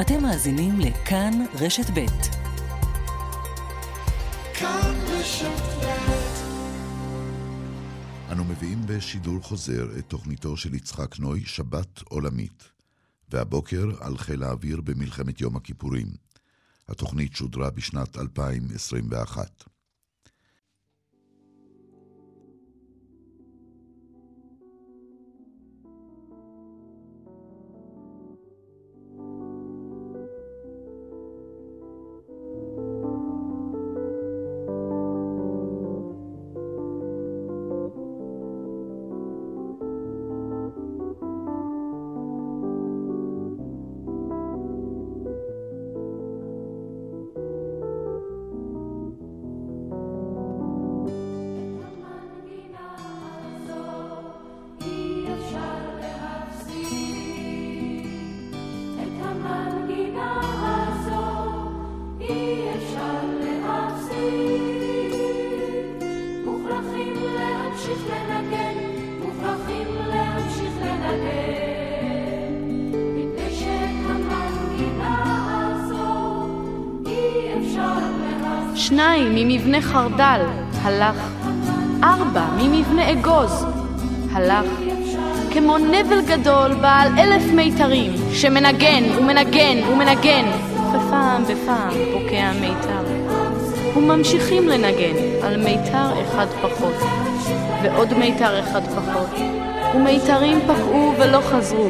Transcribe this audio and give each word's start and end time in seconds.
אתם 0.00 0.22
מאזינים 0.22 0.80
לכאן 0.80 1.32
רשת 1.60 1.90
ב'. 1.94 2.06
כאן 4.54 4.94
רשת 5.08 5.62
אנו 8.32 8.44
מביאים 8.44 8.78
בשידור 8.86 9.40
חוזר 9.42 9.98
את 9.98 10.04
תוכניתו 10.08 10.56
של 10.56 10.74
יצחק 10.74 11.18
נוי, 11.18 11.44
שבת 11.44 12.02
עולמית, 12.02 12.64
והבוקר 13.28 13.88
על 14.00 14.18
חיל 14.18 14.42
האוויר 14.42 14.80
במלחמת 14.80 15.40
יום 15.40 15.56
הכיפורים. 15.56 16.08
התוכנית 16.88 17.36
שודרה 17.36 17.70
בשנת 17.70 18.16
2021. 18.18 19.64
חרדל, 80.04 80.40
הלך. 80.82 81.16
ארבע 82.02 82.44
ממבנה 82.56 83.12
אגוז, 83.12 83.66
הלך. 84.32 84.66
כמו 85.52 85.78
נבל 85.78 86.20
גדול 86.26 86.74
בעל 86.74 87.18
אלף 87.18 87.42
מיתרים, 87.52 88.12
שמנגן 88.32 89.02
ומנגן 89.16 89.78
ומנגן, 89.92 90.44
ופעם 90.88 91.44
בפעם 91.44 91.90
פוקע 92.12 92.52
מיתר. 92.60 93.04
וממשיכים 93.96 94.68
לנגן 94.68 95.16
על 95.42 95.56
מיתר 95.56 96.22
אחד 96.22 96.46
פחות, 96.62 96.94
ועוד 97.82 98.14
מיתר 98.14 98.60
אחד 98.60 98.82
פחות, 98.86 99.30
ומיתרים 99.94 100.60
פקעו 100.60 101.12
ולא 101.18 101.40
חזרו. 101.40 101.88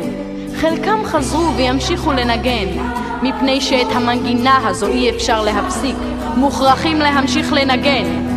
חלקם 0.56 0.98
חזרו 1.04 1.54
וימשיכו 1.56 2.12
לנגן, 2.12 2.68
מפני 3.22 3.60
שאת 3.60 3.86
המנגינה 3.94 4.68
הזו 4.68 4.86
אי 4.86 5.10
אפשר 5.10 5.42
להפסיק, 5.42 5.96
מוכרחים 6.36 6.98
להמשיך 6.98 7.52
לנגן. 7.52 8.34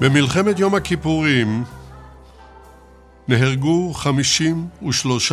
במלחמת 0.00 0.58
יום 0.58 0.74
הכיפורים 0.74 1.64
נהרגו 3.28 3.92
53 3.94 5.32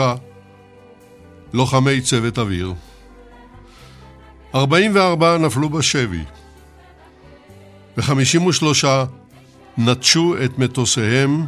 לוחמי 1.54 2.02
צוות 2.02 2.40
אוויר. 2.40 2.74
44 4.56 5.38
נפלו 5.38 5.70
בשבי, 5.70 6.24
ו-53 7.98 8.86
נטשו 9.78 10.36
את 10.46 10.60
מטוסיהם 10.60 11.46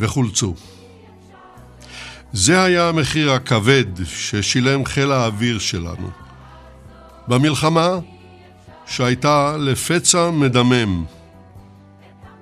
וחולצו. 0.00 0.54
זה 2.38 2.62
היה 2.62 2.88
המחיר 2.88 3.32
הכבד 3.32 3.84
ששילם 4.04 4.84
חיל 4.84 5.12
האוויר 5.12 5.58
שלנו. 5.58 6.10
במלחמה 7.28 7.98
שהייתה 8.86 9.56
לפצע 9.56 10.30
מדמם 10.30 11.04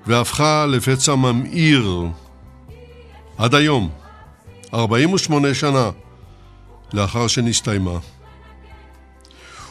והפכה 0.07 0.67
לפצע 0.67 1.15
ממאיר 1.15 2.07
עד 3.39 3.55
היום, 3.55 3.91
48 4.75 5.55
שנה 5.55 5.91
לאחר 6.93 7.27
שנסתיימה. 7.27 7.99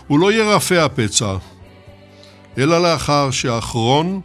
הוא 0.07 0.19
לא 0.19 0.33
ירפא 0.33 0.73
הפצע, 0.73 1.35
אלא 2.57 2.83
לאחר 2.83 3.31
שאחרון 3.31 4.21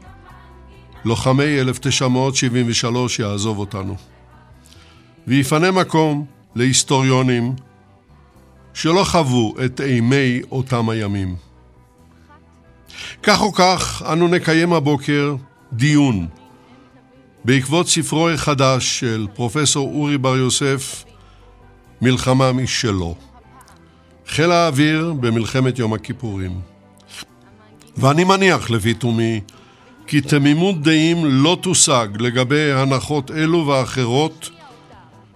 לוחמי 1.04 1.60
1973 1.60 3.18
יעזוב 3.18 3.58
אותנו. 3.58 3.96
ויפנה 5.28 5.70
מקום 5.70 6.24
להיסטוריונים 6.54 7.52
שלא 8.74 9.04
חוו 9.04 9.54
את 9.64 9.80
אימי 9.80 10.40
אותם 10.50 10.88
הימים. 10.88 11.36
כך 13.22 13.40
או 13.40 13.52
כך, 13.52 14.02
אנו 14.12 14.28
נקיים 14.28 14.72
הבוקר 14.72 15.34
דיון 15.72 16.26
בעקבות 17.44 17.88
ספרו 17.88 18.28
החדש 18.28 19.00
של 19.00 19.26
פרופסור 19.34 19.88
אורי 19.94 20.18
בר 20.18 20.36
יוסף, 20.36 21.04
מלחמה 22.02 22.52
משלו. 22.52 23.14
חיל 24.28 24.52
האוויר 24.52 25.12
במלחמת 25.20 25.78
יום 25.78 25.92
הכיפורים. 25.94 26.60
ואני 27.96 28.24
מניח, 28.24 28.70
לפי 28.70 28.94
תומי, 28.94 29.40
כי 30.06 30.20
תמימות 30.20 30.82
דעים 30.82 31.24
לא 31.24 31.58
תושג 31.60 32.08
לגבי 32.18 32.72
הנחות 32.72 33.30
אלו 33.30 33.66
ואחרות 33.66 34.50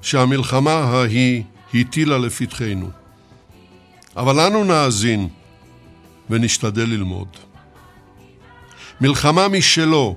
שהמלחמה 0.03 0.73
ההיא 0.73 1.43
הטילה 1.75 2.19
לפתחנו. 2.19 2.91
אבל 4.17 4.41
אנו 4.41 4.65
נאזין 4.65 5.29
ונשתדל 6.31 6.83
ללמוד. 6.89 7.29
מלחמה 9.01 9.49
משלו, 9.49 10.17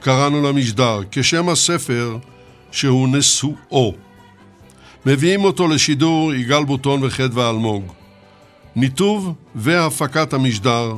קראנו 0.00 0.42
למשדר, 0.42 1.00
כשם 1.10 1.48
הספר 1.48 2.18
שהוא 2.72 3.08
נשואו. 3.08 3.94
מביאים 5.06 5.44
אותו 5.44 5.68
לשידור 5.68 6.34
יגאל 6.34 6.64
בוטון 6.64 7.04
וחדווה 7.04 7.50
אלמוג. 7.50 7.92
ניתוב 8.76 9.34
והפקת 9.54 10.32
המשדר 10.32 10.96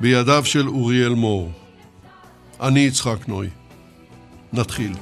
בידיו 0.00 0.44
של 0.44 0.68
אוריאל 0.68 1.14
מור. 1.14 1.52
אני 2.60 2.80
יצחק 2.80 3.28
נוי. 3.28 3.48
נתחיל. 4.52 4.92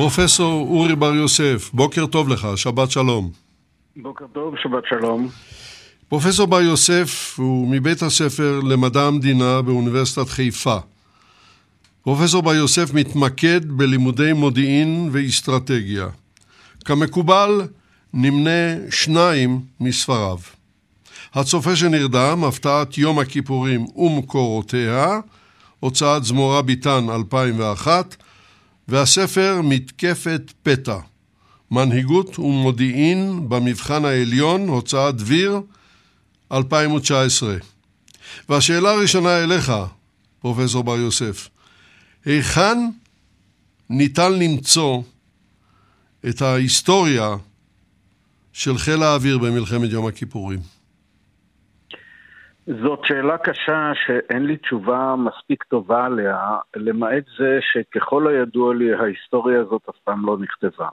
פרופסור 0.00 0.66
אורי 0.68 0.96
בר 0.96 1.14
יוסף, 1.14 1.70
בוקר 1.72 2.06
טוב 2.06 2.28
לך, 2.28 2.48
שבת 2.56 2.90
שלום. 2.90 3.30
בוקר 3.96 4.24
טוב, 4.32 4.54
שבת 4.62 4.82
שלום. 4.88 5.28
פרופסור 6.08 6.46
בר 6.46 6.60
יוסף 6.60 7.34
הוא 7.38 7.68
מבית 7.68 8.02
הספר 8.02 8.60
למדע 8.60 9.02
המדינה 9.02 9.62
באוניברסיטת 9.62 10.28
חיפה. 10.28 10.76
פרופסור 12.02 12.42
בר 12.42 12.54
יוסף 12.54 12.94
מתמקד 12.94 13.60
בלימודי 13.64 14.32
מודיעין 14.32 15.08
ואסטרטגיה. 15.12 16.06
כמקובל, 16.84 17.60
נמנה 18.14 18.90
שניים 18.90 19.60
מספריו. 19.80 20.38
הצופה 21.34 21.76
שנרדם, 21.76 22.44
הפתעת 22.44 22.98
יום 22.98 23.18
הכיפורים 23.18 23.86
ומקורותיה, 23.96 25.20
הוצאת 25.80 26.24
זמורה 26.24 26.62
ביטן 26.62 27.06
2001, 27.10 28.16
והספר 28.90 29.60
מתקפת 29.64 30.52
פתע, 30.62 30.98
מנהיגות 31.70 32.38
ומודיעין 32.38 33.48
במבחן 33.48 34.04
העליון, 34.04 34.68
הוצאת 34.68 35.16
דביר 35.16 35.60
2019. 36.52 37.56
והשאלה 38.48 38.90
הראשונה 38.90 39.38
אליך, 39.44 39.72
פרופסור 40.40 40.84
בר 40.84 40.96
יוסף, 40.96 41.48
היכן 42.24 42.78
ניתן 43.90 44.32
למצוא 44.32 45.02
את 46.28 46.42
ההיסטוריה 46.42 47.36
של 48.52 48.78
חיל 48.78 49.02
האוויר 49.02 49.38
במלחמת 49.38 49.90
יום 49.90 50.06
הכיפורים? 50.06 50.60
זאת 52.78 53.00
שאלה 53.04 53.38
קשה 53.38 53.92
שאין 53.94 54.46
לי 54.46 54.56
תשובה 54.56 55.14
מספיק 55.18 55.62
טובה 55.62 56.04
עליה, 56.04 56.56
למעט 56.76 57.24
זה 57.38 57.58
שככל 57.60 58.28
הידוע 58.28 58.74
לי 58.74 58.94
ההיסטוריה 58.94 59.60
הזאת 59.60 59.82
אף 59.90 59.96
פעם 60.04 60.26
לא 60.26 60.36
נכתבה. 60.38 60.88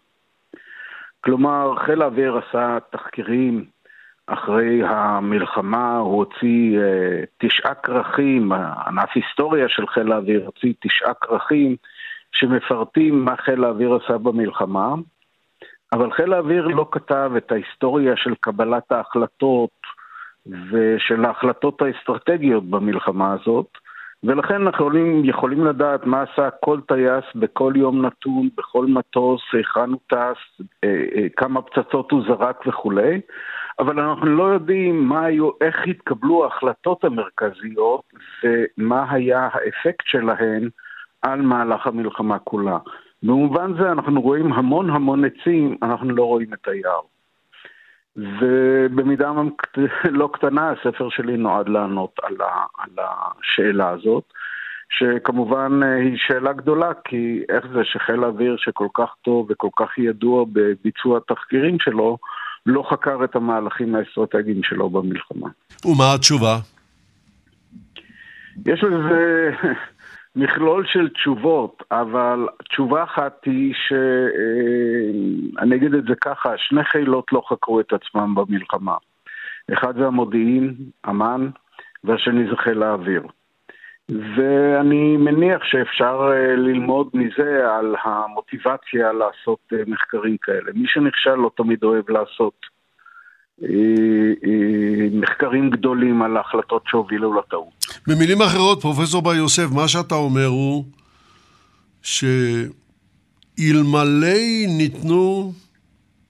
כלומר, 1.21 1.75
חיל 1.85 2.01
האוויר 2.01 2.37
עשה 2.37 2.77
תחקירים 2.91 3.65
אחרי 4.27 4.81
המלחמה, 4.83 5.97
הוא 5.97 6.17
הוציא 6.17 6.79
אה, 6.79 7.23
תשעה 7.37 7.75
כרכים, 7.75 8.51
ענף 8.87 9.09
היסטוריה 9.15 9.69
של 9.69 9.87
חיל 9.87 10.11
האוויר 10.11 10.45
הוציא 10.45 10.73
תשעה 10.79 11.13
כרכים 11.13 11.75
שמפרטים 12.31 13.25
מה 13.25 13.35
חיל 13.37 13.63
האוויר 13.63 13.95
עשה 13.95 14.17
במלחמה, 14.17 14.95
אבל 15.93 16.11
חיל 16.11 16.33
האוויר 16.33 16.67
לא 16.67 16.87
כתב 16.91 17.31
את 17.37 17.51
ההיסטוריה 17.51 18.13
של 18.15 18.33
קבלת 18.39 18.91
ההחלטות 18.91 19.69
ושל 20.71 21.25
ההחלטות 21.25 21.81
האסטרטגיות 21.81 22.69
במלחמה 22.69 23.33
הזאת, 23.33 23.67
ולכן 24.23 24.61
אנחנו 24.61 24.85
יכולים, 24.85 25.25
יכולים 25.25 25.65
לדעת 25.65 26.05
מה 26.05 26.21
עשה 26.21 26.49
כל 26.49 26.79
טייס 26.87 27.25
בכל 27.35 27.73
יום 27.75 28.05
נתון, 28.05 28.49
בכל 28.57 28.85
מטוס, 28.85 29.41
היכן 29.53 29.89
הוא 29.89 29.99
טס, 30.07 30.65
אה, 30.83 31.03
אה, 31.15 31.27
כמה 31.37 31.61
פצצות 31.61 32.11
הוא 32.11 32.23
זרק 32.27 32.67
וכולי, 32.67 33.21
אבל 33.79 33.99
אנחנו 33.99 34.25
לא 34.25 34.43
יודעים 34.43 35.05
מה 35.05 35.25
היו, 35.25 35.49
איך 35.61 35.75
התקבלו 35.87 36.43
ההחלטות 36.43 37.03
המרכזיות 37.03 38.01
ומה 38.43 39.11
היה 39.11 39.49
האפקט 39.53 40.05
שלהן 40.05 40.69
על 41.21 41.41
מהלך 41.41 41.87
המלחמה 41.87 42.39
כולה. 42.39 42.77
במובן 43.23 43.73
זה 43.73 43.91
אנחנו 43.91 44.21
רואים 44.21 44.53
המון 44.53 44.89
המון 44.89 45.25
עצים, 45.25 45.77
אנחנו 45.83 46.09
לא 46.09 46.23
רואים 46.23 46.53
את 46.53 46.67
היער. 46.67 47.01
ובמידה 48.17 49.31
לא 50.19 50.29
קטנה 50.33 50.71
הספר 50.71 51.09
שלי 51.09 51.37
נועד 51.37 51.69
לענות 51.69 52.19
על, 52.23 52.35
ה, 52.41 52.65
על 52.77 52.91
השאלה 52.97 53.89
הזאת, 53.89 54.23
שכמובן 54.89 55.79
אה, 55.83 55.95
היא 55.95 56.17
שאלה 56.27 56.53
גדולה, 56.53 56.91
כי 57.05 57.41
איך 57.49 57.65
זה 57.73 57.79
שחיל 57.83 58.23
האוויר 58.23 58.55
שכל 58.57 58.87
כך 58.93 59.09
טוב 59.21 59.47
וכל 59.49 59.69
כך 59.75 59.97
ידוע 59.97 60.45
בביצוע 60.53 61.17
התחקירים 61.17 61.77
שלו, 61.79 62.17
לא 62.65 62.83
חקר 62.89 63.23
את 63.23 63.35
המהלכים 63.35 63.95
האסטרטגיים 63.95 64.63
שלו 64.63 64.89
במלחמה. 64.89 65.49
ומה 65.85 66.13
התשובה? 66.15 66.57
יש 68.65 68.83
לזה 68.83 69.51
מכלול 70.37 70.85
של 70.85 71.09
תשובות, 71.09 71.83
אבל 71.91 72.47
תשובה 72.69 73.03
אחת 73.03 73.45
היא 73.45 73.73
ש... 73.73 73.93
אה, 73.93 75.63
אני 75.63 75.75
אגיד 75.75 75.93
את 75.93 76.03
זה 76.03 76.15
ככה, 76.21 76.53
שני 76.57 76.83
חילות 76.83 77.25
לא 77.31 77.41
חקרו 77.49 77.79
את 77.79 77.93
עצמם 77.93 78.35
במלחמה. 78.35 78.95
אחד 79.73 79.97
זה 79.97 80.07
המודיעין, 80.07 80.75
אמ"ן, 81.09 81.49
והשני 82.03 82.49
זה 82.49 82.55
חיל 82.55 82.83
האוויר. 82.83 83.23
ואני 84.09 85.17
מניח 85.17 85.63
שאפשר 85.63 86.29
אה, 86.31 86.55
ללמוד 86.55 87.09
מזה 87.13 87.75
על 87.75 87.95
המוטיבציה 88.03 89.13
לעשות 89.13 89.59
אה, 89.73 89.77
מחקרים 89.87 90.37
כאלה. 90.41 90.71
מי 90.73 90.87
שנכשל 90.87 91.35
לא 91.35 91.51
תמיד 91.57 91.83
אוהב 91.83 92.09
לעשות 92.09 92.76
מחקרים 95.11 95.69
גדולים 95.69 96.21
על 96.21 96.37
ההחלטות 96.37 96.83
שהובילו 96.87 97.33
לטעות. 97.33 97.85
במילים 98.07 98.41
אחרות, 98.41 98.81
פרופסור 98.81 99.21
בר 99.21 99.35
יוסף, 99.35 99.71
מה 99.75 99.87
שאתה 99.87 100.15
אומר 100.15 100.45
הוא 100.45 100.83
שאלמלא 102.01 102.37
ניתנו 104.77 105.53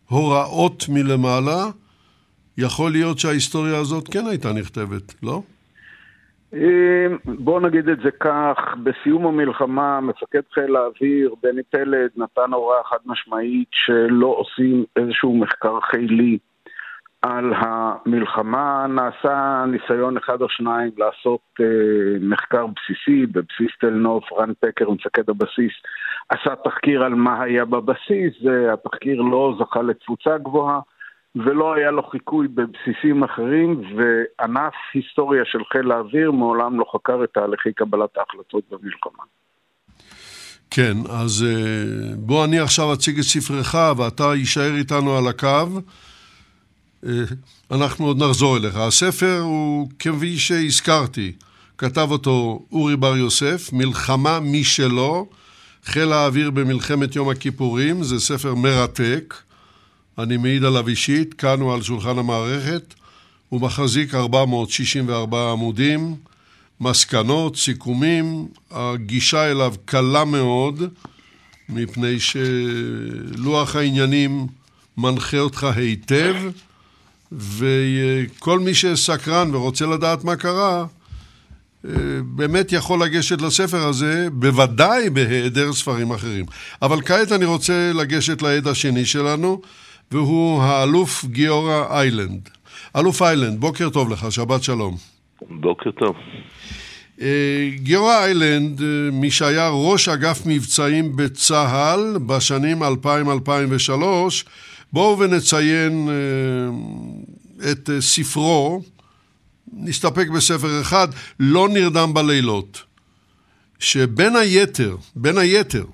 הוראות 0.09 0.85
מלמעלה, 0.89 1.65
יכול 2.57 2.91
להיות 2.91 3.19
שההיסטוריה 3.19 3.77
הזאת 3.77 4.07
כן 4.07 4.27
הייתה 4.27 4.53
נכתבת, 4.53 5.23
לא? 5.23 5.41
בואו 7.25 7.59
נגיד 7.59 7.89
את 7.89 7.97
זה 8.03 8.11
כך, 8.19 8.57
בסיום 8.83 9.27
המלחמה 9.27 10.01
מפקד 10.01 10.41
חיל 10.53 10.75
האוויר, 10.75 11.35
בני 11.43 11.61
פלד, 11.69 12.09
נתן 12.17 12.53
הוראה 12.53 12.83
חד 12.89 12.97
משמעית 13.05 13.67
שלא 13.71 14.35
עושים 14.37 14.85
איזשהו 14.95 15.37
מחקר 15.37 15.79
חילי 15.81 16.37
על 17.21 17.53
המלחמה 17.55 18.85
נעשה 18.89 19.65
ניסיון 19.67 20.17
אחד 20.17 20.41
או 20.41 20.49
שניים 20.49 20.91
לעשות 20.97 21.41
אה, 21.59 21.65
מחקר 22.21 22.65
בסיסי 22.67 23.25
בבסיס 23.25 23.71
תל 23.79 23.89
נוף, 23.89 24.23
רן 24.33 24.51
פקר, 24.59 24.89
מפקד 24.89 25.29
הבסיס, 25.29 25.73
עשה 26.29 26.55
תחקיר 26.63 27.03
על 27.03 27.15
מה 27.15 27.41
היה 27.41 27.65
בבסיס, 27.65 28.33
התחקיר 28.73 29.21
לא 29.21 29.55
זכה 29.59 29.81
לתפוצה 29.81 30.37
גבוהה 30.37 30.79
ולא 31.35 31.73
היה 31.73 31.91
לו 31.91 32.03
חיקוי 32.03 32.47
בבסיסים 32.47 33.23
אחרים 33.23 33.81
וענף 33.95 34.73
היסטוריה 34.93 35.43
של 35.45 35.59
חיל 35.71 35.91
האוויר 35.91 36.31
מעולם 36.31 36.79
לא 36.79 36.85
חקר 36.95 37.23
את 37.23 37.29
תהליכי 37.33 37.73
קבלת 37.73 38.17
ההחלטות 38.17 38.63
במלחמה. 38.71 39.23
כן, 40.71 40.93
אז 41.09 41.45
אה, 41.47 42.15
בוא 42.17 42.45
אני 42.45 42.59
עכשיו 42.59 42.93
אציג 42.93 43.17
את 43.17 43.23
ספרך 43.23 43.75
ואתה 43.97 44.23
יישאר 44.35 44.75
איתנו 44.75 45.17
על 45.17 45.27
הקו. 45.27 45.81
אה, 47.05 47.11
אנחנו 47.71 48.05
עוד 48.05 48.23
נחזור 48.23 48.57
אליך. 48.57 48.75
הספר 48.75 49.39
הוא, 49.39 49.89
כפי 49.99 50.37
שהזכרתי, 50.37 51.31
כתב 51.77 52.07
אותו 52.11 52.65
אורי 52.71 52.95
בר 52.95 53.17
יוסף, 53.17 53.69
מלחמה 53.73 54.39
משלו, 54.39 55.27
חיל 55.85 56.11
האוויר 56.11 56.51
במלחמת 56.51 57.15
יום 57.15 57.29
הכיפורים, 57.29 58.03
זה 58.03 58.19
ספר 58.19 58.55
מרתק, 58.55 59.33
אני 60.17 60.37
מעיד 60.37 60.63
עליו 60.63 60.87
אישית, 60.87 61.33
כאן 61.33 61.61
הוא 61.61 61.73
על 61.73 61.81
שולחן 61.81 62.17
המערכת, 62.17 62.93
הוא 63.49 63.61
מחזיק 63.61 64.15
464 64.15 65.51
עמודים, 65.51 66.15
מסקנות, 66.81 67.55
סיכומים, 67.55 68.47
הגישה 68.71 69.51
אליו 69.51 69.73
קלה 69.85 70.25
מאוד, 70.25 70.83
מפני 71.69 72.19
שלוח 72.19 73.75
העניינים 73.75 74.47
מנחה 74.97 75.39
אותך 75.39 75.63
היטב. 75.75 76.35
וכל 77.31 78.59
מי 78.59 78.73
שסקרן 78.73 79.55
ורוצה 79.55 79.85
לדעת 79.85 80.23
מה 80.23 80.35
קרה, 80.35 80.85
אה, 81.85 81.91
באמת 82.23 82.71
יכול 82.71 83.03
לגשת 83.03 83.41
לספר 83.41 83.87
הזה, 83.87 84.27
בוודאי 84.31 85.09
בהיעדר 85.09 85.73
ספרים 85.73 86.11
אחרים. 86.11 86.45
אבל 86.81 87.01
כעת 87.01 87.31
אני 87.31 87.45
רוצה 87.45 87.91
לגשת 87.93 88.41
לעד 88.41 88.67
השני 88.67 89.05
שלנו, 89.05 89.61
והוא 90.11 90.61
האלוף 90.61 91.25
גיורא 91.25 91.83
איילנד. 91.89 92.49
אלוף 92.95 93.21
איילנד, 93.21 93.59
בוקר 93.59 93.89
טוב 93.89 94.11
לך, 94.11 94.31
שבת 94.31 94.63
שלום. 94.63 94.95
בוקר 95.49 95.91
טוב. 95.91 96.15
אה, 97.21 97.69
גיורא 97.75 98.23
איילנד, 98.23 98.81
אה, 98.81 98.87
מי 99.11 99.31
שהיה 99.31 99.69
ראש 99.69 100.09
אגף 100.09 100.41
מבצעים 100.45 101.15
בצה"ל 101.15 102.17
בשנים 102.25 102.83
2000-2003, 102.83 104.43
בואו 104.93 105.19
ונציין 105.19 106.09
אה, 106.09 107.71
את 107.71 107.89
אה, 107.89 108.01
ספרו, 108.01 108.81
נסתפק 109.73 110.27
בספר 110.35 110.81
אחד, 110.81 111.07
לא 111.39 111.69
נרדם 111.69 112.13
בלילות, 112.13 112.83
שבין 113.79 114.35
היתר, 114.35 114.95
בין 115.15 115.37
היתר, 115.37 115.85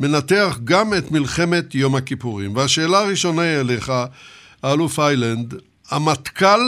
מנתח 0.00 0.58
גם 0.64 0.94
את 0.94 1.10
מלחמת 1.10 1.74
יום 1.74 1.96
הכיפורים. 1.96 2.56
והשאלה 2.56 2.98
הראשונה 2.98 3.42
היא 3.42 3.60
אליך, 3.60 3.92
האלוף 4.62 4.98
איילנד, 4.98 5.54
המטכ"ל 5.90 6.60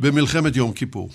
במלחמת 0.00 0.56
יום 0.56 0.72
כיפור. 0.72 1.10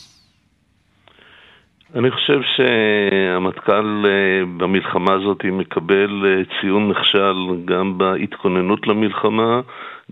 אני 1.95 2.12
חושב 2.12 2.41
שהמטכ"ל 2.41 4.05
אה, 4.05 4.45
במלחמה 4.57 5.13
הזאת 5.13 5.45
מקבל 5.45 6.25
אה, 6.25 6.41
ציון 6.62 6.89
נכשל 6.89 7.36
גם 7.65 7.98
בהתכוננות 7.98 8.88
למלחמה, 8.88 9.62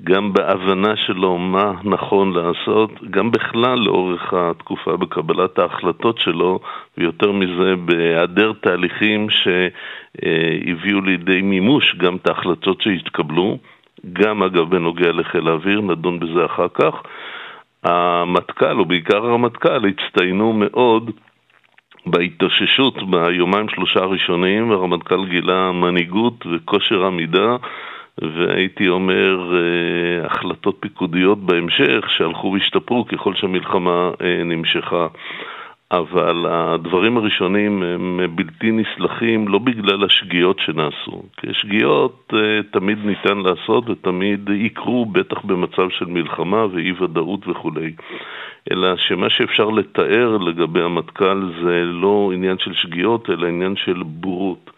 גם 0.04 0.34
בהבנה 0.34 0.96
שלו 0.96 1.38
מה 1.38 1.72
נכון 1.84 2.34
לעשות, 2.34 2.92
גם 3.10 3.32
בכלל 3.32 3.80
לאורך 3.80 4.34
התקופה 4.34 4.98
בקבלת 4.98 5.60
ההחלטות 5.60 6.18
שלו, 6.18 6.60
ויותר 6.98 7.32
מזה 7.32 7.76
בהיעדר 7.76 8.52
תהליכים 8.62 9.28
שהביאו 9.30 11.02
לידי 11.02 11.42
מימוש 11.42 11.96
גם 11.96 12.16
את 12.16 12.28
ההחלטות 12.28 12.82
שהתקבלו, 12.82 13.58
גם 14.14 14.44
אגב 14.44 14.70
בנוגע 14.70 15.12
לחיל 15.12 15.48
האוויר, 15.48 15.82
נדון 15.82 16.20
בזה 16.20 16.46
אחר 16.46 16.68
כך. 16.74 16.94
המטכ"ל, 17.84 18.80
או 18.80 18.86
בעיקר 18.86 19.26
הרמטכ"ל, 19.26 19.86
הצטיינו 19.88 20.54
מאוד 20.54 21.12
בהתאוששות 22.12 23.10
ביומיים 23.10 23.70
שלושה 23.70 24.00
הראשונים, 24.00 24.72
הרמטכ"ל 24.72 25.26
גילה 25.26 25.72
מנהיגות 25.72 26.46
וכושר 26.52 27.06
עמידה, 27.06 27.56
והייתי 28.22 28.90
אומר 28.90 29.56
אה, 29.56 30.26
החלטות 30.26 30.78
פיקודיות 30.80 31.40
בהמשך 31.40 32.10
שהלכו 32.18 32.52
והשתפרו 32.54 33.06
ככל 33.06 33.34
שהמלחמה 33.36 34.10
אה, 34.22 34.44
נמשכה. 34.44 35.08
אבל 35.92 36.46
הדברים 36.50 37.18
הראשונים 37.18 37.84
הם 37.84 38.20
בלתי 38.36 38.72
נסלחים 38.72 39.48
לא 39.48 39.60
בגלל 39.60 40.04
השגיאות 40.04 40.60
שנעשו, 40.60 41.24
כי 41.38 41.48
שגיאות 41.54 42.34
אה, 42.34 42.64
תמיד 42.72 42.98
ניתן 43.06 43.38
לעשות 43.38 43.90
ותמיד 43.90 44.50
יקרו, 44.50 45.06
בטח 45.06 45.42
במצב 45.42 45.90
של 45.90 46.06
מלחמה 46.06 46.66
ואי 46.66 46.92
ודאות 46.92 47.48
וכולי. 47.48 47.92
אלא 48.72 48.98
שמה 48.98 49.30
שאפשר 49.30 49.70
לתאר 49.70 50.38
לגבי 50.38 50.82
המטכ"ל 50.82 51.52
זה 51.64 51.84
לא 51.86 52.32
עניין 52.34 52.58
של 52.58 52.74
שגיאות, 52.74 53.30
אלא 53.30 53.48
עניין 53.48 53.76
של 53.76 54.04
בורות 54.04 54.72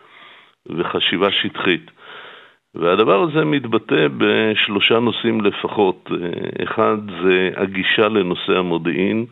וחשיבה 0.70 1.32
שטחית. 1.32 1.91
והדבר 2.75 3.22
הזה 3.24 3.46
מתבטא 3.46 4.08
בשלושה 4.18 5.00
נושאים 5.00 5.41
לפחות. 5.41 6.10
אחד 6.63 6.98
זה 7.24 7.50
הגישה 7.56 8.08
לנושא 8.08 8.58
המודיעין, 8.58 9.25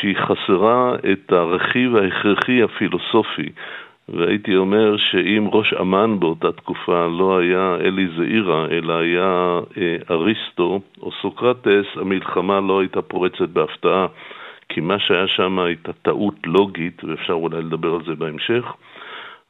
שהיא 0.00 0.16
חסרה 0.16 0.94
את 1.12 1.32
הרכיב 1.32 1.96
ההכרחי 1.96 2.62
הפילוסופי. 2.62 3.48
והייתי 4.08 4.56
אומר 4.56 4.96
שאם 4.96 5.48
ראש 5.52 5.74
אמ"ן 5.80 6.20
באותה 6.20 6.52
תקופה 6.52 7.06
לא 7.06 7.38
היה 7.38 7.76
אלי 7.80 8.08
זעירה, 8.16 8.66
אלא 8.70 8.92
היה 8.92 9.60
אה, 9.78 9.96
אריסטו 10.10 10.80
או 11.02 11.10
סוקרטס, 11.22 11.86
המלחמה 11.94 12.60
לא 12.60 12.80
הייתה 12.80 13.02
פורצת 13.02 13.48
בהפתעה, 13.48 14.06
כי 14.68 14.80
מה 14.80 14.98
שהיה 14.98 15.28
שם 15.28 15.58
הייתה 15.58 15.92
טעות 15.92 16.34
לוגית, 16.46 17.04
ואפשר 17.04 17.32
אולי 17.32 17.62
לדבר 17.62 17.94
על 17.94 18.04
זה 18.06 18.14
בהמשך. 18.14 18.64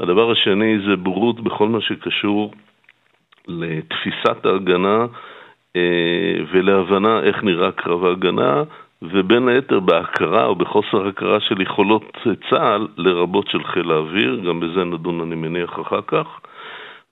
הדבר 0.01 0.31
השני 0.31 0.79
זה 0.87 0.97
בורות 0.97 1.41
בכל 1.41 1.69
מה 1.69 1.81
שקשור 1.81 2.53
לתפיסת 3.49 4.47
ההגנה 4.47 5.07
אה, 5.77 6.37
ולהבנה 6.53 7.21
איך 7.23 7.45
נראה 7.45 7.73
קרב 7.73 8.05
ההגנה, 8.05 8.63
ובין 9.03 9.49
היתר 9.49 9.81
בהכרה 9.81 10.47
או 10.47 10.55
בחוסר 10.55 11.07
הכרה 11.09 11.41
של 11.41 11.61
יכולות 11.61 12.17
צה"ל, 12.51 12.89
לרבות 12.97 13.49
של 13.49 13.65
חיל 13.65 13.91
האוויר, 13.91 14.41
גם 14.47 14.61
בזה 14.61 14.85
נדון 14.85 15.21
אני 15.21 15.35
מניח 15.35 15.81
אחר 15.81 16.01
כך. 16.07 16.41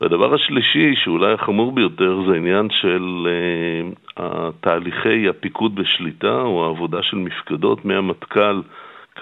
והדבר 0.01 0.35
השלישי, 0.35 0.95
שאולי 0.97 1.33
החמור 1.33 1.73
ביותר, 1.73 2.21
זה 2.29 2.37
עניין 2.37 2.69
של 2.71 3.29
uh, 4.19 4.23
תהליכי 4.61 5.29
הפיקוד 5.29 5.75
בשליטה, 5.75 6.43
או 6.43 6.65
העבודה 6.65 7.03
של 7.03 7.17
מפקדות 7.17 7.85
מהמטכ"ל 7.85 8.61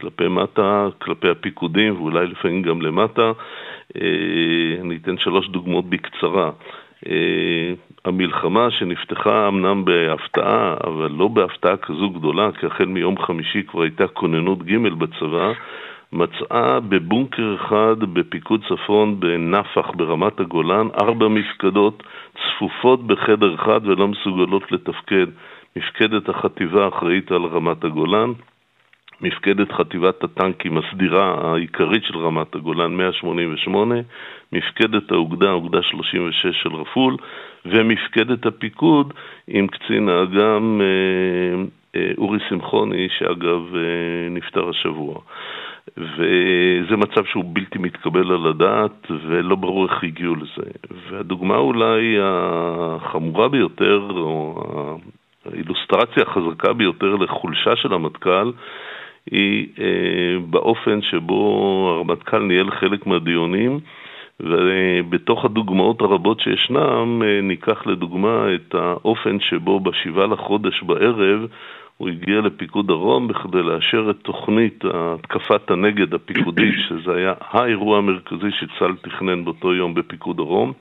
כלפי 0.00 0.28
מטה, 0.28 0.88
כלפי 0.98 1.28
הפיקודים, 1.28 1.96
ואולי 1.96 2.26
לפעמים 2.26 2.62
גם 2.62 2.82
למטה. 2.82 3.32
Uh, 3.94 4.00
אני 4.80 4.96
אתן 5.02 5.18
שלוש 5.18 5.48
דוגמאות 5.48 5.90
בקצרה. 5.90 6.50
Uh, 7.04 7.08
המלחמה 8.08 8.70
שנפתחה 8.70 9.48
אמנם 9.48 9.84
בהפתעה, 9.84 10.74
אבל 10.86 11.10
לא 11.10 11.28
בהפתעה 11.28 11.76
כזו 11.76 12.10
גדולה, 12.10 12.52
כי 12.52 12.66
החל 12.66 12.84
מיום 12.84 13.18
חמישי 13.18 13.62
כבר 13.62 13.82
הייתה 13.82 14.06
כוננות 14.06 14.62
ג' 14.62 14.76
בצבא, 14.98 15.52
מצאה 16.12 16.80
בבונקר 16.80 17.56
אחד 17.60 17.96
בפיקוד 18.12 18.64
צפון 18.68 19.20
בנפח 19.20 19.90
ברמת 19.96 20.40
הגולן 20.40 20.88
ארבע 21.00 21.28
מפקדות 21.28 22.02
צפופות 22.34 23.06
בחדר 23.06 23.54
אחד 23.54 23.80
ולא 23.84 24.08
מסוגלות 24.08 24.72
לתפקד. 24.72 25.26
מפקדת 25.76 26.28
החטיבה 26.28 26.84
האחראית 26.84 27.32
על 27.32 27.44
רמת 27.44 27.84
הגולן, 27.84 28.32
מפקדת 29.20 29.72
חטיבת 29.72 30.24
הטנקים 30.24 30.78
הסדירה 30.78 31.52
העיקרית 31.52 32.04
של 32.04 32.18
רמת 32.18 32.54
הגולן 32.54 32.96
188, 32.96 33.94
מפקדת 34.52 35.12
האוגדה, 35.12 35.50
אוגדה 35.50 35.82
36 35.82 36.62
של 36.62 36.74
רפול, 36.74 37.16
ומפקדת 37.66 38.46
הפיקוד 38.46 39.14
עם 39.48 39.66
קצין 39.66 40.08
האג"ם 40.08 40.80
אה, 40.80 41.64
אה, 41.96 42.10
אורי 42.18 42.38
שמחוני, 42.48 43.08
שאגב 43.18 43.74
אה, 43.74 44.28
נפטר 44.30 44.68
השבוע. 44.68 45.20
וזה 45.96 46.96
מצב 46.96 47.24
שהוא 47.24 47.44
בלתי 47.52 47.78
מתקבל 47.78 48.32
על 48.32 48.46
הדעת 48.46 49.06
ולא 49.10 49.56
ברור 49.56 49.86
איך 49.86 50.04
הגיעו 50.04 50.34
לזה. 50.34 50.70
והדוגמה 51.10 51.56
אולי 51.56 52.16
החמורה 52.22 53.48
ביותר, 53.48 54.08
או 54.10 54.64
האילוסטרציה 55.46 56.22
החזקה 56.22 56.72
ביותר 56.72 57.16
לחולשה 57.16 57.76
של 57.76 57.94
המטכ"ל, 57.94 58.50
היא 59.30 59.66
באופן 60.50 61.02
שבו 61.02 61.42
הרמטכ"ל 61.96 62.38
ניהל 62.38 62.70
חלק 62.70 63.06
מהדיונים 63.06 63.80
ובתוך 64.40 65.44
הדוגמאות 65.44 66.00
הרבות 66.00 66.40
שישנם, 66.40 67.22
אה, 67.24 67.40
ניקח 67.42 67.86
לדוגמה 67.86 68.46
את 68.54 68.74
האופן 68.74 69.40
שבו 69.40 69.80
בשבעה 69.80 70.26
לחודש 70.26 70.82
בערב 70.82 71.46
הוא 71.96 72.08
הגיע 72.08 72.40
לפיקוד 72.40 72.86
דרום 72.86 73.28
בכדי 73.28 73.62
לאשר 73.62 74.10
את 74.10 74.16
תוכנית 74.22 74.84
התקפת 74.94 75.70
הנגד 75.70 76.14
הפיקודית, 76.14 76.74
שזה 76.88 77.14
היה 77.14 77.34
האירוע 77.40 77.98
המרכזי 77.98 78.50
שצה"ל 78.50 78.96
תכנן 79.02 79.44
באותו 79.44 79.74
יום 79.74 79.94
בפיקוד 79.94 80.36
דרום. 80.36 80.72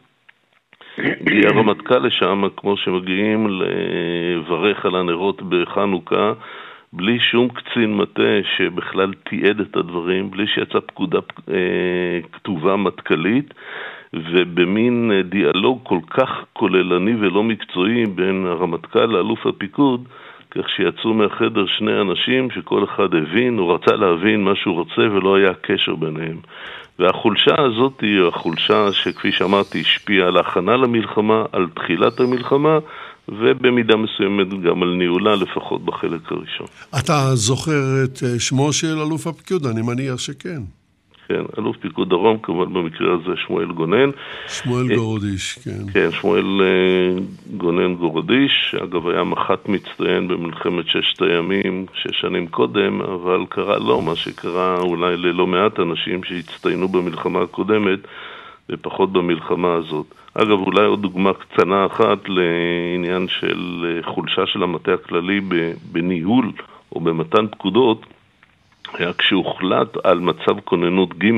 הגיע 0.98 1.50
הרמטכ"ל 1.50 1.98
לשם, 1.98 2.44
כמו 2.58 2.77
שמגיעים 2.77 3.48
לברך 3.50 4.86
על 4.86 4.96
הנרות 4.96 5.42
בחנוכה, 5.42 6.34
בלי 6.94 7.20
שום 7.20 7.48
קצין 7.50 7.98
מטה 7.98 8.39
שבכלל 8.58 9.13
תיעד 9.29 9.60
את 9.60 9.75
הדברים, 9.75 10.32
בלי 10.32 10.48
שיצאה 10.48 10.82
פקודה 10.82 11.20
אה, 11.50 12.20
כתובה 12.32 12.75
מטכ"לית, 12.75 13.53
ובמין 14.13 15.12
אה, 15.12 15.22
דיאלוג 15.24 15.79
כל 15.84 16.00
כך 16.10 16.29
כוללני 16.53 17.15
ולא 17.20 17.44
מקצועי 17.44 18.06
בין 18.06 18.46
הרמטכ"ל 18.46 19.06
לאלוף 19.06 19.48
הפיקוד, 19.48 20.08
כך 20.51 20.70
שיצאו 20.70 21.13
מהחדר 21.13 21.65
שני 21.65 22.01
אנשים 22.01 22.51
שכל 22.51 22.84
אחד 22.84 23.15
הבין, 23.15 23.58
הוא 23.58 23.74
רצה 23.74 23.96
להבין 23.96 24.44
מה 24.44 24.56
שהוא 24.56 24.75
רוצה 24.75 25.01
ולא 25.01 25.36
היה 25.36 25.53
קשר 25.53 25.96
ביניהם. 25.96 26.38
והחולשה 27.00 27.62
הזאת 27.62 28.01
היא 28.01 28.22
החולשה 28.27 28.91
שכפי 28.91 29.32
שאמרתי 29.32 29.82
השפיעה 29.82 30.27
על 30.27 30.38
ההכנה 30.38 30.77
למלחמה, 30.77 31.44
על 31.51 31.67
תחילת 31.75 32.20
המלחמה 32.20 32.79
ובמידה 33.29 33.96
מסוימת 33.96 34.62
גם 34.62 34.84
על 34.84 34.89
ניהולה, 34.89 35.36
לפחות 35.36 35.86
בחלק 35.86 36.31
הראשון. 36.31 36.67
אתה 37.00 37.36
זוכר 37.36 38.03
את 38.03 38.24
אה, 38.24 38.39
שמו 38.39 38.74
של 38.74 39.00
אלוף 39.00 39.27
הפיקוד? 39.27 39.65
אני 39.65 39.81
מניח 39.81 40.17
שכן. 40.17 40.62
כן, 41.27 41.41
אלוף 41.57 41.77
פיקוד 41.77 42.10
דרום, 42.10 42.38
כמובן 42.43 42.74
במקרה 42.74 43.13
הזה 43.13 43.31
שמואל 43.48 43.72
גונן. 43.72 44.10
שמואל 44.48 44.91
אה, 44.91 44.96
גורדיש, 44.96 45.60
כן. 45.63 45.91
כן, 45.93 46.10
שמואל 46.12 46.62
אה, 46.62 47.22
גונן 47.57 47.96
גורדיש, 47.96 48.51
שאגב 48.72 49.07
היה 49.07 49.24
מח"ט 49.24 49.69
מצטיין 49.69 50.27
במלחמת 50.27 50.86
ששת 50.88 51.22
הימים, 51.22 51.86
שש 51.93 52.22
שנים 52.22 52.48
קודם, 52.48 53.01
אבל 53.01 53.46
קרה 53.50 53.77
לו 53.77 54.01
מה 54.01 54.15
שקרה 54.15 54.77
אולי 54.79 55.17
ללא 55.17 55.48
מעט 55.48 55.79
אנשים 55.79 56.24
שהצטיינו 56.24 56.88
במלחמה 56.88 57.41
הקודמת, 57.41 58.00
ופחות 58.69 59.13
במלחמה 59.13 59.74
הזאת. 59.74 60.05
אגב, 60.41 60.60
אולי 60.60 60.86
עוד 60.86 61.01
דוגמה 61.01 61.34
קצנה 61.34 61.86
אחת 61.86 62.17
לעניין 62.27 63.27
של 63.27 63.86
אה, 63.86 64.13
חולשה 64.13 64.46
של 64.46 64.63
המטה 64.63 64.94
הכללי 64.94 65.41
בניהול 65.91 66.51
או 66.96 67.00
במתן 67.00 67.48
פקודות, 67.48 68.06
היה 68.94 69.13
כשהוחלט 69.13 69.98
על 70.03 70.20
מצב 70.20 70.60
כוננות 70.63 71.17
ג', 71.17 71.32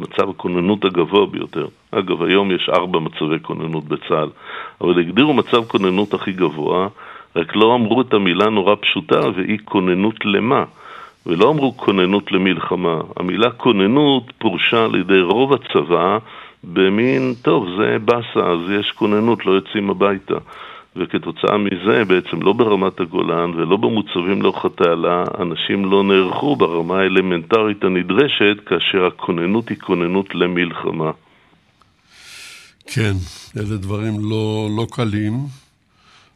מצב 0.00 0.30
הכוננות 0.30 0.84
הגבוה 0.84 1.26
ביותר. 1.26 1.66
אגב, 1.90 2.22
היום 2.22 2.50
יש 2.50 2.68
ארבע 2.68 2.98
מצבי 2.98 3.40
כוננות 3.42 3.84
בצה"ל, 3.84 4.28
אבל 4.80 5.00
הגדירו 5.00 5.34
מצב 5.34 5.64
כוננות 5.64 6.14
הכי 6.14 6.32
גבוה, 6.32 6.88
רק 7.36 7.56
לא 7.56 7.74
אמרו 7.74 8.00
את 8.00 8.14
המילה 8.14 8.50
נורא 8.50 8.74
פשוטה, 8.80 9.20
והיא 9.34 9.58
כוננות 9.64 10.24
למה. 10.24 10.64
ולא 11.26 11.50
אמרו 11.50 11.76
כוננות 11.76 12.32
למלחמה. 12.32 13.00
המילה 13.16 13.50
כוננות 13.50 14.32
פורשה 14.38 14.84
על 14.84 14.94
ידי 14.94 15.20
רוב 15.20 15.52
הצבא 15.52 16.18
במין, 16.64 17.34
טוב, 17.42 17.66
זה 17.78 17.98
באסה, 18.04 18.50
אז 18.52 18.58
יש 18.80 18.92
כוננות, 18.96 19.46
לא 19.46 19.52
יוצאים 19.52 19.90
הביתה. 19.90 20.34
וכתוצאה 20.96 21.58
מזה 21.58 22.04
בעצם 22.04 22.42
לא 22.42 22.52
ברמת 22.52 23.00
הגולן 23.00 23.50
ולא 23.50 23.76
במוצבים 23.76 24.42
לאורך 24.42 24.64
התעלה, 24.64 25.24
אנשים 25.40 25.84
לא 25.84 26.04
נערכו 26.04 26.56
ברמה 26.56 26.98
האלמנטרית 26.98 27.84
הנדרשת 27.84 28.56
כאשר 28.66 29.06
הכוננות 29.06 29.68
היא 29.68 29.78
כוננות 29.78 30.34
למלחמה. 30.34 31.10
כן, 32.86 33.12
אלה 33.56 33.76
דברים 33.76 34.12
לא, 34.30 34.68
לא 34.76 34.86
קלים. 34.90 35.32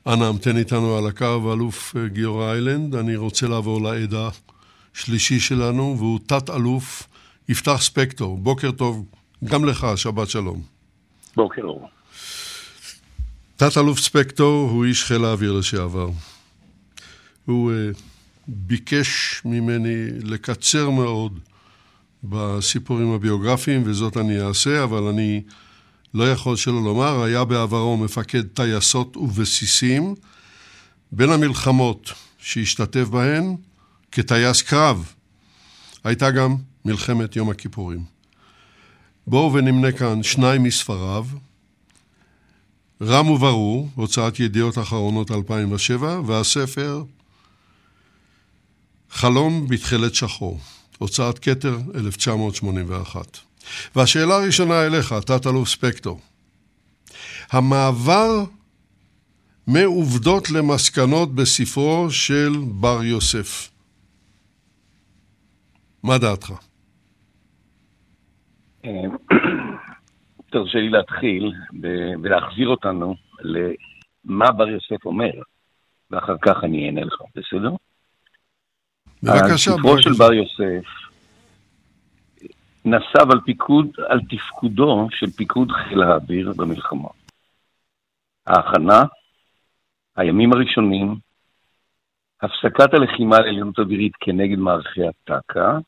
אנא 0.06 0.24
המתן 0.24 0.56
איתנו 0.56 0.96
על 0.98 1.06
הקו, 1.06 1.52
אלוף 1.52 1.96
אה, 1.96 2.08
גיורא 2.08 2.52
איילנד. 2.52 2.94
אני 2.94 3.16
רוצה 3.16 3.48
לעבור 3.48 3.82
לעד 3.82 4.14
השלישי 4.94 5.40
שלנו, 5.40 5.94
והוא 5.98 6.18
תת-אלוף 6.26 7.02
יפתח 7.48 7.76
ספקטור. 7.76 8.38
בוקר 8.38 8.70
טוב 8.70 9.04
גם 9.44 9.64
לך, 9.64 9.86
שבת 9.96 10.28
שלום. 10.30 10.62
בוקר 11.36 11.62
אור. 11.62 11.88
תת-אלוף 13.56 14.00
ספקטור 14.00 14.70
הוא 14.70 14.84
איש 14.84 15.04
חיל 15.04 15.24
האוויר 15.24 15.52
לשעבר. 15.52 16.10
הוא 17.46 17.72
uh, 17.72 17.98
ביקש 18.48 19.42
ממני 19.44 20.08
לקצר 20.22 20.90
מאוד 20.90 21.38
בסיפורים 22.24 23.12
הביוגרפיים, 23.12 23.82
וזאת 23.84 24.16
אני 24.16 24.40
אעשה, 24.40 24.84
אבל 24.84 25.02
אני 25.02 25.42
לא 26.14 26.32
יכול 26.32 26.56
שלא 26.56 26.84
לומר, 26.84 27.22
היה 27.22 27.44
בעברו 27.44 27.96
מפקד 27.96 28.42
טייסות 28.42 29.16
ובסיסים. 29.16 30.14
בין 31.12 31.30
המלחמות 31.30 32.12
שהשתתף 32.38 33.08
בהן, 33.08 33.56
כטייס 34.12 34.62
קרב, 34.62 35.12
הייתה 36.04 36.30
גם 36.30 36.56
מלחמת 36.84 37.36
יום 37.36 37.50
הכיפורים. 37.50 38.15
בואו 39.26 39.52
ונמנה 39.52 39.92
כאן 39.92 40.22
שניים 40.22 40.62
מספריו, 40.62 41.26
רם 43.02 43.30
וברור, 43.30 43.88
הוצאת 43.94 44.40
ידיעות 44.40 44.78
אחרונות 44.78 45.30
2007, 45.30 46.20
והספר 46.26 47.04
חלום 49.10 49.68
בתכלת 49.68 50.14
שחור, 50.14 50.60
הוצאת 50.98 51.38
כתר 51.38 51.78
1981. 51.94 53.38
והשאלה 53.96 54.34
הראשונה 54.36 54.86
אליך, 54.86 55.12
תת-אלוף 55.12 55.68
ספקטור. 55.68 56.20
המעבר 57.50 58.44
מעובדות 59.66 60.50
למסקנות 60.50 61.34
בספרו 61.34 62.10
של 62.10 62.56
בר 62.66 63.04
יוסף. 63.04 63.70
מה 66.02 66.18
דעתך? 66.18 66.52
אה, 68.86 69.02
תרשה 70.50 70.78
לי 70.78 70.88
להתחיל 70.88 71.52
ולהחזיר 72.22 72.68
אותנו 72.68 73.14
למה 73.40 74.52
בר 74.52 74.68
יוסף 74.68 75.04
אומר, 75.04 75.30
ואחר 76.10 76.36
כך 76.42 76.64
אני 76.64 76.86
אענה 76.86 77.04
לך, 77.04 77.22
בסדר? 77.36 77.70
בבקשה. 79.22 79.70
הספרו 79.70 79.98
של 80.02 80.12
בר 80.18 80.32
יוסף 80.32 80.86
נסב 82.86 83.30
על 83.30 83.40
פיקוד, 83.40 83.86
על 84.08 84.20
תפקודו 84.30 85.08
של 85.10 85.30
פיקוד 85.30 85.72
חיל 85.72 86.02
האוויר 86.02 86.52
במלחמה. 86.56 87.08
ההכנה, 88.46 89.02
הימים 90.16 90.52
הראשונים, 90.52 91.14
הפסקת 92.42 92.94
הלחימה 92.94 93.40
לעליונות 93.40 93.78
אווירית 93.78 94.12
כנגד 94.20 94.58
מערכי 94.58 95.00
הטק"א, 95.08 95.78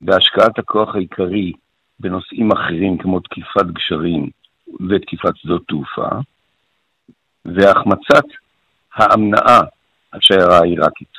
והשקעת 0.00 0.58
הכוח 0.58 0.94
העיקרי 0.94 1.52
בנושאים 2.00 2.52
אחרים 2.52 2.98
כמו 2.98 3.20
תקיפת 3.20 3.66
גשרים 3.72 4.30
ותקיפת 4.88 5.36
שדות 5.36 5.62
תעופה, 5.68 6.08
והחמצת 7.44 8.24
האמנעה 8.94 9.60
השיירה 10.12 10.58
העיראקית. 10.58 11.12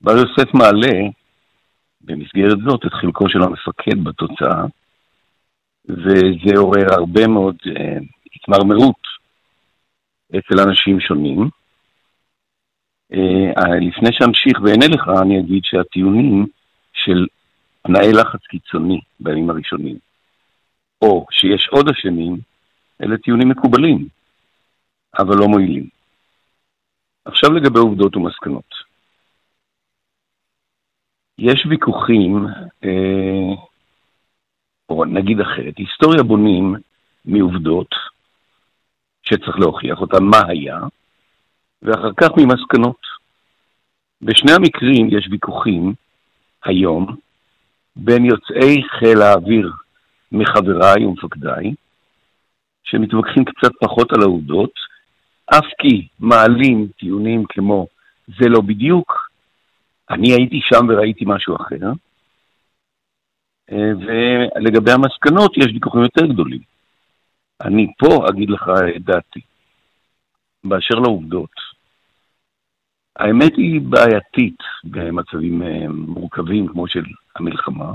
בר 0.00 0.12
יוסף 0.12 0.54
מעלה 0.54 1.08
במסגרת 2.00 2.58
זאת 2.64 2.86
את 2.86 2.92
חלקו 2.92 3.28
של 3.28 3.42
המפקד 3.42 4.04
בתוצאה, 4.04 4.64
וזה 5.88 6.56
עורר 6.56 6.86
הרבה 6.92 7.26
מאוד 7.26 7.56
אה, 7.66 7.98
התמרמרות 8.36 9.02
אצל 10.30 10.60
אנשים 10.68 11.00
שונים. 11.00 11.48
אה, 13.12 13.78
לפני 13.80 14.08
שאמשיך 14.12 14.60
ואענה 14.62 14.86
לך, 14.86 15.08
אני 15.22 15.40
אגיד 15.40 15.64
שהטיעונים 15.64 16.46
של 16.92 17.26
תנאי 17.86 18.12
לחץ 18.12 18.40
קיצוני 18.48 19.00
בימים 19.20 19.50
הראשונים, 19.50 19.98
או 21.02 21.26
שיש 21.30 21.68
עוד 21.68 21.88
אשמים, 21.88 22.38
אלה 23.02 23.18
טיעונים 23.18 23.48
מקובלים, 23.48 24.08
אבל 25.18 25.36
לא 25.36 25.48
מועילים. 25.48 25.88
עכשיו 27.24 27.52
לגבי 27.52 27.78
עובדות 27.78 28.16
ומסקנות. 28.16 28.74
יש 31.38 31.66
ויכוחים, 31.70 32.46
אה, 32.84 33.54
או 34.88 35.04
נגיד 35.04 35.40
אחרת, 35.40 35.78
היסטוריה 35.78 36.22
בונים 36.22 36.74
מעובדות 37.24 37.94
שצריך 39.22 39.58
להוכיח 39.58 40.00
אותן, 40.00 40.24
מה 40.24 40.40
היה, 40.48 40.78
ואחר 41.82 42.12
כך 42.16 42.28
ממסקנות. 42.36 43.00
בשני 44.22 44.52
המקרים 44.52 45.08
יש 45.18 45.28
ויכוחים 45.30 45.94
היום 46.64 47.16
בין 47.96 48.24
יוצאי 48.24 48.82
חיל 48.98 49.22
האוויר 49.22 49.70
מחבריי 50.32 51.04
ומפקדיי, 51.04 51.74
שמתווכחים 52.84 53.44
קצת 53.44 53.70
פחות 53.80 54.12
על 54.12 54.22
העובדות, 54.22 54.72
אף 55.46 55.66
כי 55.78 56.08
מעלים 56.20 56.88
טיעונים 56.98 57.44
כמו 57.48 57.86
זה 58.26 58.48
לא 58.48 58.60
בדיוק, 58.60 59.30
אני 60.10 60.32
הייתי 60.32 60.60
שם 60.62 60.86
וראיתי 60.88 61.24
משהו 61.26 61.56
אחר, 61.56 61.92
אה, 63.72 63.92
ולגבי 63.98 64.92
המסקנות 64.92 65.56
יש 65.56 65.66
ויכוחים 65.66 66.02
יותר 66.02 66.26
גדולים. 66.26 66.60
אני 67.60 67.86
פה 67.98 68.26
אגיד 68.28 68.50
לך 68.50 68.70
את 68.96 69.02
דעתי. 69.02 69.40
באשר 70.64 70.94
לעובדות, 70.94 71.50
האמת 73.16 73.56
היא 73.56 73.80
בעייתית 73.80 74.58
במצבים 74.84 75.62
אה, 75.62 75.88
מורכבים 75.88 76.68
כמו 76.68 76.88
של 76.88 77.04
המלחמה, 77.36 77.92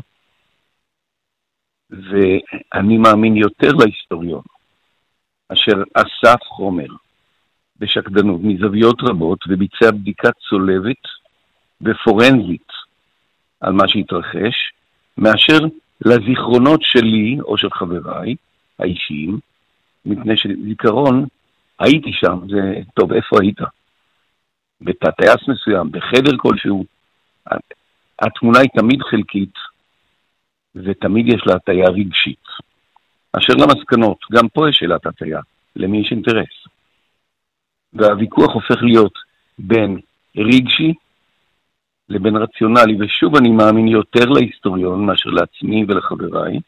ואני 1.90 2.98
מאמין 2.98 3.38
יותר 3.38 3.72
להיסטוריון, 3.72 4.42
אשר 5.50 5.84
אסף 5.94 6.42
חומר 6.44 6.88
בשקדנות 7.80 8.42
מזוויות 8.44 9.02
רבות 9.02 9.40
וביצע 9.48 9.92
בדיקה 9.92 10.30
צולבת 10.50 11.04
ופורנזית 11.82 12.68
על 13.62 13.74
מה 13.74 13.88
שהתרחש, 13.88 14.72
מאשר 15.18 15.60
לזיכרונות 16.06 16.82
שלי 16.84 17.38
או 17.42 17.58
של 17.58 17.70
חבריי 17.72 18.36
האישיים, 18.80 19.40
מפני 20.06 20.38
שזיכרון, 20.38 21.26
הייתי 21.80 22.14
שם, 22.14 22.40
זה, 22.50 22.74
טוב, 22.94 23.14
איפה 23.14 23.38
היית? 23.42 23.60
בטייס 24.82 25.48
מסוים, 25.48 25.92
בחדר 25.92 26.38
כלשהו, 26.38 26.86
התמונה 28.20 28.60
היא 28.60 28.70
תמיד 28.76 29.02
חלקית, 29.02 29.54
ותמיד 30.76 31.28
יש 31.28 31.42
לה 31.46 31.56
הטיה 31.56 31.90
רגשית. 31.90 32.46
אשר 33.34 33.54
למסקנות, 33.54 34.18
גם 34.32 34.50
פה 34.50 34.70
יש 34.70 34.78
שאלת 34.78 35.06
הטיה, 35.06 35.40
למי 35.76 36.02
יש 36.02 36.12
אינטרס. 36.12 36.68
והוויכוח 37.94 38.54
הופך 38.54 38.84
להיות 38.84 39.14
בין 39.60 40.00
רגשי 40.38 40.94
לבין 42.10 42.36
רציונלי, 42.36 42.98
ושוב 43.00 43.36
אני 43.36 43.50
מאמין 43.50 43.88
יותר 43.88 44.26
להיסטוריון 44.26 45.06
מאשר 45.06 45.30
לעצמי 45.30 45.86
ולחבריי, 45.88 46.60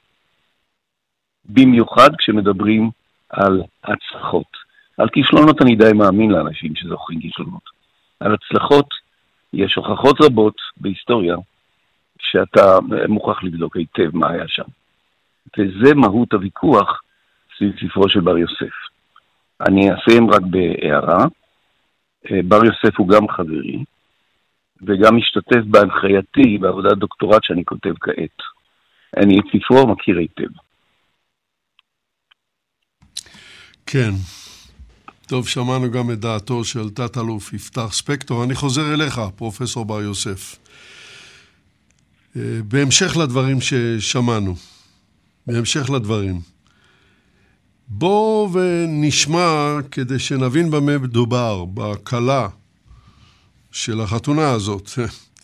במיוחד 1.45 2.09
כשמדברים 2.17 2.89
על 3.29 3.61
הצלחות. 3.83 4.69
על 4.97 5.09
כישלונות 5.09 5.61
אני 5.61 5.75
די 5.75 5.91
מאמין 5.95 6.31
לאנשים 6.31 6.75
שזוכרים 6.75 7.21
כישלונות. 7.21 7.78
על 8.19 8.33
הצלחות 8.33 8.89
יש 9.53 9.75
הוכחות 9.75 10.21
רבות 10.21 10.55
בהיסטוריה 10.77 11.35
שאתה 12.19 12.79
מוכרח 13.07 13.43
לבדוק 13.43 13.77
היטב 13.77 14.09
מה 14.13 14.31
היה 14.31 14.47
שם. 14.47 14.63
וזה 15.57 15.95
מהות 15.95 16.33
הוויכוח 16.33 17.01
סביב 17.57 17.71
ספרו 17.79 18.09
של 18.09 18.19
בר 18.19 18.37
יוסף. 18.37 18.73
אני 19.67 19.89
אסיים 19.93 20.29
רק 20.29 20.41
בהערה. 20.41 21.25
אה, 22.31 22.39
בר 22.43 22.65
יוסף 22.65 22.97
הוא 22.97 23.07
גם 23.07 23.27
חברי, 23.27 23.83
וגם 24.81 25.17
משתתף 25.17 25.61
בהנחייתי 25.65 26.57
בעבודת 26.57 26.97
דוקטורט 26.97 27.43
שאני 27.43 27.65
כותב 27.65 27.93
כעת. 27.99 28.37
אני 29.17 29.39
את 29.39 29.43
ספרו 29.45 29.87
מכיר 29.87 30.17
היטב. 30.17 30.49
כן. 33.85 34.11
טוב, 35.29 35.47
שמענו 35.47 35.91
גם 35.91 36.11
את 36.11 36.19
דעתו 36.19 36.63
של 36.63 36.89
תת-אלוף 36.89 37.53
יפתח 37.53 37.87
ספקטור. 37.91 38.43
אני 38.43 38.55
חוזר 38.55 38.93
אליך, 38.93 39.21
פרופסור 39.35 39.85
בר 39.85 40.01
יוסף. 40.01 40.55
אה, 42.35 42.41
בהמשך 42.67 43.17
לדברים 43.17 43.57
ששמענו, 43.61 44.55
בהמשך 45.47 45.89
לדברים, 45.89 46.35
בואו 47.87 48.49
ונשמע, 48.53 49.77
כדי 49.91 50.19
שנבין 50.19 50.71
במה 50.71 50.97
מדובר, 50.97 51.65
בכלה 51.65 52.47
של 53.71 54.01
החתונה 54.01 54.51
הזאת. 54.51 54.89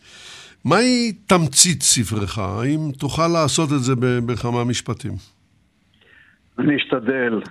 מהי 0.65 1.13
תמצית 1.27 1.81
ספרך? 1.81 2.37
האם 2.39 2.91
תוכל 2.97 3.27
לעשות 3.27 3.73
את 3.73 3.83
זה 3.83 3.93
בכמה 3.99 4.63
משפטים? 4.63 5.13
אני 6.59 6.75
אשתדל. 6.75 7.41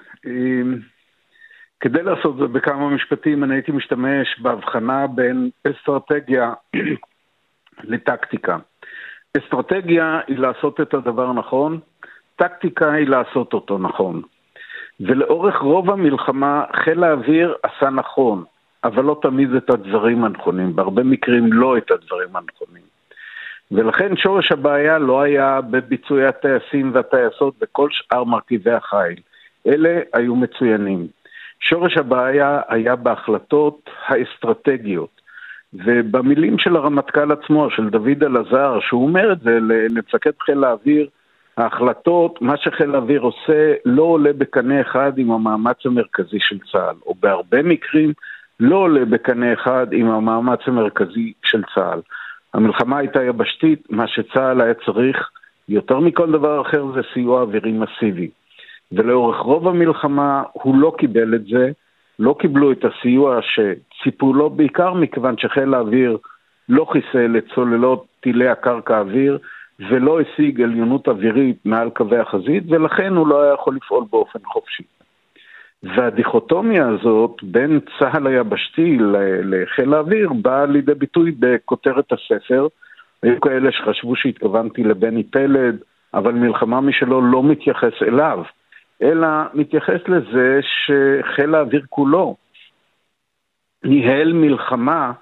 כדי 1.85 2.03
לעשות 2.03 2.37
זה 2.37 2.47
בכמה 2.47 2.89
משפטים, 2.89 3.45
אני 3.45 3.55
הייתי 3.55 3.73
משתמש 3.73 4.41
בהבחנה 4.41 5.07
בין 5.07 5.51
אסטרטגיה 5.65 6.53
לטקטיקה. 7.91 8.57
אסטרטגיה 9.39 10.21
היא 10.27 10.39
לעשות 10.39 10.81
את 10.81 10.95
הדבר 10.95 11.33
נכון, 11.33 11.81
טקטיקה 12.37 12.93
היא 12.93 13.09
לעשות 13.09 13.53
אותו 13.53 13.79
נכון. 13.79 14.23
ולאורך 15.01 15.57
רוב 15.57 15.91
המלחמה 15.91 16.65
חיל 16.85 17.05
האוויר 17.05 17.55
עשה 17.63 17.91
נכון, 17.91 18.45
אבל 18.85 19.05
לא 19.05 19.19
תמיד 19.23 19.55
את 19.55 19.71
הדברים 19.71 20.25
הנכונים, 20.25 20.77
בהרבה 20.77 21.03
מקרים 21.03 21.53
לא 21.53 21.79
את 21.79 21.91
הדברים 21.91 22.37
הנכונים. 22.37 22.83
ולכן 23.73 24.17
שורש 24.17 24.53
הבעיה 24.53 24.99
לא 24.99 25.23
היה 25.23 25.61
בביצועי 25.61 26.27
הטייסים 26.27 26.91
והטייסות 26.95 27.55
וכל 27.61 27.89
שאר 27.91 28.25
מרכיבי 28.25 28.73
החיל. 28.73 29.21
אלה 29.67 30.01
היו 30.13 30.37
מצוינים. 30.37 31.07
שורש 31.69 31.97
הבעיה 31.97 32.61
היה 32.69 32.97
בהחלטות 32.97 33.91
האסטרטגיות. 34.07 35.21
ובמילים 35.75 36.59
של 36.59 36.77
הרמטכ"ל 36.77 37.33
עצמו, 37.33 37.71
של 37.71 37.91
דוד 37.91 38.23
אלעזר, 38.23 38.79
שהוא 38.81 39.05
אומר 39.05 39.33
את 39.33 39.41
זה 39.41 39.59
למפקד 39.61 40.31
חיל 40.41 40.65
האוויר, 40.65 41.09
ההחלטות, 41.57 42.43
מה 42.43 42.57
שחיל 42.57 42.95
האוויר 42.95 43.21
עושה, 43.21 43.75
לא 43.85 44.03
עולה 44.03 44.33
בקנה 44.33 44.81
אחד 44.81 45.13
עם 45.19 45.31
המאמץ 45.31 45.87
המרכזי 45.87 46.39
של 46.41 46.59
צה"ל, 46.73 46.97
או 47.07 47.15
בהרבה 47.21 47.63
מקרים 47.63 48.13
לא 48.61 48.77
עולה 48.77 49.05
בקנה 49.05 49.53
אחד 49.53 49.87
עם 49.93 50.11
המאמץ 50.11 50.61
המרכזי 50.67 51.33
של 51.45 51.63
צה"ל. 51.75 52.01
המלחמה 52.55 52.99
הייתה 52.99 53.23
יבשתית, 53.23 53.87
מה 53.91 54.09
שצה"ל 54.09 54.61
היה 54.61 54.75
צריך 54.75 55.31
יותר 55.69 55.99
מכל 55.99 56.33
דבר 56.33 56.61
אחר 56.61 56.85
זה 56.95 57.01
סיוע 57.15 57.41
אווירי 57.41 57.73
מסיבי. 57.73 58.31
ולאורך 58.95 59.37
רוב 59.37 59.69
המלחמה 59.69 60.43
הוא 60.53 60.79
לא 60.79 60.93
קיבל 60.99 61.35
את 61.35 61.45
זה, 61.45 61.71
לא 62.19 62.37
קיבלו 62.39 62.73
את 62.73 62.85
הסיוע 62.85 63.41
שציפו 63.43 64.35
לו, 64.35 64.51
בעיקר 64.51 64.93
מכיוון 64.93 65.39
שחיל 65.39 65.75
האוויר 65.75 66.19
לא 66.69 66.87
חיסל 66.93 67.37
את 67.39 67.45
צוללות 67.55 68.07
טילי 68.21 68.49
הקרקע 68.49 68.99
אוויר 68.99 69.39
ולא 69.81 70.21
השיג 70.21 70.63
עליונות 70.63 71.09
אווירית 71.09 71.57
מעל 71.65 71.91
קווי 71.91 72.19
החזית, 72.19 72.65
ולכן 72.69 73.13
הוא 73.15 73.27
לא 73.27 73.43
היה 73.43 73.55
יכול 73.55 73.77
לפעול 73.77 74.05
באופן 74.11 74.39
חופשי. 74.45 74.83
והדיכוטומיה 75.83 76.89
הזאת 76.89 77.37
בין 77.43 77.81
צה"ל 77.99 78.27
היבשתי 78.27 78.99
לחיל 79.43 79.95
האוויר 79.95 80.33
באה 80.33 80.67
לידי 80.67 80.95
ביטוי 80.95 81.33
בכותרת 81.39 82.13
הספר. 82.13 82.67
היו 83.23 83.41
כאלה 83.41 83.73
שחשבו 83.73 84.17
שהתכוונתי 84.17 84.85
לבני 84.85 85.23
פלד, 85.23 85.77
אבל 86.15 86.33
מלחמה 86.33 86.81
משלו 86.81 87.21
לא 87.21 87.43
מתייחס 87.43 88.03
אליו. 88.03 88.43
אלא 89.03 89.29
מתייחס 89.55 90.09
לזה 90.09 90.61
שחיל 90.63 91.55
האוויר 91.55 91.83
כולו 91.89 92.37
ניהל 93.85 94.33
מלחמה 94.33 95.13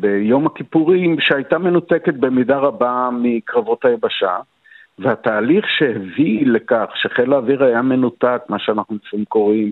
ביום 0.00 0.46
הכיפורים 0.46 1.20
שהייתה 1.20 1.58
מנותקת 1.58 2.14
במידה 2.14 2.58
רבה 2.58 3.08
מקרבות 3.12 3.84
היבשה, 3.84 4.36
והתהליך 4.98 5.66
שהביא 5.68 6.46
לכך 6.46 6.90
שחיל 6.94 7.32
האוויר 7.32 7.64
היה 7.64 7.82
מנותק, 7.82 8.42
מה 8.48 8.58
שאנחנו 8.58 8.96
לפעמים 9.06 9.24
קוראים 9.24 9.70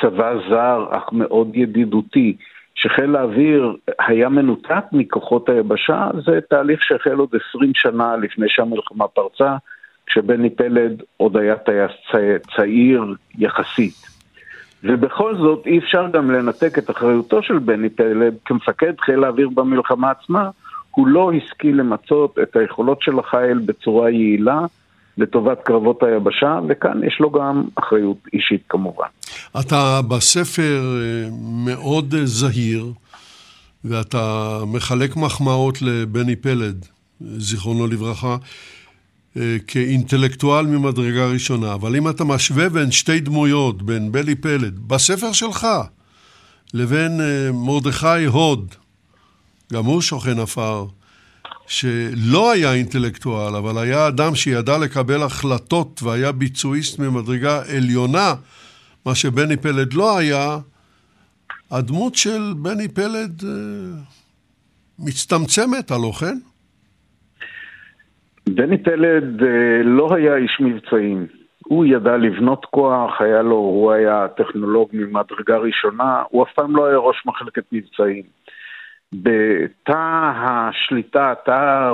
צבא 0.00 0.34
זר 0.50 0.86
אך 0.90 1.12
מאוד 1.12 1.56
ידידותי, 1.56 2.36
שחיל 2.74 3.16
האוויר 3.16 3.76
היה 3.98 4.28
מנותק 4.28 4.84
מכוחות 4.92 5.48
היבשה, 5.48 6.10
זה 6.24 6.40
תהליך 6.50 6.82
שהחל 6.82 7.16
עוד 7.16 7.34
20 7.50 7.72
שנה 7.74 8.16
לפני 8.16 8.48
שהמלחמה 8.48 9.08
פרצה, 9.08 9.56
כשבני 10.06 10.50
פלד 10.50 11.02
עוד 11.16 11.36
היה 11.36 11.56
טייס 11.56 11.92
צעיר 12.56 13.14
יחסית. 13.38 14.12
ובכל 14.84 15.36
זאת 15.36 15.66
אי 15.66 15.78
אפשר 15.78 16.08
גם 16.12 16.30
לנתק 16.30 16.78
את 16.78 16.90
אחריותו 16.90 17.42
של 17.42 17.58
בני 17.58 17.88
פלד 17.88 18.34
כמפקד 18.44 18.92
חיל 19.00 19.24
האוויר 19.24 19.48
במלחמה 19.48 20.10
עצמה, 20.10 20.50
הוא 20.90 21.06
לא 21.06 21.32
השכיל 21.32 21.76
למצות 21.76 22.38
את 22.42 22.56
היכולות 22.56 23.02
של 23.02 23.18
החיל 23.18 23.58
בצורה 23.58 24.10
יעילה 24.10 24.60
לטובת 25.18 25.58
קרבות 25.64 26.02
היבשה, 26.02 26.58
וכאן 26.68 27.04
יש 27.04 27.16
לו 27.20 27.30
גם 27.30 27.64
אחריות 27.74 28.16
אישית 28.32 28.62
כמובן. 28.68 29.06
אתה 29.60 30.00
בספר 30.08 30.82
אה, 31.02 31.28
מאוד 31.64 32.14
זהיר, 32.24 32.86
ואתה 33.84 34.58
מחלק 34.66 35.16
מחמאות 35.16 35.82
לבני 35.82 36.36
פלד, 36.36 36.86
זיכרונו 37.20 37.86
לברכה. 37.86 38.36
אה, 39.36 39.56
כאינטלקטואל 39.66 40.66
ממדרגה 40.66 41.26
ראשונה, 41.26 41.74
אבל 41.74 41.96
אם 41.96 42.08
אתה 42.08 42.24
משווה 42.24 42.68
בין 42.68 42.90
שתי 42.90 43.20
דמויות, 43.20 43.82
בין 43.82 44.12
בלי 44.12 44.34
פלד, 44.34 44.78
בספר 44.78 45.32
שלך, 45.32 45.66
לבין 46.74 47.20
אה, 47.20 47.52
מרדכי 47.52 48.24
הוד, 48.24 48.74
גם 49.72 49.84
הוא 49.84 50.00
שוכן 50.00 50.38
עפר, 50.38 50.86
שלא 51.66 52.52
היה 52.52 52.72
אינטלקטואל, 52.72 53.56
אבל 53.56 53.78
היה 53.78 54.08
אדם 54.08 54.34
שידע 54.34 54.78
לקבל 54.78 55.22
החלטות 55.22 56.02
והיה 56.02 56.32
ביצועיסט 56.32 56.98
ממדרגה 56.98 57.62
עליונה, 57.76 58.34
מה 59.06 59.14
שבני 59.14 59.56
פלד 59.56 59.92
לא 59.92 60.18
היה, 60.18 60.58
הדמות 61.70 62.14
של 62.14 62.54
בני 62.56 62.88
פלד 62.88 63.44
אה, 63.44 63.50
מצטמצמת, 64.98 65.90
הלא 65.90 66.12
כן? 66.20 66.38
בני 68.48 68.82
פלד 68.82 69.42
אה, 69.42 69.82
לא 69.84 70.08
היה 70.14 70.36
איש 70.36 70.60
מבצעים. 70.60 71.26
הוא 71.66 71.84
ידע 71.84 72.16
לבנות 72.16 72.64
כוח, 72.64 73.20
היה 73.20 73.42
לו, 73.42 73.56
הוא 73.56 73.92
היה 73.92 74.26
טכנולוג 74.36 74.88
ממדרגה 74.92 75.56
ראשונה, 75.56 76.22
הוא 76.28 76.42
אף 76.42 76.52
פעם 76.54 76.76
לא 76.76 76.86
היה 76.86 76.96
ראש 76.96 77.26
מחלקת 77.26 77.64
מבצעים. 77.72 78.22
בתא 79.12 80.32
השליטה, 80.34 81.34
תא 81.44 81.90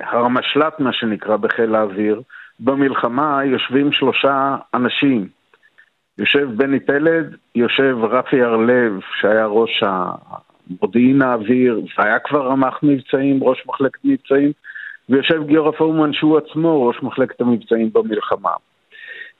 הרמשל"ט, 0.00 0.80
מה 0.80 0.92
שנקרא, 0.92 1.36
בחיל 1.36 1.74
האוויר, 1.74 2.22
במלחמה 2.60 3.44
יושבים 3.44 3.92
שלושה 3.92 4.56
אנשים. 4.74 5.28
יושב 6.18 6.48
בני 6.56 6.80
פלד, 6.80 7.36
יושב 7.54 7.96
רפי 8.02 8.42
הרלב, 8.42 9.00
שהיה 9.20 9.46
ראש 9.46 9.82
המודיעין 9.82 11.22
האוויר, 11.22 11.80
והיה 11.98 12.18
כבר 12.18 12.46
רמ"ח 12.46 12.80
מבצעים, 12.82 13.44
ראש 13.44 13.62
מחלקת 13.66 14.04
מבצעים, 14.04 14.52
ויושב 15.08 15.46
גיורא 15.46 15.70
פורמן 15.70 16.12
שהוא 16.12 16.38
עצמו 16.38 16.86
ראש 16.86 17.02
מחלקת 17.02 17.40
המבצעים 17.40 17.90
במלחמה. 17.92 18.50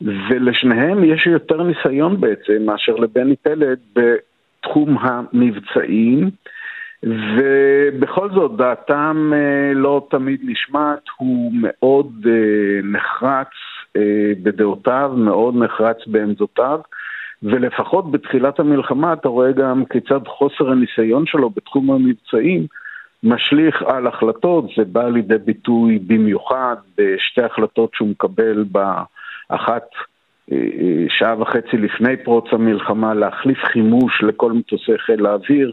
ולשניהם 0.00 1.04
יש 1.04 1.26
יותר 1.26 1.62
ניסיון 1.62 2.20
בעצם 2.20 2.62
מאשר 2.66 2.94
לבני 2.94 3.36
פלד 3.36 3.78
בתחום 3.96 4.96
המבצעים, 5.00 6.30
ובכל 7.02 8.30
זאת 8.34 8.56
דעתם 8.56 9.32
אה, 9.34 9.74
לא 9.74 10.06
תמיד 10.10 10.40
נשמעת, 10.44 11.02
הוא 11.16 11.52
מאוד 11.54 12.26
אה, 12.26 12.80
נחרץ 12.82 13.48
אה, 13.96 14.32
בדעותיו, 14.42 15.12
מאוד 15.16 15.56
נחרץ 15.56 15.96
בעמדותיו. 16.06 16.80
ולפחות 17.42 18.10
בתחילת 18.10 18.60
המלחמה 18.60 19.12
אתה 19.12 19.28
רואה 19.28 19.52
גם 19.52 19.84
כיצד 19.84 20.20
חוסר 20.26 20.70
הניסיון 20.70 21.26
שלו 21.26 21.50
בתחום 21.50 21.90
המבצעים 21.90 22.66
משליך 23.26 23.82
על 23.82 24.06
החלטות, 24.06 24.64
זה 24.76 24.84
בא 24.84 25.08
לידי 25.08 25.38
ביטוי 25.38 25.98
במיוחד 25.98 26.76
בשתי 26.98 27.42
החלטות 27.42 27.90
שהוא 27.94 28.08
מקבל 28.08 28.64
באחת 28.70 29.88
אה, 30.52 30.56
אה, 30.56 31.04
שעה 31.08 31.40
וחצי 31.40 31.76
לפני 31.76 32.16
פרוץ 32.16 32.44
המלחמה 32.52 33.14
להחליף 33.14 33.58
חימוש 33.64 34.22
לכל 34.22 34.52
מטוסי 34.52 34.98
חיל 34.98 35.26
האוויר, 35.26 35.72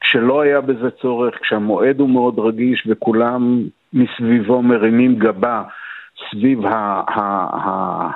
כשלא 0.00 0.40
היה 0.40 0.60
בזה 0.60 0.90
צורך, 0.90 1.34
כשהמועד 1.42 2.00
הוא 2.00 2.08
מאוד 2.08 2.38
רגיש 2.38 2.84
וכולם 2.86 3.62
מסביבו 3.92 4.62
מרימים 4.62 5.14
גבה 5.14 5.62
סביב 6.30 6.60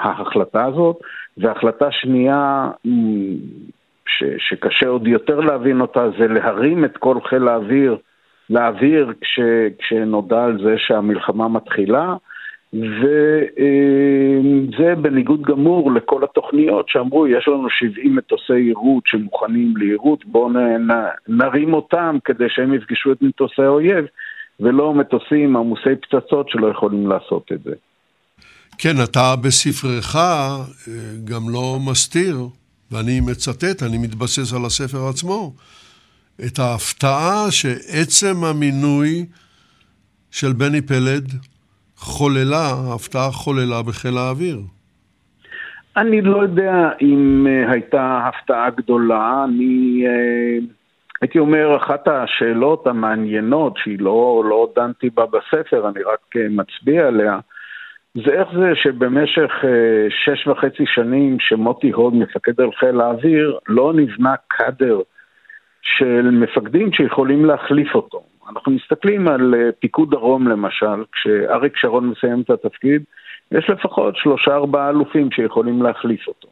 ההחלטה 0.01 0.65
הזאת, 0.65 0.97
והחלטה 1.39 1.91
שנייה 1.91 2.71
ש, 4.07 4.25
שקשה 4.39 4.89
עוד 4.89 5.07
יותר 5.07 5.41
להבין 5.41 5.81
אותה 5.81 6.11
זה 6.19 6.29
להרים 6.29 6.85
את 6.85 6.97
כל 6.97 7.17
חיל 7.21 7.49
האוויר 7.49 7.97
לאוויר 8.51 9.13
כש, 9.21 9.41
כשנודע 9.79 10.45
על 10.45 10.59
זה 10.65 10.75
שהמלחמה 10.79 11.49
מתחילה, 11.49 12.15
וזה 12.73 13.15
בניגוד 15.03 15.43
גמור 15.43 15.93
לכל 15.93 16.25
התוכניות 16.25 16.89
שאמרו, 16.89 17.27
יש 17.27 17.49
לנו 17.49 17.71
70 17.71 18.17
מטוסי 18.17 18.59
יירוט 18.59 19.07
שמוכנים 19.07 19.77
ליירוט, 19.77 20.25
בואו 20.25 20.51
נרים 21.29 21.75
אותם 21.75 22.17
כדי 22.25 22.45
שהם 22.49 22.75
יפגשו 22.75 23.13
את 23.13 23.23
מטוסי 23.23 23.63
האויב, 23.63 24.05
ולא 24.61 24.95
מטוסים 24.95 25.57
עמוסי 25.57 25.97
פצצות 26.03 26.49
שלא 26.49 26.67
יכולים 26.67 27.07
לעשות 27.07 27.53
את 27.53 27.63
זה. 27.65 27.75
כן, 28.79 28.95
אתה 29.05 29.35
בספרך 29.45 30.17
אה, 30.17 30.59
גם 31.25 31.43
לא 31.53 31.79
מסתיר, 31.91 32.37
ואני 32.93 33.21
מצטט, 33.21 33.83
אני 33.83 33.99
מתבסס 33.99 34.55
על 34.55 34.65
הספר 34.67 35.09
עצמו, 35.09 35.53
את 36.47 36.59
ההפתעה 36.59 37.51
שעצם 37.51 38.45
המינוי 38.45 39.27
של 40.31 40.53
בני 40.53 40.83
פלד 40.83 41.27
חוללה, 41.97 42.67
ההפתעה 42.91 43.31
חוללה 43.31 43.83
בחיל 43.83 44.19
האוויר. 44.19 44.59
אני 45.97 46.21
לא 46.23 46.43
יודע 46.43 46.91
אם 47.01 47.47
uh, 47.47 47.73
הייתה 47.73 48.21
הפתעה 48.27 48.71
גדולה, 48.71 49.45
אני 49.45 50.05
uh, 50.07 50.65
הייתי 51.21 51.39
אומר, 51.39 51.77
אחת 51.77 52.09
השאלות 52.09 52.87
המעניינות, 52.87 53.77
שהיא 53.77 53.99
לא, 54.01 54.43
לא 54.49 54.69
דנתי 54.77 55.11
בה 55.11 55.25
בספר, 55.27 55.89
אני 55.89 56.03
רק 56.03 56.37
uh, 56.37 56.39
מצביע 56.51 57.07
עליה, 57.07 57.39
זה 58.15 58.33
איך 58.33 58.49
זה 58.59 58.73
שבמשך 58.75 59.51
שש 60.25 60.47
וחצי 60.47 60.85
שנים 60.87 61.37
שמוטי 61.41 61.91
הוד 61.91 62.15
מפקד 62.15 62.61
על 62.61 62.71
חיל 62.81 63.01
האוויר, 63.01 63.59
לא 63.69 63.93
נבנה 63.95 64.35
קאדר 64.49 65.01
של 65.83 66.31
מפקדים 66.31 66.93
שיכולים 66.93 67.45
להחליף 67.45 67.95
אותו. 67.95 68.23
אנחנו 68.53 68.73
מסתכלים 68.73 69.29
על 69.29 69.55
uh, 69.55 69.73
פיקוד 69.81 70.11
דרום 70.11 70.49
למשל, 70.49 71.05
כשאריק 71.13 71.77
שרון 71.77 72.09
מסיים 72.09 72.41
את 72.41 72.51
התפקיד, 72.51 73.03
יש 73.53 73.71
לפחות 73.71 74.17
שלושה 74.17 74.55
ארבעה 74.55 74.91
אלופים 74.91 75.31
שיכולים 75.31 75.83
להחליף 75.83 76.29
אותו. 76.29 76.49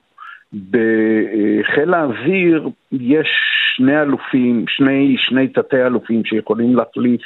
בחיל 0.71 1.95
האוויר 1.95 2.69
יש 2.93 3.29
שני 3.77 4.01
אלופים, 4.03 4.65
שני, 4.69 5.17
שני 5.19 5.49
תתי 5.49 5.87
אלופים 5.87 6.25
שיכולים 6.25 6.77
להחליף 6.77 7.21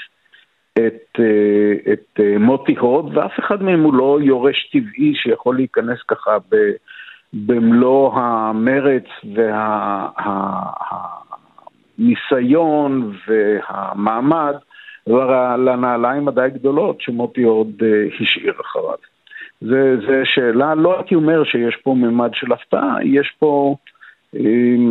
את, 0.72 1.20
אה, 1.20 1.92
את 1.92 2.20
אה, 2.20 2.38
מוטי 2.38 2.76
הוד, 2.78 3.16
ואף 3.16 3.38
אחד 3.38 3.62
מהם 3.62 3.82
הוא 3.82 3.94
לא 3.94 4.18
יורש 4.22 4.70
טבעי 4.72 5.14
שיכול 5.14 5.56
להיכנס 5.56 5.98
ככה 6.08 6.36
במלוא 7.32 8.14
המרץ 8.14 9.04
והניסיון 12.00 13.12
והמעמד 13.28 14.54
לנעליים 15.66 16.28
הדי 16.28 16.46
גדולות 16.54 17.00
שמוטי 17.00 17.42
הוד 17.42 17.82
אה, 17.82 17.88
השאיר 18.20 18.54
אחריו. 18.60 18.94
זה 20.06 20.22
שאלה, 20.24 20.74
לא 20.74 20.96
הייתי 20.96 21.14
אומר 21.14 21.44
שיש 21.44 21.76
פה 21.82 21.94
ממד 21.94 22.30
של 22.34 22.52
הפתעה, 22.52 22.96
יש 23.04 23.34
פה, 23.38 23.76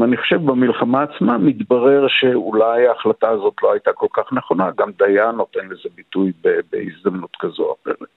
אני 0.04 0.18
חושב 0.18 0.46
במלחמה 0.46 1.04
עצמה 1.04 1.38
מתברר 1.38 2.08
שאולי 2.10 2.88
ההחלטה 2.88 3.30
הזאת 3.30 3.54
לא 3.64 3.72
הייתה 3.72 3.92
כל 3.94 4.08
כך 4.14 4.34
נכונה, 4.34 4.70
גם 4.78 4.90
דיין 4.98 5.36
נותן 5.36 5.66
לזה 5.66 5.90
ביטוי 5.96 6.32
בהזדמנות 6.44 7.38
כזו 7.40 7.64
או 7.64 7.76
אחרת. 7.84 8.08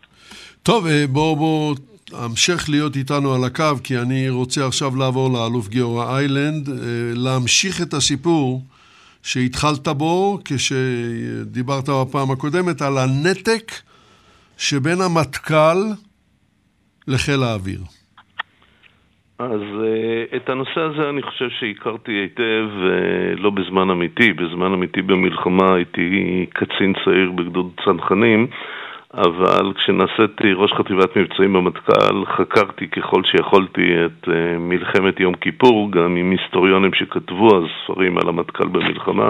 טוב, 0.63 0.87
אה, 0.87 1.05
בואו 1.13 1.37
בוא, 1.37 1.75
המשך 2.13 2.69
להיות 2.69 2.97
איתנו 2.97 3.35
על 3.35 3.45
הקו, 3.45 3.83
כי 3.85 3.99
אני 3.99 4.31
רוצה 4.31 4.67
עכשיו 4.67 4.97
לעבור 4.99 5.31
לאלוף 5.33 5.69
גיורא 5.69 6.17
איילנד, 6.17 6.69
אה, 6.69 6.75
להמשיך 7.15 7.83
את 7.83 7.95
הסיפור 7.95 8.61
שהתחלת 9.23 9.89
בו 9.89 10.39
כשדיברת 10.45 11.89
בפעם 11.89 12.31
הקודמת 12.31 12.83
על 12.83 12.93
הנתק 12.99 13.73
שבין 14.59 14.99
המטכ"ל 15.01 15.79
לחיל 17.09 17.43
האוויר? 17.43 17.81
אז 19.39 19.61
uh, 19.61 20.37
את 20.37 20.49
הנושא 20.49 20.81
הזה 20.81 21.11
אני 21.11 21.23
חושב 21.23 21.49
שהכרתי 21.61 22.13
היטב, 22.13 22.69
uh, 22.69 23.41
לא 23.41 23.51
בזמן 23.51 23.91
אמיתי, 23.91 24.33
בזמן 24.33 24.73
אמיתי 24.73 25.03
במלחמה 25.03 25.75
הייתי 25.75 26.47
קצין 26.55 26.93
צעיר 27.05 27.31
בגדוד 27.31 27.71
צנחנים, 27.85 28.47
אבל 29.15 29.73
כשנעשיתי 29.75 30.53
ראש 30.53 30.73
חטיבת 30.73 31.17
מבצעים 31.17 31.53
במטכ"ל 31.53 32.25
חקרתי 32.25 32.89
ככל 32.89 33.25
שיכולתי 33.25 34.05
את 34.07 34.29
uh, 34.29 34.31
מלחמת 34.59 35.21
יום 35.21 35.35
כיפור, 35.35 35.93
גם 35.93 36.17
עם 36.17 36.31
היסטוריונים 36.31 36.95
שכתבו 36.95 37.59
אז 37.59 37.65
ספרים 37.85 38.19
על 38.19 38.29
המטכ"ל 38.29 38.69
במלחמה. 38.69 39.27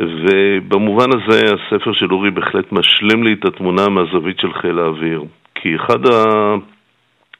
ובמובן 0.00 1.06
הזה 1.16 1.40
הספר 1.54 1.92
של 1.92 2.12
אורי 2.12 2.30
בהחלט 2.30 2.72
משלים 2.72 3.22
לי 3.22 3.32
את 3.32 3.44
התמונה 3.44 3.88
מהזווית 3.88 4.40
של 4.40 4.52
חיל 4.52 4.78
האוויר. 4.78 5.24
כי 5.54 5.76
אחד 5.76 5.98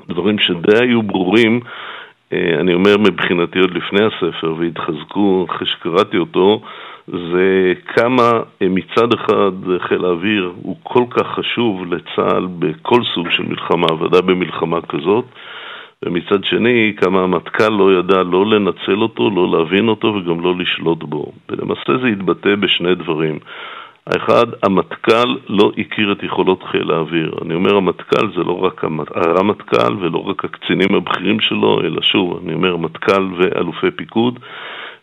הדברים 0.08 0.38
שדי 0.38 0.78
היו 0.80 1.02
ברורים, 1.02 1.60
אה, 2.32 2.60
אני 2.60 2.74
אומר 2.74 2.98
מבחינתי 2.98 3.58
עוד 3.58 3.70
לפני 3.70 4.00
הספר, 4.04 4.54
והתחזקו 4.58 5.46
אחרי 5.50 5.66
שקראתי 5.66 6.16
אותו, 6.16 6.60
זה 7.12 7.72
כמה 7.94 8.30
אה, 8.62 8.68
מצד 8.68 9.12
אחד 9.14 9.52
חיל 9.78 10.04
האוויר 10.04 10.52
הוא 10.62 10.76
כל 10.82 11.04
כך 11.10 11.26
חשוב 11.26 11.94
לצה"ל 11.94 12.46
בכל 12.58 13.00
סוג 13.14 13.30
של 13.30 13.42
מלחמה, 13.42 13.92
ודאי 14.00 14.22
במלחמה 14.22 14.80
כזאת, 14.80 15.24
ומצד 16.04 16.44
שני, 16.44 16.92
כמה 16.96 17.22
המטכ"ל 17.22 17.68
לא 17.68 17.98
ידע 17.98 18.22
לא 18.22 18.46
לנצל 18.46 19.02
אותו, 19.02 19.30
לא 19.30 19.58
להבין 19.58 19.88
אותו 19.88 20.06
וגם 20.06 20.40
לא 20.40 20.54
לשלוט 20.58 21.02
בו. 21.02 21.32
ולמעשה 21.48 21.98
זה 22.02 22.08
התבטא 22.08 22.54
בשני 22.54 22.94
דברים. 22.94 23.38
האחד, 24.06 24.46
המטכ"ל 24.62 25.36
לא 25.48 25.72
הכיר 25.78 26.12
את 26.12 26.22
יכולות 26.22 26.62
חיל 26.62 26.90
האוויר. 26.90 27.34
אני 27.42 27.54
אומר 27.54 27.76
המטכ"ל 27.76 28.26
זה 28.36 28.44
לא 28.44 28.64
רק 28.64 28.84
הרמטכ"ל 29.14 29.96
ולא 30.00 30.18
רק 30.18 30.44
הקצינים 30.44 30.94
הבכירים 30.94 31.40
שלו, 31.40 31.80
אלא 31.80 32.02
שוב, 32.02 32.40
אני 32.44 32.54
אומר 32.54 32.76
מטכ"ל 32.76 33.28
ואלופי 33.36 33.90
פיקוד, 33.90 34.38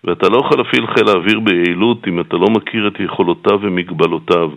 ואתה 0.05 0.29
לא 0.29 0.37
יכול 0.37 0.57
להפעיל 0.57 0.87
חיל 0.87 1.07
האוויר 1.07 1.39
ביעילות 1.39 2.07
אם 2.07 2.19
אתה 2.19 2.37
לא 2.37 2.47
מכיר 2.49 2.87
את 2.87 2.99
יכולותיו 2.99 3.59
ומגבלותיו. 3.61 4.51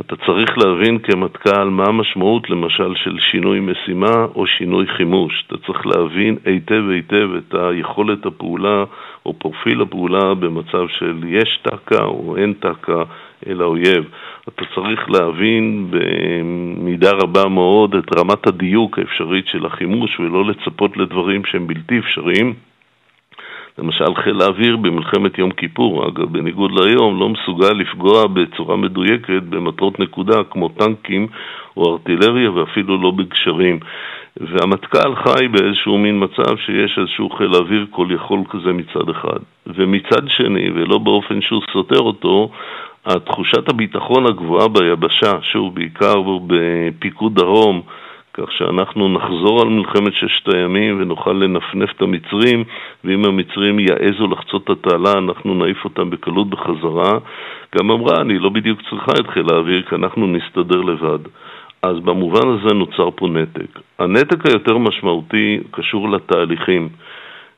אתה 0.00 0.16
צריך 0.16 0.58
להבין 0.58 0.98
כמטכ"ל 0.98 1.64
מה 1.64 1.84
המשמעות 1.84 2.50
למשל 2.50 2.94
של 2.94 3.18
שינוי 3.18 3.60
משימה 3.60 4.26
או 4.34 4.46
שינוי 4.46 4.86
חימוש. 4.86 5.44
אתה 5.46 5.56
צריך 5.66 5.86
להבין 5.86 6.36
היטב 6.44 6.82
היטב 6.88 7.28
את 7.38 7.54
היכולת 7.54 8.26
הפעולה 8.26 8.84
או 9.26 9.32
פרופיל 9.32 9.82
הפעולה 9.82 10.34
במצב 10.34 10.88
של 10.98 11.24
יש 11.26 11.60
תק"א 11.62 12.04
או 12.04 12.36
אין 12.36 12.52
תק"א 12.60 13.02
אל 13.46 13.60
האויב. 13.60 14.04
אתה 14.48 14.64
צריך 14.74 15.10
להבין 15.10 15.90
במידה 15.90 17.10
רבה 17.12 17.48
מאוד 17.48 17.94
את 17.94 18.18
רמת 18.18 18.46
הדיוק 18.46 18.98
האפשרית 18.98 19.46
של 19.46 19.66
החימוש 19.66 20.20
ולא 20.20 20.44
לצפות 20.44 20.96
לדברים 20.96 21.44
שהם 21.44 21.66
בלתי 21.66 21.98
אפשריים. 21.98 22.54
למשל 23.78 24.14
חיל 24.14 24.40
האוויר 24.40 24.76
במלחמת 24.76 25.38
יום 25.38 25.50
כיפור, 25.50 26.08
אגב, 26.08 26.32
בניגוד 26.32 26.70
להיום, 26.72 27.20
לא 27.20 27.28
מסוגל 27.28 27.72
לפגוע 27.72 28.26
בצורה 28.26 28.76
מדויקת 28.76 29.42
במטרות 29.48 30.00
נקודה 30.00 30.44
כמו 30.50 30.68
טנקים 30.68 31.26
או 31.76 31.92
ארטילריה 31.92 32.50
ואפילו 32.50 33.02
לא 33.02 33.10
בגשרים. 33.10 33.78
והמטכ"ל 34.36 35.14
חי 35.14 35.48
באיזשהו 35.48 35.98
מין 35.98 36.24
מצב 36.24 36.56
שיש 36.56 36.98
איזשהו 36.98 37.30
חיל 37.30 37.54
אוויר 37.54 37.86
כל 37.90 38.06
יכול 38.14 38.40
כזה 38.50 38.72
מצד 38.72 39.08
אחד. 39.10 39.38
ומצד 39.66 40.28
שני, 40.28 40.70
ולא 40.74 40.98
באופן 40.98 41.40
שהוא 41.40 41.62
סותר 41.72 42.00
אותו, 42.00 42.50
התחושת 43.06 43.68
הביטחון 43.68 44.26
הגבוהה 44.26 44.68
ביבשה, 44.68 45.32
שוב, 45.42 45.74
בעיקר 45.74 46.14
בפיקוד 46.46 47.34
דרום, 47.34 47.82
כך 48.34 48.52
שאנחנו 48.52 49.08
נחזור 49.08 49.62
על 49.62 49.68
מלחמת 49.68 50.12
ששת 50.12 50.48
הימים 50.48 51.00
ונוכל 51.00 51.32
לנפנף 51.32 51.90
את 51.96 52.02
המצרים, 52.02 52.64
ואם 53.04 53.24
המצרים 53.24 53.78
יעזו 53.78 54.26
לחצות 54.26 54.64
את 54.64 54.70
התעלה, 54.70 55.12
אנחנו 55.18 55.54
נעיף 55.54 55.84
אותם 55.84 56.10
בקלות 56.10 56.50
בחזרה. 56.50 57.18
גם 57.78 57.90
אמרה, 57.90 58.20
אני 58.20 58.38
לא 58.38 58.48
בדיוק 58.48 58.80
צריכה 58.90 59.12
את 59.20 59.26
חיל 59.28 59.46
האוויר, 59.52 59.82
כי 59.82 59.94
אנחנו 59.94 60.26
נסתדר 60.26 60.80
לבד. 60.80 61.18
אז 61.82 61.96
במובן 61.98 62.48
הזה 62.48 62.74
נוצר 62.74 63.08
פה 63.16 63.28
נתק. 63.28 63.80
הנתק 63.98 64.46
היותר 64.46 64.78
משמעותי 64.78 65.60
קשור 65.70 66.10
לתהליכים. 66.10 66.88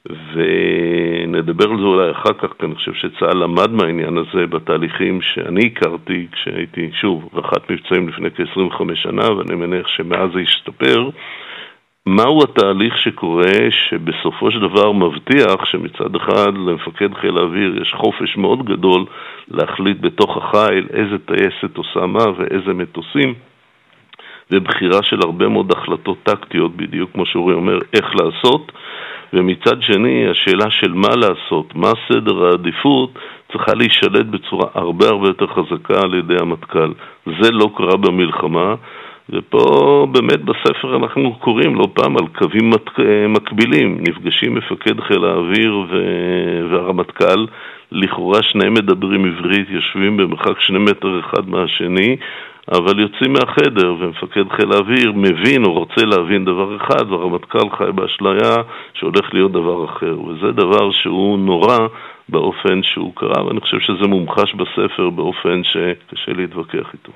ונדבר 0.09 1.71
על 1.71 1.77
זה 1.79 1.85
אולי 1.85 2.11
אחר 2.11 2.33
כך, 2.38 2.53
כי 2.59 2.67
אני 2.67 2.75
חושב 2.75 2.93
שצה"ל 2.95 3.37
למד 3.37 3.71
מהעניין 3.71 4.19
הזה 4.19 4.47
בתהליכים 4.47 5.21
שאני 5.23 5.67
הכרתי 5.67 6.27
כשהייתי, 6.33 6.90
שוב, 7.01 7.29
רח"ט 7.35 7.71
מבצעים 7.71 8.09
לפני 8.09 8.31
כ-25 8.31 8.95
שנה, 8.95 9.33
ואני 9.33 9.55
מניח 9.55 9.88
שמאז 9.88 10.31
זה 10.35 10.40
השתפר. 10.40 11.11
מהו 12.07 12.43
התהליך 12.45 12.99
שקורה 12.99 13.71
שבסופו 13.71 14.51
של 14.51 14.61
דבר 14.61 14.93
מבטיח 14.93 15.64
שמצד 15.64 16.17
אחד 16.17 16.55
למפקד 16.55 17.14
חיל 17.14 17.38
האוויר 17.38 17.83
יש 17.83 17.95
חופש 17.95 18.37
מאוד 18.37 18.64
גדול 18.64 19.05
להחליט 19.49 20.01
בתוך 20.01 20.37
החיל 20.37 20.87
איזה 20.93 21.19
טייסת 21.19 21.77
עושה 21.77 22.07
מה 22.07 22.25
ואיזה 22.37 22.73
מטוסים 22.75 23.35
ובחירה 24.50 25.02
של 25.02 25.20
הרבה 25.22 25.48
מאוד 25.48 25.72
החלטות 25.72 26.18
טקטיות, 26.22 26.76
בדיוק 26.76 27.11
כמו 27.12 27.26
שאורי 27.26 27.54
אומר, 27.54 27.78
איך 27.92 28.07
לעשות 28.20 28.72
ומצד 29.33 29.83
שני, 29.83 30.26
השאלה 30.30 30.70
של 30.70 30.92
מה 30.92 31.09
לעשות, 31.16 31.74
מה 31.74 31.90
סדר 32.09 32.44
העדיפות, 32.44 33.18
צריכה 33.52 33.74
להישלט 33.74 34.26
בצורה 34.26 34.66
הרבה 34.74 35.07
הרבה 35.09 35.28
יותר 35.28 35.46
חזקה 35.46 36.00
על 36.02 36.14
ידי 36.14 36.35
המטכ"ל. 36.40 36.92
זה 37.26 37.50
לא 37.52 37.70
קרה 37.76 37.96
במלחמה, 37.96 38.74
ופה 39.30 40.07
באמת 40.12 40.40
בספר 40.44 40.96
אנחנו 40.96 41.35
קוראים 41.35 41.74
לא 41.74 41.87
פעם 41.94 42.16
על 42.16 42.26
קווים 42.38 42.70
מקבילים. 43.28 43.98
נפגשים 44.09 44.54
מפקד 44.54 45.00
חיל 45.00 45.24
האוויר 45.24 45.85
והרמטכ"ל, 46.70 47.46
לכאורה 47.92 48.42
שניהם 48.42 48.74
מדברים 48.74 49.24
עברית, 49.24 49.70
יושבים 49.70 50.16
במרחק 50.16 50.61
שני 50.61 50.78
מטר 50.78 51.20
אחד 51.20 51.48
מהשני, 51.48 52.16
אבל 52.72 53.00
יוצאים 53.00 53.33
מהחדר 53.33 53.94
ומפקד 54.00 54.44
חיל 54.57 54.72
האוויר 54.72 55.12
מבין 55.12 55.64
או 55.64 55.72
רוצה 55.72 56.00
להבין 56.00 56.44
דבר 56.44 56.77
אחד 56.77 57.11
והרמטכ"ל 57.11 57.77
חי 57.79 57.92
באשליה 57.94 58.55
שהולך 58.94 59.27
להיות 59.33 59.53
דבר 59.53 59.85
אחר 59.85 60.20
וזה 60.20 60.53
דבר 60.53 60.92
שהוא 60.92 61.38
נורא 61.38 61.79
באופן 62.29 62.81
שהוא 62.83 63.12
קרה 63.16 63.46
ואני 63.46 63.61
חושב 63.61 63.81
שזה 63.81 64.07
מומחש 64.09 64.55
בספר 64.55 65.11
באופן 65.11 65.62
שקשה 65.64 66.33
להתווכח 66.33 66.87
איתו. 66.92 67.12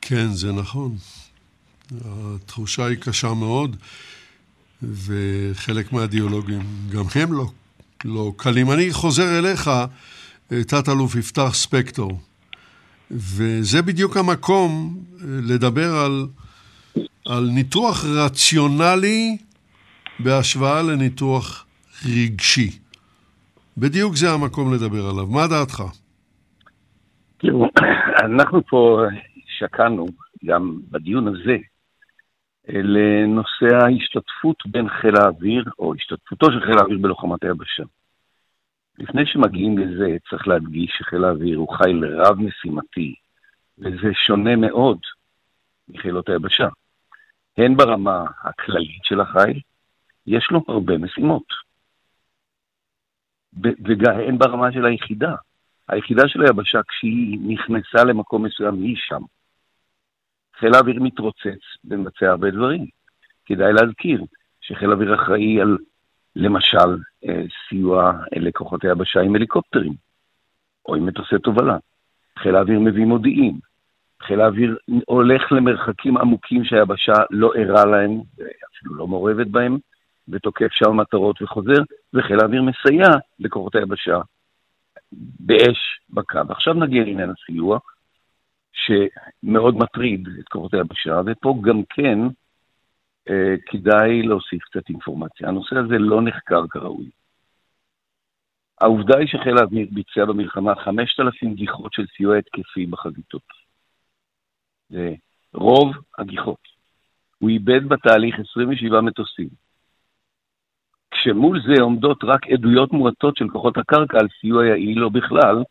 כן, 0.00 0.26
זה 0.26 0.52
נכון. 0.52 0.90
התחושה 2.34 2.86
היא 2.86 2.96
קשה 2.96 3.28
מאוד 3.34 3.76
וחלק 4.82 5.92
מהדיאלוגים 5.92 6.60
גם 6.92 7.04
הם 7.14 7.32
לא, 7.32 7.44
לא 8.04 8.32
קלים. 8.36 8.70
אני 8.70 8.92
חוזר 8.92 9.38
אליך, 9.38 9.70
תת-אלוף 10.48 11.16
יפתח 11.16 11.50
ספקטור. 11.52 12.18
וזה 13.12 13.82
בדיוק 13.82 14.16
המקום 14.16 14.96
אה, 15.20 15.26
לדבר 15.54 15.90
על, 16.04 16.26
על 17.26 17.44
ניתוח 17.54 18.04
רציונלי 18.04 19.36
בהשוואה 20.20 20.82
לניתוח 20.82 21.66
רגשי. 22.06 22.70
בדיוק 23.78 24.16
זה 24.16 24.30
המקום 24.30 24.74
לדבר 24.74 25.06
עליו. 25.10 25.26
מה 25.26 25.46
דעתך? 25.46 25.82
תראו, 27.38 27.68
אנחנו 28.26 28.66
פה 28.66 29.02
שקענו 29.58 30.06
גם 30.44 30.76
בדיון 30.90 31.28
הזה 31.28 31.56
לנושא 32.68 33.76
ההשתתפות 33.84 34.56
בין 34.66 34.88
חיל 34.88 35.16
האוויר, 35.16 35.64
או 35.78 35.94
השתתפותו 35.94 36.46
של 36.52 36.60
חיל 36.60 36.78
האוויר 36.78 36.98
בלוחמת 36.98 37.44
היבשה. 37.44 37.82
לפני 38.98 39.26
שמגיעים 39.26 39.78
לזה, 39.78 40.16
צריך 40.30 40.48
להדגיש 40.48 40.90
שחיל 40.98 41.24
האוויר 41.24 41.58
הוא 41.58 41.74
חיל 41.76 42.04
רב-משימתי, 42.04 43.14
וזה 43.78 44.14
שונה 44.26 44.56
מאוד 44.56 44.98
מחילות 45.88 46.28
היבשה. 46.28 46.68
הן 47.58 47.76
ברמה 47.76 48.24
הכללית 48.42 49.04
של 49.04 49.20
החיל, 49.20 49.60
יש 50.26 50.48
לו 50.50 50.64
הרבה 50.68 50.98
משימות. 50.98 51.46
והן 53.52 54.38
ברמה 54.38 54.72
של 54.72 54.86
היחידה. 54.86 55.34
היחידה 55.88 56.28
של 56.28 56.42
היבשה, 56.42 56.80
כשהיא 56.88 57.38
נכנסה 57.46 58.04
למקום 58.04 58.44
מסוים, 58.44 58.82
היא 58.82 58.96
שם. 58.96 59.22
חיל 60.58 60.74
האוויר 60.74 61.02
מתרוצץ 61.02 61.60
ומבצע 61.84 62.26
הרבה 62.30 62.50
דברים. 62.50 62.86
כדאי 63.46 63.72
להזכיר 63.72 64.24
שחיל 64.60 64.90
האוויר 64.90 65.14
אחראי 65.14 65.60
על 65.60 65.78
למשל 66.36 66.96
אה, 67.28 67.42
סיוע 67.68 68.12
לכוחות 68.36 68.84
היבשה 68.84 69.20
עם 69.20 69.34
הליקופטרים, 69.34 69.92
או 70.88 70.94
עם 70.94 71.06
מטוסי 71.06 71.38
תובלה. 71.38 71.76
חיל 72.38 72.56
האוויר 72.56 72.80
מביא 72.80 73.04
מודיעין. 73.04 73.58
חיל 74.22 74.40
האוויר 74.40 74.76
הולך 75.06 75.52
למרחקים 75.52 76.16
עמוקים 76.16 76.64
שהיבשה 76.64 77.12
לא 77.30 77.52
ערה 77.56 77.84
להם, 77.84 78.20
אפילו 78.34 78.94
לא 78.94 79.06
מעורבת 79.06 79.46
בהם, 79.46 79.78
ותוקף 80.28 80.68
שם 80.70 80.96
מטרות 80.96 81.42
וחוזר, 81.42 81.82
וחיל 82.14 82.40
האוויר 82.40 82.62
מסייע 82.62 83.08
לכוחות 83.38 83.74
היבשה 83.74 84.20
באש 85.40 86.00
בקו. 86.10 86.38
עכשיו 86.48 86.74
נגיע 86.74 87.04
לעניין 87.04 87.30
הסיוע, 87.30 87.78
שמאוד 88.72 89.76
מטריד 89.76 90.28
את 90.40 90.48
כוחות 90.48 90.74
היבשה, 90.74 91.20
ופה 91.26 91.60
גם 91.60 91.82
כן 91.88 92.18
כדאי 93.66 94.22
להוסיף 94.22 94.62
קצת 94.62 94.88
אינפורמציה. 94.88 95.48
הנושא 95.48 95.76
הזה 95.76 95.98
לא 95.98 96.22
נחקר 96.22 96.66
כראוי. 96.70 97.10
העובדה 98.80 99.18
היא 99.18 99.28
שחיל 99.28 99.58
האוויר 99.58 99.88
ביצע 99.90 100.24
במלחמה 100.24 100.74
5,000 100.74 101.54
גיחות 101.54 101.92
של 101.92 102.06
סיוע 102.16 102.36
התקפי 102.36 102.86
בחזיתות. 102.86 103.42
זה 104.90 105.14
רוב 105.54 105.92
הגיחות. 106.18 106.58
הוא 107.38 107.50
איבד 107.50 107.88
בתהליך 107.88 108.36
27 108.50 109.00
מטוסים. 109.00 109.48
כשמול 111.10 111.60
זה 111.66 111.82
עומדות 111.82 112.24
רק 112.24 112.46
עדויות 112.46 112.92
מועטות 112.92 113.36
של 113.36 113.48
כוחות 113.48 113.78
הקרקע 113.78 114.18
על 114.20 114.28
סיוע 114.40 114.66
יעיל 114.66 115.04
או 115.04 115.10
בכלל, 115.10 115.62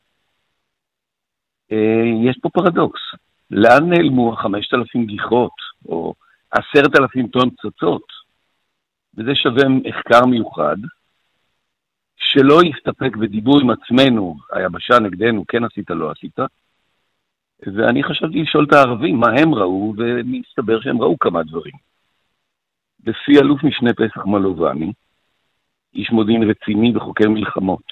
אה, 1.72 2.30
יש 2.30 2.38
פה 2.42 2.50
פרדוקס. 2.50 3.02
לאן 3.52 3.90
נעלמו 3.90 4.34
ה-5,000 4.34 5.06
גיחות, 5.06 5.54
או 5.86 6.14
עשרת 6.52 7.00
אלפים 7.00 7.28
טון 7.28 7.50
פצצות, 7.50 8.04
וזה 9.18 9.36
שווה 9.36 9.64
מחקר 9.70 10.26
מיוחד, 10.26 10.78
שלא 12.16 12.60
יסתפק 12.64 13.16
בדיבור 13.16 13.60
עם 13.62 13.70
עצמנו, 13.70 14.36
היבשה 14.52 15.00
נגדנו, 15.00 15.46
כן 15.48 15.64
עשית, 15.64 15.90
לא 15.90 16.12
עשית. 16.12 16.40
ואני 17.60 18.04
חשבתי 18.04 18.42
לשאול 18.42 18.66
את 18.66 18.74
הערבים 18.74 19.20
מה 19.20 19.28
הם 19.40 19.56
ראו, 19.56 19.94
ומסתבר 19.98 20.82
שהם 20.82 21.02
ראו 21.02 21.20
כמה 21.20 21.44
דברים. 21.44 21.74
לפי 23.06 23.40
אלוף 23.40 23.64
משנה 23.64 23.94
פסח 23.94 24.26
מלובני, 24.26 24.94
איש 25.94 26.12
מודיעין 26.12 26.50
רציני 26.50 26.98
וחוקר 26.98 27.30
מלחמות, 27.30 27.84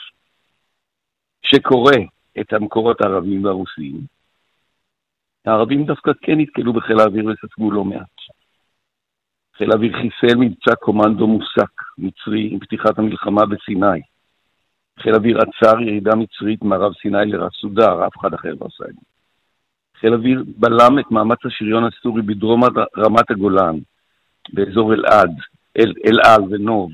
שקורא 1.42 1.94
את 2.40 2.54
המקורות 2.54 3.02
הערבים 3.02 3.46
והרוסיים, 3.46 4.02
הערבים 5.46 5.86
דווקא 5.86 6.12
כן 6.22 6.40
נתקלו 6.40 6.74
בחיל 6.74 7.00
האוויר 7.00 7.26
וספגו 7.26 7.72
לא 7.72 7.86
מעט. 7.86 8.39
חיל 9.60 9.72
האוויר 9.72 9.94
חיסל 9.94 10.36
מבצע 10.36 10.76
קומנדו 10.76 11.28
מוסק 11.28 11.82
מצרי 11.98 12.50
עם 12.52 12.60
פתיחת 12.60 13.00
המלחמה 13.00 13.46
בסיני. 13.46 14.02
חיל 15.00 15.14
האוויר 15.14 15.38
עצר 15.38 15.82
ירידה 15.82 16.16
מצרית 16.16 16.62
מערב 16.64 16.94
סיני 17.02 17.26
לרס 17.26 17.54
סודר, 17.62 18.08
אף 18.08 18.18
אחד 18.18 18.34
אחר 18.34 18.50
לא 18.50 18.66
עשה 18.66 18.84
את 18.90 18.94
זה. 18.94 19.02
חיל 20.00 20.14
האוויר 20.14 20.44
בלם 20.58 21.00
את 21.00 21.12
מאמץ 21.12 21.38
השריון 21.46 21.84
הסורי 21.84 22.22
בדרום 22.22 22.64
רמת 22.98 23.32
הגולן, 23.32 23.76
באזור 24.54 24.94
אלעד, 24.94 25.32
אל, 25.78 25.94
אלעל 26.06 26.42
ונוב, 26.50 26.92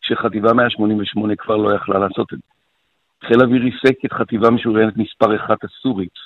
שחטיבה 0.00 0.52
188 0.52 1.36
כבר 1.36 1.56
לא 1.56 1.74
יכלה 1.74 1.98
לעשות 1.98 2.32
את 2.32 2.38
זה. 2.38 3.28
חיל 3.28 3.40
האוויר 3.40 3.62
ריסק 3.62 4.04
את 4.04 4.12
חטיבה 4.12 4.50
משוריינת 4.50 4.96
מספר 4.96 5.36
אחת 5.36 5.64
הסורית, 5.64 6.18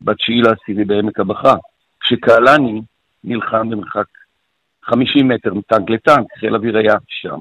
ב-9 0.00 0.14
לעשירי 0.28 0.84
בעמק 0.84 1.20
הבכה, 1.20 1.54
כשקהלני 2.00 2.82
נלחם 3.24 3.70
במרחק 3.70 4.06
50 4.90 5.28
מטר 5.28 5.54
מטנק 5.54 5.90
לטנק, 5.90 6.26
חיל 6.40 6.54
אוויר 6.54 6.76
היה 6.76 6.94
שם. 7.08 7.40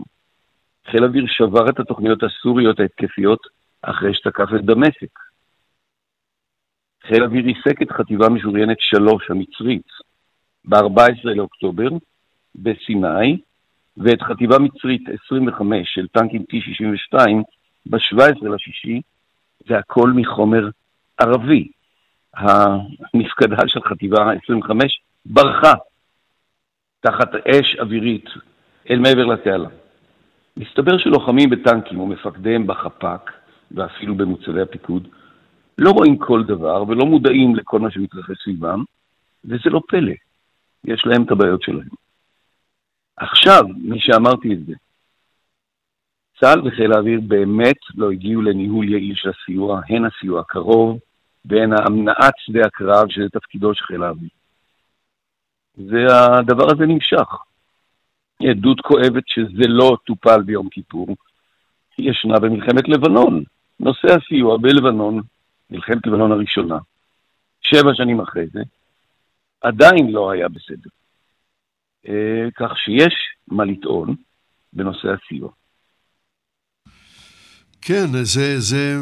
חיל 0.91 1.03
אוויר 1.03 1.25
שבר 1.27 1.69
את 1.69 1.79
התוכניות 1.79 2.23
הסוריות 2.23 2.79
ההתקפיות 2.79 3.39
אחרי 3.81 4.13
שתקף 4.13 4.49
את 4.55 4.65
דמשק. 4.65 5.19
חיל 7.07 7.23
אוויר 7.23 7.45
ריסק 7.45 7.81
את 7.81 7.91
חטיבה 7.91 8.29
משוריינת 8.29 8.77
3 8.79 9.31
המצרית 9.31 9.87
ב-14 10.65 11.23
לאוקטובר 11.23 11.89
בסיני, 12.55 13.37
ואת 13.97 14.21
חטיבה 14.21 14.59
מצרית 14.59 15.01
25 15.25 15.93
של 15.93 16.07
טנקים 16.07 16.41
T-62 16.41 17.17
ב-17 17.85 18.47
לשישי, 18.49 19.01
זה 19.67 19.77
הכל 19.77 20.11
מחומר 20.15 20.69
ערבי. 21.17 21.67
המפקדה 22.33 23.67
של 23.67 23.81
חטיבה 23.81 24.31
25 24.43 25.01
ברחה 25.25 25.73
תחת 26.99 27.35
אש 27.35 27.75
אווירית 27.79 28.29
אל 28.89 28.99
מעבר 28.99 29.25
לתעלה. 29.25 29.69
מסתבר 30.57 30.97
שלוחמים 30.97 31.49
בטנקים 31.49 31.99
ומפקדיהם 31.99 32.67
בחפ"ק, 32.67 33.31
ואפילו 33.71 34.15
במוצבי 34.15 34.61
הפיקוד, 34.61 35.07
לא 35.77 35.91
רואים 35.91 36.17
כל 36.17 36.43
דבר 36.43 36.83
ולא 36.87 37.05
מודעים 37.05 37.55
לכל 37.55 37.79
מה 37.79 37.91
שמתרחש 37.91 38.43
סביבם, 38.43 38.83
וזה 39.45 39.69
לא 39.69 39.81
פלא, 39.87 40.13
יש 40.85 41.05
להם 41.05 41.23
את 41.23 41.31
הבעיות 41.31 41.61
שלהם. 41.61 41.89
עכשיו, 43.17 43.63
מי 43.77 43.99
שאמרתי 43.99 44.53
את 44.53 44.65
זה, 44.65 44.73
צה"ל 46.39 46.67
וחיל 46.67 46.93
האוויר 46.93 47.19
באמת 47.21 47.77
לא 47.95 48.11
הגיעו 48.11 48.41
לניהול 48.41 48.89
יעיל 48.89 49.15
של 49.15 49.29
הסיוע, 49.29 49.81
הן 49.89 50.05
הסיוע 50.05 50.41
הקרוב 50.41 50.99
והן 51.45 51.73
המנעת 51.73 52.33
שדה 52.37 52.61
הקרב, 52.65 53.09
שזה 53.09 53.29
תפקידו 53.29 53.73
של 53.73 53.85
חיל 53.85 54.03
האוויר. 54.03 54.29
והדבר 55.77 56.71
הזה 56.71 56.85
נמשך. 56.85 57.29
עדות 58.43 58.81
כואבת 58.81 59.23
שזה 59.27 59.67
לא 59.67 59.97
טופל 60.05 60.41
ביום 60.41 60.69
כיפור, 60.69 61.15
ישנה 61.99 62.39
במלחמת 62.39 62.89
לבנון. 62.89 63.43
נושא 63.79 64.07
הסיוע 64.07 64.57
בלבנון, 64.57 65.21
מלחמת 65.69 66.07
לבנון 66.07 66.31
הראשונה, 66.31 66.77
שבע 67.61 67.89
שנים 67.93 68.21
אחרי 68.21 68.45
זה, 68.53 68.59
עדיין 69.61 70.11
לא 70.11 70.31
היה 70.31 70.47
בסדר. 70.47 70.89
אה, 72.07 72.51
כך 72.55 72.77
שיש 72.77 73.13
מה 73.47 73.65
לטעון 73.65 74.15
בנושא 74.73 75.07
הסיוע. 75.07 75.49
כן, 77.81 78.23
זה, 78.23 78.59
זה 78.59 78.95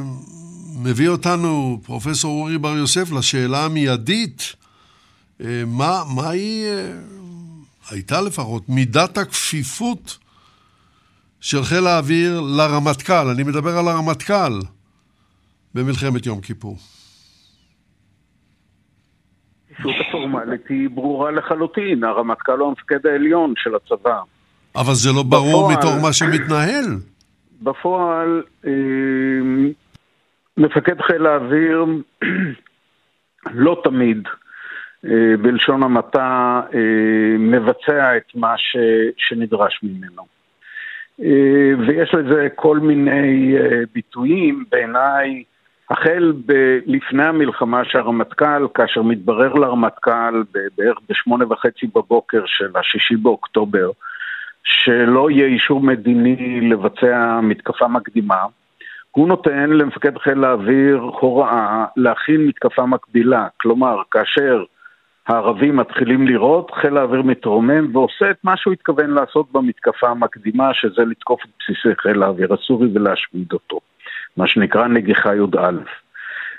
מביא 0.84 1.10
אותנו, 1.10 1.80
פרופסור 1.86 2.42
אורי 2.42 2.58
בר 2.58 2.78
יוסף, 2.78 3.12
לשאלה 3.12 3.66
המיידית, 3.66 4.56
מה, 5.40 6.04
מה 6.16 6.30
היא, 6.30 6.66
אה, 6.66 6.92
הייתה 7.92 8.22
לפחות, 8.22 8.70
מידת 8.70 9.18
הכפיפות 9.18 10.18
של 11.42 11.64
חיל 11.64 11.88
האוויר 11.88 12.42
לרמטכ"ל, 12.58 13.28
אני 13.36 13.44
מדבר 13.44 13.78
על 13.78 13.88
הרמטכ"ל, 13.88 14.60
במלחמת 15.76 16.26
יום 16.26 16.42
כיפור. 16.42 16.78
הפורמלית 19.80 20.68
היא 20.70 20.90
ברורה 20.90 21.32
לחלוטין, 21.32 22.04
הרמטכ"ל 22.04 22.60
הוא 22.60 22.68
המפקד 22.68 23.08
העליון 23.08 23.54
של 23.58 23.76
הצבא. 23.76 24.22
אבל 24.76 24.94
זה 24.94 25.10
לא 25.16 25.24
ברור 25.24 25.72
בפועל, 25.72 25.78
מתוך 25.78 26.04
מה 26.04 26.14
שמתנהל. 26.14 26.86
בפועל, 27.62 28.44
אה, 28.66 28.72
מפקד 30.58 31.02
חיל 31.02 31.26
האוויר 31.26 31.86
לא 33.66 33.82
תמיד, 33.84 34.24
אה, 34.28 34.32
בלשון 35.42 35.84
המעטה, 35.84 36.62
אה, 36.74 37.38
מבצע 37.40 38.18
את 38.18 38.36
מה 38.36 38.58
ש, 38.58 38.78
שנדרש 39.18 39.80
ממנו. 39.84 40.36
ויש 41.88 42.14
לזה 42.14 42.48
כל 42.56 42.80
מיני 42.80 43.56
ביטויים, 43.94 44.64
בעיניי, 44.72 45.44
החל 45.90 46.34
ב- 46.46 46.80
לפני 46.86 47.26
המלחמה 47.26 47.86
שהרמטכ"ל, 47.86 48.68
כאשר 48.74 49.02
מתברר 49.02 49.54
לרמטכ"ל 49.54 50.44
בערך 50.78 50.98
בשמונה 51.10 51.46
וחצי 51.50 51.88
בבוקר 51.96 52.42
של 52.46 52.72
השישי 52.76 53.16
באוקטובר, 53.16 53.90
שלא 54.64 55.32
יהיה 55.32 55.48
אישור 55.48 55.82
מדיני 55.82 56.70
לבצע 56.70 57.40
מתקפה 57.44 57.88
מקדימה, 57.88 58.44
הוא 59.12 59.28
נותן 59.28 59.70
למפקד 59.70 60.18
חיל 60.18 60.44
האוויר 60.44 60.98
הוראה 60.98 61.86
להכין 61.98 62.48
מתקפה 62.48 62.86
מקבילה. 62.86 63.48
כלומר, 63.58 64.02
כאשר 64.12 64.64
הערבים 65.28 65.76
מתחילים 65.76 66.28
לירות, 66.28 66.72
חיל 66.72 66.98
האוויר 66.98 67.22
מתרומם 67.22 67.96
ועושה 67.96 68.32
את 68.32 68.38
מה 68.44 68.58
שהוא 68.58 68.74
התכוון 68.74 69.10
לעשות 69.10 69.52
במתקפה 69.52 70.10
המקדימה, 70.10 70.74
שזה 70.74 71.02
לתקוף 71.06 71.42
את 71.46 71.50
בסיסי 71.60 71.96
חיל 72.02 72.24
האוויר 72.24 72.54
הסורי 72.54 72.88
ולהשמיד 72.94 73.54
אותו. 73.54 73.80
מה 74.38 74.48
שנקרא 74.48 74.88
נגיחה 74.88 75.36
י"א. 75.36 75.72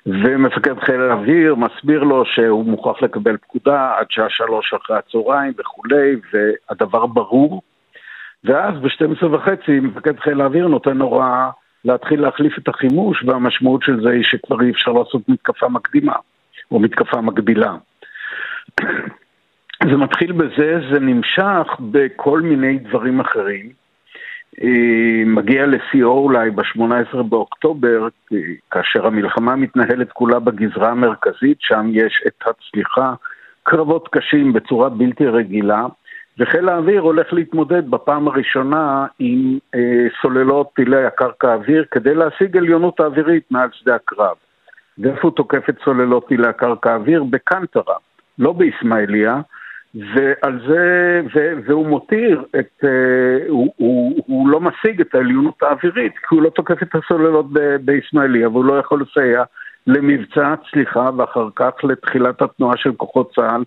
ומפקד 0.06 0.78
חיל 0.80 1.00
האוויר 1.00 1.54
מסביר 1.54 2.02
לו 2.02 2.24
שהוא 2.24 2.64
מוכרח 2.64 3.02
לקבל 3.02 3.36
פקודה 3.36 3.92
עד 3.98 4.06
שעה 4.10 4.30
שלוש 4.30 4.74
אחרי 4.74 4.96
הצהריים 4.96 5.52
וכולי, 5.58 6.16
והדבר 6.32 7.06
ברור. 7.06 7.62
ואז 8.44 8.74
ב-12 8.80 9.26
וחצי 9.26 9.80
מפקד 9.80 10.20
חיל 10.20 10.40
האוויר 10.40 10.68
נותן 10.68 11.00
הוראה 11.00 11.50
להתחיל 11.84 12.20
להחליף 12.20 12.58
את 12.58 12.68
החימוש, 12.68 13.24
והמשמעות 13.26 13.82
של 13.82 14.02
זה 14.02 14.10
היא 14.10 14.24
שכבר 14.24 14.62
אי 14.62 14.70
אפשר 14.70 14.92
לעשות 14.92 15.28
מתקפה 15.28 15.68
מקדימה, 15.68 16.12
או 16.70 16.78
מתקפה 16.78 17.20
מקבילה. 17.20 17.74
זה 19.90 19.96
מתחיל 19.96 20.32
בזה, 20.32 20.80
זה 20.92 21.00
נמשך 21.00 21.66
בכל 21.80 22.40
מיני 22.40 22.78
דברים 22.78 23.20
אחרים. 23.20 23.70
אה, 24.62 25.22
מגיע 25.26 25.66
לשיאו 25.66 26.18
אולי 26.18 26.50
ב-18 26.50 27.22
באוקטובר, 27.22 28.08
אה, 28.32 28.38
כאשר 28.70 29.06
המלחמה 29.06 29.56
מתנהלת 29.56 30.12
כולה 30.12 30.38
בגזרה 30.38 30.90
המרכזית, 30.90 31.58
שם 31.60 31.86
יש 31.92 32.22
את 32.26 32.42
הצליחה, 32.46 33.14
קרבות 33.62 34.08
קשים 34.08 34.52
בצורה 34.52 34.88
בלתי 34.88 35.26
רגילה, 35.26 35.86
וחיל 36.38 36.68
האוויר 36.68 37.00
הולך 37.00 37.32
להתמודד 37.32 37.90
בפעם 37.90 38.28
הראשונה 38.28 39.06
עם 39.18 39.58
אה, 39.74 40.06
סוללות 40.22 40.70
טילי 40.76 41.04
הקרקע 41.04 41.50
האוויר 41.50 41.84
כדי 41.90 42.14
להשיג 42.14 42.56
עליונות 42.56 43.00
האווירית 43.00 43.44
מעל 43.50 43.68
שדה 43.72 43.94
הקרב. 43.94 44.36
ואיפה 44.98 45.20
הוא 45.22 45.30
תוקף 45.30 45.68
את 45.68 45.76
סוללות 45.84 46.28
טילי 46.28 46.48
הקרקע 46.48 46.92
האוויר? 46.92 47.24
בקנטרה, 47.24 47.94
לא 48.38 48.52
באיסמעיליה, 48.52 49.40
ועל 49.94 50.60
זה, 50.68 51.20
ו, 51.34 51.38
והוא 51.66 51.86
מותיר 51.86 52.44
את, 52.58 52.84
uh, 52.84 52.86
הוא, 53.48 53.74
הוא, 53.76 54.22
הוא 54.26 54.48
לא 54.48 54.60
משיג 54.60 55.00
את 55.00 55.14
העליונות 55.14 55.62
האווירית, 55.62 56.12
כי 56.12 56.34
הוא 56.34 56.42
לא 56.42 56.50
תוקף 56.50 56.82
את 56.82 56.94
הסוללות 56.94 57.46
באיסמעיליה, 57.84 58.48
והוא 58.48 58.64
לא 58.64 58.78
יכול 58.78 59.02
לסייע 59.02 59.42
למבצע 59.86 60.52
הצליחה 60.52 61.10
ואחר 61.16 61.48
כך 61.56 61.70
לתחילת 61.84 62.42
התנועה 62.42 62.76
של 62.76 62.92
כוחות 62.92 63.32
צה"ל 63.34 63.64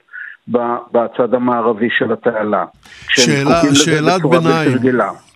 בצד 0.91 1.33
המערבי 1.33 1.89
של 1.97 2.13
התעלה. 2.13 2.65
שאלה, 3.09 3.61
שאלת 3.73 4.21
ביניים, 4.21 4.77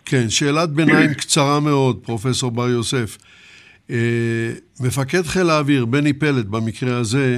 כן, 0.06 0.30
שאלת 0.30 0.70
ביניים 0.70 1.14
קצרה 1.14 1.60
מאוד, 1.60 2.00
פרופסור 2.06 2.52
בר 2.52 2.70
יוסף. 2.70 3.18
אה, 3.92 4.50
מפקד 4.80 5.22
חיל 5.22 5.50
האוויר, 5.50 5.86
בני 5.86 6.14
פלד 6.14 6.52
במקרה 6.52 6.98
הזה, 6.98 7.38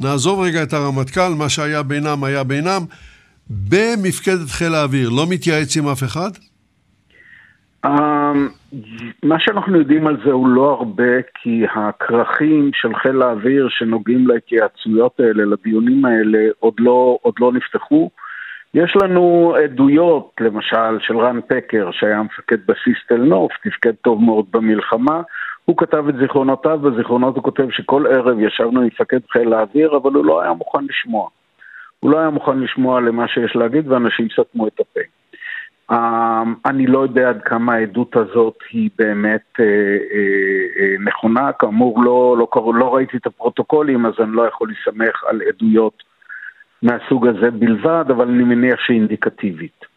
נעזוב 0.00 0.40
רגע 0.40 0.62
את 0.62 0.72
הרמטכ"ל, 0.72 1.34
מה 1.38 1.48
שהיה 1.48 1.82
בינם 1.82 2.24
היה 2.24 2.44
בינם. 2.44 2.82
במפקדת 3.50 4.48
חיל 4.48 4.74
האוויר, 4.74 5.08
לא 5.10 5.24
מתייעץ 5.30 5.76
עם 5.76 5.88
אף 5.88 6.02
אחד? 6.02 6.30
אמ, 7.86 8.48
מה 9.22 9.36
שאנחנו 9.38 9.78
יודעים 9.78 10.06
על 10.06 10.16
זה 10.24 10.32
הוא 10.32 10.48
לא 10.48 10.70
הרבה, 10.70 11.22
כי 11.34 11.64
הכרכים 11.74 12.70
של 12.74 12.94
חיל 12.94 13.22
האוויר 13.22 13.68
שנוגעים 13.70 14.26
להתייעצויות 14.26 15.20
האלה, 15.20 15.44
לדיונים 15.44 16.04
האלה, 16.04 16.38
עוד 16.58 16.74
לא, 16.78 17.18
עוד 17.22 17.34
לא 17.40 17.52
נפתחו. 17.52 18.10
יש 18.74 18.96
לנו 19.02 19.54
עדויות, 19.64 20.32
למשל, 20.40 20.98
של 21.00 21.18
רן 21.18 21.40
פקר, 21.48 21.90
שהיה 21.92 22.22
מפקד 22.22 22.58
בסיס 22.66 22.96
תל 23.08 23.22
נוף, 23.22 23.52
תפקד 23.64 23.92
טוב 24.02 24.22
מאוד 24.22 24.44
במלחמה. 24.50 25.20
הוא 25.68 25.76
כתב 25.76 26.08
את 26.08 26.14
זיכרונותיו, 26.16 26.78
בזיכרונות 26.78 27.36
הוא 27.36 27.44
כותב 27.44 27.70
שכל 27.70 28.06
ערב 28.06 28.40
ישבנו 28.40 28.80
עם 28.80 28.86
מפקד 28.86 29.18
חיל 29.32 29.52
האוויר, 29.52 29.96
אבל 29.96 30.12
הוא 30.12 30.24
לא 30.24 30.42
היה 30.42 30.52
מוכן 30.52 30.84
לשמוע. 30.88 31.28
הוא 32.00 32.10
לא 32.10 32.18
היה 32.18 32.30
מוכן 32.30 32.58
לשמוע 32.58 33.00
למה 33.00 33.28
שיש 33.28 33.56
להגיד, 33.56 33.88
ואנשים 33.88 34.28
סתמו 34.32 34.68
את 34.68 34.80
הפה. 34.80 35.00
Um, 35.92 36.48
אני 36.66 36.86
לא 36.86 36.98
יודע 36.98 37.28
עד 37.28 37.42
כמה 37.42 37.74
העדות 37.74 38.16
הזאת 38.16 38.58
היא 38.70 38.90
באמת 38.98 39.44
uh, 39.52 39.60
uh, 39.60 39.62
uh, 39.62 41.08
נכונה, 41.08 41.52
כאמור 41.52 42.04
לא, 42.04 42.36
לא, 42.38 42.72
לא 42.74 42.94
ראיתי 42.94 43.16
את 43.16 43.26
הפרוטוקולים 43.26 44.06
אז 44.06 44.12
אני 44.20 44.32
לא 44.32 44.42
יכול 44.42 44.68
להסתמך 44.68 45.24
על 45.24 45.40
עדויות 45.48 46.02
מהסוג 46.82 47.26
הזה 47.26 47.50
בלבד, 47.50 48.04
אבל 48.08 48.28
אני 48.28 48.44
מניח 48.44 48.80
שהיא 48.80 48.96
אינדיקטיבית. 48.96 49.87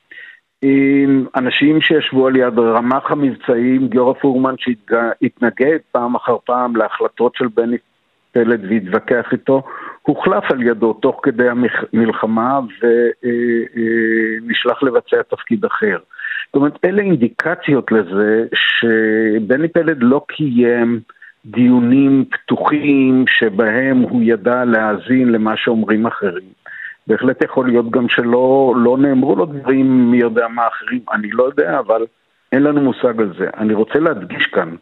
עם 0.62 1.26
אנשים 1.36 1.82
שישבו 1.82 2.28
על 2.28 2.36
יד 2.36 2.60
רמ"ח 2.60 3.12
המבצעים, 3.12 3.88
גיורא 3.88 4.14
פורמן 4.14 4.56
שהתנגד 4.58 5.78
פעם 5.92 6.16
אחר 6.16 6.38
פעם 6.46 6.76
להחלטות 6.76 7.36
של 7.36 7.48
בני 7.56 7.78
פלד 8.32 8.62
והתווכח 8.70 9.32
איתו, 9.32 9.64
הוחלף 10.02 10.52
על 10.52 10.64
ידו 10.64 10.94
תוך 10.94 11.20
כדי 11.24 11.48
המלחמה 11.94 12.60
ונשלח 14.44 14.84
לבצע 14.84 15.22
תפקיד 15.30 15.66
אחר. 15.66 15.98
זאת 16.46 16.56
אומרת, 16.56 16.86
אלה 16.86 17.02
אינדיקציות 17.02 17.92
לזה 17.92 18.46
שבני 18.54 19.68
פלד 19.68 19.98
לא 20.00 20.22
קיים 20.28 21.00
דיונים 21.46 22.26
פתוחים 22.32 23.26
שבהם 23.28 23.98
הוא 23.98 24.22
ידע 24.24 24.66
להאזין 24.66 25.32
למה 25.32 25.58
שאומרים 25.58 26.06
אחרים. 26.06 26.61
בהחלט 27.12 27.44
יכול 27.44 27.68
להיות 27.68 27.92
גם 27.92 28.10
שלא 28.10 28.74
לא 28.78 28.98
נאמרו 28.98 29.36
לו 29.36 29.46
דברים 29.46 30.12
מי 30.12 30.18
יודע 30.18 30.48
מה 30.48 30.68
אחרים, 30.68 31.02
אני 31.14 31.32
לא 31.32 31.44
יודע, 31.44 31.80
אבל 31.80 32.06
אין 32.52 32.64
לנו 32.64 32.82
מושג 32.82 33.20
על 33.20 33.34
זה. 33.40 33.50
אני 33.58 33.74
רוצה 33.74 34.00
להדגיש 34.00 34.46
כאן, 34.46 34.76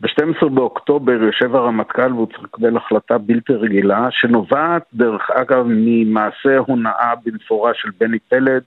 ב-12 0.00 0.48
באוקטובר 0.48 1.12
יושב 1.12 1.56
הרמטכ"ל 1.56 2.12
והוא 2.12 2.26
צריך 2.26 2.42
לקבל 2.44 2.76
החלטה 2.76 3.18
בלתי 3.18 3.52
רגילה, 3.52 4.08
שנובעת 4.10 4.82
דרך 4.94 5.30
אגב 5.30 5.64
ממעשה 5.68 6.58
הונאה 6.58 7.14
במפורש 7.24 7.82
של 7.82 7.88
בני 8.00 8.18
פלד, 8.18 8.62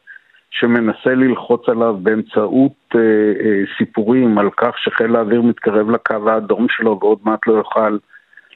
שמנסה 0.49 1.09
ללחוץ 1.15 1.69
עליו 1.69 1.97
באמצעות 2.03 2.95
אה, 2.95 2.99
אה, 3.45 3.61
סיפורים 3.77 4.37
על 4.37 4.49
כך 4.57 4.77
שחיל 4.77 5.15
האוויר 5.15 5.41
מתקרב 5.41 5.89
לקו 5.89 6.29
האדום 6.29 6.67
שלו 6.69 6.99
ועוד 7.01 7.19
מעט 7.23 7.47
לא 7.47 7.53
יוכל 7.53 7.97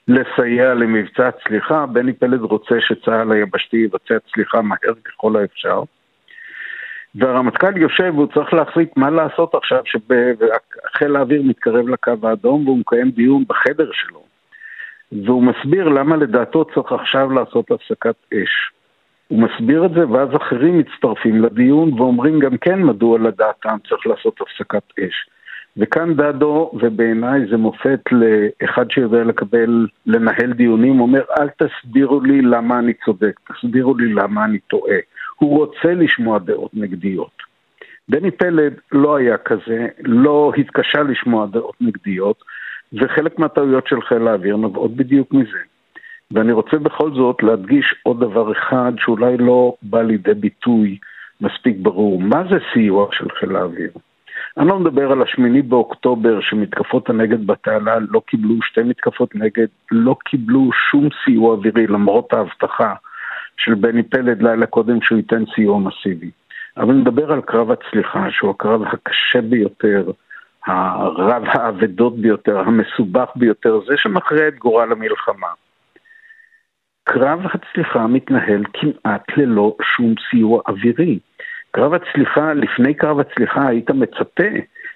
לסייע 0.08 0.74
למבצע 0.74 1.30
צליחה, 1.32 1.86
בני 1.86 2.14
פלד 2.14 2.42
רוצה 2.42 2.76
שצה"ל 2.80 3.32
היבשתי 3.32 3.78
יבצע 3.78 4.16
צליחה 4.34 4.62
מהר 4.62 4.94
ככל 5.06 5.36
האפשר. 5.36 5.84
והרמטכ"ל 7.16 7.78
יושב 7.78 8.12
והוא 8.16 8.28
צריך 8.34 8.54
להחליט 8.54 8.98
מה 8.98 9.10
לעשות 9.10 9.56
עכשיו 9.56 9.82
שחיל 9.86 11.16
האוויר 11.16 11.42
מתקרב 11.44 11.90
לקו 11.90 12.12
האדום 12.24 12.68
והוא 12.68 12.78
מקיים 12.80 13.12
דיון 13.12 13.44
בחדר 13.48 13.90
שלו. 13.94 14.24
והוא 15.12 15.44
מסביר 15.44 15.88
למה 15.90 16.16
לדעתו 16.16 16.66
צריך 16.66 16.92
עכשיו 16.92 17.32
לעשות 17.32 17.72
הפסקת 17.72 18.16
אש. 18.34 18.72
הוא 19.28 19.40
מסביר 19.40 19.86
את 19.86 19.92
זה 19.92 20.10
ואז 20.10 20.30
אחרים 20.36 20.80
מצטרפים 20.80 21.44
לדיון 21.44 21.94
ואומרים 21.94 22.40
גם 22.40 22.58
כן 22.58 22.84
מדוע 22.84 23.20
לדעתם 23.20 23.78
צריך 23.90 24.08
לעשות 24.08 24.42
הפסקת 24.42 24.84
אש. 25.00 25.30
וכאן 25.78 26.14
דדו, 26.14 26.72
ובעיניי 26.74 27.42
זה 27.50 27.58
מופת 27.58 28.00
לאחד 28.12 28.92
שיודע 28.92 29.24
לקבל, 29.24 29.88
לנהל 30.06 30.54
דיונים, 30.54 31.00
אומר 31.00 31.22
אל 31.40 31.48
תסבירו 31.50 32.22
לי 32.22 32.42
למה 32.42 32.80
אני 32.80 32.94
צודק, 33.06 33.40
תסבירו 33.48 33.98
לי 33.98 34.14
למה 34.14 34.46
אני 34.46 34.60
טועה. 34.60 34.98
הוא 35.36 35.58
רוצה 35.58 35.94
לשמוע 35.94 36.40
דעות 36.40 36.72
נגדיות. 36.74 37.52
בני 38.10 38.32
פלד 38.32 38.74
לא 38.92 39.16
היה 39.16 39.38
כזה, 39.38 39.88
לא 40.04 40.52
התקשה 40.58 41.04
לשמוע 41.04 41.46
דעות 41.46 41.76
נגדיות, 41.82 42.44
וחלק 42.94 43.40
מהטעויות 43.40 43.88
של 43.88 44.02
חיל 44.02 44.28
האוויר 44.28 44.56
נובעות 44.56 44.96
בדיוק 44.96 45.34
מזה. 45.34 45.58
ואני 46.32 46.52
רוצה 46.52 46.78
בכל 46.78 47.12
זאת 47.14 47.44
להדגיש 47.44 47.96
עוד 48.04 48.20
דבר 48.20 48.52
אחד 48.52 48.92
שאולי 48.98 49.38
לא 49.38 49.74
בא 49.82 50.02
לידי 50.02 50.34
ביטוי 50.34 50.98
מספיק 51.42 51.78
ברור. 51.82 52.22
מה 52.22 52.44
זה 52.50 52.58
סיוע 52.74 53.08
של 53.12 53.30
חיל 53.40 53.56
האוויר? 53.56 53.92
אני 54.58 54.68
לא 54.68 54.80
מדבר 54.80 55.12
על 55.12 55.22
השמיני 55.22 55.62
באוקטובר 55.62 56.42
שמתקפות 56.42 57.10
הנגד 57.10 57.48
בתעלה 57.48 57.98
לא 58.10 58.22
קיבלו 58.28 58.62
שתי 58.62 58.84
מתקפות 58.84 59.36
נגד, 59.36 59.68
לא 59.92 60.16
קיבלו 60.26 60.70
שום 60.92 61.10
סיוע 61.26 61.54
אווירי 61.54 61.88
למרות 61.88 62.34
ההבטחה 62.34 62.94
של 63.58 63.74
בני 63.74 64.04
פלד 64.04 64.42
לילה 64.42 64.66
קודם 64.66 65.02
שהוא 65.02 65.18
ייתן 65.18 65.44
סיוע 65.56 65.80
מסיבי. 65.80 66.32
אבל 66.78 66.94
נדבר 66.94 67.32
על 67.32 67.42
קרב 67.42 67.72
הצליחה, 67.72 68.32
שהוא 68.32 68.52
הקרב 68.52 68.82
הקשה 68.84 69.42
ביותר, 69.42 70.12
הרב 70.66 71.44
האבדות 71.46 72.18
ביותר, 72.18 72.60
המסובך 72.60 73.30
ביותר, 73.36 73.80
זה 73.88 73.94
שמכריע 73.98 74.48
את 74.48 74.58
גורל 74.58 74.92
המלחמה. 74.92 75.48
קרב 77.04 77.40
הצליחה 77.46 78.08
מתנהל 78.08 78.64
כמעט 78.74 79.38
ללא 79.38 79.76
שום 79.96 80.14
סיוע 80.30 80.62
אווירי. 80.68 81.20
קרב 81.72 81.94
הצליחה, 81.94 82.54
לפני 82.54 82.94
קרב 82.94 83.20
הצליחה 83.20 83.68
היית 83.68 83.90
מצפה 83.92 84.50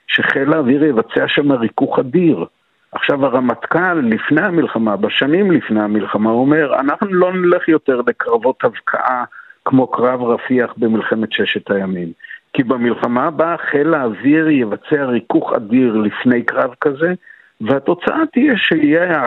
שחיל 0.08 0.54
האוויר 0.54 0.84
יבצע 0.84 1.28
שם 1.28 1.52
ריכוך 1.52 2.00
אדיר. 2.00 2.46
עכשיו 2.92 3.26
הרמטכ"ל 3.26 3.94
לפני 3.94 4.42
המלחמה, 4.42 4.96
בשנים 4.96 5.52
לפני 5.52 5.82
המלחמה, 5.82 6.30
אומר, 6.30 6.80
אנחנו 6.80 7.08
לא 7.14 7.34
נלך 7.34 7.70
יותר 7.70 8.02
לקרבות 8.08 8.64
הבקעה 8.64 9.24
כמו 9.66 9.88
קרב 9.88 10.24
רפיח 10.24 10.74
במלחמת 10.78 11.32
ששת 11.32 11.72
הימים. 11.72 12.12
כי 12.54 12.64
במלחמה 12.64 13.24
הבאה 13.24 13.58
חיל 13.58 13.94
האוויר 13.94 14.50
יבצע 14.50 15.06
ריכוך 15.06 15.54
אדיר 15.54 15.98
לפני 15.98 16.44
קרב 16.44 16.74
כזה, 16.82 17.14
והתוצאה 17.62 18.20
תהיה 18.34 18.58
שיהיה, 18.58 19.22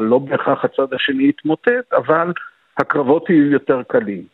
לא 0.00 0.18
בהכרח 0.18 0.64
הצד 0.64 0.94
השני 0.94 1.28
יתמוטט, 1.28 1.92
אבל 1.96 2.32
הקרבות 2.78 3.30
יהיו 3.30 3.50
יותר 3.50 3.82
קלים. 3.82 4.31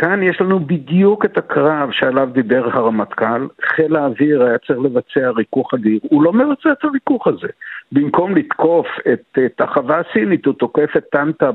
כאן 0.00 0.22
יש 0.22 0.40
לנו 0.40 0.60
בדיוק 0.60 1.24
את 1.24 1.38
הקרב 1.38 1.90
שעליו 1.92 2.28
דיבר 2.32 2.68
הרמטכ"ל, 2.72 3.46
חיל 3.62 3.96
האוויר 3.96 4.42
היה 4.42 4.58
צריך 4.58 4.78
לבצע 4.78 5.30
ריכוך 5.30 5.74
אדיר, 5.74 6.00
הוא 6.02 6.22
לא 6.22 6.32
מבצע 6.32 6.72
את 6.72 6.84
הריכוך 6.84 7.26
הזה. 7.26 7.48
במקום 7.92 8.36
לתקוף 8.36 8.86
את, 9.12 9.38
את 9.46 9.60
החווה 9.60 10.00
הסינית, 10.00 10.46
הוא 10.46 10.54
תוקף 10.54 10.96
את 10.96 11.04
טנטה 11.12 11.50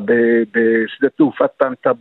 בשדה 0.52 1.10
תעופה 1.18 1.48
טנטה 1.48 1.92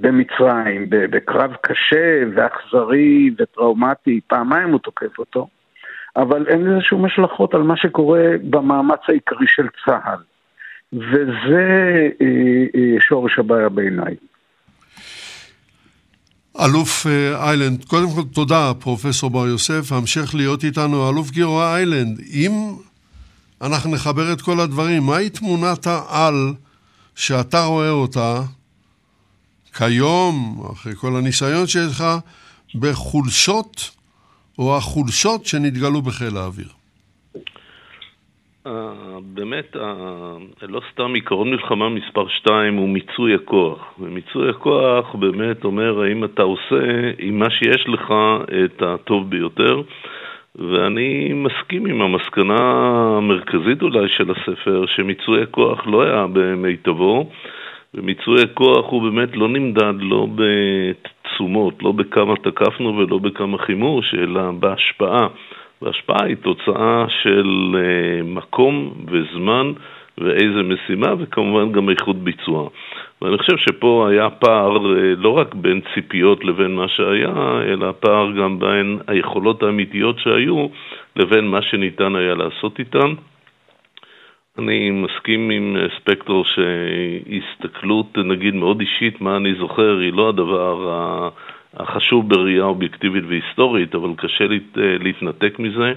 במצרים, 0.00 0.86
בקרב 0.88 1.56
קשה 1.60 2.22
ואכזרי 2.34 3.30
וטראומטי, 3.38 4.20
פעמיים 4.26 4.68
הוא 4.68 4.80
תוקף 4.80 5.18
אותו, 5.18 5.48
אבל 6.16 6.46
אין 6.48 6.64
לזה 6.64 6.80
שום 6.80 7.04
השלכות 7.04 7.54
על 7.54 7.62
מה 7.62 7.76
שקורה 7.76 8.24
במאמץ 8.50 9.00
העיקרי 9.08 9.46
של 9.46 9.66
צה"ל. 9.84 10.18
וזה 10.92 12.08
אה, 12.20 12.26
אה, 12.74 13.00
שורש 13.00 13.38
הבעיה 13.38 13.68
בעיניי. 13.68 14.14
אלוף 16.60 17.06
אה, 17.06 17.44
איילנד, 17.44 17.84
קודם 17.84 18.14
כל 18.14 18.22
תודה, 18.32 18.72
פרופסור 18.78 19.30
בר 19.30 19.46
יוסף, 19.46 19.92
המשך 19.92 20.34
להיות 20.34 20.64
איתנו, 20.64 21.10
אלוף 21.10 21.30
גיורא 21.30 21.74
איילנד, 21.74 22.20
אם 22.30 22.76
אנחנו 23.62 23.90
נחבר 23.90 24.32
את 24.32 24.40
כל 24.40 24.60
הדברים, 24.60 25.02
מהי 25.02 25.30
תמונת 25.30 25.86
העל 25.86 26.54
שאתה 27.14 27.64
רואה 27.64 27.90
אותה 27.90 28.42
כיום, 29.74 30.62
אחרי 30.72 30.92
כל 30.96 31.16
הניסיון 31.16 31.66
שיש 31.66 31.92
לך, 31.92 32.04
בחולשות 32.74 33.90
או 34.58 34.76
החולשות 34.76 35.46
שנתגלו 35.46 36.02
בחיל 36.02 36.36
האוויר? 36.36 36.77
באמת, 39.34 39.76
לא 40.68 40.80
סתם 40.92 41.14
עיקרון 41.14 41.50
מלחמה 41.50 41.88
מספר 41.88 42.28
2 42.28 42.74
הוא 42.74 42.88
מיצוי 42.88 43.34
הכוח. 43.34 43.94
ומיצוי 43.98 44.50
הכוח 44.50 45.14
באמת 45.14 45.64
אומר 45.64 46.02
האם 46.02 46.24
אתה 46.24 46.42
עושה 46.42 47.10
עם 47.18 47.38
מה 47.38 47.50
שיש 47.50 47.88
לך 47.88 48.14
את 48.64 48.82
הטוב 48.82 49.30
ביותר. 49.30 49.82
ואני 50.54 51.32
מסכים 51.32 51.86
עם 51.86 52.02
המסקנה 52.02 52.56
המרכזית 53.16 53.82
אולי 53.82 54.08
של 54.08 54.30
הספר, 54.30 54.84
שמיצוי 54.86 55.42
הכוח 55.42 55.86
לא 55.86 56.02
היה 56.02 56.26
במיטבו. 56.32 57.30
ומיצוי 57.94 58.42
הכוח 58.42 58.86
הוא 58.90 59.02
באמת 59.02 59.36
לא 59.36 59.48
נמדד 59.48 59.94
לא 60.00 60.26
בתשומות, 60.34 61.82
לא 61.82 61.92
בכמה 61.92 62.36
תקפנו 62.36 62.96
ולא 62.96 63.18
בכמה 63.18 63.58
חימוש, 63.58 64.14
אלא 64.14 64.50
בהשפעה. 64.50 65.26
והשפעה 65.82 66.24
היא 66.24 66.36
תוצאה 66.36 67.04
של 67.22 67.46
uh, 67.74 68.24
מקום 68.24 68.94
וזמן 69.06 69.72
ואיזה 70.18 70.62
משימה, 70.62 71.14
וכמובן 71.18 71.72
גם 71.72 71.90
איכות 71.90 72.16
ביצוע. 72.16 72.68
ואני 73.22 73.38
חושב 73.38 73.56
שפה 73.56 74.08
היה 74.10 74.30
פער 74.30 74.76
uh, 74.76 74.98
לא 75.16 75.38
רק 75.38 75.54
בין 75.54 75.80
ציפיות 75.94 76.44
לבין 76.44 76.74
מה 76.74 76.88
שהיה, 76.88 77.60
אלא 77.62 77.92
פער 78.00 78.32
גם 78.32 78.58
בין 78.58 78.98
היכולות 79.06 79.62
האמיתיות 79.62 80.18
שהיו 80.18 80.66
לבין 81.16 81.46
מה 81.46 81.62
שניתן 81.62 82.16
היה 82.16 82.34
לעשות 82.34 82.78
איתן. 82.78 83.14
אני 84.58 84.90
מסכים 84.90 85.50
עם 85.50 85.76
אה, 85.76 85.86
ספקטור 85.96 86.44
שהסתכלות, 86.44 88.18
נגיד, 88.18 88.54
מאוד 88.54 88.80
אישית, 88.80 89.20
מה 89.20 89.36
אני 89.36 89.54
זוכר, 89.54 89.98
היא 89.98 90.12
לא 90.12 90.28
הדבר 90.28 91.28
החשוב 91.74 92.28
בראייה 92.28 92.64
אובייקטיבית 92.64 93.24
והיסטורית, 93.28 93.94
אבל 93.94 94.10
קשה 94.16 94.44
להת, 94.46 94.78
אה, 94.78 94.96
להתנתק 95.00 95.58
מזה. 95.58 95.92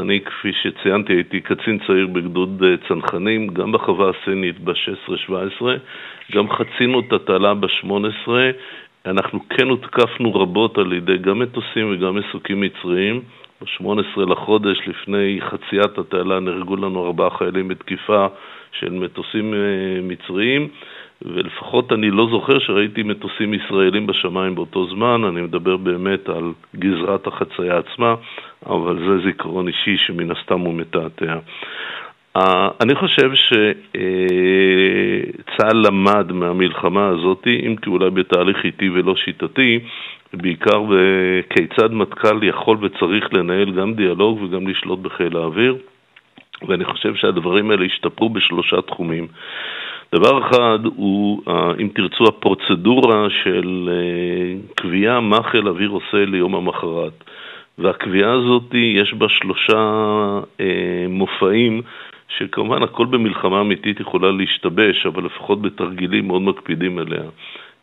אני, 0.00 0.20
כפי 0.20 0.52
שציינתי, 0.52 1.12
הייתי 1.12 1.40
קצין 1.40 1.78
צעיר 1.86 2.06
בגדוד 2.06 2.62
אה, 2.62 2.88
צנחנים, 2.88 3.46
גם 3.46 3.72
בחווה 3.72 4.10
הסינית 4.10 4.60
ב-16-17, 4.60 5.64
גם 6.32 6.50
חצינו 6.50 7.00
את 7.00 7.12
התעלה 7.12 7.54
ב-18. 7.54 8.28
אנחנו 9.06 9.48
כן 9.48 9.68
הותקפנו 9.68 10.34
רבות 10.34 10.78
על 10.78 10.92
ידי 10.92 11.18
גם 11.18 11.38
מטוסים 11.38 11.94
וגם 11.94 12.14
מסוקים 12.16 12.60
מצריים. 12.60 13.22
ב-18 13.62 14.20
לחודש, 14.20 14.78
לפני 14.86 15.40
חציית 15.40 15.98
התעלה, 15.98 16.40
נהרגו 16.40 16.76
לנו 16.76 17.06
ארבעה 17.06 17.30
חיילים 17.30 17.68
בתקיפה 17.68 18.26
של 18.72 18.90
מטוסים 18.90 19.54
אה, 19.54 19.58
מצריים, 20.02 20.68
ולפחות 21.24 21.92
אני 21.92 22.10
לא 22.10 22.28
זוכר 22.30 22.58
שראיתי 22.58 23.02
מטוסים 23.02 23.54
ישראלים 23.54 24.06
בשמיים 24.06 24.54
באותו 24.54 24.86
זמן, 24.86 25.24
אני 25.24 25.40
מדבר 25.40 25.76
באמת 25.76 26.28
על 26.28 26.52
גזרת 26.76 27.26
החצייה 27.26 27.78
עצמה, 27.78 28.14
אבל 28.66 28.98
זה 28.98 29.18
זיכרון 29.24 29.68
אישי 29.68 29.96
שמן 29.96 30.30
הסתם 30.30 30.60
הוא 30.60 30.74
מתעתע. 30.74 31.38
אני 32.80 32.94
חושב 32.94 33.30
שצה"ל 33.34 33.96
למד 35.86 36.32
מהמלחמה 36.32 37.06
הזאת, 37.06 37.46
אם 37.66 37.76
כי 37.76 37.90
אולי 37.90 38.10
בתהליך 38.10 38.64
איטי 38.64 38.90
ולא 38.90 39.16
שיטתי, 39.16 39.80
בעיקר 40.34 40.82
כיצד 41.50 41.92
מטכ"ל 41.92 42.42
יכול 42.42 42.76
וצריך 42.80 43.34
לנהל 43.34 43.70
גם 43.70 43.94
דיאלוג 43.94 44.42
וגם 44.42 44.68
לשלוט 44.68 44.98
בחיל 44.98 45.36
האוויר, 45.36 45.76
ואני 46.68 46.84
חושב 46.84 47.14
שהדברים 47.14 47.70
האלה 47.70 47.84
השתפרו 47.84 48.30
בשלושה 48.30 48.82
תחומים. 48.82 49.26
דבר 50.14 50.48
אחד 50.48 50.78
הוא, 50.96 51.42
אם 51.80 51.88
תרצו, 51.94 52.24
הפרוצדורה 52.24 53.26
של 53.44 53.88
אה, 53.92 54.60
קביעה 54.74 55.20
מה 55.20 55.42
חיל 55.42 55.66
האוויר 55.66 55.90
עושה 55.90 56.24
ליום 56.24 56.54
המחרת. 56.54 57.24
והקביעה 57.78 58.32
הזאת, 58.32 58.74
יש 58.74 59.14
בה 59.14 59.28
שלושה 59.28 59.80
אה, 60.60 61.06
מופעים 61.08 61.82
שכמובן 62.38 62.82
הכל 62.82 63.06
במלחמה 63.06 63.60
אמיתית 63.60 64.00
יכולה 64.00 64.30
להשתבש, 64.30 65.06
אבל 65.06 65.24
לפחות 65.24 65.62
בתרגילים 65.62 66.26
מאוד 66.26 66.42
מקפידים 66.42 66.98
עליה. 66.98 67.22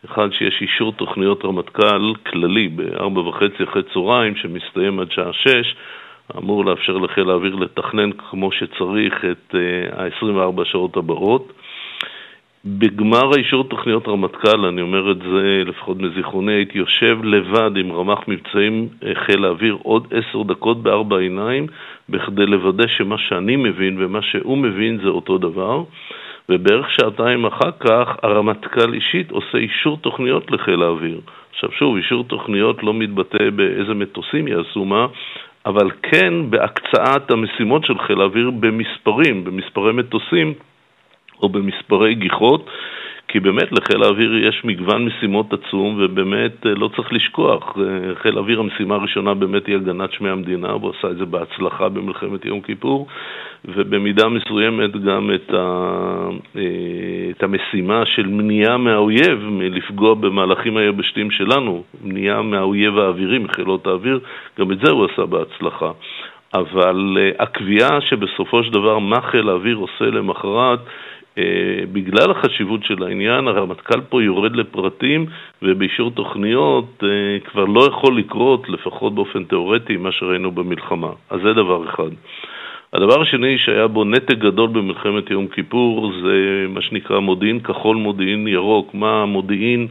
אחד, 0.05 0.29
שיש 0.31 0.61
אישור 0.61 0.91
תוכניות 0.91 1.45
רמטכ"ל 1.45 2.13
כללי 2.29 2.67
בארבע 2.67 3.21
וחצי 3.21 3.63
אחרי 3.63 3.83
צהריים, 3.93 4.35
שמסתיים 4.35 4.99
עד 4.99 5.11
שעה 5.11 5.33
שש, 5.33 5.75
אמור 6.37 6.65
לאפשר 6.65 6.97
לחיל 6.97 7.29
האוויר 7.29 7.55
לתכנן 7.55 8.11
כמו 8.11 8.51
שצריך 8.51 9.25
את 9.25 9.55
ה-24 9.97 10.65
שעות 10.65 10.97
הבאות. 10.97 11.53
בגמר 12.65 13.31
האישור 13.35 13.63
תוכניות 13.63 14.07
רמטכ"ל, 14.07 14.65
אני 14.65 14.81
אומר 14.81 15.11
את 15.11 15.17
זה 15.17 15.63
לפחות 15.65 15.97
מזיכרוני, 15.97 16.53
הייתי 16.53 16.77
יושב 16.77 17.17
לבד 17.23 17.77
עם 17.77 17.91
רמ"ח 17.91 18.19
מבצעים 18.27 18.87
אה, 19.03 19.11
חיל 19.15 19.45
האוויר 19.45 19.77
עוד 19.83 20.07
עשר 20.11 20.43
דקות 20.43 20.83
בארבע 20.83 21.17
עיניים, 21.17 21.67
בכדי 22.09 22.45
לוודא 22.45 22.87
שמה 22.87 23.17
שאני 23.17 23.55
מבין 23.55 23.95
ומה 23.99 24.21
שהוא 24.21 24.57
מבין 24.57 24.99
זה 25.03 25.07
אותו 25.07 25.37
דבר. 25.37 25.83
ובערך 26.49 26.91
שעתיים 26.91 27.45
אחר 27.45 27.71
כך 27.79 28.07
הרמטכ"ל 28.23 28.93
אישית 28.93 29.31
עושה 29.31 29.57
אישור 29.57 29.97
תוכניות 29.97 30.51
לחיל 30.51 30.81
האוויר. 30.81 31.21
עכשיו 31.51 31.71
שוב, 31.71 31.95
אישור 31.95 32.23
תוכניות 32.23 32.83
לא 32.83 32.93
מתבטא 32.93 33.49
באיזה 33.49 33.93
מטוסים 33.93 34.47
יעשו 34.47 34.85
מה, 34.85 35.07
אבל 35.65 35.91
כן 36.01 36.33
בהקצאת 36.49 37.31
המשימות 37.31 37.85
של 37.85 37.97
חיל 37.97 38.21
האוויר 38.21 38.49
במספרים, 38.49 39.43
במספרי 39.43 39.93
מטוסים 39.93 40.53
או 41.41 41.49
במספרי 41.49 42.15
גיחות, 42.15 42.69
כי 43.31 43.39
באמת 43.39 43.71
לחיל 43.71 44.03
האוויר 44.03 44.47
יש 44.47 44.61
מגוון 44.65 45.05
משימות 45.05 45.53
עצום, 45.53 45.97
ובאמת 45.99 46.65
אה, 46.65 46.71
לא 46.73 46.89
צריך 46.95 47.13
לשכוח, 47.13 47.77
אה, 47.77 48.15
חיל 48.15 48.37
האוויר 48.37 48.59
המשימה 48.59 48.95
הראשונה 48.95 49.33
באמת 49.33 49.67
היא 49.67 49.75
הגנת 49.75 50.11
שמי 50.11 50.29
המדינה, 50.29 50.75
והוא 50.75 50.93
עשה 50.99 51.09
את 51.09 51.17
זה 51.17 51.25
בהצלחה 51.25 51.89
במלחמת 51.89 52.45
יום 52.45 52.61
כיפור, 52.61 53.07
ובמידה 53.65 54.27
מסוימת 54.29 54.91
גם 54.91 55.31
את, 55.35 55.53
ה, 55.53 55.63
אה, 56.55 56.61
את 57.29 57.43
המשימה 57.43 58.05
של 58.05 58.27
מניעה 58.27 58.77
מהאויב 58.77 59.39
מלפגוע 59.43 60.13
במהלכים 60.13 60.77
היבשתיים 60.77 61.31
שלנו, 61.31 61.83
מניעה 62.03 62.41
מהאויב 62.41 62.97
האווירי, 62.99 63.39
מחילות 63.39 63.87
האוויר, 63.87 64.19
גם 64.59 64.71
את 64.71 64.79
זה 64.83 64.91
הוא 64.91 65.05
עשה 65.05 65.25
בהצלחה. 65.25 65.91
אבל 66.53 67.17
הקביעה 67.39 68.01
שבסופו 68.01 68.63
של 68.63 68.71
דבר 68.71 68.99
מה 68.99 69.21
חיל 69.21 69.49
האוויר 69.49 69.77
עושה 69.77 70.05
למחרת 70.05 70.79
אה, 70.79 71.08
בגלל 71.91 72.31
החשיבות 72.31 72.83
של 72.83 73.03
העניין, 73.03 73.47
הרמטכ"ל 73.47 74.01
פה 74.01 74.23
יורד 74.23 74.55
לפרטים 74.55 75.25
ובאישור 75.61 76.11
תוכניות 76.11 77.03
אה, 77.03 77.39
כבר 77.51 77.65
לא 77.65 77.87
יכול 77.87 78.17
לקרות, 78.17 78.69
לפחות 78.69 79.15
באופן 79.15 79.43
תיאורטי, 79.43 79.97
מה 79.97 80.11
שראינו 80.11 80.51
במלחמה. 80.51 81.09
אז 81.29 81.39
זה 81.43 81.53
דבר 81.53 81.89
אחד. 81.89 82.09
הדבר 82.93 83.21
השני 83.21 83.57
שהיה 83.57 83.87
בו 83.87 84.03
נתק 84.03 84.37
גדול 84.37 84.69
במלחמת 84.69 85.29
יום 85.31 85.47
כיפור 85.47 86.11
זה 86.23 86.65
מה 86.69 86.81
שנקרא 86.81 87.19
מודיעין 87.19 87.59
כחול, 87.59 87.97
מודיעין 87.97 88.47
ירוק. 88.47 88.93
מה 88.93 89.21
המודיעין 89.21 89.87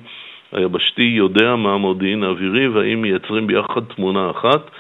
היבשתי 0.53 1.03
יודע 1.03 1.57
מה 1.57 1.75
המודיעין 1.75 2.23
האווירי 2.23 2.69
והאם 2.69 3.03
מייצרים 3.03 3.47
ביחד 3.47 3.81
תמונה 3.97 4.31
אחת. 4.31 4.71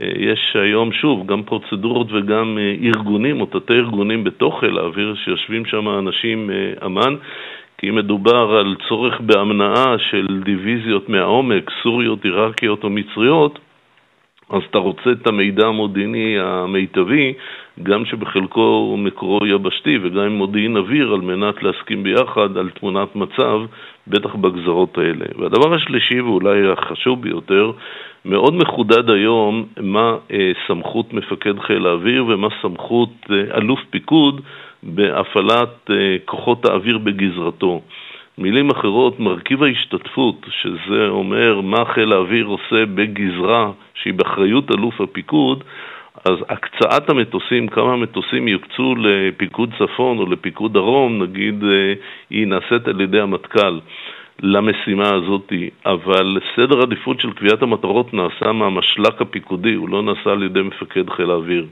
יש 0.00 0.56
היום, 0.56 0.92
שוב, 0.92 1.26
גם 1.26 1.42
פרוצדורות 1.42 2.06
וגם 2.12 2.58
אה, 2.58 2.88
ארגונים, 2.88 3.40
או 3.40 3.46
תתי 3.46 3.72
ארגונים 3.72 4.24
בתוך 4.24 4.60
חיל 4.60 4.78
האוויר, 4.78 5.14
שיושבים 5.24 5.64
שם 5.64 5.88
אנשים 5.88 6.50
אה, 6.50 6.86
אמ"ן, 6.86 7.14
כי 7.78 7.88
אם 7.88 7.94
מדובר 7.94 8.56
על 8.60 8.76
צורך 8.88 9.20
בהמנעה 9.20 9.98
של 9.98 10.40
דיוויזיות 10.44 11.08
מהעומק, 11.08 11.70
סוריות, 11.82 12.24
עיראקיות 12.24 12.84
או 12.84 12.90
מצריות, 12.90 13.58
אז 14.50 14.62
אתה 14.70 14.78
רוצה 14.78 15.10
את 15.12 15.26
המידע 15.26 15.66
המודיעיני 15.66 16.38
המיטבי, 16.38 17.32
גם 17.82 18.04
שבחלקו 18.04 18.96
מקורו 18.98 19.46
יבשתי 19.46 19.98
וגם 20.02 20.22
עם 20.22 20.32
מודיעין 20.32 20.76
אוויר, 20.76 21.12
על 21.12 21.20
מנת 21.20 21.62
להסכים 21.62 22.02
ביחד 22.02 22.56
על 22.56 22.70
תמונת 22.70 23.16
מצב, 23.16 23.60
בטח 24.06 24.34
בגזרות 24.34 24.98
האלה. 24.98 25.24
והדבר 25.38 25.74
השלישי, 25.74 26.20
ואולי 26.20 26.72
החשוב 26.72 27.22
ביותר, 27.22 27.72
מאוד 28.24 28.54
מחודד 28.54 29.10
היום 29.10 29.64
מה 29.80 30.16
אה, 30.32 30.52
סמכות 30.66 31.12
מפקד 31.12 31.58
חיל 31.58 31.86
האוויר 31.86 32.24
ומה 32.28 32.48
סמכות 32.62 33.10
אה, 33.30 33.58
אלוף 33.58 33.80
פיקוד 33.90 34.40
בהפעלת 34.82 35.90
אה, 35.90 36.16
כוחות 36.24 36.64
האוויר 36.64 36.98
בגזרתו. 36.98 37.80
מילים 38.38 38.70
אחרות, 38.70 39.20
מרכיב 39.20 39.62
ההשתתפות, 39.62 40.46
שזה 40.50 41.08
אומר 41.08 41.60
מה 41.60 41.84
חיל 41.84 42.12
האוויר 42.12 42.46
עושה 42.46 42.86
בגזרה 42.94 43.70
שהיא 43.94 44.14
באחריות 44.14 44.70
אלוף 44.70 45.00
הפיקוד, 45.00 45.64
אז 46.24 46.36
הקצאת 46.48 47.10
המטוסים, 47.10 47.68
כמה 47.68 47.96
מטוסים 47.96 48.48
יוקצו 48.48 48.94
לפיקוד 48.98 49.70
צפון 49.78 50.18
או 50.18 50.26
לפיקוד 50.26 50.72
דרום, 50.72 51.22
נגיד, 51.22 51.64
אה, 51.64 51.94
היא 52.30 52.46
נעשית 52.46 52.88
על 52.88 53.00
ידי 53.00 53.20
המטכ"ל. 53.20 53.78
למשימה 54.42 55.14
הזאת, 55.14 55.52
אבל 55.86 56.38
סדר 56.56 56.80
עדיפות 56.82 57.20
של 57.20 57.32
קביעת 57.32 57.62
המטרות 57.62 58.14
נעשה 58.14 58.52
מהמשל"ק 58.52 59.22
הפיקודי, 59.22 59.74
הוא 59.74 59.88
לא 59.88 60.02
נעשה 60.02 60.30
על 60.30 60.42
ידי 60.42 60.62
מפקד 60.62 61.10
חיל 61.10 61.30
האוויר. 61.30 61.66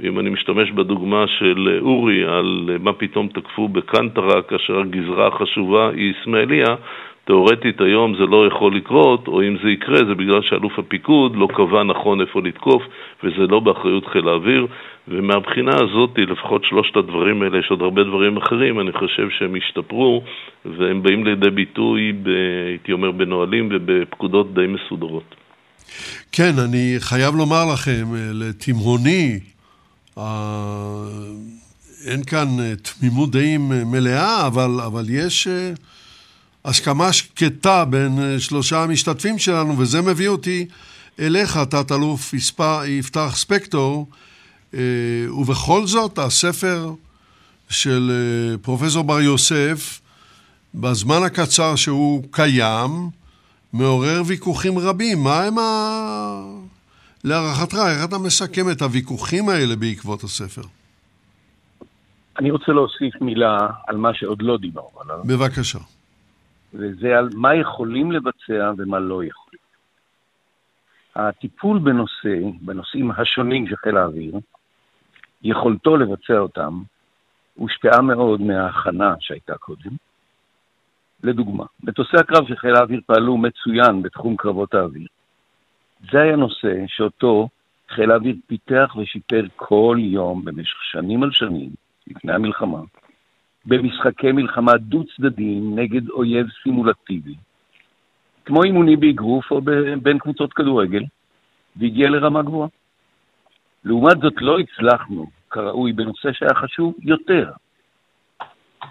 ואם 0.00 0.18
אני 0.20 0.30
משתמש 0.30 0.70
בדוגמה 0.70 1.24
של 1.26 1.78
אורי 1.80 2.24
על 2.24 2.70
מה 2.80 2.92
פתאום 2.92 3.28
תקפו 3.28 3.68
בקנטרה 3.68 4.42
כאשר 4.42 4.78
הגזרה 4.78 5.26
החשובה 5.26 5.90
היא 5.90 6.12
אסמאעיליה, 6.22 6.76
תאורטית 7.24 7.80
היום 7.80 8.14
זה 8.18 8.26
לא 8.26 8.46
יכול 8.46 8.76
לקרות, 8.76 9.28
או 9.28 9.42
אם 9.42 9.56
זה 9.62 9.70
יקרה 9.70 9.96
זה 9.96 10.14
בגלל 10.14 10.42
שאלוף 10.42 10.78
הפיקוד 10.78 11.36
לא 11.36 11.48
קבע 11.54 11.82
נכון 11.82 12.20
איפה 12.20 12.40
לתקוף, 12.42 12.82
וזה 13.24 13.46
לא 13.48 13.60
באחריות 13.60 14.06
חיל 14.12 14.28
האוויר, 14.28 14.66
ומהבחינה 15.08 15.72
הזאת, 15.74 16.10
לפחות 16.18 16.64
שלושת 16.64 16.96
הדברים 16.96 17.42
האלה, 17.42 17.58
יש 17.58 17.66
עוד 17.70 17.82
הרבה 17.82 18.04
דברים 18.04 18.36
אחרים, 18.36 18.80
אני 18.80 18.92
חושב 18.92 19.28
שהם 19.38 19.54
השתפרו, 19.56 20.22
והם 20.64 21.02
באים 21.02 21.24
לידי 21.24 21.50
ביטוי, 21.50 22.12
ב, 22.22 22.28
הייתי 22.68 22.92
אומר, 22.92 23.10
בנהלים 23.10 23.68
ובפקודות 23.72 24.54
די 24.54 24.66
מסודרות. 24.66 25.34
כן, 26.32 26.52
אני 26.68 26.96
חייב 26.98 27.34
לומר 27.34 27.64
לכם, 27.72 28.04
לתימהוני, 28.34 29.40
אין 32.06 32.24
כאן 32.26 32.48
תמימות 32.82 33.30
דעים 33.30 33.60
מלאה, 33.92 34.46
אבל, 34.46 34.70
אבל 34.86 35.04
יש... 35.08 35.48
הסכמה 36.64 37.12
שקטה 37.12 37.84
בין 37.84 38.18
אה, 38.18 38.40
שלושה 38.40 38.82
המשתתפים 38.82 39.38
שלנו, 39.38 39.78
וזה 39.78 40.02
מביא 40.02 40.28
אותי 40.28 40.66
אליך, 41.18 41.56
תת-אלוף 41.56 42.34
יפתח 42.86 43.32
ספקטור, 43.34 44.06
אה, 44.74 44.80
ובכל 45.38 45.86
זאת 45.86 46.18
הספר 46.18 46.92
של 47.68 48.10
אה, 48.10 48.58
פרופסור 48.58 49.04
בר 49.04 49.20
יוסף, 49.20 50.00
בזמן 50.74 51.22
הקצר 51.26 51.76
שהוא 51.76 52.22
קיים, 52.30 52.90
מעורר 53.72 54.22
ויכוחים 54.26 54.78
רבים. 54.78 55.22
מה 55.22 55.42
הם 55.42 55.58
ה... 55.58 55.62
להערכתך, 57.24 57.76
איך 57.88 58.04
אתה 58.04 58.18
מסכם 58.18 58.70
את 58.70 58.82
הוויכוחים 58.82 59.48
האלה 59.48 59.76
בעקבות 59.76 60.24
הספר? 60.24 60.62
אני 62.38 62.50
רוצה 62.50 62.72
להוסיף 62.72 63.20
מילה 63.20 63.58
על 63.86 63.96
מה 63.96 64.14
שעוד 64.14 64.42
לא 64.42 64.56
דיברנו 64.58 65.00
עליו. 65.00 65.20
בבקשה. 65.24 65.78
וזה 66.74 67.18
על 67.18 67.28
מה 67.34 67.54
יכולים 67.54 68.12
לבצע 68.12 68.72
ומה 68.78 68.98
לא 68.98 69.24
יכולים. 69.24 69.60
הטיפול 71.16 71.78
בנושא, 71.78 72.38
בנושאים 72.60 73.10
השונים 73.10 73.66
של 73.66 73.76
חיל 73.76 73.96
האוויר, 73.96 74.34
יכולתו 75.42 75.96
לבצע 75.96 76.38
אותם, 76.38 76.82
הושפעה 77.54 78.02
מאוד 78.02 78.40
מההכנה 78.40 79.14
שהייתה 79.20 79.58
קודם. 79.58 79.90
לדוגמה, 81.22 81.64
מטוסי 81.82 82.16
הקרב 82.16 82.48
של 82.48 82.56
חיל 82.56 82.74
האוויר 82.74 83.00
פעלו 83.06 83.36
מצוין 83.36 84.02
בתחום 84.02 84.36
קרבות 84.36 84.74
האוויר. 84.74 85.06
זה 86.12 86.20
היה 86.20 86.36
נושא 86.36 86.74
שאותו 86.86 87.48
חיל 87.88 88.10
האוויר 88.10 88.36
פיתח 88.46 88.96
ושיפר 88.96 89.46
כל 89.56 89.96
יום 90.00 90.44
במשך 90.44 90.82
שנים 90.82 91.22
על 91.22 91.30
שנים, 91.32 91.70
לפני 92.06 92.32
המלחמה, 92.32 92.80
במשחקי 93.66 94.32
מלחמה 94.32 94.72
דו-צדדיים 94.76 95.78
נגד 95.78 96.10
אויב 96.10 96.46
סימולטיבי, 96.62 97.34
כמו 98.44 98.62
אימונים 98.62 99.00
באגרוף 99.00 99.50
או 99.50 99.60
בין 100.02 100.18
קבוצות 100.18 100.52
כדורגל, 100.52 101.02
והגיע 101.76 102.10
לרמה 102.10 102.42
גבוהה. 102.42 102.68
לעומת 103.84 104.18
זאת 104.22 104.34
לא 104.40 104.58
הצלחנו 104.58 105.26
כראוי 105.50 105.92
בנושא 105.92 106.32
שהיה 106.32 106.54
חשוב 106.54 106.94
יותר. 107.02 107.50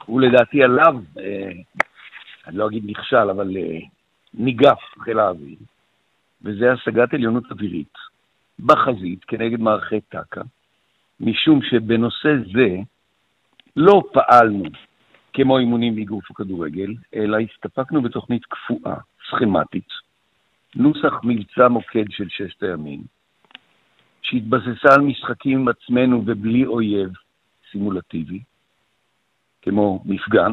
ולדעתי 0.09 0.63
עליו, 0.63 0.95
אה, 1.19 1.51
אני 2.47 2.57
לא 2.57 2.67
אגיד 2.67 2.83
נכשל, 2.85 3.29
אבל 3.29 3.57
אה, 3.57 3.79
ניגף 4.33 4.79
חיל 5.03 5.19
האוויר, 5.19 5.57
וזה 6.41 6.71
השגת 6.71 7.13
עליונות 7.13 7.51
אווירית 7.51 7.93
בחזית 8.59 9.23
כנגד 9.23 9.59
מערכי 9.59 10.01
טק"א, 10.01 10.41
משום 11.19 11.59
שבנושא 11.61 12.29
זה 12.53 12.77
לא 13.81 14.03
פעלנו 14.13 14.63
כמו 15.33 15.57
אימונים 15.57 15.95
מאגרוף 15.95 16.31
וכדורגל, 16.31 16.93
אלא 17.15 17.37
הסתפקנו 17.37 18.01
בתוכנית 18.01 18.45
קפואה, 18.45 18.95
סכמטית, 19.29 19.87
נוסח 20.75 21.13
מבצע 21.23 21.67
מוקד 21.67 22.05
של 22.09 22.29
ששת 22.29 22.63
הימים, 22.63 23.03
שהתבססה 24.21 24.93
על 24.95 25.01
משחקים 25.01 25.59
עם 25.59 25.67
עצמנו 25.67 26.23
ובלי 26.25 26.65
אויב 26.65 27.09
סימולטיבי, 27.71 28.39
כמו 29.61 30.03
מפגן, 30.05 30.51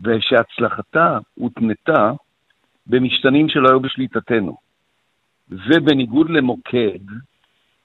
ושהצלחתה 0.00 1.18
הותנתה 1.34 2.12
במשתנים 2.86 3.48
שלא 3.48 3.68
היו 3.68 3.80
בשליטתנו. 3.80 4.56
ובניגוד 5.48 6.30
למוקד 6.30 7.04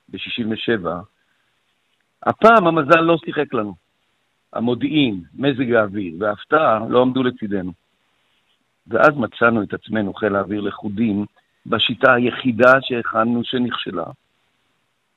ב-67', 0.10 0.88
הפעם 2.24 2.68
המזל 2.68 3.02
לא 3.02 3.18
שיחק 3.26 3.54
לנו. 3.54 3.89
המודיעין, 4.54 5.22
מזג 5.34 5.72
האוויר 5.72 6.14
וההפתעה 6.20 6.80
לא 6.90 7.02
עמדו 7.02 7.24
לצידנו. 7.24 7.72
ואז 8.88 9.18
מצאנו 9.18 9.64
את 9.64 9.74
עצמנו, 9.74 10.14
חיל 10.14 10.36
האוויר 10.36 10.62
לכודים, 10.62 11.26
בשיטה 11.66 12.14
היחידה 12.14 12.82
שהכנו 12.82 13.44
שנכשלה, 13.44 14.06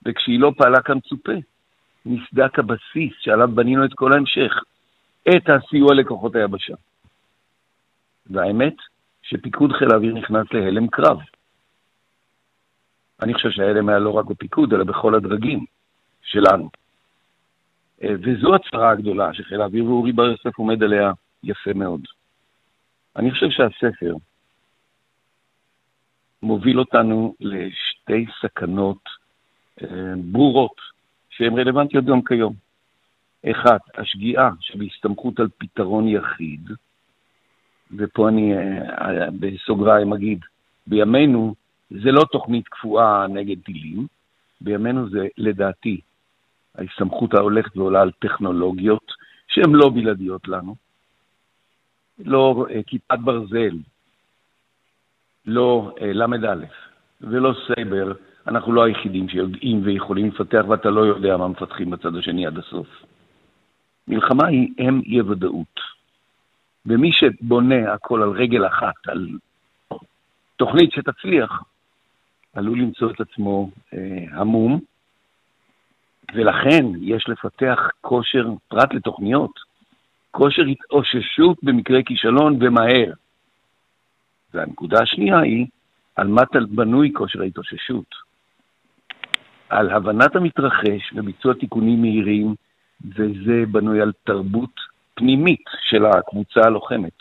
וכשהיא 0.05 0.41
לא 0.41 0.53
פעלה 0.57 0.83
כמצופה, 0.83 1.33
נסדק 2.07 2.59
הבסיס 2.59 3.13
שעליו 3.21 3.49
בנינו 3.55 3.85
את 3.85 3.95
כל 3.95 4.13
ההמשך, 4.13 4.53
את 5.29 5.49
הסיוע 5.49 5.95
לכוחות 5.95 6.37
היבשה. 6.37 6.75
והאמת, 8.27 8.75
שפיקוד 9.23 9.73
חיל 9.73 9.93
האוויר 9.93 10.15
נכנס 10.15 10.47
להלם 10.53 10.89
קרב. 10.89 11.19
אני 13.23 13.35
חושב 13.35 13.51
שההלם 13.51 13.89
היה 13.89 13.99
לא 13.99 14.11
רק 14.11 14.25
בפיקוד, 14.25 14.75
אלא 14.75 14.85
בכל 14.85 15.15
הדרגים 15.15 15.65
שלנו. 16.23 16.82
אה, 18.03 18.15
וזו 18.23 18.55
הצהרה 18.55 18.91
הגדולה 18.91 19.35
שחיל 19.35 19.61
האוויר 19.61 19.85
ואורי 19.85 20.13
בר 20.13 20.25
יוסף 20.25 20.59
עומד 20.59 20.83
עליה 20.83 21.13
יפה 21.43 21.73
מאוד. 21.75 22.01
אני 23.17 23.31
חושב 23.31 23.51
שהספר 23.51 24.15
מוביל 26.43 26.79
אותנו 26.79 27.35
לשתי 27.41 28.27
סכנות 28.41 29.03
אה, 29.83 30.15
ברורות, 30.17 30.77
שהן 31.31 31.59
רלוונטיות 31.59 32.05
גם 32.05 32.23
כיום. 32.23 32.55
אחת, 33.51 33.81
השגיאה 33.95 34.51
שבהסתמכות 34.61 35.41
על 35.41 35.49
פתרון 35.59 36.09
יחיד, 36.09 36.71
ופה 37.97 38.29
אני 38.29 38.55
אה, 38.57 39.31
בסוגריים 39.41 40.13
אגיד, 40.13 40.39
בימינו 40.87 41.55
זה 41.91 42.13
לא 42.13 42.25
תוכנית 42.33 42.69
קפואה 42.69 43.27
נגד 43.27 43.63
טילים, 43.65 44.07
בימינו 44.61 45.09
זה 45.09 45.27
לדעתי 45.39 46.01
ההסתמכות 46.79 47.35
ההולכת 47.35 47.77
ועולה 47.77 48.03
על 48.03 48.11
טכנולוגיות 48.19 49.13
שהן 49.49 49.73
לא 49.73 49.91
בלעדיות 49.95 50.49
לנו. 50.49 50.75
לא 52.19 52.67
אה, 52.71 52.83
כיפת 52.83 53.19
ברזל, 53.19 53.77
לא 55.47 55.95
אה, 56.01 56.13
ל"א 56.13 56.55
ולא 57.21 57.55
סייבר, 57.67 58.13
אנחנו 58.47 58.73
לא 58.73 58.85
היחידים 58.85 59.29
שיודעים 59.29 59.81
ויכולים 59.85 60.29
לפתח, 60.29 60.65
ואתה 60.69 60.91
לא 60.91 61.01
יודע 61.01 61.37
מה 61.37 61.49
מפתחים 61.49 61.91
בצד 61.91 62.17
השני 62.17 62.47
עד 62.47 62.59
הסוף. 62.59 62.87
מלחמה 64.09 64.47
היא 64.47 64.69
אם 64.79 65.01
אי-ודאות. 65.07 65.81
ומי 66.87 67.11
שבונה 67.13 67.93
הכל 67.93 68.23
על 68.23 68.31
רגל 68.31 68.67
אחת, 68.67 68.95
על 69.09 69.29
תוכנית 70.57 70.93
שתצליח, 70.93 71.63
עלול 72.55 72.79
למצוא 72.79 73.11
את 73.11 73.21
עצמו 73.21 73.71
אה, 73.95 74.25
המום, 74.31 74.81
ולכן 76.35 76.85
יש 77.01 77.29
לפתח 77.29 77.79
כושר, 78.01 78.49
פרט 78.69 78.95
לתוכניות, 78.95 79.51
כושר 80.31 80.63
התאוששות 80.63 81.59
במקרה 81.63 82.03
כישלון 82.03 82.59
ומהר. 82.61 83.13
והנקודה 84.55 85.03
השנייה 85.03 85.39
היא, 85.39 85.67
על 86.17 86.29
מה 86.29 86.43
בנוי 86.69 87.13
כושר 87.15 87.43
ההתאוששות? 87.43 88.15
על 89.69 89.91
הבנת 89.91 90.37
המתרחש 90.37 91.13
וביצוע 91.15 91.55
תיקונים 91.55 92.01
מהירים, 92.01 92.55
וזה 93.05 93.65
בנוי 93.71 94.01
על 94.01 94.13
תרבות 94.25 94.81
פנימית 95.15 95.65
של 95.81 96.05
הקבוצה 96.07 96.61
הלוחמת. 96.65 97.17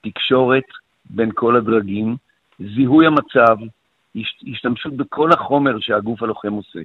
תקשורת 0.00 0.64
בין 1.10 1.30
כל 1.34 1.56
הדרגים, 1.56 2.16
זיהוי 2.58 3.06
המצב, 3.06 3.56
השתמשות 4.52 4.96
בכל 4.96 5.32
החומר 5.32 5.80
שהגוף 5.80 6.22
הלוחם 6.22 6.52
עושה. 6.52 6.80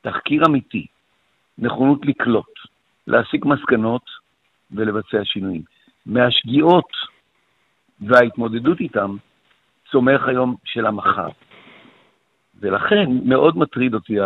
תחקיר 0.00 0.46
אמיתי, 0.46 0.86
נכונות 1.58 2.06
לקלוט, 2.06 2.54
להסיק 3.06 3.44
מסקנות 3.44 4.02
ולבצע 4.70 5.24
שינויים. 5.24 5.62
מהשגיאות 6.06 6.92
וההתמודדות 8.00 8.80
איתם 8.80 9.16
צומח 9.90 10.28
היום 10.28 10.56
של 10.64 10.86
המחר. 10.86 11.28
ולכן 12.60 13.06
מאוד 13.24 13.58
מטריד 13.58 13.94
אותי 13.94 14.16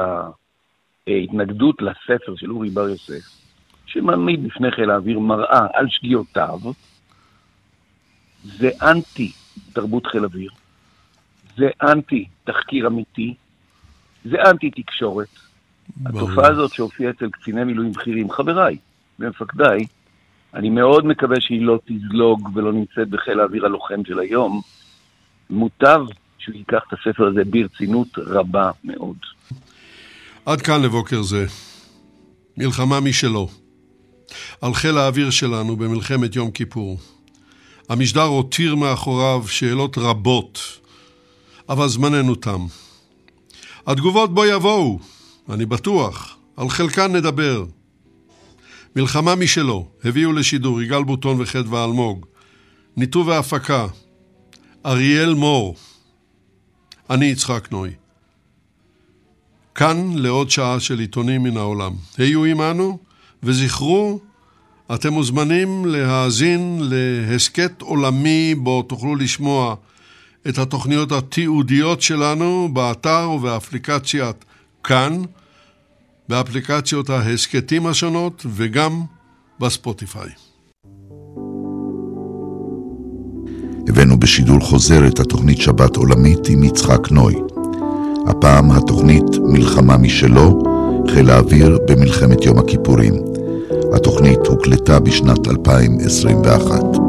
ההתנגדות 1.07 1.83
לספר 1.83 2.37
של 2.37 2.51
אורי 2.51 2.71
בר 2.71 2.89
יוסף, 2.89 3.45
שמעמיד 3.87 4.45
בפני 4.45 4.71
חיל 4.71 4.91
האוויר 4.91 5.19
מראה 5.19 5.67
על 5.75 5.89
שגיאותיו, 5.89 6.59
זה 8.43 8.71
אנטי 8.83 9.33
תרבות 9.73 10.07
חיל 10.07 10.25
אוויר, 10.25 10.51
זה 11.57 11.69
אנטי 11.83 12.29
תחקיר 12.45 12.87
אמיתי, 12.87 13.35
זה 14.25 14.37
אנטי 14.51 14.71
תקשורת. 14.71 15.29
התופעה 16.07 16.49
הזאת 16.51 16.73
שהופיעה 16.73 17.11
אצל 17.11 17.31
קציני 17.31 17.65
מילואים 17.65 17.93
בכירים, 17.93 18.31
חבריי 18.31 18.77
ומפקדיי, 19.19 19.87
אני 20.55 20.71
מאוד 20.71 21.07
מקווה 21.07 21.37
שהיא 21.41 21.63
לא 21.63 21.79
תזלוג 21.87 22.51
ולא 22.55 22.73
נמצאת 22.73 23.09
בחיל 23.09 23.41
האוויר 23.41 23.67
הלוחם 23.67 24.05
של 24.07 24.19
היום. 24.19 24.61
מוטב 25.51 26.01
שהוא 26.39 26.55
ייקח 26.55 26.81
את 26.89 26.93
הספר 26.93 27.27
הזה 27.27 27.45
ברצינות 27.45 28.09
רבה 28.19 28.71
מאוד. 28.85 29.17
עד 30.47 30.61
כאן 30.61 30.83
לבוקר 30.83 31.23
זה. 31.23 31.47
מלחמה 32.57 33.01
משלו. 33.01 33.49
על 34.61 34.75
חיל 34.75 34.99
האוויר 34.99 35.31
שלנו 35.31 35.77
במלחמת 35.77 36.37
יום 36.37 36.51
כיפור. 36.51 36.99
המשדר 37.89 38.23
הותיר 38.23 38.75
מאחוריו 38.75 39.43
שאלות 39.49 39.99
רבות, 39.99 40.79
אבל 41.69 41.89
זמננו 41.89 42.35
תם. 42.35 42.61
התגובות 43.87 44.35
בו 44.35 44.45
יבואו, 44.45 44.99
אני 45.51 45.67
בטוח, 45.67 46.37
על 46.57 46.69
חלקן 46.69 47.17
נדבר. 47.17 47.65
מלחמה 48.97 49.35
משלו, 49.35 49.89
הביאו 50.05 50.33
לשידור 50.33 50.83
יגאל 50.83 51.05
בוטון 51.05 51.41
וחדווה 51.41 51.85
אלמוג. 51.85 52.27
ניתוב 52.97 53.29
והפקה, 53.29 53.87
אריאל 54.87 55.35
מור. 55.35 55.77
אני 57.11 57.27
יצחק 57.27 57.69
נוי. 57.73 57.91
כאן 59.75 60.13
לעוד 60.17 60.51
שעה 60.51 60.81
של 60.81 60.99
עיתונים 60.99 61.43
מן 61.43 61.57
העולם. 61.57 61.93
היו 62.19 62.45
עמנו, 62.45 62.99
וזכרו, 63.43 64.21
אתם 64.95 65.13
מוזמנים 65.13 65.85
להאזין 65.87 66.79
להסכת 66.83 67.83
עולמי 67.83 68.55
בו 68.55 68.83
תוכלו 68.83 69.17
לשמוע 69.17 69.75
את 70.49 70.59
התוכניות 70.59 71.13
התיעודיות 71.13 72.03
שלנו 72.03 72.69
באתר 72.73 73.31
ובאפליקציית 73.31 74.45
כאן, 74.85 75.23
באפליקציות 76.29 77.11
ההסכתים 77.11 77.87
השונות 77.87 78.47
וגם 78.55 79.03
בספוטיפיי. 79.61 80.31
הבאנו 83.89 84.21
בשידור 84.21 84.61
חוזר 84.61 85.07
את 85.07 85.21
התוכנית 85.21 85.59
שבת 85.61 85.97
עולמית 85.97 86.49
עם 86.49 86.63
יצחק 86.63 87.11
נוי. 87.11 87.35
הפעם 88.27 88.71
התוכנית 88.71 89.25
מלחמה 89.43 89.97
משלו, 89.97 90.63
חיל 91.15 91.31
האוויר 91.31 91.79
במלחמת 91.89 92.45
יום 92.45 92.59
הכיפורים. 92.59 93.15
התוכנית 93.95 94.47
הוקלטה 94.47 95.01
בשנת 95.01 95.49
2021. 95.49 97.04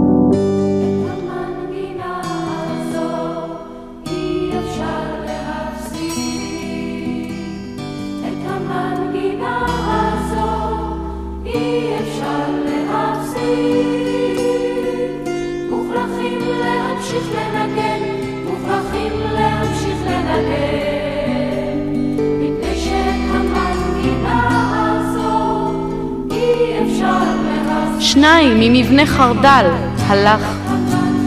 ממבנה 28.86 29.06
חרדל, 29.06 29.66
הלך. 30.08 30.42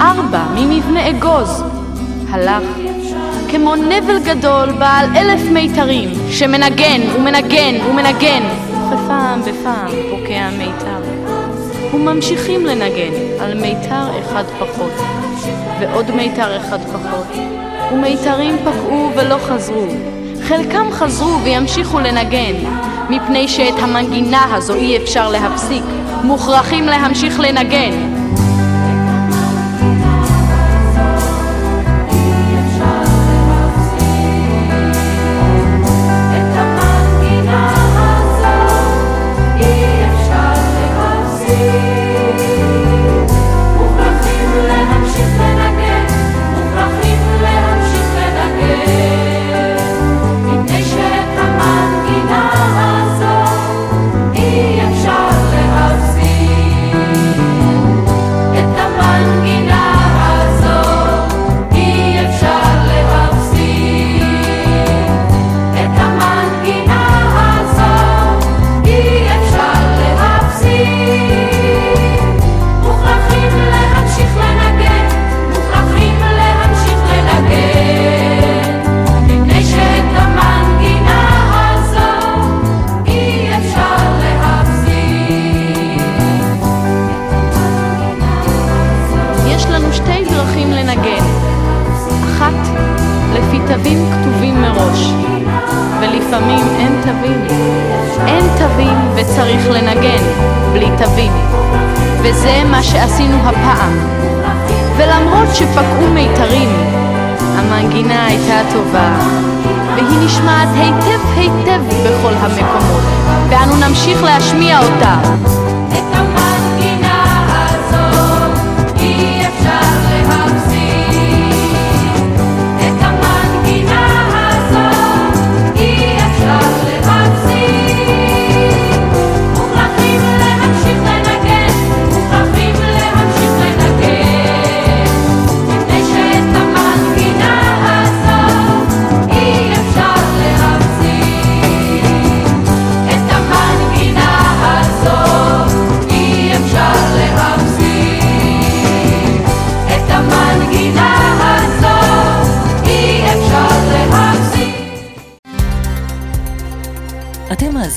ארבע 0.01 0.45
ממבנה 0.55 1.11
אגוז, 1.11 1.63
הלך. 2.31 2.63
כמו 3.49 3.75
נבל 3.77 4.19
גדול 4.25 4.73
בעל 4.73 5.17
אלף 5.17 5.41
מיתרים, 5.51 6.09
שמנגן 6.31 7.01
ומנגן 7.17 7.75
ומנגן, 7.91 8.43
ופעם 8.87 9.41
בפעם 9.41 9.89
פוקע 10.11 10.49
מיתר. 10.59 11.01
וממשיכים 11.95 12.67
לנגן 12.67 13.13
על 13.41 13.55
מיתר 13.61 14.21
אחד 14.21 14.45
פחות, 14.59 14.93
ועוד 15.81 16.11
מיתר 16.11 16.57
אחד 16.57 16.79
פחות, 16.81 17.27
ומיתרים 17.93 18.57
פקעו 18.59 19.11
ולא 19.17 19.37
חזרו. 19.39 19.87
חלקם 20.43 20.87
חזרו 20.91 21.41
וימשיכו 21.45 22.01
לנגן, 22.01 22.55
מפני 23.11 23.49
שאת 23.49 23.75
המנגינה 23.79 24.55
הזו 24.55 24.75
אי 24.75 24.97
אפשר 24.97 25.29
להפסיק, 25.29 25.85
מוכרחים 26.25 26.85
להמשיך 26.85 27.41
לנגן. 27.41 28.08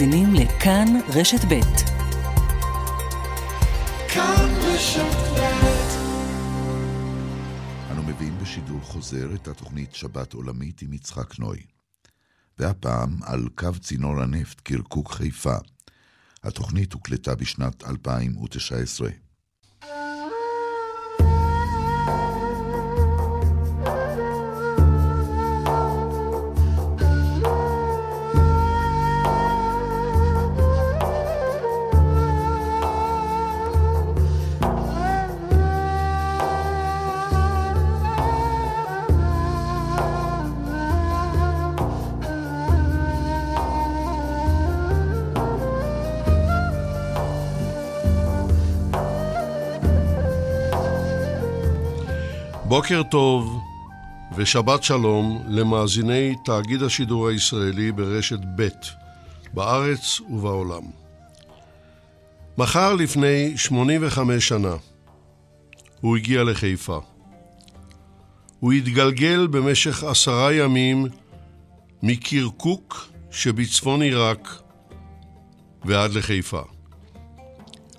מאזינים 0.02 0.34
לכאן 0.34 0.88
רשת 1.08 1.46
ב'. 1.50 1.60
אנו 7.92 8.04
מביאים 8.04 8.38
בשידור 8.42 8.80
חוזר 8.82 9.36
את 9.36 9.48
התוכנית 9.48 9.96
שבת 9.96 10.34
עולמית 10.34 10.82
עם 10.82 10.94
יצחק 10.94 11.40
נוי. 11.40 11.60
והפעם 12.60 13.20
על 13.24 13.50
קו 13.56 13.80
צינור 13.82 14.22
הנפט 14.22 14.62
קרקוק 14.62 15.12
חיפה. 15.12 15.56
התוכנית 16.44 16.94
הוקלטה 16.94 17.36
בשנת 17.36 17.84
2019. 17.84 19.10
בוקר 52.72 53.04
טוב 53.04 53.62
ושבת 54.36 54.84
שלום 54.84 55.44
למאזיני 55.48 56.36
תאגיד 56.46 56.84
השידור 56.84 57.28
הישראלי 57.28 57.92
ברשת 57.92 58.40
ב' 58.56 58.68
בארץ 59.54 60.20
ובעולם. 60.30 60.82
מחר 62.58 62.94
לפני 62.94 63.58
85 63.58 64.48
שנה 64.48 64.76
הוא 66.02 66.18
הגיע 66.18 66.44
לחיפה. 66.44 67.00
הוא 68.60 68.72
התגלגל 68.74 69.48
במשך 69.48 70.04
עשרה 70.04 70.54
ימים 70.54 71.06
מקירקוק 72.04 73.10
שבצפון 73.32 74.02
עיראק 74.02 74.62
ועד 75.86 76.14
לחיפה. 76.14 76.62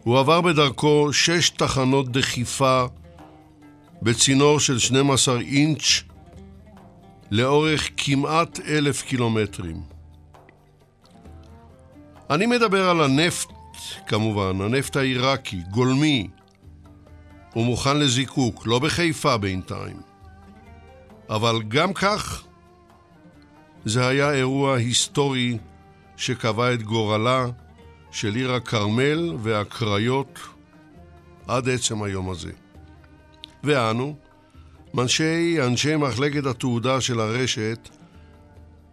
הוא 0.02 0.18
עבר 0.18 0.40
בדרכו 0.40 1.12
שש 1.12 1.50
תחנות 1.50 2.12
דחיפה 2.12 2.86
בצינור 4.02 4.60
של 4.60 4.78
12 4.78 5.40
אינץ' 5.40 6.02
לאורך 7.30 7.88
כמעט 7.96 8.60
אלף 8.60 9.02
קילומטרים. 9.02 9.82
אני 12.30 12.46
מדבר 12.46 12.90
על 12.90 13.00
הנפט, 13.00 13.48
כמובן, 14.06 14.60
הנפט 14.60 14.96
העיראקי, 14.96 15.60
גולמי. 15.70 16.28
הוא 17.54 17.64
מוכן 17.64 17.98
לזיקוק, 17.98 18.66
לא 18.66 18.78
בחיפה 18.78 19.36
בינתיים. 19.36 20.00
אבל 21.28 21.62
גם 21.68 21.92
כך, 21.92 22.44
זה 23.84 24.06
היה 24.06 24.32
אירוע 24.32 24.76
היסטורי 24.76 25.58
שקבע 26.16 26.74
את 26.74 26.82
גורלה 26.82 27.46
של 28.10 28.34
עיר 28.34 28.52
הכרמל 28.52 29.36
והקריות 29.42 30.38
עד 31.48 31.68
עצם 31.68 32.02
היום 32.02 32.30
הזה. 32.30 32.52
ואנו, 33.64 34.14
אנשי, 34.98 35.56
אנשי 35.66 35.96
מחלקת 35.96 36.46
התעודה 36.46 37.00
של 37.00 37.20
הרשת, 37.20 37.88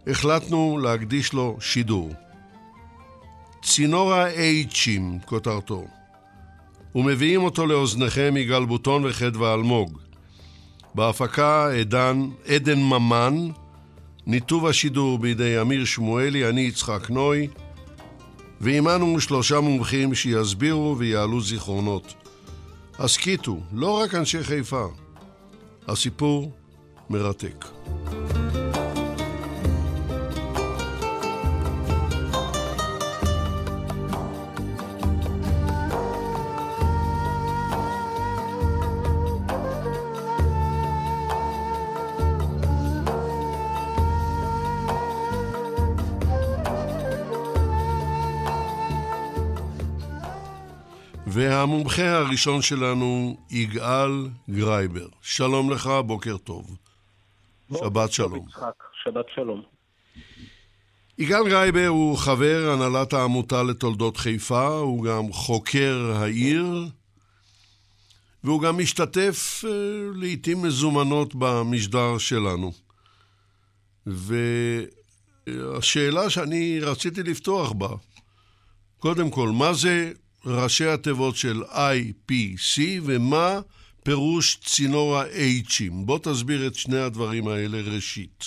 החלטנו 0.06 0.78
להקדיש 0.82 1.32
לו 1.32 1.56
שידור. 1.60 2.10
צינור 3.62 4.12
האייצ'ים, 4.12 5.18
כותרתו, 5.24 5.84
ומביאים 6.94 7.42
אותו 7.42 7.66
לאוזניכם 7.66 8.34
יגאל 8.36 8.64
בוטון 8.64 9.04
וחדווה 9.04 9.54
אלמוג. 9.54 9.98
בהפקה 10.94 11.70
עדן, 11.72 12.28
עדן 12.46 12.78
ממן, 12.78 13.48
ניתוב 14.26 14.66
השידור 14.66 15.18
בידי 15.18 15.60
אמיר 15.60 15.84
שמואלי, 15.84 16.48
אני 16.48 16.60
יצחק 16.60 17.10
נוי, 17.10 17.48
ועימנו 18.60 19.20
שלושה 19.20 19.60
מומחים 19.60 20.14
שיסבירו 20.14 20.96
ויעלו 20.98 21.40
זיכרונות. 21.40 22.19
הסכיתו, 23.00 23.56
לא 23.72 23.98
רק 23.98 24.14
אנשי 24.14 24.44
חיפה. 24.44 24.86
הסיפור 25.88 26.52
מרתק. 27.10 27.64
והמומחה 51.32 52.18
הראשון 52.18 52.62
שלנו, 52.62 53.36
יגאל 53.50 54.28
גרייבר. 54.50 55.08
שלום 55.22 55.70
לך, 55.70 55.90
בוקר 56.06 56.36
טוב. 56.36 56.76
שבת 57.74 58.12
שלום. 58.12 58.46
שבת 59.04 59.24
שלום. 59.34 59.62
יגאל 61.18 61.48
גרייבר 61.48 61.86
הוא 61.86 62.18
חבר 62.18 62.70
הנהלת 62.72 63.12
העמותה 63.12 63.62
לתולדות 63.62 64.16
חיפה, 64.16 64.68
הוא 64.68 65.04
גם 65.04 65.32
חוקר 65.32 66.12
העיר, 66.16 66.66
והוא 68.44 68.62
גם 68.62 68.78
משתתף 68.78 69.64
אה, 69.64 69.70
לעיתים 70.14 70.62
מזומנות 70.62 71.34
במשדר 71.34 72.18
שלנו. 72.18 72.72
והשאלה 75.46 76.30
שאני 76.30 76.80
רציתי 76.80 77.22
לפתוח 77.22 77.72
בה, 77.72 77.88
קודם 78.98 79.30
כל, 79.30 79.48
מה 79.48 79.72
זה 79.72 80.12
ראשי 80.46 80.84
התיבות 80.84 81.36
של 81.36 81.62
IPC 81.62 82.80
ומה 83.06 83.60
פירוש 84.04 84.56
צינור 84.56 85.16
ה-H'ים. 85.16 85.92
בוא 86.06 86.18
תסביר 86.18 86.66
את 86.66 86.74
שני 86.74 86.98
הדברים 86.98 87.48
האלה 87.48 87.78
ראשית. 87.94 88.44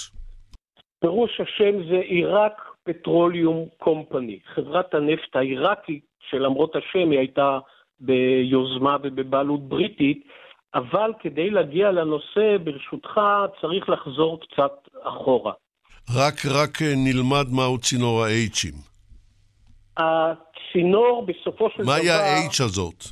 פירוש 0.99 1.31
השם 1.41 1.89
זה 1.89 1.95
עיראק 1.95 2.61
פטרוליום 2.83 3.65
קומפני, 3.77 4.39
חברת 4.55 4.93
הנפט 4.93 5.35
העיראקית, 5.35 6.05
שלמרות 6.29 6.75
השם 6.75 7.11
היא 7.11 7.19
הייתה 7.19 7.59
ביוזמה 7.99 8.97
ובבעלות 9.03 9.69
בריטית, 9.69 10.27
אבל 10.75 11.11
כדי 11.19 11.49
להגיע 11.49 11.91
לנושא, 11.91 12.57
ברשותך, 12.63 13.19
צריך 13.61 13.89
לחזור 13.89 14.39
קצת 14.39 14.71
אחורה. 15.03 15.53
רק, 16.15 16.33
רק 16.45 16.81
נלמד 16.81 17.47
מהו 17.51 17.77
צינור 17.77 18.23
ה-H'ים. 18.23 18.92
הצינור 19.97 21.25
בסופו 21.25 21.69
של 21.69 21.83
מהי 21.83 22.03
דבר... 22.03 22.17
מהי 22.17 22.45
ה-H 22.45 22.63
הזאת? 22.63 23.03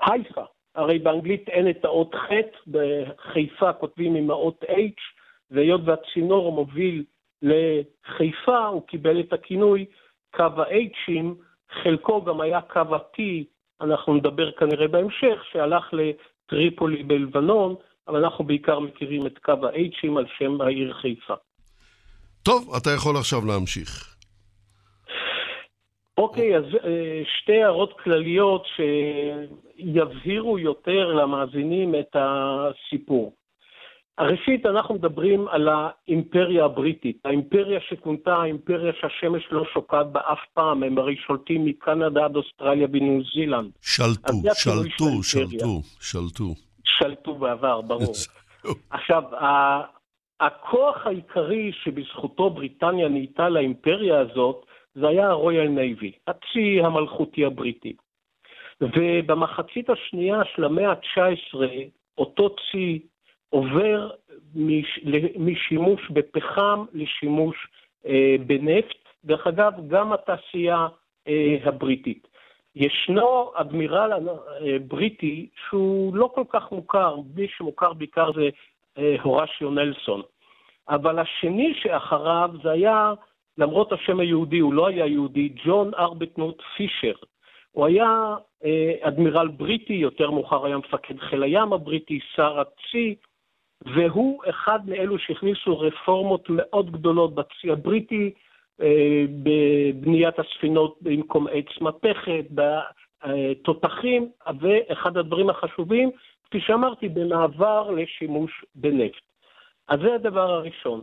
הייפה. 0.00 0.44
הרי 0.74 0.98
באנגלית 0.98 1.48
אין 1.48 1.70
את 1.70 1.84
האות 1.84 2.14
ח', 2.14 2.28
בחיפה 2.66 3.72
כותבים 3.72 4.14
עם 4.14 4.30
האות 4.30 4.64
H, 4.64 5.00
והיות 5.50 5.80
והצינור 5.84 6.52
מוביל 6.52 7.04
לחיפה, 7.42 8.66
הוא 8.66 8.86
קיבל 8.86 9.20
את 9.20 9.32
הכינוי 9.32 9.84
קו 10.36 10.42
ה-H'ים, 10.42 11.24
חלקו 11.82 12.24
גם 12.24 12.40
היה 12.40 12.60
קו 12.60 12.80
ה-T, 12.80 13.22
אנחנו 13.80 14.14
נדבר 14.14 14.52
כנראה 14.52 14.88
בהמשך, 14.88 15.42
שהלך 15.52 15.84
לטריפולי 15.92 17.02
בלבנון, 17.02 17.74
אבל 18.08 18.24
אנחנו 18.24 18.44
בעיקר 18.44 18.78
מכירים 18.78 19.26
את 19.26 19.38
קו 19.38 19.52
ה-H'ים 19.52 20.18
על 20.18 20.26
שם 20.38 20.60
העיר 20.60 20.94
חיפה. 20.94 21.34
טוב, 22.42 22.74
אתה 22.76 22.90
יכול 22.90 23.16
עכשיו 23.16 23.46
להמשיך. 23.46 24.17
אוקיי, 26.18 26.56
אז 26.56 26.64
אה, 26.84 27.22
שתי 27.38 27.62
הערות 27.62 28.00
כלליות 28.00 28.66
שיבהירו 28.76 30.58
יותר 30.58 31.06
למאזינים 31.12 31.94
את 31.94 32.16
הסיפור. 32.18 33.32
ראשית, 34.20 34.66
אנחנו 34.66 34.94
מדברים 34.94 35.48
על 35.48 35.68
האימפריה 35.68 36.64
הבריטית, 36.64 37.18
האימפריה 37.24 37.80
שכונתה 37.88 38.36
האימפריה 38.36 38.92
שהשמש 39.00 39.42
לא 39.50 39.64
שוקעת 39.74 40.12
בה 40.12 40.20
אף 40.20 40.38
פעם, 40.54 40.82
הם 40.82 40.98
הרי 40.98 41.16
שולטים 41.26 41.64
מקנדה 41.64 42.24
עד 42.24 42.36
אוסטרליה 42.36 42.88
וניו 42.92 43.20
זילנד. 43.34 43.70
שלטו, 43.82 44.32
שלטו, 44.54 45.22
שלטו, 45.22 45.80
שלטו. 46.00 46.54
שלטו 46.84 47.34
בעבר, 47.34 47.80
ברור. 47.80 48.12
עכשיו, 48.90 49.22
הכוח 50.40 51.06
העיקרי 51.06 51.72
שבזכותו 51.82 52.50
בריטניה 52.50 53.08
נהייתה 53.08 53.48
לאימפריה 53.48 54.20
הזאת, 54.20 54.66
זה 55.00 55.08
היה 55.08 55.28
הרויאל 55.28 55.68
נייבי, 55.68 56.12
הצי 56.26 56.80
המלכותי 56.80 57.44
הבריטי. 57.44 57.96
ובמחצית 58.80 59.90
השנייה 59.90 60.40
של 60.54 60.64
המאה 60.64 60.90
ה-19, 60.90 61.58
אותו 62.18 62.56
צי 62.56 62.98
עובר 63.50 64.10
מש, 64.54 65.00
משימוש 65.38 66.10
בפחם 66.10 66.84
לשימוש 66.92 67.56
אה, 68.06 68.36
בנפט. 68.46 68.96
דרך 69.24 69.46
אגב, 69.46 69.72
גם 69.88 70.12
התעשייה 70.12 70.86
אה, 71.28 71.56
הבריטית. 71.64 72.28
ישנו 72.76 73.52
אדמירל 73.54 74.12
אה, 74.12 74.76
בריטי 74.88 75.48
שהוא 75.68 76.16
לא 76.16 76.30
כל 76.34 76.44
כך 76.48 76.72
מוכר, 76.72 77.16
מי 77.34 77.48
שמוכר 77.48 77.92
בעיקר 77.92 78.32
זה 78.32 78.48
אה, 78.98 79.16
הורשיו 79.22 79.70
נלסון. 79.70 80.22
אבל 80.88 81.18
השני 81.18 81.74
שאחריו 81.82 82.50
זה 82.62 82.70
היה, 82.70 83.12
למרות 83.58 83.92
השם 83.92 84.20
היהודי, 84.20 84.58
הוא 84.58 84.74
לא 84.74 84.86
היה 84.86 85.06
יהודי, 85.06 85.48
ג'ון 85.64 85.90
ארבטנוט 85.94 86.62
פישר. 86.76 87.14
הוא 87.72 87.86
היה 87.86 88.34
אה, 88.64 88.92
אדמירל 89.00 89.48
בריטי, 89.48 89.92
יותר 89.92 90.30
מאוחר 90.30 90.66
היה 90.66 90.78
מפקד 90.78 91.18
חיל 91.18 91.42
הים 91.42 91.72
הבריטי, 91.72 92.20
שר 92.34 92.60
הצי, 92.60 93.14
והוא 93.94 94.42
אחד 94.50 94.88
מאלו 94.88 95.18
שהכניסו 95.18 95.78
רפורמות 95.78 96.46
מאוד 96.50 96.90
גדולות 96.90 97.34
בצי 97.34 97.70
הבריטי, 97.70 98.30
אה, 98.80 99.24
בבניית 99.42 100.34
הספינות 100.38 100.98
במקום 101.02 101.46
עץ 101.52 101.80
מתכת, 101.80 102.44
בתותחים, 102.50 104.30
ואחד 104.60 105.16
הדברים 105.16 105.50
החשובים, 105.50 106.10
כפי 106.44 106.60
שאמרתי, 106.60 107.08
במעבר 107.08 107.90
לשימוש 107.90 108.64
בנפט. 108.74 109.22
אז 109.88 110.00
זה 110.00 110.14
הדבר 110.14 110.50
הראשון. 110.50 111.02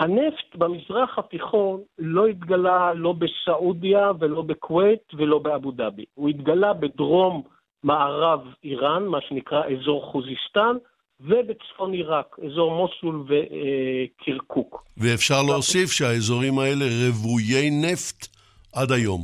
הנפט 0.00 0.56
במזרח 0.56 1.18
התיכון 1.18 1.80
לא 1.98 2.26
התגלה 2.26 2.94
לא 2.94 3.12
בסעודיה 3.12 4.10
ולא 4.20 4.42
בכווית 4.42 5.14
ולא 5.14 5.38
באבו 5.38 5.70
דאבי. 5.70 6.04
הוא 6.14 6.28
התגלה 6.28 6.72
בדרום 6.72 7.42
מערב 7.84 8.40
איראן, 8.64 9.06
מה 9.06 9.18
שנקרא 9.28 9.62
אזור 9.64 10.06
חוזיסטן, 10.06 10.76
ובצפון 11.20 11.92
עיראק, 11.92 12.36
אזור 12.46 12.74
מוסול 12.74 13.24
וקירקוק. 13.28 14.84
ואפשר 14.96 15.42
להוסיף 15.48 15.90
שהאזורים 15.90 16.58
האלה 16.58 16.84
רוויי 16.84 17.70
נפט 17.70 18.26
עד 18.74 18.92
היום. 18.92 19.20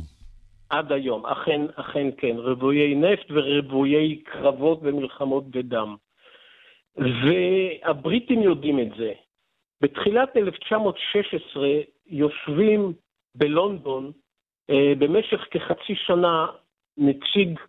עד 0.69 0.91
היום, 0.91 1.25
אכן, 1.25 1.61
אכן 1.75 2.07
כן, 2.17 2.35
רוויי 2.37 2.95
נפט 2.95 3.31
ורוויי 3.31 4.15
קרבות 4.23 4.79
ומלחמות 4.81 5.51
בדם. 5.51 5.95
והבריטים 6.97 8.43
יודעים 8.43 8.79
את 8.79 8.89
זה. 8.97 9.11
בתחילת 9.81 10.37
1916 10.37 11.67
יושבים 12.07 12.93
בלונדון 13.35 14.11
אה, 14.69 14.93
במשך 14.97 15.45
כחצי 15.51 15.95
שנה 15.95 16.47
נציג 16.97 17.59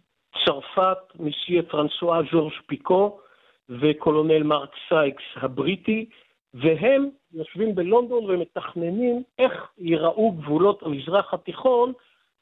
צרפת, 0.45 0.99
מסיה 1.15 1.63
פרנסואה 1.63 2.21
ז'ורג' 2.33 2.53
פיקו, 2.67 3.21
וקולונל 3.69 4.43
מרק 4.43 4.71
סייקס 4.89 5.23
הבריטי, 5.37 6.09
והם 6.55 7.09
יושבים 7.33 7.75
בלונדון 7.75 8.25
ומתכננים 8.31 9.23
איך 9.39 9.69
ייראו 9.79 10.33
גבולות 10.33 10.83
המזרח 10.83 11.35
התיכון 11.35 11.93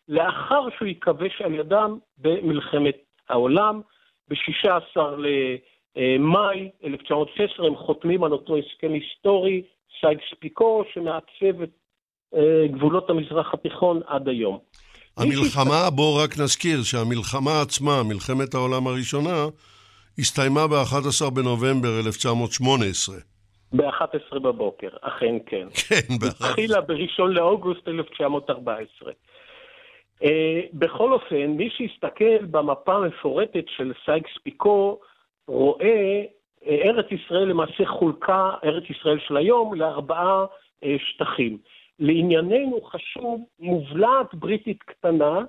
לאחר 0.08 0.70
שהוא 0.76 0.88
ייכבש 0.88 1.42
על 1.42 1.54
ידם 1.54 1.98
במלחמת 2.18 2.96
העולם. 3.28 3.80
ב-16 4.28 5.00
למאי 5.96 6.70
1916 6.84 7.66
הם 7.66 7.76
חותמים 7.76 8.24
על 8.24 8.32
אותו 8.32 8.56
הסכם 8.56 8.92
היסטורי, 8.92 9.62
סייקס 10.00 10.24
פיקו, 10.38 10.84
שמעצב 10.92 11.62
את 11.62 11.70
אה, 12.34 12.66
גבולות 12.66 13.10
המזרח 13.10 13.54
התיכון 13.54 14.00
עד 14.06 14.28
היום. 14.28 14.58
המלחמה, 15.16 15.90
בואו 15.90 16.16
רק 16.24 16.38
נזכיר 16.38 16.82
שהמלחמה 16.82 17.60
עצמה, 17.62 18.02
מלחמת 18.02 18.54
העולם 18.54 18.86
הראשונה, 18.86 19.44
הסתיימה 20.18 20.66
ב-11 20.66 21.30
בנובמבר 21.30 22.00
1918. 22.06 23.16
ב-11 23.72 24.38
בבוקר, 24.38 24.88
אכן 25.00 25.34
כן. 25.46 25.68
כן, 25.88 26.14
ב-11. 26.20 26.46
התחילה 26.46 26.80
ב-1 26.80 27.22
לאוגוסט 27.28 27.88
1914. 27.88 29.12
אה, 30.22 30.26
בכל 30.72 31.12
אופן, 31.12 31.46
מי 31.46 31.70
שיסתכל 31.70 32.44
במפה 32.50 32.94
המפורטת 32.94 33.64
של 33.76 33.92
סייקס 34.04 34.30
פיקו, 34.42 35.00
רואה 35.48 36.22
אה, 36.24 36.68
ארץ 36.68 37.06
ישראל 37.10 37.44
למעשה 37.48 37.86
חולקה, 37.86 38.50
ארץ 38.64 38.84
ישראל 38.90 39.18
של 39.18 39.36
היום, 39.36 39.74
לארבעה 39.74 40.44
אה, 40.44 40.86
שטחים. 40.98 41.58
לענייננו 41.98 42.80
חשוב 42.82 43.44
מובלעת 43.60 44.34
בריטית 44.34 44.82
קטנה 44.82 45.40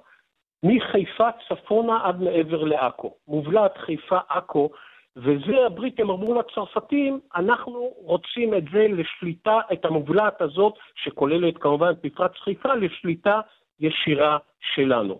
מחיפה 0.64 1.30
צפונה 1.48 2.00
עד 2.04 2.22
מעבר 2.22 2.64
לעכו. 2.64 3.14
מובלעת 3.28 3.78
חיפה-עכו, 3.78 4.70
וזה 5.18 5.66
הבריטים 5.66 6.10
אמרו 6.10 6.40
לצרפתים, 6.40 7.20
אנחנו 7.36 7.94
רוצים 7.96 8.54
את 8.54 8.64
זה 8.74 8.88
לשליטה, 8.90 9.60
את 9.74 9.86
המובלעת 9.86 10.42
הזאת, 10.42 10.74
שכוללת 10.96 11.58
כמובן 11.58 11.92
את 11.92 12.06
מפרץ 12.06 12.32
חיפה, 12.44 12.76
לשליטה 12.76 13.42
ישירה 13.80 14.38
שלנו. 14.76 15.20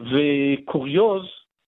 וקוריוז, 0.00 1.22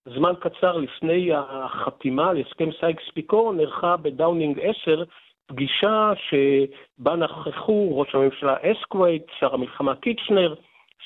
זמן 0.09 0.33
קצר 0.41 0.77
לפני 0.77 1.31
החתימה 1.35 2.31
על 2.31 2.41
הסכם 2.41 2.69
סייקס-פיקו, 2.81 3.53
נערכה 3.53 3.97
בדאונינג 3.97 4.61
10 4.61 5.05
פגישה 5.47 6.13
שבה 6.29 7.17
נכחו 7.17 7.99
ראש 7.99 8.15
הממשלה 8.15 8.57
אסקווייט, 8.63 9.23
שר 9.39 9.55
המלחמה 9.55 9.95
קיצ'נר, 9.95 10.55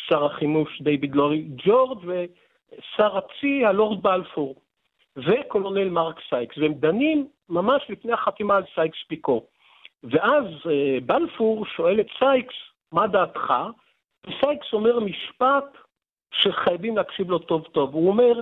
שר 0.07 0.25
החימוש 0.25 0.83
דיוויד 0.83 1.15
לויד 1.15 1.45
ג'ורג' 1.57 1.99
ושר 1.99 3.19
הצי 3.19 3.65
הלורד 3.65 4.03
בלפור 4.03 4.55
וקולונל 5.17 5.89
מרק 5.89 6.21
סייקס, 6.29 6.59
והם 6.59 6.75
דנים 6.75 7.29
ממש 7.49 7.83
לפני 7.89 8.13
החתימה 8.13 8.57
על 8.57 8.63
סייקס 8.75 8.99
פיקו. 9.09 9.45
ואז 10.03 10.45
אה, 10.71 10.99
בלפור 11.07 11.67
שואל 11.67 12.01
את 12.01 12.07
סייקס, 12.19 12.55
מה 12.93 13.07
דעתך? 13.07 13.55
וסייקס 14.27 14.73
אומר 14.73 15.01
משפט 15.01 15.65
שחייבים 16.33 16.97
להקשיב 16.97 17.31
לו 17.31 17.39
טוב 17.39 17.67
טוב. 17.73 17.95
הוא 17.95 18.09
אומר, 18.09 18.41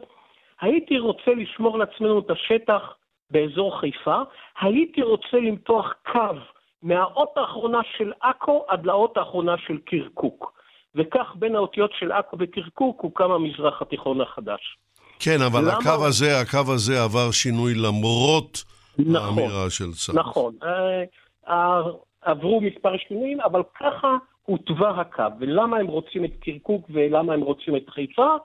הייתי 0.60 0.98
רוצה 0.98 1.30
לשמור 1.36 1.78
לעצמנו 1.78 2.18
את 2.18 2.30
השטח 2.30 2.82
באזור 3.30 3.80
חיפה, 3.80 4.16
הייתי 4.60 5.02
רוצה 5.02 5.36
למתוח 5.36 5.94
קו 6.12 6.36
מהאות 6.82 7.32
האחרונה 7.36 7.80
של 7.96 8.12
עכו 8.20 8.64
עד 8.68 8.86
לאות 8.86 9.16
האחרונה 9.16 9.54
של 9.66 9.78
קרקוק. 9.84 10.52
וכך 10.94 11.26
בין 11.34 11.56
האותיות 11.56 11.90
של 11.98 12.12
עכו 12.12 12.36
וקרקוק 12.40 13.00
הוקם 13.00 13.30
המזרח 13.30 13.82
התיכון 13.82 14.20
החדש. 14.20 14.76
כן, 15.20 15.38
אבל 15.46 15.60
למה... 15.60 15.72
הקו 15.72 16.06
הזה, 16.06 16.40
הקו 16.40 16.72
הזה 16.74 17.02
עבר 17.02 17.30
שינוי 17.30 17.74
למרות 17.74 18.64
נכון, 18.98 19.16
האמירה 19.16 19.70
של 19.70 19.92
צה"ל. 19.92 20.18
נכון, 20.18 20.54
אה, 20.62 21.02
אה, 21.48 21.82
עברו 22.22 22.60
מספר 22.60 22.96
שינויים, 23.08 23.40
אבל 23.40 23.62
ככה 23.80 24.16
הוטבע 24.42 24.90
הקו. 24.90 25.22
ולמה 25.40 25.76
הם 25.76 25.86
רוצים 25.86 26.24
את 26.24 26.32
קרקוק 26.40 26.86
ולמה 26.90 27.34
הם 27.34 27.40
רוצים 27.40 27.76
את 27.76 27.90
חיפה? 27.90 28.36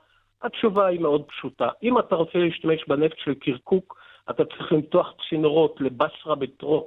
התשובה 0.44 0.86
היא 0.86 1.00
מאוד 1.00 1.24
פשוטה. 1.24 1.70
אם 1.84 2.00
אתה 2.00 2.16
רוצה 2.16 2.40
להשתמש 2.40 2.88
בנפט 2.88 3.18
של 3.18 3.34
קרקוק, 3.34 4.02
אתה 4.30 4.46
צריך 4.46 4.72
למתוח 4.72 5.14
צינורות 5.30 5.82
לבסרה 5.82 6.36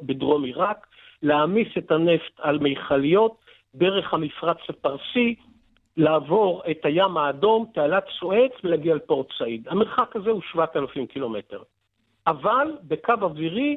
בדרום 0.03 0.45
עיראק, 0.45 0.87
להעמיס 1.23 1.69
את 1.79 1.91
הנפט 1.91 2.33
על 2.39 2.59
מכליות 2.59 3.37
דרך 3.75 4.15
המפרץ 4.15 4.59
הפרסי, 4.69 5.35
לעבור 5.97 6.63
את 6.71 6.85
הים 6.85 7.17
האדום, 7.17 7.67
תעלת 7.75 8.05
סואץ 8.19 8.53
ולהגיע 8.65 8.95
לפורט 8.95 9.27
סעיד. 9.39 9.69
המרחק 9.69 10.17
הזה 10.17 10.31
הוא 10.31 10.43
7,000 10.53 11.07
קילומטר. 11.07 11.63
אבל 12.27 12.73
בקו 12.83 13.13
אווירי 13.23 13.77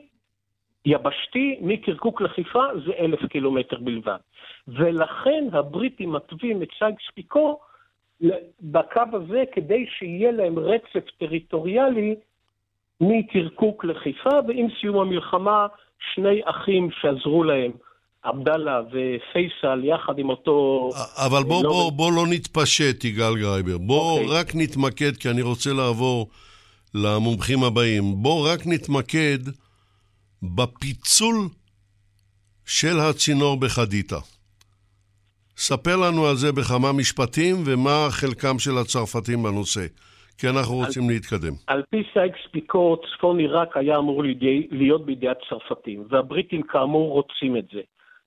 יבשתי 0.85 1.59
מקרקוק 1.61 2.21
לחיפה 2.21 2.63
זה 2.85 2.91
אלף 2.99 3.25
קילומטר 3.25 3.77
בלבד. 3.79 4.17
ולכן 4.67 5.47
הבריטים 5.53 6.11
מתווים 6.11 6.63
את 6.63 6.67
סייקס 6.79 7.03
פיקו 7.15 7.59
בקו 8.61 9.01
הזה 9.13 9.43
כדי 9.51 9.85
שיהיה 9.97 10.31
להם 10.31 10.59
רצף 10.59 11.09
טריטוריאלי 11.19 12.15
מקרקוק 13.01 13.85
לחיפה, 13.85 14.29
ועם 14.47 14.67
סיום 14.79 14.97
המלחמה 14.99 15.67
שני 16.13 16.41
אחים 16.45 16.89
שעזרו 17.01 17.43
להם, 17.43 17.71
עבדאללה 18.23 18.81
ופייסל, 18.87 19.81
יחד 19.83 20.19
עם 20.19 20.29
אותו... 20.29 20.89
אבל 21.15 21.43
בוא, 21.43 21.63
לא... 21.63 21.69
בוא, 21.69 21.91
בוא 21.91 22.11
לא 22.11 22.27
נתפשט, 22.29 23.03
יגאל 23.03 23.37
גרייבר. 23.37 23.77
בוא 23.77 24.19
אוקיי. 24.19 24.21
אוקיי. 24.21 24.39
רק 24.39 24.55
נתמקד, 24.55 25.17
כי 25.17 25.29
אני 25.29 25.41
רוצה 25.41 25.73
לעבור 25.73 26.29
למומחים 26.93 27.63
הבאים. 27.63 28.03
בוא 28.15 28.53
רק 28.53 28.59
נתמקד 28.65 29.39
בפיצול 30.43 31.35
של 32.65 32.99
הצינור 32.99 33.59
בחדיתה. 33.59 34.17
ספר 35.57 35.95
לנו 36.07 36.25
על 36.25 36.35
זה 36.35 36.51
בכמה 36.51 36.91
משפטים 36.99 37.55
ומה 37.65 38.07
חלקם 38.09 38.59
של 38.59 38.77
הצרפתים 38.81 39.43
בנושא, 39.43 39.85
כי 40.37 40.47
אנחנו 40.49 40.75
רוצים 40.75 41.03
על, 41.03 41.09
להתקדם. 41.09 41.53
על 41.67 41.83
פי 41.89 42.03
סייקס 42.13 42.39
פיקו, 42.51 42.97
צפון 42.97 43.39
עיראק 43.39 43.77
היה 43.77 43.97
אמור 43.97 44.23
לידי, 44.23 44.67
להיות 44.71 45.05
בידי 45.05 45.27
הצרפתים, 45.29 46.03
והבריטים 46.09 46.61
כאמור 46.61 47.09
רוצים 47.09 47.57
את 47.57 47.65
זה. 47.73 47.81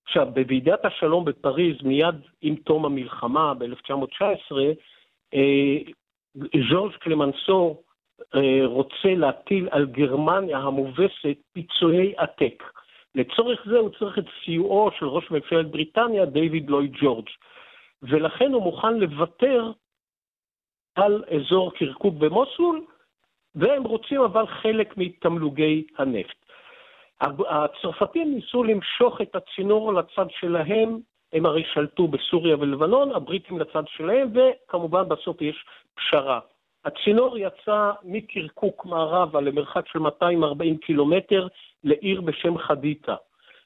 עכשיו, 0.07 0.27
בוועידת 0.35 0.85
השלום 0.85 1.25
בפריז, 1.25 1.77
מיד 1.83 2.15
עם 2.43 2.55
תום 2.55 2.85
המלחמה 2.85 3.55
ב-1919, 3.55 4.57
אה, 5.35 5.79
ז'ורג' 6.71 6.93
קלמנסו 7.01 7.83
אה, 8.35 8.67
רוצה 8.67 9.15
להטיל 9.17 9.69
על 9.71 9.87
גרמניה 9.87 10.59
המובסת 10.59 11.39
פיצויי 11.53 12.13
עתק. 12.17 12.63
לצורך 13.15 13.61
זה 13.71 13.79
הוא 13.79 13.91
צריך 13.99 14.19
את 14.19 14.25
סיועו 14.45 14.91
של 14.99 15.07
ראש 15.07 15.31
ממשלת 15.31 15.71
בריטניה, 15.71 16.25
דיוויד 16.25 16.71
לויד 16.71 16.93
ג'ורג', 16.93 17.29
ולכן 18.03 18.53
הוא 18.53 18.63
מוכן 18.63 18.95
לוותר 18.95 19.73
על 20.95 21.25
אזור 21.37 21.75
קרקוק 21.75 22.15
במוסול, 22.15 22.87
והם 23.55 23.83
רוצים 23.83 24.21
אבל 24.21 24.47
חלק 24.47 24.97
מתמלוגי 24.97 25.87
הנפט. 25.99 26.37
הצרפתים 27.49 28.35
ניסו 28.35 28.65
למשוך 28.65 29.21
את 29.21 29.37
הצינור 29.37 29.93
לצד 29.93 30.27
שלהם, 30.31 30.99
הם 31.33 31.47
הרי 31.47 31.65
שלטו 31.75 32.09
בסוריה 32.09 32.57
ולבנון, 32.57 33.13
הבריטים 33.13 33.59
לצד 33.59 33.83
שלהם, 33.87 34.33
וכמובן 34.35 35.09
בסוף 35.09 35.43
יש 35.43 35.65
פשרה. 35.95 36.41
הצינור 36.85 37.39
יצא 37.39 37.91
מקרקוק 38.05 38.87
מערבה 38.87 39.41
למרחק 39.41 39.89
של 39.89 39.99
240 39.99 40.77
קילומטר 40.77 41.49
לעיר 41.85 42.21
בשם 42.21 42.59
חדיתה, 42.59 43.15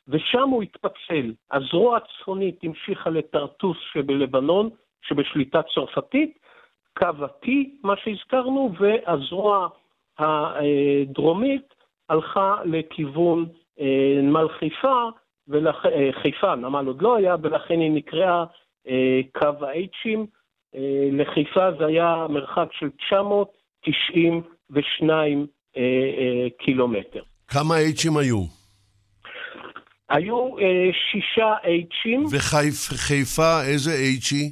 ושם 0.09 0.49
הוא 0.49 0.63
התפצל. 0.63 1.33
הזרוע 1.53 1.97
הצפונית 1.97 2.59
המשיכה 2.63 3.11
לטרטוס 3.11 3.77
שבלבנון, 3.93 4.71
שבשליטה 5.03 5.61
צרפתית, 5.75 6.39
קו 6.99 7.07
ה-T, 7.07 7.49
מה 7.83 7.95
שהזכרנו, 7.97 8.73
והזרוע 8.79 9.69
הדרומית 10.19 11.75
הלכה 12.09 12.57
לכיוון 12.65 13.47
אה, 13.81 14.19
נמל 14.23 14.49
חיפה, 14.49 15.09
ולכ... 15.49 15.87
אה, 15.87 16.11
חיפה, 16.13 16.55
נמל 16.55 16.87
עוד 16.87 17.03
לא 17.03 17.17
היה, 17.17 17.37
ולכן 17.43 17.81
היא 17.81 17.91
נקראה 17.91 18.45
אה, 18.89 19.21
קו 19.33 19.67
ה-H'ים. 19.67 20.27
לחיפה 21.13 21.73
זה 21.79 21.87
היה 21.87 22.27
מרחק 22.31 22.69
של 22.79 22.91
992 23.09 25.47
קילומטר. 26.59 27.23
כמה 27.49 27.75
H'ים 27.75 28.19
היו? 28.19 28.45
היו 30.09 30.49
שישה 31.11 31.55
H'ים. 31.65 32.27
וחיפה, 32.33 33.65
איזה 33.65 33.91
היא? 34.31 34.51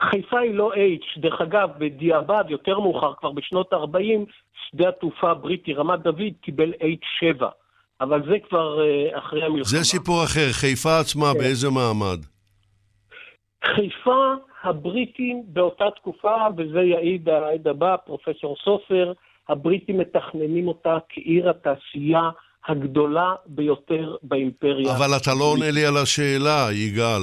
חיפה 0.00 0.38
היא 0.38 0.54
לא 0.54 0.72
H. 0.74 1.20
דרך 1.20 1.40
אגב, 1.40 1.68
בדיעבד, 1.78 2.44
יותר 2.48 2.78
מאוחר, 2.78 3.14
כבר 3.14 3.32
בשנות 3.32 3.72
ה-40, 3.72 4.30
שדה 4.68 4.88
התעופה 4.88 5.30
הבריטי 5.30 5.74
רמת 5.74 6.00
דוד 6.00 6.32
קיבל 6.42 6.72
H7. 6.72 7.44
אבל 8.00 8.22
זה 8.30 8.36
כבר 8.48 8.78
uh, 8.78 9.18
אחרי 9.18 9.44
המלחמה. 9.44 9.64
זה 9.64 9.84
סיפור 9.84 10.24
אחר. 10.24 10.52
חיפה 10.52 11.00
עצמה, 11.00 11.32
כן. 11.32 11.38
באיזה 11.38 11.70
מעמד? 11.70 12.18
חיפה, 13.64 14.34
הבריטים 14.62 15.42
באותה 15.46 15.84
תקופה, 15.96 16.34
וזה 16.56 16.80
יעיד 16.80 17.28
העד 17.28 17.68
הבא, 17.68 17.96
פרופסור 18.06 18.56
סופר, 18.64 19.12
הבריטים 19.48 19.98
מתכננים 19.98 20.68
אותה 20.68 20.98
כעיר 21.08 21.50
התעשייה 21.50 22.30
הגדולה 22.68 23.34
ביותר 23.46 24.16
באימפריה. 24.22 24.96
אבל 24.96 25.16
אתה 25.22 25.30
לא 25.38 25.44
עונה 25.44 25.70
לי 25.70 25.86
על 25.86 25.96
השאלה, 25.96 26.68
יגאל. 26.72 27.22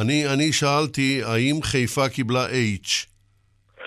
אני, 0.00 0.22
אני 0.34 0.52
שאלתי, 0.52 1.20
האם 1.24 1.62
חיפה 1.62 2.08
קיבלה 2.08 2.46
H? 2.46 3.06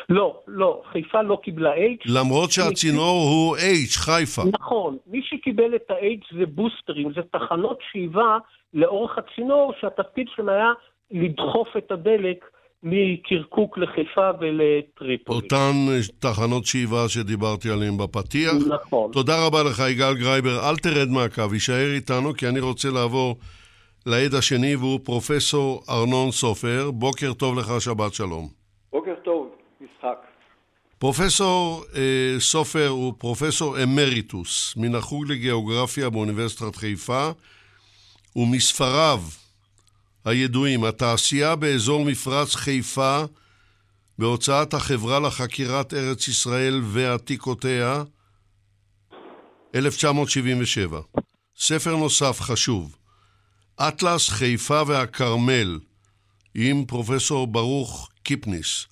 לא, 0.09 0.39
לא, 0.47 0.81
חיפה 0.91 1.21
לא 1.21 1.39
קיבלה 1.43 1.75
H. 1.75 2.11
למרות 2.13 2.51
שהצינור 2.51 3.25
מי... 3.25 3.31
הוא 3.31 3.57
H, 3.57 3.99
חיפה. 3.99 4.41
נכון, 4.51 4.97
מי 5.07 5.21
שקיבל 5.23 5.75
את 5.75 5.91
ה-H 5.91 6.37
זה 6.37 6.45
בוסטרים, 6.45 7.13
זה 7.13 7.21
תחנות 7.31 7.79
שאיבה 7.91 8.37
לאורך 8.73 9.17
הצינור, 9.17 9.73
שהתפקיד 9.81 10.27
שלהם 10.35 10.49
היה 10.49 10.71
לדחוף 11.11 11.67
את 11.77 11.91
הדלק 11.91 12.45
מקרקוק 12.85 13.77
לחיפה 13.77 14.29
ולטריפולי. 14.39 15.39
אותן 15.39 15.71
תחנות 16.19 16.65
שאיבה 16.65 17.09
שדיברתי 17.09 17.69
עליהן 17.69 17.97
בפתיח. 17.97 18.53
נכון. 18.67 19.11
תודה 19.11 19.45
רבה 19.45 19.63
לך, 19.63 19.83
יגאל 19.89 20.13
גרייבר. 20.13 20.69
אל 20.69 20.75
תרד 20.75 21.09
מהקו, 21.09 21.53
יישאר 21.53 21.93
איתנו, 21.95 22.33
כי 22.33 22.47
אני 22.47 22.59
רוצה 22.59 22.89
לעבור 22.89 23.35
לעד 24.05 24.33
השני, 24.33 24.75
והוא 24.75 24.99
פרופסור 25.03 25.83
ארנון 25.89 26.31
סופר. 26.31 26.91
בוקר 26.91 27.33
טוב 27.33 27.59
לך, 27.59 27.81
שבת 27.81 28.13
שלום. 28.13 28.47
בוקר 28.91 29.13
טוב, 29.23 29.49
יצחק. 29.81 30.17
פרופסור 30.99 31.83
אה, 31.95 32.35
סופר 32.39 32.87
הוא 32.87 33.13
פרופסור 33.17 33.83
אמריטוס 33.83 34.73
מן 34.77 34.95
החוג 34.95 35.31
לגיאוגרפיה 35.31 36.09
באוניברסיטת 36.09 36.75
חיפה, 36.75 37.29
ומספריו 38.35 39.19
הידועים, 40.25 40.83
התעשייה 40.83 41.55
באזור 41.55 42.05
מפרץ 42.05 42.55
חיפה 42.55 43.23
בהוצאת 44.19 44.73
החברה 44.73 45.19
לחקירת 45.19 45.93
ארץ 45.93 46.27
ישראל 46.27 46.81
ועתיקותיה, 46.83 48.03
1977. 49.75 51.01
ספר 51.57 51.95
נוסף 51.95 52.41
חשוב, 52.41 52.95
אטלס 53.75 54.29
חיפה 54.29 54.81
והכרמל, 54.87 55.79
עם 56.55 56.85
פרופסור 56.85 57.47
ברוך 57.47 58.09
קיפניס, 58.23 58.85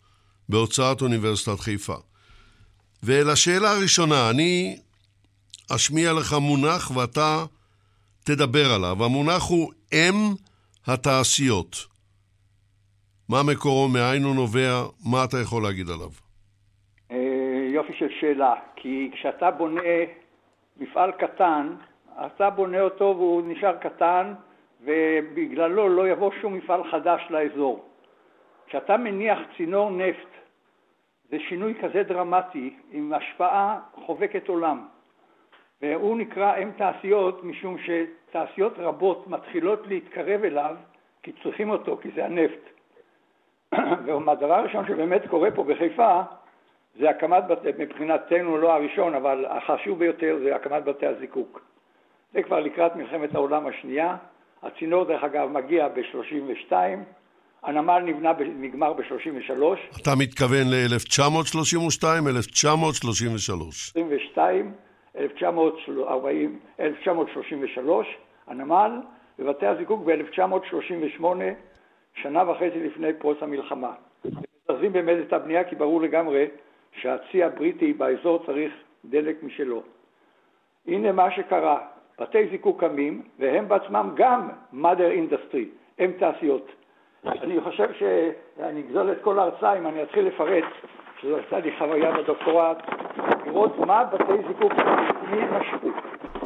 בהוצאת 0.49 1.01
אוניברסיטת 1.01 1.59
חיפה. 1.59 1.97
ולשאלה 3.03 3.71
הראשונה, 3.71 4.29
אני 4.29 4.77
אשמיע 5.69 6.13
לך 6.13 6.33
מונח 6.33 6.91
ואתה 6.91 7.45
תדבר 8.23 8.73
עליו. 8.73 9.05
המונח 9.05 9.43
הוא 9.43 9.71
אם 9.93 10.33
התעשיות. 10.87 11.75
מה 13.29 13.37
מקורו, 13.51 13.87
מאין 13.87 14.23
הוא 14.23 14.35
נובע, 14.35 14.73
מה 15.11 15.17
אתה 15.25 15.37
יכול 15.43 15.63
להגיד 15.63 15.89
עליו? 15.89 16.09
אה, 17.11 17.67
יופי 17.73 17.93
של 17.93 18.07
שאלה, 18.19 18.53
כי 18.75 19.11
כשאתה 19.13 19.51
בונה 19.51 19.81
מפעל 20.77 21.11
קטן, 21.11 21.75
אתה 22.25 22.49
בונה 22.49 22.81
אותו 22.81 23.15
והוא 23.17 23.41
נשאר 23.47 23.77
קטן 23.77 24.33
ובגללו 24.81 25.89
לא 25.89 26.09
יבוא 26.09 26.31
שום 26.41 26.53
מפעל 26.53 26.91
חדש 26.91 27.21
לאזור. 27.29 27.85
כשאתה 28.67 28.97
מניח 28.97 29.39
צינור 29.57 29.91
נפט, 29.91 30.29
זה 31.29 31.37
שינוי 31.49 31.73
כזה 31.81 32.03
דרמטי 32.03 32.75
עם 32.91 33.13
השפעה 33.13 33.79
חובקת 34.05 34.47
עולם. 34.47 34.87
והוא 35.81 36.17
נקרא 36.17 36.57
אם 36.57 36.71
תעשיות 36.77 37.43
משום 37.43 37.77
שתעשיות 38.33 38.73
רבות 38.77 39.27
מתחילות 39.27 39.87
להתקרב 39.87 40.43
אליו 40.43 40.75
כי 41.23 41.31
צריכים 41.43 41.69
אותו, 41.69 41.97
כי 42.01 42.09
זה 42.15 42.25
הנפט. 42.25 42.69
והדבר 44.25 44.53
הראשון 44.53 44.87
שבאמת 44.87 45.21
קורה 45.29 45.51
פה 45.51 45.63
בחיפה 45.63 46.21
זה 46.99 47.09
הקמת 47.09 47.43
בתי, 47.47 47.67
מבחינתנו 47.77 48.57
לא 48.57 48.73
הראשון, 48.73 49.15
אבל 49.15 49.45
החשוב 49.49 49.99
ביותר 49.99 50.37
זה 50.43 50.55
הקמת 50.55 50.83
בתי 50.83 51.05
הזיקוק. 51.05 51.61
זה 52.33 52.43
כבר 52.43 52.59
לקראת 52.59 52.95
מלחמת 52.95 53.35
העולם 53.35 53.67
השנייה. 53.67 54.15
הצינור 54.63 55.03
דרך 55.03 55.23
אגב 55.23 55.49
מגיע 55.49 55.87
ב-32, 55.87 56.73
הנמל 57.63 57.99
נבנה, 57.99 58.31
נגמר 58.55 58.93
ב-33. 58.93 60.01
אתה 60.01 60.11
מתכוון 60.19 60.67
ל-1932, 60.67 62.29
1933? 62.29 63.89
22, 63.89 64.73
1940, 65.17 66.59
1933, 66.79 68.17
הנמל, 68.47 68.91
ובתי 69.39 69.65
הזיקוק 69.65 70.01
ב-1938, 70.05 71.25
שנה 72.13 72.49
וחצי 72.49 72.79
לפני 72.79 73.13
פרוץ 73.13 73.37
המלחמה. 73.41 73.93
מזרזים 74.25 74.93
באמת 74.93 75.17
את 75.27 75.33
הבנייה 75.33 75.63
כי 75.63 75.75
ברור 75.75 76.01
לגמרי 76.01 76.47
שהצי 76.91 77.43
הבריטי 77.43 77.93
באזור 77.93 78.45
צריך 78.45 78.73
דלק 79.05 79.43
משלו. 79.43 79.83
הנה 80.87 81.11
מה 81.11 81.31
שקרה, 81.31 81.79
בתי 82.19 82.47
זיקוק 82.47 82.79
קמים, 82.79 83.21
והם 83.39 83.67
בעצמם 83.67 84.11
גם 84.15 84.49
mother 84.73 85.31
industry, 85.31 85.65
הם 85.99 86.11
תעשיות. 86.11 86.71
אני 87.25 87.61
חושב 87.61 87.93
שאני 87.93 88.81
אגזול 88.81 89.11
את 89.11 89.17
כל 89.21 89.39
ההרצאה 89.39 89.77
אם 89.77 89.87
אני 89.87 90.03
אתחיל 90.03 90.25
לפרט, 90.25 90.63
שזו 91.23 91.37
הייתה 91.37 91.59
לי 91.59 91.71
חוויה 91.77 92.11
בדוקטורט, 92.11 92.77
לראות 93.45 93.77
מה 93.77 94.03
בתי 94.03 94.47
זיקוק 94.47 94.73
מי 95.31 95.37
משכו. 95.37 95.87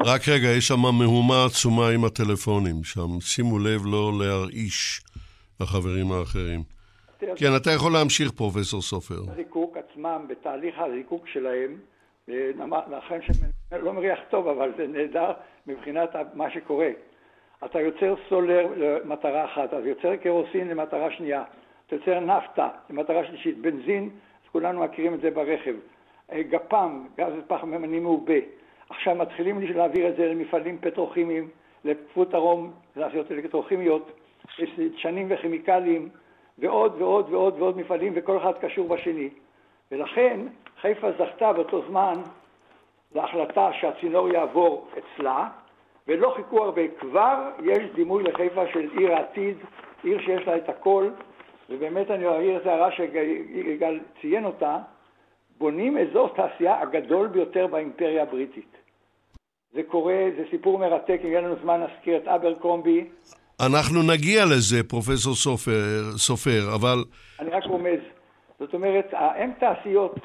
רק 0.05 0.21
רגע, 0.27 0.47
יש 0.57 0.67
שם 0.67 0.79
מהומה 0.99 1.45
עצומה 1.45 1.89
עם 1.89 2.05
הטלפונים 2.05 2.83
שם. 2.83 3.19
שימו 3.19 3.59
לב 3.59 3.81
לא 3.85 4.11
להרעיש 4.19 5.01
לחברים 5.61 6.11
האחרים. 6.11 6.59
כן, 7.19 7.55
אתה 7.61 7.71
יכול 7.71 7.91
להמשיך, 7.93 8.31
פרופסור 8.31 8.81
סופר. 8.81 9.31
הזיקוק 9.31 9.77
עצמם, 9.77 10.25
בתהליך 10.29 10.75
הזיקוק 10.79 11.27
שלהם, 11.27 11.77
לכן 12.97 13.19
שלא 13.21 13.93
מריח 13.93 14.19
טוב, 14.29 14.47
אבל 14.47 14.71
זה 14.77 14.87
נהדר 14.87 15.31
מבחינת 15.67 16.09
מה 16.33 16.51
שקורה. 16.51 16.89
אתה 17.65 17.81
יוצר 17.81 18.15
סולר 18.29 18.67
למטרה 18.77 19.45
אחת, 19.45 19.63
אתה 19.67 19.79
יוצר 19.89 20.15
קרוסין 20.15 20.67
למטרה 20.67 21.11
שנייה, 21.17 21.43
אתה 21.87 21.95
יוצר 21.95 22.19
נפטה 22.19 22.67
למטרה 22.89 23.25
שלישית, 23.27 23.57
בנזין, 23.57 24.09
כולנו 24.51 24.83
מכירים 24.83 25.13
את 25.13 25.21
זה 25.21 25.31
ברכב, 25.31 25.75
אה, 26.31 26.43
גפ"ם, 26.43 27.07
גז 27.17 27.33
פחמימני 27.47 27.99
מעובה, 27.99 28.39
עכשיו 28.89 29.15
מתחילים 29.15 29.61
להעביר 29.61 30.07
את 30.07 30.15
זה 30.15 30.27
למפעלים 30.27 30.77
פטרוכימיים, 30.81 31.49
לפות 31.85 32.33
הרום, 32.33 32.71
לעשיות 32.95 33.31
אלקטרוכימיות, 33.31 34.11
דשנים 34.77 35.27
וכימיקלים 35.29 36.09
ועוד 36.57 37.01
ועוד 37.01 37.33
ועוד 37.33 37.61
ועוד 37.61 37.77
מפעלים 37.77 38.13
וכל 38.15 38.37
אחד 38.37 38.53
קשור 38.61 38.87
בשני. 38.87 39.29
ולכן 39.91 40.39
חיפה 40.81 41.11
זכתה 41.11 41.53
באותו 41.53 41.81
זמן 41.87 42.13
להחלטה 43.15 43.69
שהצינור 43.73 44.29
יעבור 44.29 44.87
אצלה, 44.97 45.49
ולא 46.07 46.33
חיכו 46.35 46.63
הרבה, 46.63 46.81
כבר 46.99 47.49
יש 47.63 47.83
דימוי 47.95 48.23
לחיפה 48.23 48.67
של 48.67 48.89
עיר 48.97 49.13
העתיד, 49.13 49.57
עיר 50.03 50.21
שיש 50.21 50.47
לה 50.47 50.57
את 50.57 50.69
הכל, 50.69 51.09
ובאמת 51.69 52.11
אני 52.11 52.27
אעיר 52.27 52.57
את 52.57 52.65
ההערה 52.65 52.89
שיגאל 52.91 53.99
ציין 54.21 54.45
אותה, 54.45 54.77
בונים 55.57 55.97
אזור 55.97 56.29
תעשייה 56.35 56.81
הגדול 56.81 57.27
ביותר 57.27 57.67
באימפריה 57.67 58.23
הבריטית. 58.23 58.77
זה 59.73 59.81
קורה, 59.87 60.15
זה 60.37 60.43
סיפור 60.51 60.79
מרתק, 60.79 61.19
אם 61.23 61.27
יהיה 61.27 61.41
לנו 61.41 61.55
זמן 61.63 61.81
נזכיר 61.83 62.17
את 62.17 62.27
אבר 62.27 62.53
קרומבי. 62.55 63.05
אנחנו 63.59 64.03
נגיע 64.03 64.45
לזה, 64.45 64.83
פרופסור 64.83 65.35
סופר, 65.35 66.17
סופר, 66.17 66.75
אבל... 66.75 67.03
אני 67.39 67.49
רק 67.49 67.63
רומז. 67.63 67.99
זאת 68.59 68.73
אומרת, 68.73 69.05
האם 69.11 69.49
תעשיות 69.59 70.15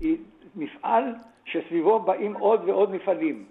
היא 0.00 0.16
מפעל 0.56 1.04
שסביבו 1.44 2.00
באים 2.00 2.34
עוד 2.34 2.60
ועוד 2.66 2.90
מפעלים. 2.90 3.44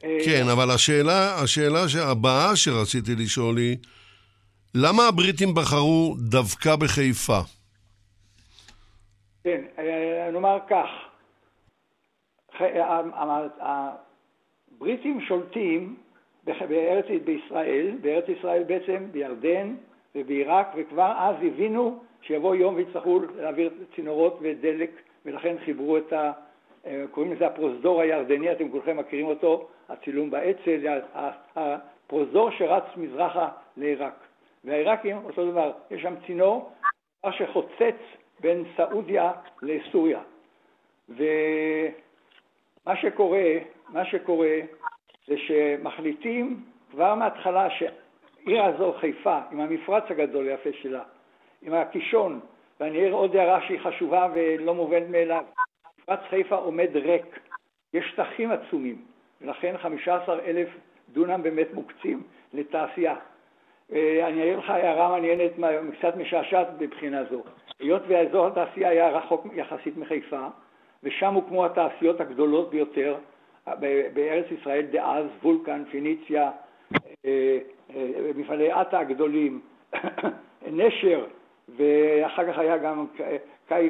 כן, 0.00 0.44
אבל 0.52 0.70
השאלה, 0.70 1.34
השאלה 1.42 2.10
הבאה 2.10 2.56
שרציתי 2.56 3.14
לשאול 3.14 3.56
היא, 3.56 3.76
למה 4.76 5.02
הבריטים 5.08 5.48
בחרו 5.54 6.14
דווקא 6.30 6.76
בחיפה? 6.76 7.38
כן, 9.44 9.60
אה, 9.78 10.30
נאמר 10.32 10.58
כך, 10.68 10.88
הבריטים 13.60 15.20
שולטים 15.20 15.96
בארץ, 16.44 17.04
בישראל, 17.24 17.90
בארץ 18.00 18.24
ישראל 18.28 18.62
בעצם, 18.62 19.06
בירדן 19.12 19.74
ובעיראק, 20.14 20.66
וכבר 20.76 21.12
אז 21.18 21.36
הבינו 21.42 21.98
שיבוא 22.22 22.54
יום 22.54 22.74
ויצטרכו 22.74 23.20
להעביר 23.36 23.70
צינורות 23.94 24.38
ודלק, 24.42 24.90
ולכן 25.24 25.56
חיברו 25.64 25.96
את 25.96 26.12
ה... 26.12 26.32
אה, 26.86 27.04
קוראים 27.10 27.32
לזה 27.32 27.46
הפרוזדור 27.46 28.00
הירדני, 28.00 28.52
אתם 28.52 28.68
כולכם 28.68 28.96
מכירים 28.96 29.26
אותו, 29.26 29.68
הצילום 29.88 30.30
באצ"ל, 30.30 31.00
הפרוזדור 31.56 32.50
שרץ 32.50 32.84
מזרחה 32.96 33.48
לעיראק. 33.76 34.23
והעיראקים, 34.64 35.16
אותו 35.24 35.50
דבר, 35.50 35.72
יש 35.90 36.02
שם 36.02 36.14
צינור 36.26 36.72
שחוצץ 37.30 37.96
בין 38.40 38.64
סעודיה 38.76 39.32
לסוריה. 39.62 40.20
ומה 41.08 42.96
שקורה, 42.96 43.44
מה 43.88 44.04
שקורה 44.04 44.58
זה 45.26 45.34
שמחליטים 45.38 46.64
כבר 46.90 47.14
מההתחלה 47.14 47.68
שעיר 47.70 48.64
הזו, 48.64 48.92
חיפה, 49.00 49.38
עם 49.52 49.60
המפרץ 49.60 50.04
הגדול 50.10 50.48
היפה 50.48 50.70
שלה, 50.72 51.02
עם 51.62 51.74
הקישון, 51.74 52.40
ואני 52.80 52.98
אעיר 52.98 53.14
עוד 53.14 53.36
הערה 53.36 53.60
שהיא 53.66 53.80
חשובה 53.80 54.28
ולא 54.34 54.74
מובנת 54.74 55.08
מאליו, 55.08 55.44
מפרץ 55.98 56.20
חיפה 56.30 56.56
עומד 56.56 56.90
ריק, 56.94 57.40
יש 57.94 58.04
שטחים 58.12 58.50
עצומים, 58.50 59.04
ולכן 59.40 59.78
15 59.78 60.40
אלף 60.40 60.68
דונם 61.08 61.42
באמת 61.42 61.68
מוקצים 61.72 62.22
לתעשייה. 62.52 63.14
אה, 63.92 64.28
אני 64.28 64.42
אעיר 64.42 64.58
לך 64.58 64.70
הערה 64.70 65.08
מעניינת, 65.08 65.52
קצת 65.98 66.16
משעשעת 66.16 66.68
מבחינה 66.80 67.24
זו. 67.24 67.42
היות 67.80 68.02
והאזור 68.08 68.46
התעשייה 68.46 68.88
היה 68.88 69.08
רחוק 69.08 69.46
יחסית 69.54 69.96
מחיפה, 69.96 70.46
ושם 71.02 71.34
הוקמו 71.34 71.66
התעשיות 71.66 72.20
הגדולות 72.20 72.70
ביותר 72.70 73.16
בארץ 74.14 74.44
ישראל 74.60 74.82
דאז, 74.82 75.26
וולקן, 75.42 75.84
פיניציה, 75.90 76.50
אה, 77.24 77.58
אה, 77.96 78.30
מפעלי 78.36 78.72
עטה 78.72 78.98
הגדולים, 78.98 79.60
נשר, 80.72 81.24
ואחר 81.76 82.52
כך 82.52 82.58
היה 82.58 82.76
גם 82.76 83.06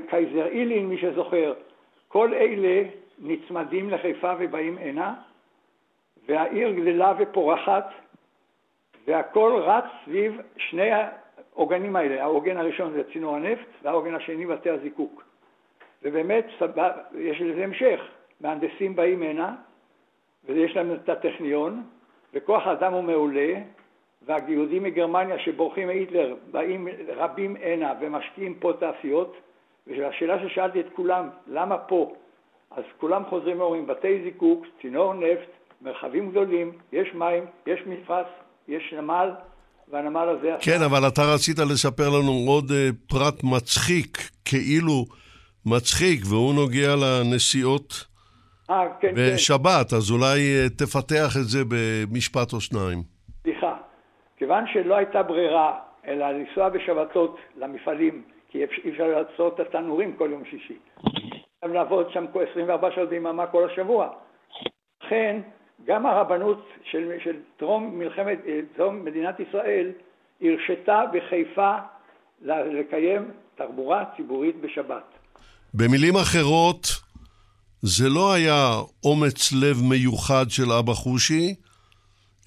קייזר 0.09 0.47
אילין, 0.47 0.87
מי 0.87 0.99
שזוכר. 0.99 1.55
כל 2.09 2.35
אלה 2.35 2.83
נצמדים 3.19 3.91
לחיפה 3.91 4.33
ובאים 4.39 4.79
הנה, 4.79 5.15
והעיר 6.29 6.71
גדלה 6.71 7.13
ופורחת, 7.19 7.91
והכל 9.07 9.61
רץ 9.63 9.85
סביב 10.05 10.41
שני 10.57 10.91
העוגנים 10.93 11.97
האלה. 11.97 12.23
העוגן 12.23 12.57
הראשון 12.57 12.93
זה 12.93 13.03
צינור 13.13 13.37
הנפט, 13.37 13.67
והעוגן 13.83 14.15
השני 14.15 14.47
בתי 14.47 14.71
הזיקוק. 14.71 15.25
ובאמת 16.03 16.47
יש 17.15 17.41
לזה 17.41 17.65
המשך. 17.65 18.01
מהנדסים 18.41 18.97
באים 18.97 19.23
הנה, 19.23 19.55
ויש 20.45 20.77
להם 20.77 20.93
את 20.93 21.09
הטכניון, 21.09 21.83
וכוח 22.35 22.67
האדם 22.67 22.93
הוא 22.93 23.05
מעולה, 23.05 23.55
והיהודים 24.27 24.83
מגרמניה 24.83 25.39
שבורחים 25.39 25.87
מהיטלר 25.87 26.37
באים 26.51 26.89
רבים 27.09 27.57
הנה 27.63 27.93
ומשקיעים 28.01 28.55
פה 28.55 28.73
תעשיות, 28.73 29.37
והשאלה 29.87 30.49
ששאלתי 30.49 30.81
את 30.81 30.87
כולם, 30.93 31.29
למה 31.47 31.79
פה? 31.79 32.15
אז 32.71 32.85
כולם 32.99 33.25
חוזרים 33.25 33.61
ואומרים, 33.61 33.87
בתי 33.87 34.23
זיקוק, 34.23 34.67
צינור 34.81 35.15
נפט, 35.15 35.49
מרחבים 35.83 36.31
גדולים, 36.31 36.73
יש 36.93 37.15
מים, 37.15 37.45
יש 37.67 37.87
מפרץ, 37.87 38.27
יש 38.69 38.95
נמל, 38.99 39.31
והנמל 39.89 40.29
הזה... 40.29 40.57
כן, 40.61 40.83
אבל 40.85 41.09
אתה 41.09 41.23
רצית 41.35 41.59
לספר 41.59 42.09
לנו 42.09 42.33
עוד 42.49 42.65
uh, 42.65 42.75
פרט 43.09 43.45
מצחיק, 43.45 44.19
כאילו 44.45 45.05
מצחיק, 45.67 46.21
והוא 46.31 46.55
נוגע 46.55 46.95
לנסיעות 46.97 48.07
아, 48.71 48.73
כן, 49.01 49.15
בשבת, 49.17 49.91
כן. 49.91 49.97
אז 49.97 50.11
אולי 50.11 50.39
uh, 50.67 50.71
תפתח 50.79 51.37
את 51.41 51.49
זה 51.53 51.59
במשפט 51.69 52.53
או 52.53 52.61
שניים. 52.61 52.99
סליחה, 53.43 53.77
כיוון 54.37 54.65
שלא 54.73 54.97
הייתה 54.97 55.23
ברירה 55.23 55.79
אלא 56.07 56.31
לנסוע 56.31 56.69
בשבתות 56.69 57.37
למפעלים, 57.57 58.23
כי 58.51 58.59
אי 58.59 58.91
אפשר 58.91 59.07
לעשות 59.07 59.61
את 59.61 59.67
התנורים 59.67 60.17
כל 60.17 60.29
יום 60.33 60.45
שישי. 60.51 60.79
לעבוד 61.63 62.11
שם 62.13 62.25
24 62.53 62.89
שעות 62.95 63.09
ביממה 63.09 63.47
כל 63.47 63.71
השבוע. 63.71 64.09
לכן, 65.03 65.41
גם 65.87 66.07
הרבנות 66.07 66.69
של, 66.91 67.11
של 67.25 67.37
טרום 67.57 67.99
מלחמת, 67.99 68.39
טרום 68.77 68.97
אה, 68.97 69.03
מדינת 69.03 69.41
ישראל 69.41 69.91
הרשתה 70.43 71.03
בחיפה 71.13 71.75
לקיים 72.43 73.31
תחבורה 73.55 74.05
ציבורית 74.17 74.61
בשבת. 74.61 75.05
במילים 75.75 76.17
אחרות, 76.17 76.87
זה 77.83 78.09
לא 78.09 78.33
היה 78.33 78.71
אומץ 79.05 79.53
לב 79.53 79.77
מיוחד 79.89 80.45
של 80.49 80.73
אבא 80.73 80.93
חושי, 80.93 81.55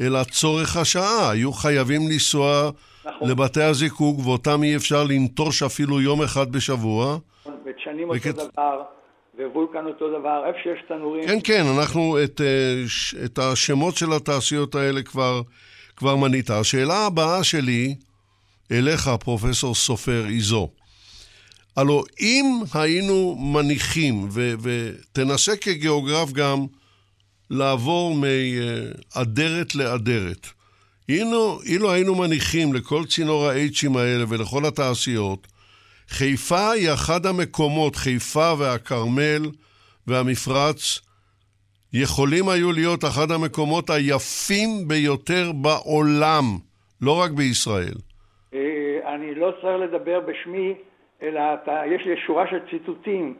אלא 0.01 0.23
צורך 0.23 0.77
השעה. 0.77 1.31
היו 1.31 1.51
חייבים 1.51 2.01
לנסוע 2.11 2.71
נכון. 3.05 3.29
לבתי 3.29 3.63
הזיקוק, 3.63 4.19
ואותם 4.25 4.63
אי 4.63 4.75
אפשר 4.75 5.03
לנטוש 5.03 5.63
אפילו 5.63 6.01
יום 6.01 6.21
אחד 6.21 6.51
בשבוע. 6.51 7.17
ודשנים 7.65 8.09
וכת... 8.09 8.39
אותו 8.39 8.51
דבר. 8.55 8.96
ווולקן 9.45 9.85
אותו 9.85 10.19
דבר, 10.19 10.43
איפה 10.47 10.59
שיש 10.63 10.79
תנורים. 10.87 11.27
כן, 11.27 11.39
כן, 11.43 11.63
אנחנו 11.77 12.17
את, 12.23 12.41
אה, 12.41 13.25
את 13.25 13.39
השמות 13.39 13.97
של 13.97 14.13
התעשיות 14.13 14.75
האלה 14.75 15.01
כבר, 15.01 15.41
כבר 15.95 16.15
מנית. 16.15 16.49
השאלה 16.49 17.05
הבאה 17.05 17.43
שלי 17.43 17.95
אליך, 18.71 19.09
פרופסור 19.19 19.75
סופר, 19.75 20.23
היא 20.27 20.43
זו. 20.43 20.69
הלו, 21.77 22.03
אם 22.19 22.59
היינו 22.73 23.35
מניחים, 23.39 24.27
ו, 24.31 24.53
ותנסה 24.61 25.55
כגיאוגרף 25.55 26.31
גם 26.31 26.65
לעבור 27.49 28.15
מאדרת 28.15 29.75
לאדרת, 29.75 30.47
אילו, 31.09 31.91
היינו 31.91 32.15
מניחים 32.15 32.73
לכל 32.73 33.05
צינור 33.05 33.47
ה-H'ים 33.47 33.97
האלה 33.97 34.25
ולכל 34.29 34.65
התעשיות, 34.65 35.47
חיפה 36.09 36.71
היא 36.71 36.93
אחד 36.93 37.25
המקומות, 37.25 37.95
חיפה 37.95 38.53
והכרמל 38.59 39.41
והמפרץ, 40.07 41.01
יכולים 41.93 42.49
היו 42.49 42.71
להיות 42.71 43.03
אחד 43.03 43.31
המקומות 43.31 43.89
היפים 43.89 44.69
ביותר 44.87 45.51
בעולם, 45.61 46.43
לא 47.01 47.21
רק 47.21 47.31
בישראל. 47.31 47.97
אה, 48.53 49.15
אני 49.15 49.35
לא 49.35 49.51
צריך 49.61 49.79
לדבר 49.79 50.19
בשמי, 50.19 50.73
אלא 51.21 51.39
אתה, 51.53 51.81
יש 51.85 52.05
לי 52.05 52.17
שורה 52.25 52.45
של 52.49 52.59
ציטוטים 52.69 53.35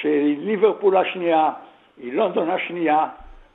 של 0.00 0.34
ליברפול 0.38 0.96
השנייה, 0.96 1.50
היא 1.96 2.12
לונדון 2.12 2.50
השנייה, 2.50 3.06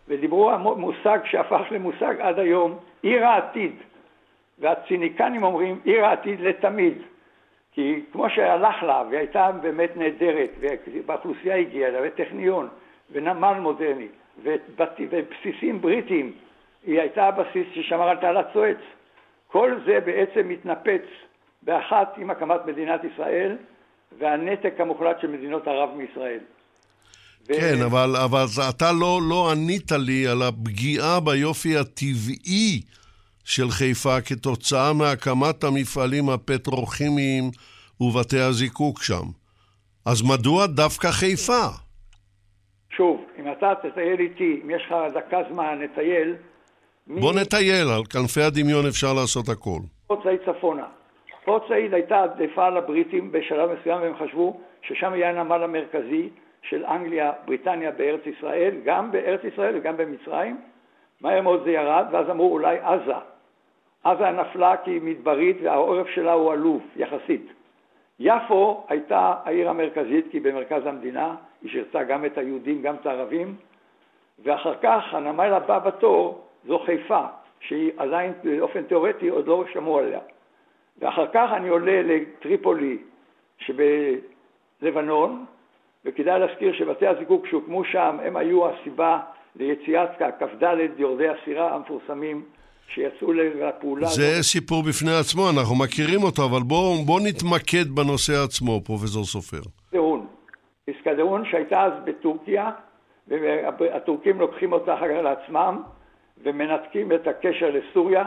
ודיברו 0.08 0.50
על 0.50 0.58
מושג 0.58 1.20
שהפך 1.32 1.62
למושג 1.72 2.16
עד 2.20 2.40
היום, 2.40 2.78
עיר 3.02 3.26
העתיד. 3.26 3.72
והציניקנים 4.60 5.44
אומרים 5.44 5.80
עיר 5.84 6.06
העתיד 6.06 6.40
לתמיד. 6.42 6.94
כי 7.76 8.02
כמו 8.12 8.30
שהלך 8.30 8.84
לה, 8.84 9.04
והיא 9.08 9.20
הייתה 9.20 9.52
באמת 9.62 9.98
נהדרת, 9.98 10.50
והאוכלוסייה 11.06 11.56
הגיעה 11.56 11.92
לה, 11.92 12.00
וטכניון, 12.04 12.68
ונמל 13.12 13.54
מודרני, 13.54 14.08
ובסיסים 14.44 15.82
בריטיים, 15.82 16.34
היא 16.86 17.00
הייתה 17.00 17.28
הבסיס 17.28 17.68
ששמר 17.74 18.10
על 18.10 18.18
תעלת 18.18 18.46
סואץ. 18.54 18.78
כל 19.48 19.80
זה 19.86 20.00
בעצם 20.06 20.50
מתנפץ 20.50 21.02
באחת 21.64 22.14
עם 22.18 22.30
הקמת 22.30 22.66
מדינת 22.66 23.02
ישראל 23.04 23.56
והנתק 24.20 24.74
המוחלט 24.80 25.22
של 25.22 25.28
מדינות 25.28 25.68
ערב 25.68 25.90
מישראל. 25.96 26.40
כן. 27.48 27.82
אבל, 27.86 28.16
אבל 28.24 28.46
אתה 28.70 28.92
לא, 29.00 29.20
לא 29.30 29.52
ענית 29.52 29.92
לי 29.92 30.28
על 30.28 30.42
הפגיעה 30.42 31.20
ביופי 31.20 31.78
הטבעי 31.78 32.82
של 33.46 33.70
חיפה 33.70 34.22
כתוצאה 34.22 34.94
מהקמת 34.94 35.64
המפעלים 35.64 36.30
הפטרוכימיים 36.30 37.44
ובתי 38.02 38.40
הזיקוק 38.40 39.04
שם. 39.04 39.26
אז 40.06 40.22
מדוע 40.32 40.68
דווקא 40.68 41.08
חיפה? 41.12 41.66
שוב, 42.90 43.22
אם 43.40 43.52
אתה 43.52 43.74
תטייל 43.82 44.20
איתי, 44.20 44.62
אם 44.64 44.70
יש 44.70 44.82
לך 44.86 44.96
דקה 45.14 45.38
זמן, 45.52 45.80
נטייל. 45.82 46.36
בוא 47.08 47.34
מ... 47.34 47.38
נטייל, 47.40 47.88
על 47.98 48.04
כנפי 48.14 48.42
הדמיון 48.42 48.86
אפשר 48.88 49.14
לעשות 49.14 49.50
הכל. 49.50 49.80
פורט 50.08 50.24
סעיד 50.24 50.40
צפונה. 50.46 50.86
פורט 51.46 51.64
סעיד 51.68 51.94
הייתה 51.94 52.24
עדיפה 52.24 52.70
לבריטים 52.70 53.32
בשלב 53.32 53.70
מסוים, 53.80 54.02
והם 54.02 54.14
חשבו 54.24 54.60
ששם 54.82 55.14
יהיה 55.16 55.30
הנמל 55.30 55.64
המרכזי 55.64 56.30
של 56.70 56.86
אנגליה, 56.86 57.32
בריטניה 57.46 57.92
בארץ 57.92 58.22
ישראל, 58.38 58.76
גם 58.86 59.12
בארץ 59.12 59.42
ישראל 59.54 59.78
וגם 59.78 59.98
במצרים. 59.98 60.62
מהר 61.22 61.42
מאוד 61.42 61.62
זה 61.64 61.72
ירד, 61.72 62.06
ואז 62.12 62.30
אמרו 62.30 62.54
אולי 62.54 62.78
עזה. 62.82 63.35
עזה 64.06 64.32
נפלה 64.32 64.78
כי 64.78 64.92
היא 64.92 65.02
מדברית 65.02 65.58
והעורף 65.62 66.08
שלה 66.08 66.34
הוא 66.34 66.52
עלוב, 66.52 66.82
יחסית. 66.96 67.46
יפו 68.20 68.84
הייתה 68.90 69.34
העיר 69.44 69.70
המרכזית 69.70 70.26
כי 70.32 70.40
במרכז 70.40 70.86
המדינה, 70.86 71.36
היא 71.62 71.72
שירתה 71.72 72.04
גם 72.04 72.26
את 72.26 72.38
היהודים, 72.38 72.82
גם 72.82 72.96
את 72.96 73.06
הערבים, 73.06 73.56
ואחר 74.44 74.74
כך 74.82 75.04
הנמל 75.12 75.54
הבא 75.54 75.80
בתור 75.80 76.42
זו 76.68 76.80
חיפה, 76.80 77.26
שהיא 77.60 77.92
עדיין 77.98 78.34
באופן 78.44 78.84
תיאורטי 78.84 79.28
עוד 79.28 79.48
לא 79.48 79.64
שמעו 79.74 80.00
עליה. 80.00 80.20
ואחר 81.00 81.28
כך 81.28 81.50
אני 81.54 81.70
עולה 81.70 82.02
לטריפולי 82.02 82.98
שבלבנון, 83.58 85.46
וכדאי 86.06 86.40
להזכיר 86.40 86.74
שבתי 86.74 87.08
הזיקוק 87.08 87.48
שהוקמו 87.48 87.84
שם 87.84 88.18
הם 88.24 88.38
היו 88.38 88.70
הסיבה 88.70 89.20
ליציאת 89.56 90.10
כ"ד 90.20 90.78
יורדי 90.98 91.30
הסירה 91.30 91.76
המפורסמים 91.76 92.44
שיצאו 92.88 93.34
לפעולה. 93.34 94.08
זה 94.08 94.32
הזאת. 94.32 94.44
סיפור 94.44 94.84
בפני 94.84 95.16
עצמו, 95.20 95.50
אנחנו 95.50 95.76
מכירים 95.76 96.24
אותו, 96.24 96.46
אבל 96.46 96.64
בואו 96.64 96.94
בוא 97.06 97.20
נתמקד 97.20 97.90
בנושא 97.90 98.34
עצמו, 98.44 98.82
פרופסור 98.86 99.26
סופר. 99.26 99.62
פסקדרון. 99.62 100.28
פסקדרון 100.86 101.44
שהייתה 101.52 101.84
אז 101.84 101.94
בטורקיה, 102.06 102.72
והטורקים 103.28 104.40
לוקחים 104.40 104.74
אותה 104.74 104.94
אחר 104.94 105.08
כך 105.08 105.24
לעצמם, 105.24 105.82
ומנתקים 106.44 107.12
את 107.12 107.28
הקשר 107.28 107.70
לסוריה, 107.70 108.24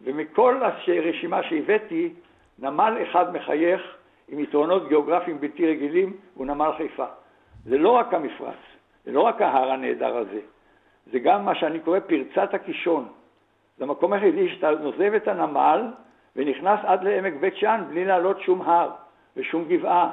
ומכל 0.00 0.60
הרשימה 0.86 1.42
שהבאתי, 1.42 2.08
נמל 2.58 2.98
אחד 3.02 3.32
מחייך 3.32 3.80
עם 4.28 4.40
יתרונות 4.40 4.88
גיאוגרפיים 4.88 5.40
בלתי 5.40 5.66
רגילים, 5.66 6.16
הוא 6.34 6.46
נמל 6.46 6.70
חיפה. 6.76 7.06
זה 7.64 7.78
לא 7.78 7.90
רק 7.90 8.14
המפרץ, 8.14 8.62
זה 9.04 9.12
לא 9.12 9.20
רק 9.20 9.42
ההר 9.42 9.70
הנהדר 9.70 10.16
הזה, 10.16 10.40
זה 11.12 11.18
גם 11.18 11.44
מה 11.44 11.54
שאני 11.54 11.80
קורא 11.80 11.98
פרצת 12.00 12.54
הקישון. 12.54 13.08
זה 13.82 13.86
המקום 13.86 14.12
היחידי 14.12 14.48
שאתה 14.48 14.70
נוזב 14.70 15.14
את 15.14 15.28
הנמל 15.28 15.82
ונכנס 16.36 16.80
עד 16.82 17.04
לעמק 17.04 17.32
בית 17.40 17.56
שאן 17.56 17.84
בלי 17.88 18.04
לעלות 18.04 18.40
שום 18.40 18.62
הר 18.62 18.90
ושום 19.36 19.64
גבעה. 19.68 20.10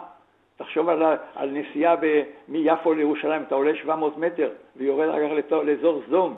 תחשוב 0.57 0.89
על, 0.89 1.03
על 1.35 1.49
נסיעה 1.49 1.95
ב, 1.95 2.23
מיפו 2.47 2.93
לירושלים, 2.93 3.41
אתה 3.41 3.55
עולה 3.55 3.75
700 3.75 4.17
מטר 4.17 4.49
ויורד 4.75 5.09
אחר 5.09 5.39
כך 5.49 5.51
לאזור 5.51 6.01
סדום, 6.07 6.35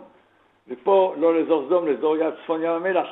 ופה 0.67 1.15
לא 1.17 1.39
לאזור 1.39 1.65
סדום, 1.65 1.87
לאזור 1.87 2.17
יד 2.17 2.33
צפון 2.43 2.63
ים 2.63 2.69
המלח. 2.69 3.07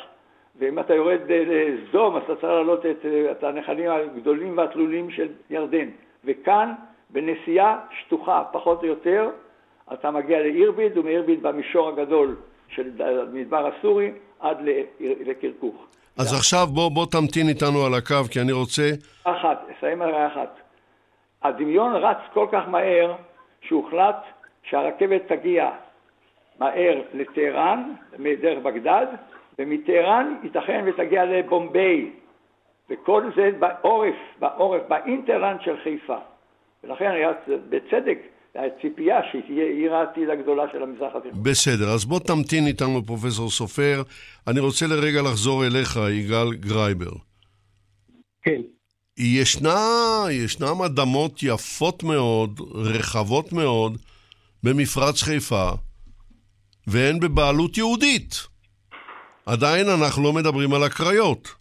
ואם 0.60 0.80
אתה 0.80 0.96
יורד 0.96 1.20
לסדום, 1.30 2.16
אז 2.16 2.24
אתה 2.24 2.36
צריך 2.36 2.54
לעלות 2.54 2.86
את, 2.86 3.06
את 3.32 3.44
הנחלים 3.44 3.92
הגדולים 3.92 4.58
והתלולים 4.58 5.12
של 5.12 5.28
ירדן. 5.50 5.90
וכאן, 6.26 6.74
בנסיעה 7.10 7.80
שטוחה, 7.92 8.44
פחות 8.52 8.84
או 8.84 8.88
יותר, 8.88 9.30
אתה 9.94 10.12
מגיע 10.12 10.40
לאירביד, 10.40 10.98
ומאירביד 10.98 11.44
במישור 11.44 11.90
הגדול 11.90 12.36
של 12.70 12.92
המדבר 13.00 13.68
הסורי 13.68 14.12
עד 14.40 14.58
לקרקוך. 15.00 15.86
אז 16.18 16.34
עכשיו 16.34 16.68
בוא, 16.68 16.92
בוא 16.92 17.06
תמתין 17.06 17.48
איתנו 17.50 17.86
על 17.86 17.94
הקו, 17.94 18.24
כי 18.32 18.42
אני 18.42 18.52
רוצה... 18.52 18.90
אחת, 19.24 19.66
אסיים 19.78 20.02
על 20.02 20.28
אחת. 20.28 20.60
הדמיון 21.44 21.96
רץ 21.96 22.18
כל 22.34 22.48
כך 22.52 22.68
מהר, 22.68 23.16
שהוחלט 23.62 24.16
שהרכבת 24.64 25.22
תגיע 25.28 25.70
מהר 26.60 27.02
לטהרן, 27.14 27.94
דרך 28.42 28.64
בגדד, 28.64 29.08
ומטהרן 29.60 30.36
ייתכן 30.44 30.86
ותגיע 30.88 31.26
לבומביי, 31.26 32.12
וכל 32.90 33.32
זה 33.36 33.52
בעורף, 33.60 34.16
בעורף, 34.40 34.82
בהינטרלנד 34.88 35.62
של 35.62 35.78
חיפה. 35.84 36.18
ולכן 36.84 37.12
היה 37.12 37.32
בצדק 37.70 38.18
הציפייה 38.56 39.20
שהיא 39.32 39.42
תהיה 39.42 39.66
עיר 39.66 39.94
העתיד 39.94 40.30
הגדולה 40.30 40.64
של 40.72 40.84
המזרח 40.84 41.16
התיכון. 41.16 41.44
בסדר, 41.44 41.90
אז 41.90 42.06
בוא 42.06 42.20
תמתין 42.20 42.68
איתנו, 42.68 43.06
פרופסור 43.06 43.50
סופר. 43.50 44.04
אני 44.48 44.60
רוצה 44.60 44.88
לרגע 44.88 45.22
לחזור 45.22 45.66
אליך, 45.66 46.00
יגאל 46.12 46.54
גרייבר. 46.54 47.12
כן. 48.42 48.62
ישנה, 49.18 49.78
ישנם 50.32 50.82
אדמות 50.86 51.44
יפות 51.44 52.04
מאוד, 52.04 52.60
רחבות 52.74 53.54
מאוד, 53.54 53.98
במפרץ 54.64 55.24
חיפה, 55.24 55.70
והן 56.88 57.20
בבעלות 57.20 57.78
יהודית. 57.78 58.36
עדיין 59.46 59.90
אנחנו 59.90 60.24
לא 60.24 60.34
מדברים 60.34 60.74
על 60.74 60.84
הקריות. 60.84 61.60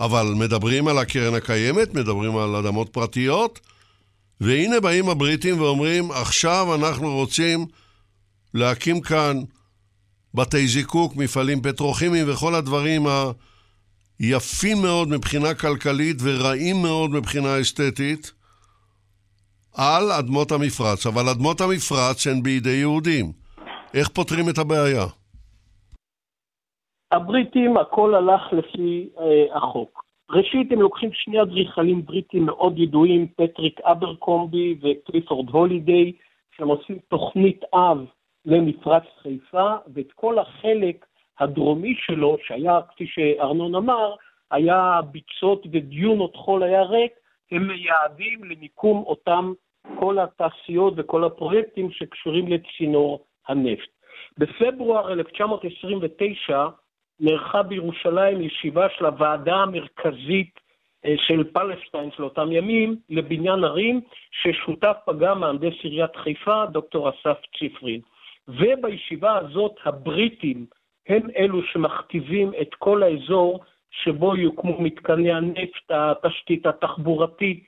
אבל 0.00 0.26
מדברים 0.36 0.88
על 0.88 0.98
הקרן 0.98 1.34
הקיימת, 1.34 1.94
מדברים 1.94 2.36
על 2.36 2.56
אדמות 2.56 2.88
פרטיות, 2.88 3.60
והנה 4.44 4.80
באים 4.80 5.08
הבריטים 5.08 5.60
ואומרים, 5.60 6.10
עכשיו 6.10 6.66
אנחנו 6.74 7.14
רוצים 7.14 7.58
להקים 8.54 9.00
כאן 9.00 9.36
בתי 10.34 10.66
זיקוק, 10.66 11.16
מפעלים 11.16 11.62
פטרוכימיים 11.62 12.26
וכל 12.30 12.54
הדברים 12.54 13.02
היפים 14.18 14.76
מאוד 14.82 15.08
מבחינה 15.08 15.54
כלכלית 15.54 16.16
ורעים 16.22 16.76
מאוד 16.82 17.10
מבחינה 17.10 17.60
אסתטית 17.60 18.32
על 19.76 20.12
אדמות 20.18 20.52
המפרץ. 20.52 21.06
אבל 21.06 21.28
אדמות 21.28 21.60
המפרץ 21.60 22.26
הן 22.26 22.42
בידי 22.42 22.70
יהודים. 22.70 23.32
איך 23.94 24.08
פותרים 24.08 24.48
את 24.48 24.58
הבעיה? 24.58 25.06
הבריטים, 27.12 27.76
הכל 27.76 28.14
הלך 28.14 28.42
לפי 28.52 29.08
אה, 29.18 29.56
החוק. 29.56 30.02
ראשית, 30.34 30.72
הם 30.72 30.80
לוקחים 30.80 31.10
שני 31.12 31.42
אדריכלים 31.42 32.04
בריטים 32.04 32.46
מאוד 32.46 32.78
ידועים, 32.78 33.26
פטריק 33.36 33.80
אברקרומבי 33.80 34.78
וקליפורד 34.82 35.48
הולידיי, 35.50 36.12
שהם 36.56 36.68
עושים 36.68 36.98
תוכנית 37.08 37.64
אב 37.74 38.06
למפרץ 38.44 39.02
חיפה, 39.22 39.74
ואת 39.94 40.12
כל 40.12 40.38
החלק 40.38 41.06
הדרומי 41.40 41.94
שלו, 41.98 42.36
שהיה, 42.46 42.80
כפי 42.88 43.06
שארנון 43.06 43.74
אמר, 43.74 44.14
היה 44.50 45.00
ביצות 45.10 45.66
ודיונות 45.72 46.36
חול 46.36 46.62
היה 46.62 46.82
ריק, 46.82 47.12
הם 47.50 47.66
מייעדים 47.66 48.44
למיקום 48.44 49.04
אותם 49.06 49.52
כל 49.98 50.18
התעשיות 50.18 50.94
וכל 50.96 51.24
הפרויקטים 51.24 51.90
שקשורים 51.90 52.48
לצינור 52.48 53.24
הנפט. 53.48 53.88
בפברואר 54.38 55.12
1929 55.12 56.68
נערכה 57.22 57.62
בירושלים 57.62 58.40
ישיבה 58.40 58.86
של 58.98 59.06
הוועדה 59.06 59.54
המרכזית 59.54 60.60
אה, 61.04 61.14
של 61.16 61.44
פלסטיין 61.52 62.10
של 62.16 62.24
אותם 62.24 62.52
ימים 62.52 62.96
לבניין 63.10 63.64
ערים, 63.64 64.00
ששותף 64.30 64.96
בה 65.06 65.12
גם 65.12 65.40
מהנדס 65.40 65.74
עיריית 65.82 66.16
חיפה, 66.16 66.66
דוקטור 66.66 67.10
אסף 67.10 67.38
ציפרין. 67.58 68.00
ובישיבה 68.48 69.38
הזאת 69.38 69.74
הבריטים 69.84 70.66
הם 71.08 71.22
אלו 71.36 71.62
שמכתיבים 71.62 72.52
את 72.60 72.74
כל 72.74 73.02
האזור 73.02 73.60
שבו 73.90 74.36
יוקמו 74.36 74.80
מתקני 74.80 75.32
הנפט, 75.32 75.90
התשתית 75.90 76.66
התחבורתית, 76.66 77.64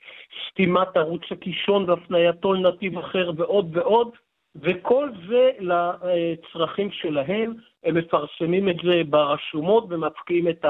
סתימת 0.49 0.97
ערוץ 0.97 1.21
הקישון 1.31 1.89
והפנייתו 1.89 2.53
לנתיב 2.53 2.97
אחר 2.97 3.31
ועוד 3.35 3.77
ועוד, 3.77 4.09
וכל 4.55 5.09
זה 5.27 5.51
לצרכים 5.59 6.91
שלהם, 6.91 7.53
הם 7.83 7.97
מפרסמים 7.97 8.69
את 8.69 8.75
זה 8.83 9.01
ברשומות 9.09 9.85
ומפקיעים 9.89 10.47
את 10.47 10.65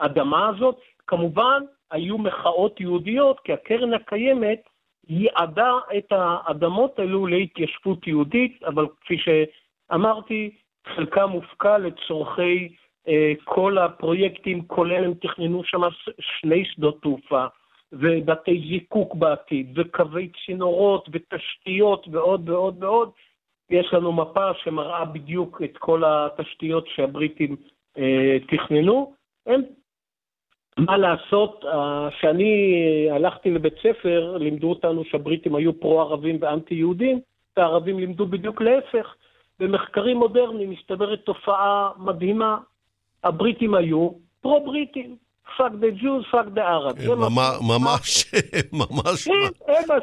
האדמה 0.00 0.48
הזאת. 0.48 0.78
כמובן, 1.06 1.62
היו 1.90 2.18
מחאות 2.18 2.80
יהודיות, 2.80 3.40
כי 3.40 3.52
הקרן 3.52 3.94
הקיימת 3.94 4.60
ייעדה 5.08 5.72
את 5.98 6.12
האדמות 6.12 6.98
האלו 6.98 7.26
להתיישבות 7.26 8.06
יהודית, 8.06 8.62
אבל 8.62 8.86
כפי 9.00 9.16
שאמרתי, 9.18 10.50
חלקם 10.86 11.30
הופקע 11.30 11.78
לצורכי 11.78 12.68
אה, 13.08 13.32
כל 13.44 13.78
הפרויקטים, 13.78 14.66
כולל 14.66 15.04
הם 15.04 15.14
תכננו 15.14 15.64
שם 15.64 15.80
שני 16.20 16.64
שדות 16.64 17.02
תעופה. 17.02 17.46
ובתי 18.00 18.64
זיקוק 18.68 19.14
בעתיד, 19.14 19.78
וקווי 19.78 20.30
צינורות, 20.46 21.08
ותשתיות, 21.12 22.06
ועוד 22.10 22.48
ועוד 22.48 22.84
ועוד. 22.84 23.10
יש 23.70 23.92
לנו 23.92 24.12
מפה 24.12 24.54
שמראה 24.54 25.04
בדיוק 25.04 25.62
את 25.64 25.78
כל 25.78 26.02
התשתיות 26.06 26.86
שהבריטים 26.88 27.56
אה, 27.98 28.36
תכננו. 28.48 29.12
הם, 29.46 29.62
מה 30.78 30.96
לעשות, 30.96 31.64
כשאני 32.10 32.74
אה, 33.08 33.14
הלכתי 33.14 33.50
לבית 33.50 33.74
ספר, 33.82 34.36
לימדו 34.36 34.70
אותנו 34.70 35.04
שהבריטים 35.04 35.54
היו 35.54 35.80
פרו-ערבים 35.80 36.38
ואנטי-יהודים, 36.40 37.20
והערבים 37.56 37.98
לימדו 37.98 38.26
בדיוק 38.26 38.60
להפך. 38.60 39.14
במחקרים 39.60 40.16
מודרניים 40.16 40.70
מסתברת 40.70 41.20
תופעה 41.20 41.90
מדהימה. 41.98 42.58
הבריטים 43.24 43.74
היו 43.74 44.10
פרו-בריטים. 44.40 45.16
Fuck 45.56 45.72
the 45.80 45.90
Jews, 46.02 46.24
fuck 46.32 46.48
the 46.54 46.60
Arabs. 46.60 47.02
ממש, 47.60 48.26
ממש 48.80 49.28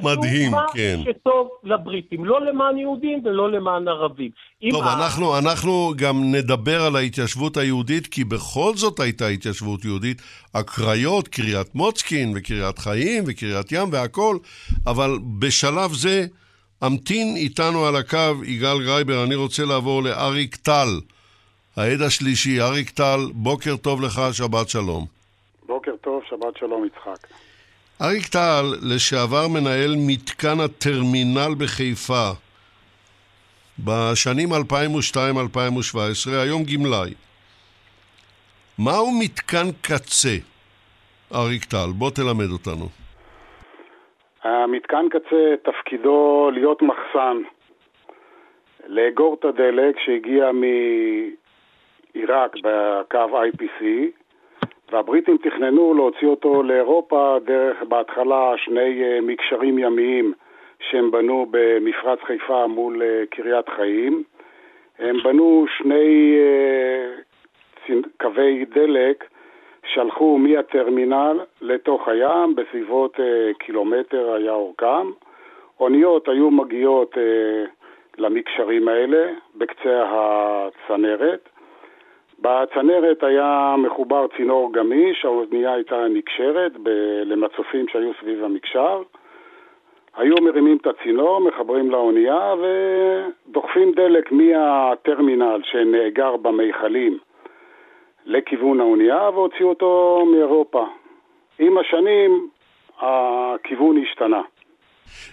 מדהים, 0.02 0.52
כן. 0.74 0.96
הם 0.96 1.02
עשו 1.02 1.06
מה 1.06 1.14
שטוב 1.20 1.50
לבריטים, 1.64 2.26
לא 2.26 2.46
למען 2.46 2.78
יהודים 2.78 3.22
ולא 3.26 3.52
למען 3.52 3.88
ערבים. 3.88 4.32
טוב, 4.72 4.84
אנחנו, 4.84 5.38
אנחנו 5.38 5.94
גם 5.96 6.36
נדבר 6.36 6.82
על 6.82 6.96
ההתיישבות 6.96 7.58
היהודית, 7.58 8.08
כי 8.08 8.24
בכל 8.24 8.72
זאת 8.76 9.00
הייתה 9.00 9.28
התיישבות 9.28 9.86
יהודית. 9.86 10.22
הקריות, 10.54 11.28
קריית 11.28 11.76
מוצקין 11.76 12.34
וקריית 12.36 12.80
חיים 12.80 13.24
וקריית 13.28 13.72
ים 13.72 13.90
והכול, 13.92 14.40
אבל 14.88 15.20
בשלב 15.40 15.94
זה 15.94 16.26
המתין 16.82 17.36
איתנו 17.36 17.86
על 17.86 17.96
הקו 17.96 18.46
יגאל 18.46 18.84
גרייבר, 18.84 19.24
אני 19.24 19.36
רוצה 19.36 19.66
לעבור 19.66 20.04
לאריק 20.04 20.56
טל. 20.56 21.00
העד 21.76 22.02
השלישי, 22.02 22.62
אריק 22.62 22.90
טל, 22.90 23.20
בוקר 23.34 23.76
טוב 23.78 24.02
לך, 24.02 24.22
שבת 24.32 24.70
שלום. 24.70 25.21
בוקר 25.72 25.96
טוב, 25.96 26.24
שבת 26.24 26.58
שלום 26.58 26.86
יצחק. 26.86 27.28
אריק 28.02 28.28
טל, 28.28 28.66
לשעבר 28.94 29.48
מנהל 29.48 29.94
מתקן 30.08 30.58
הטרמינל 30.66 31.54
בחיפה 31.60 32.28
בשנים 33.80 34.50
2002-2017, 34.54 34.56
היום 36.44 36.62
גמלאי. 36.64 37.14
מהו 38.80 39.12
מתקן 39.20 39.68
קצה, 39.82 40.36
אריק 41.36 41.66
טל? 41.66 41.90
בוא 41.98 42.12
תלמד 42.12 42.52
אותנו. 42.52 42.86
המתקן 44.44 45.06
קצה 45.10 45.56
תפקידו 45.64 46.50
להיות 46.54 46.82
מחסן, 46.82 47.38
לאגור 48.88 49.38
את 49.40 49.46
הדלק 49.46 49.96
שהגיע 50.06 50.46
מעיראק 52.14 52.56
בקו 52.64 53.42
IPC, 53.44 53.84
והבריטים 54.92 55.38
תכננו 55.38 55.94
להוציא 55.94 56.28
אותו 56.28 56.64
לאירופה 56.64 57.38
דרך 57.46 57.84
בהתחלה 57.84 58.54
שני 58.58 59.04
אה, 59.04 59.22
מקשרים 59.22 59.80
ימיים 59.80 60.34
שהם 60.80 61.12
בנו 61.12 61.46
במפרץ 61.52 62.20
חיפה 62.24 62.68
מול 62.68 63.02
אה, 63.02 63.24
קריית 63.30 63.70
חיים. 63.70 64.24
הם 65.00 65.18
בנו 65.24 65.66
שני 65.78 66.36
אה, 66.38 67.96
קווי 68.18 68.66
דלק 68.66 69.24
שהלכו 69.86 70.38
מהטרמינל 70.38 71.40
לתוך 71.62 72.08
הים, 72.08 72.56
בסביבות 72.56 73.20
קילומטר 73.60 74.34
היה 74.34 74.52
אורכם. 74.52 75.12
אוניות 75.80 76.28
היו 76.28 76.52
מגיעות 76.52 77.18
למקשרים 78.18 78.88
האלה 78.88 79.32
בקצה 79.56 80.04
הצנרת. 80.10 81.50
בצנרת 82.42 83.24
היה 83.24 83.76
מחובר 83.78 84.26
צינור 84.38 84.74
גמיש, 84.74 85.26
האוזנייה 85.26 85.74
הייתה 85.74 85.96
נקשרת 86.14 86.72
ב- 86.84 87.22
למצופים 87.26 87.86
שהיו 87.92 88.12
סביב 88.22 88.44
המקשר. 88.44 89.02
היו 90.18 90.36
מרימים 90.42 90.78
את 90.78 90.88
הצינור, 90.88 91.40
מחברים 91.40 91.92
לאונייה 91.92 92.54
ודוחפים 92.62 93.92
דלק 93.96 94.32
מהטרמינל 94.32 95.62
שנאגר 95.64 96.38
במיכלים 96.38 97.18
לכיוון 98.26 98.80
האונייה 98.80 99.30
והוציאו 99.30 99.70
אותו 99.70 100.24
מאירופה. 100.32 100.86
עם 101.60 101.78
השנים 101.78 102.50
הכיוון 103.00 104.04
השתנה. 104.04 104.42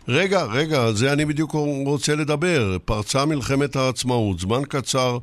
רגע, 0.08 0.38
רגע, 0.54 0.76
על 0.86 0.92
זה 0.92 1.12
אני 1.12 1.24
בדיוק 1.24 1.50
רוצה 1.86 2.12
לדבר. 2.20 2.78
פרצה 2.84 3.18
מלחמת 3.26 3.76
העצמאות, 3.76 4.38
זמן 4.38 4.62
קצר 4.68 5.18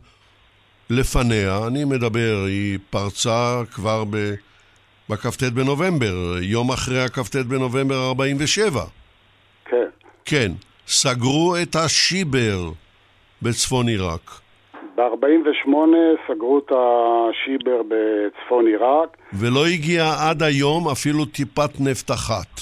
לפניה, 0.89 1.67
אני 1.67 1.85
מדבר, 1.85 2.43
היא 2.47 2.79
פרצה 2.89 3.61
כבר 3.73 4.03
ב... 4.09 4.33
בכ"ט 5.09 5.43
בנובמבר, 5.43 6.15
יום 6.41 6.71
אחרי 6.71 7.03
הכ"ט 7.03 7.35
בנובמבר 7.35 8.07
47. 8.07 8.81
כן. 9.65 9.87
כן. 10.25 10.51
סגרו 10.87 11.55
את 11.63 11.75
השיבר 11.75 12.69
בצפון 13.41 13.87
עיראק. 13.87 14.31
ב-48 14.95 15.69
סגרו 16.27 16.59
את 16.59 16.71
השיבר 16.71 17.81
בצפון 17.87 18.67
עיראק. 18.67 19.17
ולא 19.33 19.65
הגיע 19.65 20.03
עד 20.29 20.43
היום 20.43 20.87
אפילו 20.87 21.25
טיפת 21.25 21.79
נפט 21.79 22.11
אחת. 22.11 22.61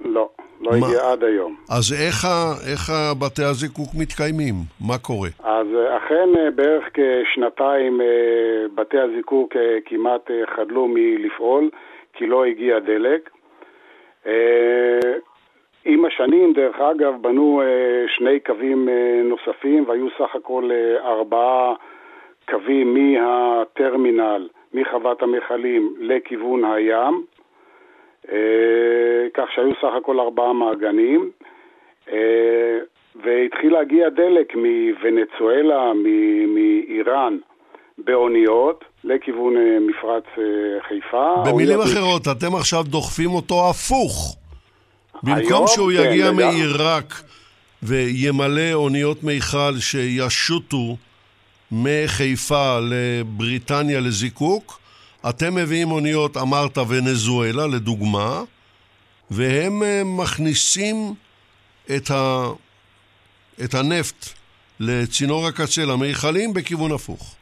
לא. 0.00 0.28
לא 0.62 0.70
מה? 0.70 0.86
הגיע 0.86 1.10
עד 1.12 1.24
היום. 1.24 1.56
אז 1.70 1.92
איך, 1.92 2.26
איך 2.72 2.90
בתי 3.20 3.44
הזיקוק 3.44 3.88
מתקיימים? 3.98 4.54
מה 4.86 4.98
קורה? 4.98 5.28
אז 5.44 5.66
אה, 5.74 5.96
אכן 5.96 6.28
אה, 6.38 6.50
בערך 6.50 6.84
כשנתיים 6.94 8.00
אה, 8.00 8.06
בתי 8.74 8.98
הזיקוק 8.98 9.56
כמעט 9.84 10.30
חדלו 10.56 10.88
מלפעול, 10.88 11.70
כי 12.12 12.26
לא 12.26 12.44
הגיע 12.44 12.78
דלק. 12.78 13.30
עם 15.84 16.04
השנים, 16.04 16.52
דרך 16.52 16.76
אגב, 16.80 17.14
בנו 17.20 17.62
שני 18.16 18.40
קווים 18.40 18.88
נוספים 19.24 19.84
והיו 19.88 20.06
סך 20.18 20.34
הכל 20.34 20.70
ארבעה 21.04 21.74
קווים 22.50 22.94
מהטרמינל, 22.94 24.48
מחוות 24.74 25.22
המכלים 25.22 25.94
לכיוון 26.00 26.64
הים. 26.64 27.24
אה, 28.30 29.26
כך 29.34 29.44
שהיו 29.54 29.72
סך 29.80 29.94
הכל 29.98 30.20
ארבעה 30.20 30.52
מעגנים, 30.52 31.30
אה, 32.12 32.78
והתחיל 33.14 33.72
להגיע 33.72 34.08
דלק 34.08 34.54
מוונצואלה, 34.54 35.92
מאיראן, 36.54 37.38
באוניות, 37.98 38.84
לכיוון 39.04 39.56
אה, 39.56 39.78
מפרץ 39.80 40.24
חיפה. 40.88 41.34
במילים 41.46 41.80
אחרות, 41.80 42.22
אתם 42.28 42.54
עכשיו 42.54 42.82
דוחפים 42.82 43.30
אותו 43.30 43.70
הפוך. 43.70 44.36
במקום 45.22 45.66
שהוא 45.66 45.92
כן, 45.92 45.98
יגיע 45.98 46.30
מעיראק 46.32 47.14
וימלא 47.82 48.72
אוניות 48.72 49.24
מיכל 49.24 49.72
שישוטו 49.80 50.96
מחיפה 51.72 52.78
לבריטניה 52.90 54.00
לזיקוק, 54.00 54.78
אתם 55.30 55.54
מביאים 55.54 55.90
אוניות, 55.90 56.36
אמרת 56.36 56.78
ונזואלה, 56.78 57.66
לדוגמה, 57.76 58.42
והם 59.30 59.82
אה, 59.82 60.02
מכניסים 60.04 60.96
את, 61.96 62.10
ה... 62.10 62.46
את 63.64 63.74
הנפט 63.74 64.42
לצינור 64.80 65.46
הקצה, 65.46 65.82
למיכלים, 65.92 66.54
בכיוון 66.54 66.92
הפוך. 66.92 67.36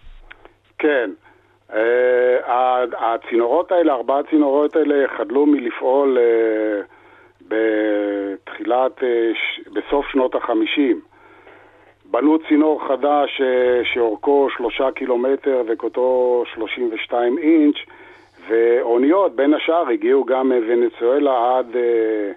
כן. 0.79 1.11
Uh, 1.71 1.75
הצינורות 2.99 3.73
האלה, 3.73 3.93
ארבע 3.93 4.19
הצינורות 4.19 4.77
האלה 4.77 5.09
חדלו 5.19 5.47
מלפעול 5.47 6.19
uh, 6.19 6.87
בתחילת, 7.49 8.99
uh. 8.99 9.71
בסוף 9.73 10.07
שנות 10.13 10.35
החמישים. 10.35 11.01
בנו 12.11 12.39
צינור 12.49 12.89
חדש 12.89 13.41
אה, 13.41 13.81
שאורכו 13.85 14.49
שלושה 14.57 14.91
קילומטר 14.91 15.63
וקוטרו 15.67 16.45
32 16.55 17.39
אינץ', 17.39 17.77
ואוניות, 18.49 19.37
בין 19.37 19.55
השאר, 19.55 19.89
הגיעו 19.89 20.25
גם 20.25 20.53
מוונצואלה 20.53 21.59
עד 21.59 21.77
אה, 21.77 22.33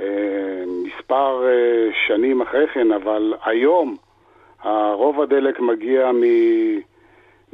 אה, 0.00 0.64
מספר 0.86 1.44
אה, 1.46 1.88
שנים 2.06 2.42
אחרי 2.42 2.66
כן, 2.66 2.92
אבל 2.92 3.34
היום 3.44 3.96
רוב 4.94 5.20
הדלק 5.20 5.60
מגיע 5.60 6.12
מ... 6.12 6.22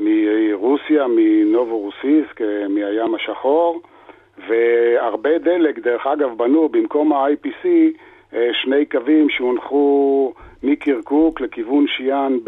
מרוסיה, 0.01 1.07
מנובו-רוסיסק, 1.09 2.43
אה, 2.43 2.69
מהים 2.69 3.15
השחור, 3.15 3.81
והרבה 4.49 5.39
דלק, 5.39 5.79
דרך 5.79 6.07
אגב, 6.07 6.37
בנו 6.37 6.69
במקום 6.69 7.13
ה-IPC 7.13 7.67
אה, 8.35 8.49
שני 8.53 8.87
קווים 8.87 9.31
שהונחו 9.31 10.33
מקירקוק 10.63 11.41
לכיוון 11.41 11.87
שיאן 11.87 12.39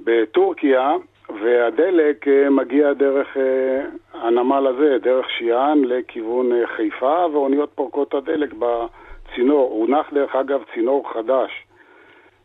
בטורקיה, 0.00 0.96
והדלק 1.28 2.28
אה, 2.28 2.50
מגיע 2.50 2.92
דרך 2.92 3.36
אה, 3.36 3.84
הנמל 4.12 4.66
הזה, 4.66 4.98
דרך 5.02 5.30
שיאן 5.30 5.84
לכיוון 5.84 6.52
אה, 6.52 6.66
חיפה, 6.66 7.26
ואוניות 7.32 7.70
פורקות 7.74 8.14
הדלק 8.14 8.52
בצינור. 8.52 9.70
הונח 9.70 10.12
דרך 10.12 10.34
אגב 10.34 10.62
צינור 10.74 11.12
חדש, 11.12 11.50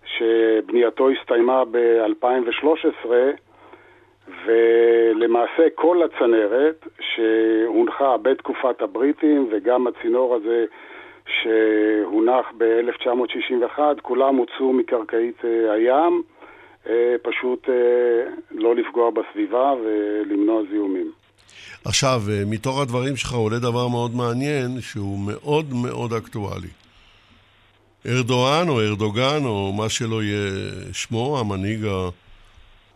שבנייתו 0.06 1.10
הסתיימה 1.10 1.64
ב-2013, 1.72 3.08
ולמעשה 4.46 5.70
כל 5.76 6.04
הצנרת 6.04 6.88
שהונחה 7.00 8.18
בתקופת 8.18 8.82
הבריטים 8.82 9.48
וגם 9.52 9.88
הצינור 9.88 10.36
הזה 10.36 10.66
שהונח 11.44 12.46
ב-1961, 12.58 13.80
כולם 14.02 14.36
הוצאו 14.36 14.74
מקרקעית 14.74 15.42
הים. 15.74 16.24
אה, 16.90 17.16
פשוט 17.22 17.70
אה, 17.70 18.34
לא 18.52 18.76
לפגוע 18.76 19.10
בסביבה 19.12 19.74
ולמנוע 19.84 20.62
זיהומים. 20.72 21.12
עכשיו, 21.86 22.22
אה, 22.30 22.44
מתוך 22.46 22.82
הדברים 22.82 23.16
שלך 23.16 23.34
עולה 23.34 23.60
דבר 23.60 23.88
מאוד 23.88 24.16
מעניין, 24.16 24.82
שהוא 24.82 25.20
מאוד 25.20 25.74
מאוד 25.74 26.14
אקטואלי. 26.14 26.68
ארדואן 28.06 28.70
או 28.70 28.82
ארדוגן 28.82 29.46
או 29.46 29.74
מה 29.74 29.90
שלא 29.90 30.24
יהיה 30.24 30.52
שמו, 30.94 31.40
המנהיג 31.40 31.86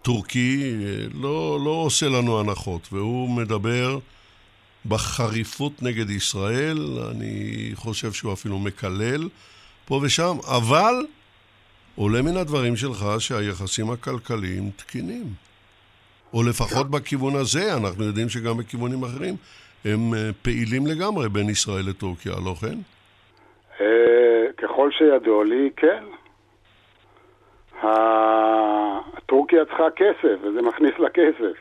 הטורקי, 0.01 0.75
לא, 1.21 1.59
לא 1.65 1.69
עושה 1.69 2.05
לנו 2.05 2.39
הנחות, 2.39 2.87
והוא 2.91 3.29
מדבר 3.29 3.97
בחריפות 4.85 5.83
נגד 5.83 6.09
ישראל, 6.09 6.77
אני 7.11 7.71
חושב 7.75 8.11
שהוא 8.11 8.33
אפילו 8.33 8.59
מקלל 8.59 9.29
פה 9.85 9.99
ושם, 10.03 10.37
אבל 10.57 11.05
עולה 11.95 12.21
מן 12.21 12.37
הדברים 12.37 12.75
שלך 12.75 13.05
שהיחסים 13.19 13.89
הכלכליים 13.91 14.69
תקינים. 14.75 15.25
או 16.33 16.43
לפחות 16.43 16.91
בכיוון 16.91 17.35
הזה, 17.35 17.73
אנחנו 17.77 18.03
יודעים 18.03 18.29
שגם 18.29 18.57
בכיוונים 18.57 19.03
אחרים 19.03 19.35
הם 19.85 20.13
אה, 20.13 20.29
פעילים 20.41 20.87
לגמרי 20.87 21.29
בין 21.29 21.49
ישראל 21.49 21.85
לטורקיה, 21.89 22.33
לא 22.45 22.53
כן? 22.61 22.77
אה, 23.81 24.51
ככל 24.57 24.89
שידוע 24.91 25.45
לי, 25.45 25.69
כן. 25.75 26.03
טורקיה 29.25 29.65
צריכה 29.65 29.87
כסף, 29.95 30.37
וזה 30.43 30.61
מכניס 30.61 30.99
לה 30.99 31.09
כסף. 31.09 31.57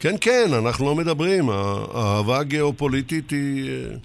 כן, 0.00 0.14
כן, 0.20 0.50
אנחנו 0.52 0.84
לא 0.84 0.94
מדברים. 0.94 1.50
האהבה 1.50 2.38
הגיאופוליטית 2.38 3.30
היא... 3.30 3.70
אה, 3.70 3.96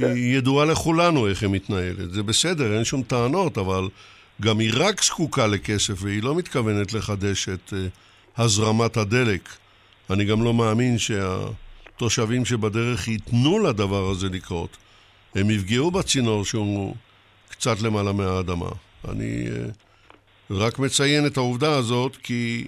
כן. 0.00 0.14
היא 0.14 0.36
ידועה 0.36 0.66
לכולנו 0.66 1.28
איך 1.28 1.42
היא 1.42 1.50
מתנהלת. 1.50 2.12
זה 2.12 2.22
בסדר, 2.22 2.76
אין 2.76 2.84
שום 2.84 3.02
טענות, 3.02 3.58
אבל 3.58 3.88
גם 4.42 4.60
עיראק 4.60 5.04
זקוקה 5.04 5.46
לכסף 5.46 5.94
והיא 6.02 6.22
לא 6.22 6.34
מתכוונת 6.34 6.92
לחדש 6.92 7.48
את 7.48 7.72
uh, 7.72 8.42
הזרמת 8.42 8.96
הדלק. 8.96 9.48
אני 10.10 10.24
גם 10.24 10.42
לא 10.42 10.54
מאמין 10.54 10.96
שהתושבים 10.98 12.44
שבדרך 12.44 13.08
ייתנו 13.08 13.58
לדבר 13.58 14.10
הזה 14.10 14.28
לקרות. 14.28 14.76
הם 15.34 15.50
יפגעו 15.50 15.90
בצינור 15.90 16.44
שהוא 16.44 16.94
קצת 17.48 17.80
למעלה 17.80 18.12
מהאדמה. 18.12 18.68
אני 19.08 19.46
אה, 19.46 19.72
רק 20.50 20.78
מציין 20.78 21.26
את 21.26 21.36
העובדה 21.36 21.76
הזאת 21.76 22.16
כי 22.22 22.66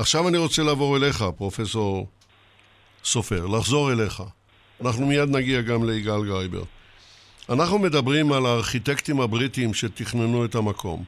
עכשיו 0.00 0.28
אני 0.28 0.38
רוצה 0.38 0.62
לעבור 0.62 0.96
אליך, 0.96 1.24
פרופסור 1.36 2.06
סופר, 3.04 3.46
לחזור 3.46 3.92
אליך. 3.92 4.22
אנחנו 4.80 5.06
מיד 5.06 5.28
נגיע 5.28 5.60
גם 5.60 5.90
ליגאל 5.90 6.24
גרייבר. 6.26 6.62
אנחנו 7.48 7.78
מדברים 7.78 8.32
על 8.32 8.46
הארכיטקטים 8.46 9.20
הבריטים 9.20 9.74
שתכננו 9.74 10.44
את 10.44 10.54
המקום, 10.54 11.04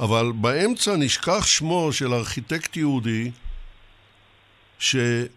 אבל 0.00 0.32
באמצע 0.34 0.96
נשכח 0.96 1.46
שמו 1.46 1.92
של 1.92 2.14
ארכיטקט 2.14 2.76
יהודי 2.76 3.30
שתכנן 4.78 5.28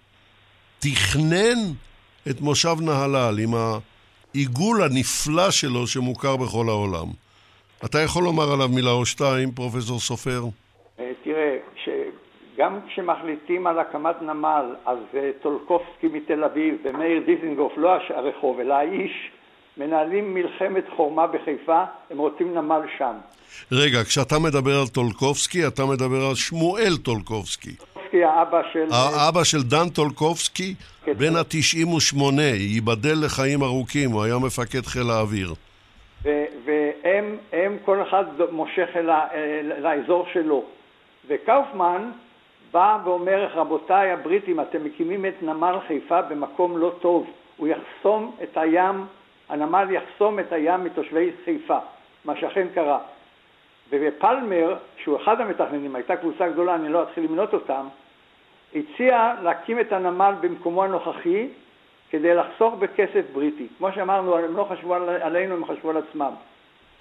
את 2.29 2.41
מושב 2.41 2.75
נהלל 2.81 3.39
עם 3.39 3.53
העיגול 3.53 4.83
הנפלא 4.83 5.51
שלו 5.51 5.87
שמוכר 5.87 6.37
בכל 6.37 6.69
העולם. 6.69 7.07
אתה 7.85 7.99
יכול 7.99 8.23
לומר 8.23 8.51
עליו 8.51 8.69
מילה 8.69 8.91
או 8.91 9.05
שתיים, 9.05 9.51
פרופסור 9.51 9.99
סופר? 9.99 10.43
אה, 10.99 11.11
תראה, 11.23 11.57
גם 12.57 12.79
כשמחליטים 12.87 13.67
על 13.67 13.79
הקמת 13.79 14.21
נמל, 14.21 14.65
אז 14.85 14.97
אה, 15.13 15.31
טולקובסקי 15.41 16.07
מתל 16.07 16.43
אביב 16.43 16.75
ומאיר 16.83 17.23
דיזנגוף, 17.25 17.73
לא 17.77 17.95
הרחוב, 18.09 18.59
אלא 18.59 18.73
האיש, 18.73 19.31
מנהלים 19.77 20.33
מלחמת 20.33 20.83
חורמה 20.95 21.27
בחיפה, 21.27 21.83
הם 22.09 22.17
רוצים 22.17 22.53
נמל 22.53 22.81
שם. 22.97 23.13
רגע, 23.71 24.03
כשאתה 24.03 24.35
מדבר 24.39 24.79
על 24.79 24.87
טולקובסקי, 24.87 25.67
אתה 25.67 25.85
מדבר 25.85 26.25
על 26.29 26.35
שמואל 26.35 26.97
טולקובסקי. 27.03 27.75
טולקובסקי, 27.75 28.23
האבא 28.23 28.61
של... 28.73 28.87
האבא 28.91 29.43
של 29.43 29.63
דן 29.63 29.89
טולקובסקי, 29.89 30.75
כן. 31.05 31.13
בן 31.13 31.35
ה-98, 31.35 32.41
ייבדל 32.41 33.25
לחיים 33.25 33.63
ארוכים, 33.63 34.11
הוא 34.11 34.23
היה 34.23 34.35
מפקד 34.37 34.85
חיל 34.85 35.09
האוויר. 35.09 35.53
והם, 36.65 37.37
הם, 37.53 37.77
כל 37.85 38.01
אחד 38.01 38.23
מושך 38.51 38.87
אל, 38.95 39.09
אל 39.77 39.85
האזור 39.85 40.27
שלו. 40.33 40.63
וקאופמן 41.27 42.11
בא 42.73 42.97
ואומר, 43.03 43.47
רבותיי 43.53 44.11
הבריטים, 44.11 44.59
אתם 44.59 44.83
מקימים 44.83 45.25
את 45.25 45.33
נמל 45.43 45.75
חיפה 45.87 46.21
במקום 46.21 46.77
לא 46.77 46.91
טוב. 47.01 47.29
הוא 47.57 47.67
יחסום 47.67 48.35
את 48.43 48.57
הים 48.57 49.05
הנמל 49.49 49.87
יחסום 49.91 50.39
את 50.39 50.51
הים 50.53 50.83
מתושבי 50.83 51.31
חיפה, 51.45 51.77
מה 52.25 52.35
שאכן 52.35 52.67
קרה. 52.73 52.99
ופלמר, 53.89 54.75
שהוא 54.97 55.17
אחד 55.17 55.41
המתכננים, 55.41 55.95
הייתה 55.95 56.15
קבוצה 56.15 56.49
גדולה, 56.49 56.75
אני 56.75 56.89
לא 56.89 57.03
אתחיל 57.03 57.23
למנות 57.23 57.53
אותם, 57.53 57.87
הציע 58.75 59.33
להקים 59.43 59.79
את 59.79 59.91
הנמל 59.91 60.33
במקומו 60.41 60.83
הנוכחי 60.83 61.47
כדי 62.09 62.35
לחסוך 62.35 62.73
בכסף 62.79 63.23
בריטי. 63.33 63.67
כמו 63.77 63.91
שאמרנו, 63.91 64.37
הם 64.37 64.57
לא 64.57 64.67
חשבו 64.71 64.93
עלינו, 64.95 65.55
הם 65.55 65.65
חשבו 65.65 65.89
על 65.89 65.97
עצמם. 65.97 66.31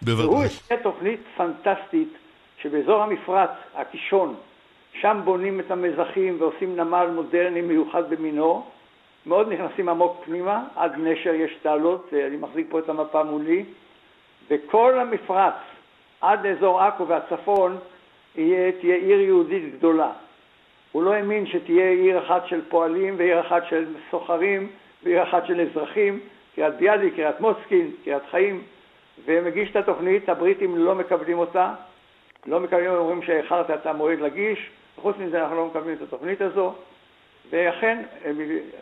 בוודאי. 0.03 0.27
והוא 0.27 0.45
הציע 0.45 0.77
תוכנית 0.77 1.21
פנטסטית 1.37 2.13
שבאזור 2.59 3.03
המפרץ, 3.03 3.51
הקישון, 3.75 4.35
שם 5.01 5.21
בונים 5.25 5.61
את 5.61 5.71
המזחים 5.71 6.37
ועושים 6.39 6.77
נמל 6.77 7.07
מודרני 7.15 7.61
מיוחד 7.61 8.11
במינו, 8.11 8.67
מאוד 9.27 9.53
נכנסים 9.53 9.89
עמוק 9.89 10.23
פנימה, 10.25 10.65
עד 10.77 10.93
נשר 10.99 11.35
יש 11.35 11.55
תעלות, 11.63 12.13
אני 12.27 12.37
מחזיק 12.37 12.67
פה 12.71 12.79
את 12.79 12.89
המפה 12.89 13.23
מולי, 13.23 13.65
וכל 14.51 14.99
המפרץ 14.99 15.55
עד 16.21 16.47
לאזור 16.47 16.83
עכו 16.83 17.09
והצפון 17.09 17.79
יהיה, 18.37 18.73
תהיה 18.73 18.97
עיר 18.97 19.21
יהודית 19.21 19.75
גדולה. 19.75 20.11
הוא 20.93 21.03
לא 21.03 21.13
האמין 21.13 21.47
שתהיה 21.47 21.91
עיר 21.91 22.27
אחת 22.27 22.47
של 22.47 22.61
פועלים 22.69 23.15
ועיר 23.19 23.41
אחת 23.41 23.63
של 23.69 23.85
סוחרים 24.11 24.69
ועיר 25.03 25.23
אחת 25.23 25.47
של 25.47 25.61
אזרחים, 25.61 26.21
קריית 26.55 26.75
ביאליק, 26.75 27.15
קריית 27.15 27.41
מוסקין, 27.41 27.91
קריית 28.05 28.23
חיים, 28.31 28.63
ומגיש 29.25 29.71
את 29.71 29.77
התוכנית, 29.77 30.29
הבריטים 30.29 30.79
לא 30.79 30.95
מקבלים 30.95 31.39
אותה, 31.39 31.75
לא 32.47 32.61
מקבלים, 32.61 32.91
אומרים 32.91 33.23
שאיחרת 33.23 33.71
את 33.71 33.87
המועד 33.87 34.21
לגיש, 34.21 34.71
וחוץ 34.99 35.17
מזה 35.19 35.43
אנחנו 35.43 35.57
לא 35.57 35.67
מקבלים 35.67 35.97
את 35.97 36.03
התוכנית 36.03 36.41
הזו, 36.41 36.75
ואכן, 37.51 38.03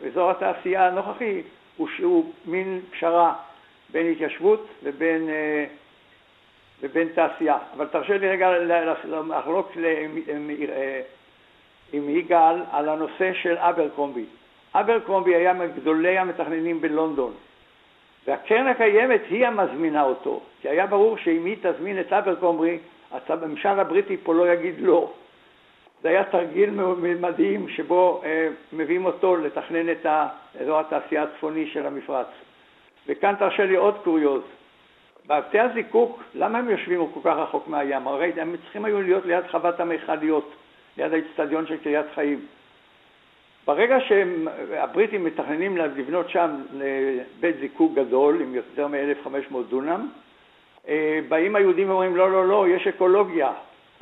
אזור 0.06 0.30
התעשייה 0.30 0.86
הנוכחי 0.86 1.42
הוא, 1.76 1.88
שהוא 1.96 2.32
מין 2.46 2.80
פשרה 2.90 3.34
בין 3.92 4.12
התיישבות 4.12 4.68
ובין, 4.82 5.28
אה, 5.28 5.64
ובין 6.82 7.08
תעשייה. 7.08 7.58
אבל 7.76 7.86
תרשה 7.86 8.18
לי 8.18 8.28
רגע 8.28 8.58
לחלוק 9.28 9.72
אה, 9.84 10.06
עם 11.92 12.10
יגאל 12.10 12.62
על 12.70 12.88
הנושא 12.88 13.32
של 13.32 13.56
אברקרומבי. 13.58 14.24
אברקרומבי 14.74 15.34
היה 15.34 15.52
מגדולי 15.52 16.18
המתכננים 16.18 16.80
בלונדון, 16.80 17.32
והקרן 18.26 18.66
הקיימת 18.66 19.20
היא 19.30 19.46
המזמינה 19.46 20.02
אותו, 20.02 20.40
כי 20.62 20.68
היה 20.68 20.86
ברור 20.86 21.16
שאם 21.16 21.44
היא 21.44 21.56
תזמין 21.62 22.00
את 22.00 22.12
אברקרומבי, 22.12 22.78
הממשל 23.28 23.68
הבריטי 23.68 24.16
פה 24.16 24.34
לא 24.34 24.52
יגיד 24.52 24.74
לא. 24.78 25.12
זה 26.02 26.08
היה 26.08 26.24
תרגיל 26.24 26.70
מדהים 27.20 27.68
שבו 27.68 28.22
אה, 28.24 28.48
מביאים 28.72 29.04
אותו 29.04 29.36
לתכנן 29.36 29.90
את 29.90 30.06
אזור 30.60 30.80
התעשייה 30.80 31.22
הצפוני 31.22 31.66
של 31.66 31.86
המפרץ. 31.86 32.26
וכאן 33.06 33.34
תרשה 33.38 33.64
לי 33.64 33.76
עוד 33.76 33.94
קוריוז. 34.04 34.42
בבתי 35.26 35.60
הזיקוק, 35.60 36.22
למה 36.34 36.58
הם 36.58 36.70
יושבים 36.70 37.06
כל 37.14 37.20
כך 37.24 37.36
רחוק 37.36 37.68
מהים? 37.68 38.08
הרי 38.08 38.32
הם 38.36 38.56
צריכים 38.62 38.84
היו 38.84 39.02
להיות 39.02 39.26
ליד 39.26 39.44
חוות 39.50 39.80
המכליות, 39.80 40.52
ליד 40.96 41.12
האצטדיון 41.12 41.66
של 41.66 41.76
קריית 41.76 42.06
חיים. 42.14 42.46
ברגע 43.66 43.96
שהבריטים 44.00 45.24
מתכננים 45.24 45.76
לבנות 45.76 46.30
שם 46.30 46.50
בית 47.40 47.56
זיקוק 47.60 47.94
גדול 47.94 48.40
עם 48.40 48.54
יותר 48.54 48.86
מ-1,500 48.86 49.56
דונם, 49.68 50.08
אה, 50.88 51.20
באים 51.28 51.56
היהודים 51.56 51.90
ואומרים 51.90 52.16
לא, 52.16 52.32
לא, 52.32 52.48
לא, 52.48 52.68
יש 52.68 52.86
אקולוגיה, 52.86 53.52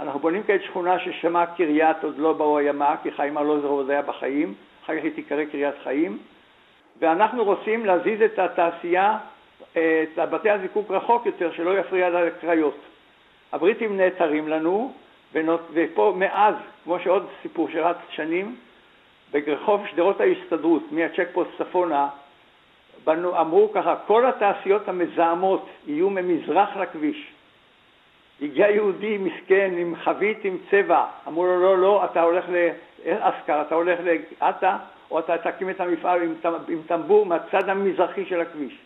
אנחנו 0.01 0.21
בונים 0.21 0.43
כעת 0.47 0.63
שכונה 0.63 0.99
ששמה 0.99 1.47
קריית, 1.47 2.05
עוד 2.05 2.19
לא 2.19 2.33
באו 2.33 2.59
הימה, 2.59 2.95
כי 3.03 3.11
חיים 3.11 3.39
ארלוזרוב 3.39 3.79
עוד 3.79 3.91
היה 3.91 4.03
בחיים, 4.03 4.55
אחר 4.85 4.97
כך 4.97 5.05
היא 5.05 5.13
תיקרא 5.15 5.45
קריית 5.45 5.75
חיים, 5.85 6.19
ואנחנו 7.01 7.45
רוצים 7.45 7.87
להזיז 7.87 8.23
את 8.23 8.39
התעשייה, 8.39 9.19
את 9.73 10.19
בתי 10.31 10.51
הזיקוק 10.51 10.91
רחוק 10.91 11.27
יותר, 11.27 11.53
שלא 11.53 11.79
יפריע 11.79 12.11
לקריות. 12.11 12.77
הבריטים 13.53 13.97
נעתרים 13.97 14.49
לנו, 14.49 14.93
ופה 15.73 16.15
מאז, 16.17 16.55
כמו 16.85 16.99
שעוד 17.01 17.27
סיפור 17.43 17.69
שרץ 17.73 17.97
שנים, 18.11 18.57
ברחוב 19.33 19.87
שדרות 19.87 20.21
ההסתדרות, 20.21 20.93
מהצ'ק 20.93 21.29
פוסט 21.33 21.51
צפונה, 21.59 22.09
בנו, 23.05 23.41
אמרו 23.41 23.73
ככה, 23.75 23.97
כל 24.07 24.27
התעשיות 24.27 24.89
המזהמות 24.89 25.67
יהיו 25.87 26.11
ממזרח 26.11 26.77
לכביש. 26.77 27.33
הגיע 28.43 28.71
יהודי 28.71 29.19
מסכן 29.19 29.75
עם 29.79 29.97
חבית 29.97 30.45
עם 30.45 30.57
צבע, 30.71 31.05
אמרו 31.29 31.47
לו 31.47 31.61
לא, 31.61 31.79
לא, 31.79 32.05
אתה 32.05 32.23
הולך 32.23 32.45
לאסקר, 32.49 33.63
אתה 33.63 33.75
הולך 33.75 33.99
לעטה, 34.41 34.77
או 35.11 35.19
אתה 35.19 35.39
תקים 35.39 35.71
את 35.71 35.81
המפעל 35.81 36.23
עם, 36.23 36.35
עם 36.69 36.83
טמבור 36.87 37.27
מהצד 37.27 37.69
המזרחי 37.69 38.25
של 38.27 38.41
הכביש. 38.41 38.79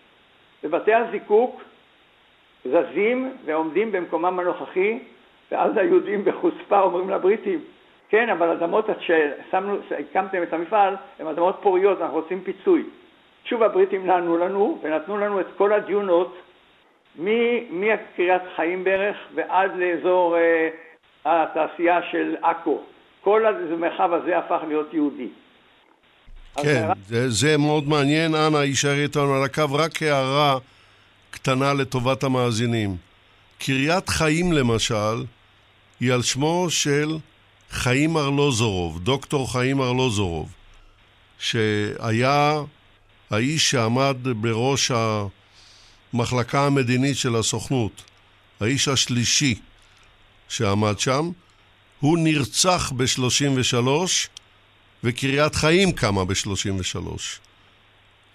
ובתי 0.64 0.94
הזיקוק 0.94 1.62
זזים 2.64 3.32
ועומדים 3.44 3.92
במקומם 3.92 4.38
הנוכחי, 4.38 4.98
ואז 5.52 5.76
היהודים 5.76 6.24
בחוצפה 6.24 6.80
אומרים 6.80 7.10
לבריטים, 7.10 7.60
כן, 8.08 8.30
אבל 8.30 8.48
אדמות 8.48 8.86
שהקמתם 9.88 10.42
את 10.42 10.52
המפעל 10.52 10.96
הן 11.18 11.26
אדמות 11.26 11.58
פוריות, 11.62 12.00
אנחנו 12.00 12.16
רוצים 12.16 12.40
פיצוי. 12.40 12.84
שוב 13.44 13.62
הבריטים 13.62 14.06
נענו 14.06 14.36
לנו 14.36 14.78
ונתנו 14.82 15.18
לנו 15.18 15.40
את 15.40 15.46
כל 15.56 15.72
הדיונות 15.72 16.36
מקריית 17.16 18.42
חיים 18.56 18.84
בערך 18.84 19.16
ועד 19.34 19.70
לאזור 19.76 20.36
אה, 20.36 20.68
התעשייה 21.24 22.00
של 22.10 22.36
עכו. 22.42 22.82
כל 23.20 23.42
המרחב 23.46 24.12
הזה 24.12 24.38
הפך 24.38 24.60
להיות 24.68 24.94
יהודי. 24.94 25.28
כן, 26.62 26.88
זה, 27.06 27.28
זה 27.30 27.58
מאוד 27.58 27.88
מעניין. 27.88 28.34
אנא, 28.34 28.56
יישאר 28.56 29.02
איתנו 29.02 29.34
על 29.34 29.44
הקו. 29.44 29.74
רק 29.74 30.02
הערה 30.02 30.58
קטנה 31.30 31.74
לטובת 31.74 32.24
המאזינים. 32.24 32.96
קריית 33.58 34.08
חיים, 34.08 34.52
למשל, 34.52 35.24
היא 36.00 36.12
על 36.12 36.22
שמו 36.22 36.66
של 36.68 37.08
חיים 37.70 38.16
ארלוזורוב, 38.16 39.00
דוקטור 39.04 39.52
חיים 39.52 39.80
ארלוזורוב, 39.80 40.54
שהיה 41.38 42.60
האיש 43.30 43.70
שעמד 43.70 44.16
בראש 44.22 44.92
המחלקה 46.12 46.66
המדינית 46.66 47.16
של 47.16 47.36
הסוכנות, 47.36 48.02
האיש 48.60 48.88
השלישי 48.88 49.54
שעמד 50.48 50.98
שם, 50.98 51.30
הוא 52.00 52.18
נרצח 52.18 52.92
ב-33 52.96 53.78
וקריית 55.04 55.54
חיים 55.54 55.92
קמה 55.92 56.24
ב-33. 56.24 56.98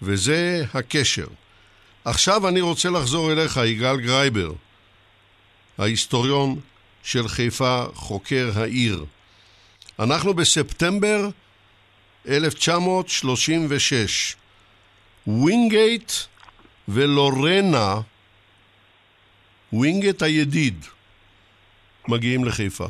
וזה 0.02 0.64
הקשר. 0.74 1.26
עכשיו 2.04 2.48
אני 2.48 2.60
רוצה 2.60 2.90
לחזור 2.90 3.32
אליך, 3.32 3.56
יגאל 3.56 4.00
גרייבר, 4.00 4.52
ההיסטוריון 5.78 6.60
של 7.02 7.28
חיפה, 7.28 7.84
חוקר 7.94 8.50
העיר. 8.54 9.04
אנחנו 9.98 10.34
בספטמבר 10.34 11.28
1936. 12.28 14.36
ווינגייט 15.26 16.12
ולורנה, 16.88 17.94
ווינגייט 19.72 20.22
הידיד, 20.22 20.84
מגיעים 22.08 22.44
לחיפה. 22.44 22.84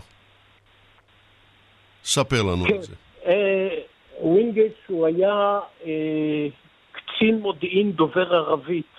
ספר 2.04 2.42
לנו 2.42 2.64
כן. 2.64 2.74
על 2.74 2.82
זה. 2.82 2.94
אה, 3.26 3.78
ווינגייט 4.20 4.72
שהוא 4.86 5.06
היה 5.06 5.58
אה, 5.86 6.46
קצין 6.92 7.38
מודיעין 7.40 7.92
דובר 7.92 8.34
ערבית, 8.34 8.92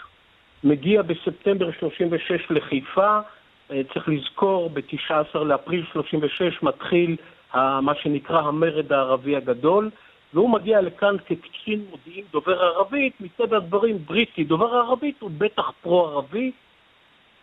מגיע 0.63 1.01
בספטמבר 1.01 1.71
36 1.79 2.31
לחיפה, 2.49 3.19
אה, 3.71 3.81
צריך 3.93 4.09
לזכור, 4.09 4.69
ב-19 4.69 5.37
לאפריל 5.37 5.85
36 5.93 6.63
מתחיל 6.63 7.15
מה 7.53 7.93
שנקרא 8.01 8.39
המרד 8.41 8.93
הערבי 8.93 9.35
הגדול. 9.35 9.89
והוא 10.33 10.49
מגיע 10.49 10.81
לכאן 10.81 11.15
כקצין 11.17 11.85
מודיעין 11.89 12.25
דובר 12.31 12.63
ערבית, 12.63 13.13
מטבע 13.21 13.57
הדברים 13.57 13.97
בריטי 14.05 14.43
דובר 14.43 14.73
ערבית, 14.73 15.15
הוא 15.21 15.31
בטח 15.37 15.71
פרו-ערבי. 15.81 16.51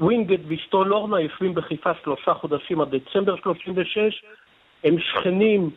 ווינגייט 0.01 0.41
ואשתו 0.49 0.85
לורנה 0.85 1.21
יושבים 1.21 1.55
בחיפה 1.55 1.91
שלושה 2.05 2.35
חודשים 2.35 2.81
עד 2.81 2.95
דצמבר 2.95 3.37
36. 3.37 4.25
הם 4.85 4.99
שכנים 4.99 5.71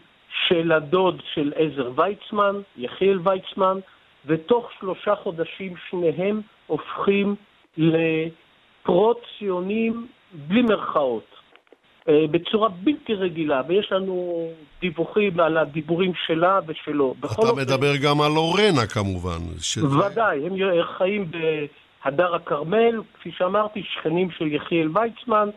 של 0.47 0.71
הדוד 0.71 1.21
של 1.33 1.53
עזר 1.55 1.91
ויצמן, 1.95 2.55
יחיאל 2.77 3.19
ויצמן, 3.23 3.79
ותוך 4.25 4.71
שלושה 4.79 5.15
חודשים 5.15 5.73
שניהם 5.89 6.41
הופכים 6.67 7.35
לפרו-ציונים 8.85 10.07
בלי 10.33 10.61
מרכאות. 10.61 11.38
אה, 12.09 12.27
בצורה 12.31 12.69
בלתי 12.69 13.13
רגילה, 13.13 13.61
ויש 13.67 13.91
לנו 13.91 14.47
דיווחים 14.81 15.39
על 15.39 15.57
הדיבורים 15.57 16.11
שלה 16.27 16.59
ושלו. 16.67 17.15
אתה 17.19 17.53
מדבר 17.57 17.91
אופן, 17.91 18.01
גם 18.01 18.21
על 18.21 18.31
אורנה 18.31 18.87
כמובן. 18.87 19.39
שזה... 19.59 19.87
ודאי, 19.87 20.45
הם 20.45 20.53
חיים 20.97 21.25
בהדר 22.05 22.35
הכרמל, 22.35 23.01
כפי 23.13 23.31
שאמרתי, 23.37 23.83
שכנים 23.83 24.31
של 24.37 24.47
יחיאל 24.47 24.89
ויצמן, 24.93 25.49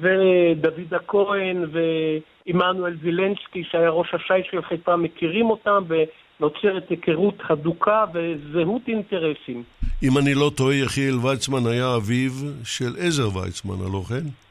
ודוד 0.00 0.94
הכהן 0.94 1.64
ועמנואל 1.72 2.96
וילנסקי, 3.00 3.64
שהיה 3.70 3.90
ראש 3.90 4.14
השיש 4.14 4.46
של 4.50 4.62
חיפה, 4.62 4.96
מכירים 4.96 5.50
אותם, 5.50 5.84
ונוצרת 5.88 6.90
היכרות 6.90 7.38
הדוקה 7.50 8.04
וזהות 8.14 8.82
אינטרסים. 8.88 9.62
אם 10.02 10.18
אני 10.18 10.34
לא 10.34 10.50
טועה, 10.56 10.74
יחיאל 10.74 11.14
ויצמן 11.22 11.66
היה 11.66 11.96
אביו 11.96 12.32
של 12.64 12.92
עזר 12.98 13.36
ויצמן, 13.36 13.74
הלא 13.86 14.02
כן? 14.08 14.43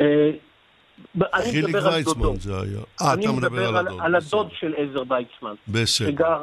אה, 0.00 0.30
חיליק 1.50 1.74
ויצמן 1.74 2.36
זה 2.36 2.52
היה. 2.54 2.80
אה, 3.02 3.14
אתה 3.14 3.32
מדבר 3.32 3.68
על 3.68 3.86
הדוד. 3.86 4.00
על 4.00 4.14
הדוד 4.14 4.48
של 4.52 4.74
עזר 4.76 5.02
ויצמן. 5.08 5.54
בסדר. 5.68 6.36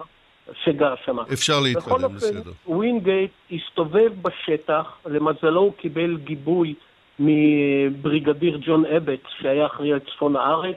שגר 0.64 0.94
שם. 1.06 1.20
אפשר 1.34 1.60
להתקדם, 1.60 2.16
בסדר. 2.16 2.40
בכל 2.40 2.44
אופן, 2.44 2.50
ווינגייט 2.68 3.32
הסתובב 3.52 4.12
בשטח, 4.22 4.86
למזלו 5.06 5.62
הוא 5.62 5.74
קיבל 5.74 6.18
גיבוי 6.18 6.74
מבריגדיר 7.20 8.60
ג'ון 8.66 8.86
אבטס, 8.86 9.20
שהיה 9.40 9.66
אחראי 9.66 9.94
על 9.94 10.00
צפון 10.00 10.36
הארץ, 10.36 10.76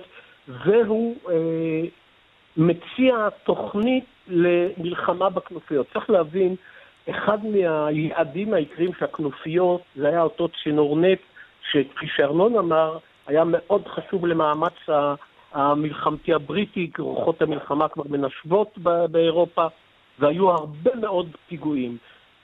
והוא 0.49 1.17
אה, 1.31 1.35
מציע 2.57 3.29
תוכנית 3.45 4.05
למלחמה 4.29 5.31
בכנופיות. 5.31 5.87
צריך 5.93 6.11
להבין, 6.11 6.57
אחד 7.11 7.39
מהיעדים 7.45 8.55
העיקריים 8.55 8.91
של 8.99 9.05
הכנופיות 9.05 9.83
זה 9.97 10.09
היה 10.09 10.23
אותו 10.23 10.49
צינור 10.63 10.97
נפט 10.97 11.30
שכפי 11.73 12.07
שארנון 12.17 12.57
אמר, 12.57 12.99
היה 13.27 13.45
מאוד 13.47 13.83
חשוב 13.89 14.27
למאמץ 14.27 14.73
המלחמתי 15.53 16.35
הבריטי, 16.35 16.91
כי 16.95 17.03
רוחות 17.03 17.43
המלחמה 17.43 17.89
כבר 17.89 18.05
מנשבות 18.09 18.79
באירופה, 19.11 19.67
והיו 20.19 20.51
הרבה 20.51 20.91
מאוד 21.01 21.27
פיגועים. 21.49 21.97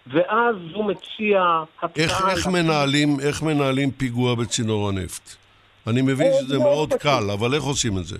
ואז 0.06 0.56
הוא 0.74 0.84
מציע 0.84 1.62
הצעה... 1.82 2.04
איך, 2.04 2.28
איך, 2.30 2.46
מנהלים, 2.46 3.08
איך 3.20 3.42
מנהלים 3.42 3.90
פיגוע 3.90 4.34
בצינור 4.34 4.88
הנפט? 4.88 5.36
אני 5.86 6.02
מבין 6.02 6.26
אה, 6.26 6.32
שזה 6.32 6.58
מאוד 6.58 6.94
קל, 6.94 7.30
אבל 7.32 7.54
איך 7.54 7.62
עושים 7.62 7.92
את 7.98 8.04
זה? 8.04 8.18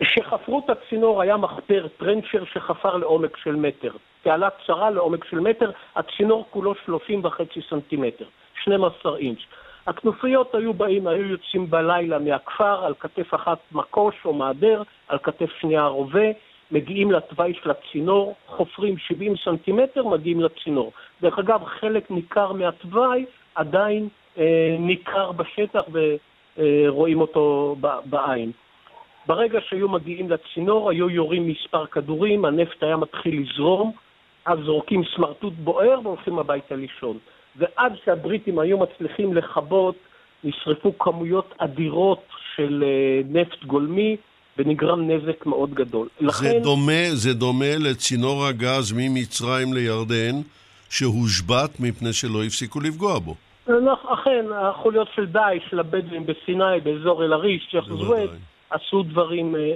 כשחפרו 0.00 0.62
את 0.64 0.70
הצינור 0.70 1.22
היה 1.22 1.36
מחפר 1.36 1.86
טרנצ'ר 1.98 2.44
שחפר 2.52 2.96
לעומק 2.96 3.36
של 3.36 3.56
מטר. 3.56 3.92
תעלה 4.22 4.48
צרה 4.66 4.90
לעומק 4.90 5.24
של 5.30 5.40
מטר, 5.40 5.70
הצינור 5.96 6.46
כולו 6.50 6.74
30 6.84 7.24
וחצי 7.24 7.60
סנטימטר, 7.70 8.24
12 8.62 9.18
אינץ'. 9.18 9.38
הכנופיות 9.86 10.54
היו 10.54 10.74
באים, 10.74 11.06
היו 11.06 11.26
יוצאים 11.26 11.70
בלילה 11.70 12.18
מהכפר, 12.18 12.84
על 12.84 12.94
כתף 12.98 13.34
אחת 13.34 13.58
מקוש 13.72 14.14
או 14.24 14.32
מעדר, 14.32 14.82
על 15.08 15.18
כתף 15.18 15.50
שנייה 15.60 15.86
רובה, 15.86 16.26
מגיעים 16.70 17.10
לתוואי 17.10 17.54
של 17.62 17.70
הצינור, 17.70 18.34
חופרים 18.46 18.98
70 18.98 19.34
סנטימטר, 19.44 20.06
מגיעים 20.06 20.40
לצינור. 20.40 20.92
דרך 21.22 21.38
אגב, 21.38 21.64
חלק 21.64 22.10
ניכר 22.10 22.52
מהתוואי 22.52 23.24
עדיין 23.54 24.08
אה, 24.38 24.76
ניכר 24.78 25.32
בשטח 25.32 25.82
ורואים 26.56 27.20
אותו 27.20 27.76
בעין. 28.04 28.52
ברגע 29.26 29.60
שהיו 29.68 29.88
מגיעים 29.88 30.30
לצינור, 30.30 30.90
היו 30.90 31.10
יורים 31.10 31.48
מספר 31.48 31.86
כדורים, 31.86 32.44
הנפט 32.44 32.82
היה 32.82 32.96
מתחיל 32.96 33.40
לזרום, 33.40 33.92
אז 34.44 34.58
זורקים 34.58 35.02
סמרטוט 35.16 35.52
בוער 35.52 36.00
והולכים 36.02 36.38
הביתה 36.38 36.74
לישון. 36.74 37.18
ועד 37.56 37.92
שהבריטים 38.04 38.58
היו 38.58 38.78
מצליחים 38.78 39.34
לכבות, 39.34 39.94
נשרפו 40.44 40.98
כמויות 40.98 41.54
אדירות 41.58 42.22
של 42.56 42.84
אה, 42.86 43.40
נפט 43.40 43.64
גולמי, 43.64 44.16
ונגרם 44.58 45.10
נזק 45.10 45.46
מאוד 45.46 45.74
גדול. 45.74 46.08
לכן... 46.20 46.44
זה 46.44 46.58
דומה, 46.62 47.02
זה 47.12 47.34
דומה 47.34 47.76
לצינור 47.78 48.46
הגז 48.46 48.92
ממצרים 48.96 49.72
לירדן, 49.72 50.40
שהושבת 50.90 51.80
מפני 51.80 52.12
שלא 52.12 52.44
הפסיקו 52.44 52.80
לפגוע 52.80 53.18
בו. 53.18 53.34
אכן, 54.12 54.46
החוליות 54.54 55.08
של 55.14 55.26
דאעש, 55.26 55.62
של 55.70 55.80
הבדואים 55.80 56.26
בסיני, 56.26 56.80
באזור 56.82 57.24
אל-עריש, 57.24 57.66
שייח' 57.70 57.88
זוויד, 57.88 58.30
עשו 58.70 59.02
דברים 59.02 59.56
אה, 59.56 59.60
אה, 59.60 59.66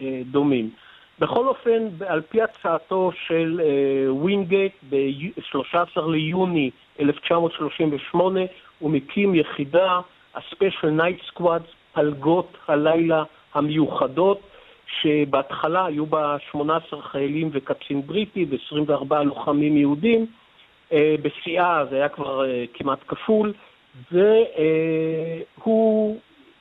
אה, 0.00 0.20
דומים. 0.30 0.70
בכל 1.18 1.46
אופן, 1.46 1.88
על 2.06 2.20
פי 2.20 2.42
הצעתו 2.42 3.10
של 3.26 3.60
אה, 3.64 4.12
ווינגייט, 4.12 4.72
ב-13 4.90 6.00
ליוני 6.10 6.70
1938 7.00 8.40
הוא 8.78 8.90
מקים 8.90 9.34
יחידה 9.34 10.00
ה-Special 10.34 10.98
Night 10.98 11.32
Squads, 11.32 11.70
פלגות 11.92 12.56
הלילה 12.68 13.24
המיוחדות, 13.54 14.40
שבהתחלה 15.00 15.86
היו 15.86 16.06
בה 16.06 16.36
18 16.50 17.02
חיילים 17.02 17.50
וקצין 17.52 18.06
בריטי 18.06 18.46
ו-24 18.50 19.14
לוחמים 19.24 19.76
יהודים. 19.76 20.26
אה, 20.92 21.14
בשיאה 21.22 21.84
זה 21.90 21.96
היה 21.96 22.08
כבר 22.08 22.44
אה, 22.44 22.64
כמעט 22.74 22.98
כפול, 23.08 23.52
והוא 24.12 26.18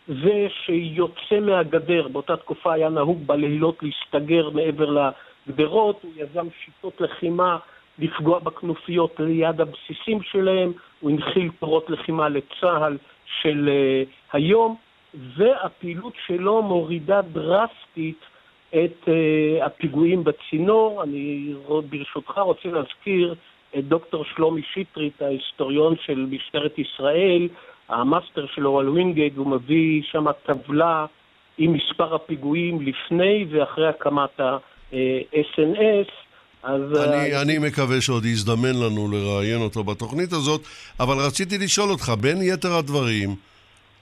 זה 0.08 0.48
שיוצא 0.66 1.40
מהגדר. 1.42 2.08
באותה 2.08 2.38
תקופה 2.38 2.74
היה 2.74 2.90
נהוג 2.90 3.28
בלילות 3.28 3.84
להסתגר 3.84 4.50
מעבר 4.50 5.12
לגדרות, 5.48 6.04
הוא 6.04 6.12
יזם 6.16 6.48
שיטות 6.66 7.02
לחימה 7.02 7.58
לפגוע 8.00 8.40
בכנופיות 8.40 9.16
ליד 9.20 9.62
הבסיסים 9.62 10.22
שלהם, 10.22 10.72
הוא 11.00 11.12
הנחיל 11.12 11.50
תורות 11.60 11.90
לחימה 11.90 12.30
לצה"ל 12.30 12.98
של 13.42 13.70
uh, 13.70 14.10
היום, 14.34 14.76
והפעילות 15.38 16.14
שלו 16.26 16.62
מורידה 16.62 17.22
דרסטית 17.22 18.20
את 18.70 19.04
uh, 19.06 19.66
הפיגועים 19.66 20.24
בצינור. 20.24 21.04
אני 21.04 21.54
ברשותך 21.90 22.38
רוצה 22.38 22.70
להזכיר 22.70 23.36
את 23.78 23.88
דוקטור 23.88 24.26
שלומי 24.26 24.62
שטרית, 24.74 25.22
ההיסטוריון 25.22 25.96
של 26.06 26.26
משטרת 26.32 26.80
ישראל, 26.80 27.48
המאסטר 27.90 28.48
שלו 28.48 28.80
על 28.80 28.90
ווינגייט, 28.90 29.38
הוא 29.38 29.48
מביא 29.48 30.02
שם 30.04 30.26
טבלה 30.46 31.06
עם 31.58 31.74
מספר 31.74 32.16
הפיגועים 32.16 32.82
לפני 32.82 33.46
ואחרי 33.50 33.88
הקמת 33.88 34.40
ה-SNS. 34.40 36.33
אז... 36.64 36.82
אני, 37.04 37.36
אה, 37.36 37.42
אני 37.42 37.58
מקווה 37.58 38.02
שעוד 38.02 38.26
יזדמן 38.26 38.76
לנו 38.76 39.12
לראיין 39.12 39.62
אותו 39.62 39.84
בתוכנית 39.84 40.34
הזאת, 40.34 40.62
אבל 41.00 41.18
רציתי 41.18 41.58
לשאול 41.58 41.90
אותך, 41.90 42.14
בין 42.22 42.42
יתר 42.42 42.74
הדברים, 42.74 43.36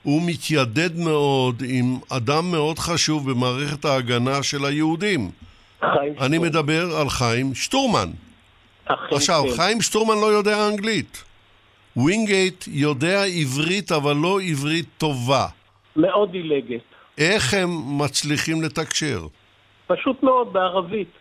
הוא 0.04 0.22
מתיידד 0.26 0.98
מאוד 0.98 1.64
עם 1.68 1.98
אדם 2.10 2.52
מאוד 2.52 2.80
חשוב 2.80 3.32
במערכת 3.32 3.86
ההגנה 3.86 4.44
של 4.44 4.66
היהודים. 4.66 5.32
חיים 5.80 6.14
אני 6.20 6.36
שטורמן. 6.36 6.48
מדבר 6.48 6.96
על 6.96 7.10
חיים 7.10 7.56
שטורמן. 7.56 8.10
עכשיו, 8.88 9.44
כן. 9.44 9.56
חיים 9.56 9.82
שטורמן 9.82 10.16
לא 10.22 10.26
יודע 10.26 10.68
אנגלית. 10.68 11.24
ווינגייט 11.96 12.66
יודע 12.68 13.24
עברית, 13.24 13.92
אבל 13.92 14.16
לא 14.16 14.40
עברית 14.42 14.86
טובה. 14.98 15.48
מאוד 15.96 16.32
דילגת. 16.32 16.82
איך 17.18 17.54
הם 17.54 17.70
מצליחים 17.98 18.62
לתקשר? 18.62 19.28
פשוט 19.88 20.24
מאוד, 20.24 20.54
בערבית. 20.54 21.21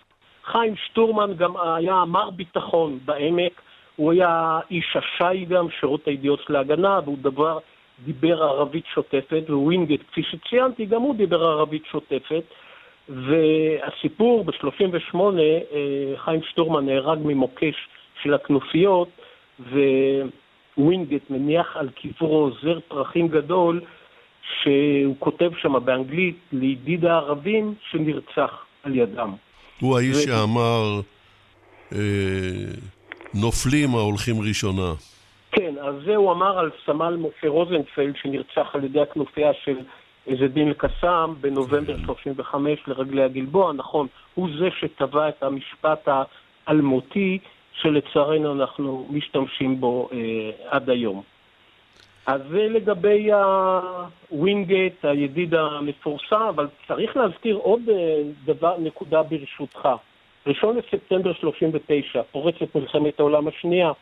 חיים 0.52 0.76
שטורמן 0.76 1.34
גם 1.36 1.54
היה 1.56 2.04
מר 2.04 2.30
ביטחון 2.30 2.98
בעמק, 3.04 3.62
הוא 3.96 4.12
היה 4.12 4.60
איש 4.70 4.96
השי 4.96 5.44
גם, 5.44 5.66
שירות 5.80 6.06
הידיעות 6.06 6.40
של 6.46 6.56
ההגנה, 6.56 7.00
והוא 7.04 7.18
דבר, 7.20 7.58
דיבר 8.04 8.42
ערבית 8.42 8.84
שוטפת, 8.94 9.42
וווינגייט, 9.48 10.02
כפי 10.10 10.22
שציינתי, 10.22 10.86
גם 10.86 11.02
הוא 11.02 11.14
דיבר 11.14 11.44
ערבית 11.44 11.82
שוטפת. 11.90 12.42
והסיפור, 13.08 14.44
ב-38' 14.44 15.16
אה, 15.16 16.16
חיים 16.16 16.42
שטורמן 16.42 16.86
נהרג 16.86 17.18
ממוקש 17.24 17.74
של 18.22 18.34
הכנופיות, 18.34 19.08
ווינגייט 20.78 21.30
מניח 21.30 21.76
על 21.76 21.88
קברו 21.90 22.50
זר 22.62 22.78
פרחים 22.88 23.28
גדול, 23.28 23.80
שהוא 24.62 25.16
כותב 25.18 25.50
שם 25.62 25.84
באנגלית 25.84 26.36
לידיד 26.52 27.04
הערבים 27.04 27.74
שנרצח 27.90 28.64
על 28.82 28.96
ידם. 28.96 29.32
הוא 29.80 29.98
האיש 29.98 30.16
ו... 30.16 30.20
שאמר, 30.20 31.00
אה, 31.92 31.98
נופלים 33.34 33.94
ההולכים 33.94 34.40
ראשונה. 34.40 34.92
כן, 35.52 35.74
אז 35.80 35.94
זה 36.04 36.16
הוא 36.16 36.32
אמר 36.32 36.58
על 36.58 36.70
סמל 36.86 37.16
משה 37.16 37.48
רוזנפלד 37.48 38.14
שנרצח 38.22 38.74
על 38.74 38.84
ידי 38.84 39.00
הכנופיה 39.00 39.50
של 39.64 39.76
איזה 40.26 40.48
דין 40.48 40.68
אל-קסאם 40.68 41.34
בנובמבר 41.40 41.96
35 42.04 42.80
כן. 42.84 42.90
לרגלי 42.92 43.22
הגלבוע, 43.22 43.72
נכון, 43.72 44.06
הוא 44.34 44.48
זה 44.58 44.68
שטבע 44.80 45.28
את 45.28 45.42
המשפט 45.42 46.08
האלמותי 46.66 47.38
שלצערנו 47.72 48.52
אנחנו 48.52 49.06
משתמשים 49.10 49.80
בו 49.80 50.08
אה, 50.12 50.18
עד 50.70 50.90
היום. 50.90 51.22
אז 52.26 52.40
זה 52.50 52.68
לגבי 52.70 53.30
הווינגייט, 53.32 55.04
הידיד 55.04 55.54
המפורסם, 55.54 56.42
אבל 56.48 56.66
צריך 56.88 57.16
להזכיר 57.16 57.56
עוד 57.56 57.80
אה, 57.88 58.22
דבר, 58.44 58.76
נקודה 58.78 59.22
ברשותך. 59.22 59.88
ראשון 60.46 60.76
לספטמבר 60.76 61.32
39, 61.32 62.22
פורצת 62.22 62.74
מלחמת 62.74 63.20
העולם 63.20 63.48
השנייה, 63.48 63.92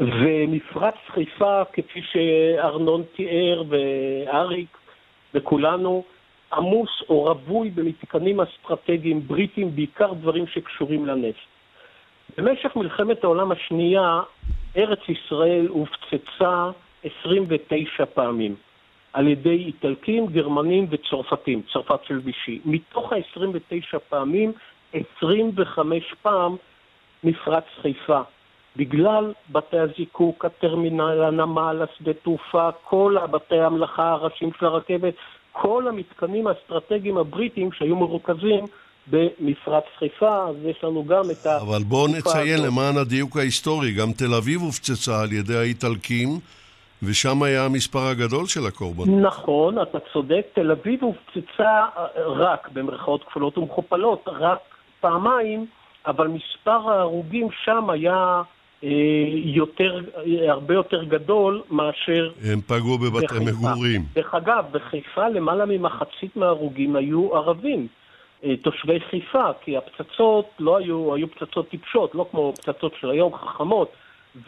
ומפרץ 0.00 0.94
חיפה, 1.08 1.62
כפי 1.72 2.02
שארנון 2.02 3.02
תיאר 3.16 3.62
ואריק 3.68 4.78
וכולנו, 5.34 6.04
עמוס 6.52 6.90
או 7.08 7.22
רווי 7.24 7.70
במתקנים 7.70 8.40
אסטרטגיים 8.40 9.26
בריטיים, 9.26 9.76
בעיקר 9.76 10.12
דברים 10.12 10.46
שקשורים 10.46 11.06
לנפט. 11.06 11.38
במשך 12.38 12.76
מלחמת 12.76 13.24
העולם 13.24 13.52
השנייה, 13.52 14.20
ארץ 14.76 14.98
ישראל 15.08 15.66
הופצצה 15.68 16.70
29 17.04 18.04
פעמים 18.06 18.54
על 19.12 19.28
ידי 19.28 19.56
איטלקים, 19.66 20.26
גרמנים 20.26 20.86
וצרפתים, 20.90 21.62
צרפת 21.72 22.04
של 22.04 22.20
וישי. 22.24 22.60
מתוך 22.64 23.12
ה-29 23.12 23.98
פעמים, 24.08 24.52
25 25.22 26.14
פעם 26.22 26.56
מפרץ 27.24 27.64
חיפה. 27.82 28.20
בגלל 28.76 29.32
בתי 29.50 29.78
הזיקוק, 29.78 30.44
הטרמינל, 30.44 31.22
הנמל, 31.22 31.82
השדה 31.82 32.12
תעופה, 32.12 32.68
כל 32.84 33.16
בתי 33.30 33.58
המלאכה 33.60 34.12
הראשיים 34.12 34.50
של 34.58 34.66
הרכבת, 34.66 35.14
כל 35.52 35.88
המתקנים 35.88 36.46
האסטרטגיים 36.46 37.18
הבריטיים 37.18 37.72
שהיו 37.72 37.96
מרוכזים 37.96 38.64
במפרץ 39.10 39.84
חיפה, 39.98 40.48
אז 40.48 40.56
יש 40.64 40.84
לנו 40.84 41.04
גם 41.04 41.22
את 41.30 41.46
ה... 41.46 41.60
אבל 41.60 41.82
בואו 41.82 42.06
נציין 42.08 42.54
הזאת. 42.54 42.66
למען 42.66 42.96
הדיוק 42.96 43.36
ההיסטורי, 43.36 43.92
גם 43.92 44.12
תל 44.12 44.34
אביב 44.34 44.60
הופצצה 44.60 45.22
על 45.22 45.32
ידי 45.32 45.56
האיטלקים, 45.56 46.28
ושם 47.02 47.42
היה 47.42 47.64
המספר 47.64 48.06
הגדול 48.06 48.46
של 48.46 48.66
הקורבנות. 48.66 49.22
נכון, 49.22 49.82
אתה 49.82 49.98
צודק, 50.12 50.46
תל 50.54 50.70
אביב 50.70 51.00
הופצצה 51.02 51.86
רק, 52.16 52.68
במרכאות 52.72 53.24
כפולות 53.24 53.58
ומכופלות, 53.58 54.24
רק 54.26 54.58
פעמיים, 55.00 55.66
אבל 56.06 56.28
מספר 56.28 56.90
ההרוגים 56.90 57.48
שם 57.64 57.90
היה 57.90 58.42
אה, 58.84 58.88
יותר, 59.44 60.00
הרבה 60.48 60.74
יותר 60.74 61.04
גדול 61.04 61.62
מאשר... 61.70 62.30
הם 62.44 62.60
פגעו 62.60 62.98
בבתי 62.98 63.26
בחיפה. 63.26 63.44
מגורים. 63.44 64.02
דרך 64.14 64.34
אגב, 64.34 64.64
בחיפה 64.72 65.28
למעלה 65.28 65.66
ממחצית 65.66 66.36
מההרוגים 66.36 66.96
היו 66.96 67.36
ערבים. 67.36 67.86
אה, 68.44 68.56
תושבי 68.56 69.00
חיפה, 69.10 69.52
כי 69.60 69.76
הפצצות 69.76 70.46
לא 70.58 70.76
היו, 70.76 71.14
היו 71.14 71.26
פצצות 71.30 71.68
טיפשות, 71.68 72.14
לא 72.14 72.26
כמו 72.30 72.52
פצצות 72.56 72.92
של 73.00 73.10
היום, 73.10 73.34
חכמות, 73.34 73.92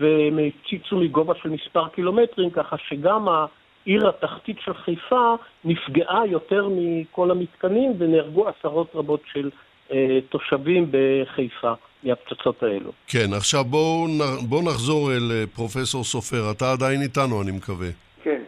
והם 0.01 0.39
הפציצו 0.39 0.97
מגובה 0.97 1.35
של 1.43 1.49
מספר 1.49 1.89
קילומטרים, 1.89 2.51
ככה 2.51 2.77
שגם 2.89 3.27
העיר 3.29 4.09
התחתית 4.09 4.57
של 4.65 4.75
חיפה 4.75 5.35
נפגעה 5.65 6.27
יותר 6.27 6.69
מכל 6.71 7.31
המתקנים 7.31 7.93
ונהרגו 7.99 8.49
עשרות 8.49 8.91
רבות 8.95 9.21
של 9.33 9.51
אה, 9.93 10.19
תושבים 10.31 10.91
בחיפה. 10.91 11.73
מהפצצות 12.05 12.63
האלו. 12.63 12.93
כן, 13.07 13.33
עכשיו 13.33 13.65
בואו 13.65 14.07
בוא 14.49 14.63
נחזור 14.63 15.13
אל 15.13 15.33
אה, 15.33 15.45
פרופסור 15.55 16.05
סופר. 16.05 16.51
אתה 16.51 16.73
עדיין 16.73 17.03
איתנו, 17.03 17.43
אני 17.43 17.51
מקווה. 17.51 17.89
כן. 18.23 18.43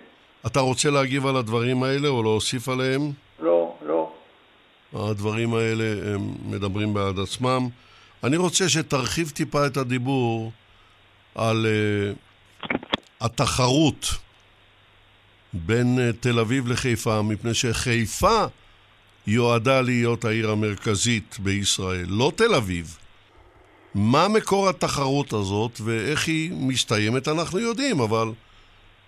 אתה 0.47 0.61
רוצה 0.61 0.91
להגיב 0.91 1.27
על 1.27 1.37
הדברים 1.37 1.83
האלה 1.83 2.09
או 2.09 2.23
להוסיף 2.23 2.69
עליהם? 2.69 3.01
הדברים 4.97 5.55
האלה 5.55 6.15
הם 6.15 6.21
מדברים 6.45 6.95
בעד 6.95 7.19
עצמם. 7.19 7.69
אני 8.25 8.37
רוצה 8.37 8.69
שתרחיב 8.69 9.31
טיפה 9.31 9.67
את 9.67 9.77
הדיבור 9.77 10.53
על 11.35 11.67
uh, 11.67 12.17
התחרות 13.21 14.07
בין 15.53 15.99
uh, 15.99 16.17
תל 16.21 16.39
אביב 16.39 16.69
לחיפה, 16.69 17.23
מפני 17.23 17.55
שחיפה 17.55 18.45
יועדה 19.27 19.81
להיות 19.81 20.25
העיר 20.25 20.51
המרכזית 20.51 21.37
בישראל, 21.39 22.07
לא 22.09 22.33
תל 22.37 22.55
אביב. 22.55 22.99
מה 23.95 24.29
מקור 24.29 24.69
התחרות 24.69 25.33
הזאת 25.33 25.79
ואיך 25.85 26.29
היא 26.29 26.53
מסתיימת 26.53 27.29
אנחנו 27.29 27.59
יודעים, 27.59 28.01
אבל 28.01 28.29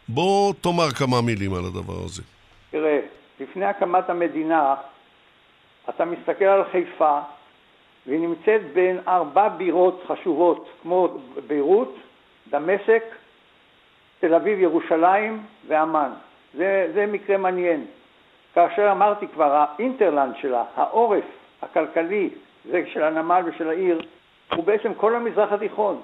בוא 0.09 0.55
תאמר 0.61 0.91
כמה 0.91 1.21
מילים 1.21 1.55
על 1.55 1.65
הדבר 1.65 2.05
הזה. 2.05 2.23
תראה, 2.71 2.99
לפני 3.41 3.65
הקמת 3.65 4.11
המדינה, 4.11 4.75
אתה 5.89 6.05
מסתכל 6.05 6.45
על 6.45 6.65
חיפה, 6.65 7.19
והיא 8.07 8.21
נמצאת 8.21 8.73
בין 8.73 8.99
ארבע 9.09 9.49
בירות 9.49 10.05
חשובות, 10.07 10.69
כמו 10.83 11.09
ביירות, 11.47 11.95
דמשק, 12.51 13.03
תל 14.21 14.35
אביב, 14.35 14.61
ירושלים 14.61 15.43
ואמ"ן. 15.67 16.11
זה, 16.55 16.91
זה 16.95 17.07
מקרה 17.07 17.37
מעניין. 17.37 17.85
כאשר 18.55 18.91
אמרתי 18.91 19.29
כבר, 19.29 19.53
האינטרלנד 19.53 20.37
שלה, 20.37 20.65
העורף 20.77 21.25
הכלכלי, 21.63 22.31
זה 22.71 22.83
של 22.93 23.03
הנמל 23.03 23.43
ושל 23.47 23.69
העיר, 23.69 24.03
הוא 24.55 24.65
בעצם 24.65 24.95
כל 24.95 25.15
המזרח 25.15 25.53
התיכון, 25.53 26.01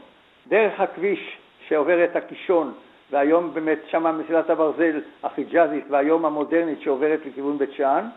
דרך 0.46 0.80
הכביש 0.80 1.36
שעובר 1.68 2.04
את 2.04 2.16
הקישון 2.16 2.72
והיום 3.10 3.54
באמת 3.54 3.78
שמה 3.90 4.12
מסילת 4.12 4.50
הברזל 4.50 5.00
החיג'אזית 5.22 5.84
והיום 5.90 6.24
המודרנית 6.24 6.80
שעוברת 6.80 7.20
לכיוון 7.26 7.58
בית 7.58 7.72
שאן. 7.72 8.08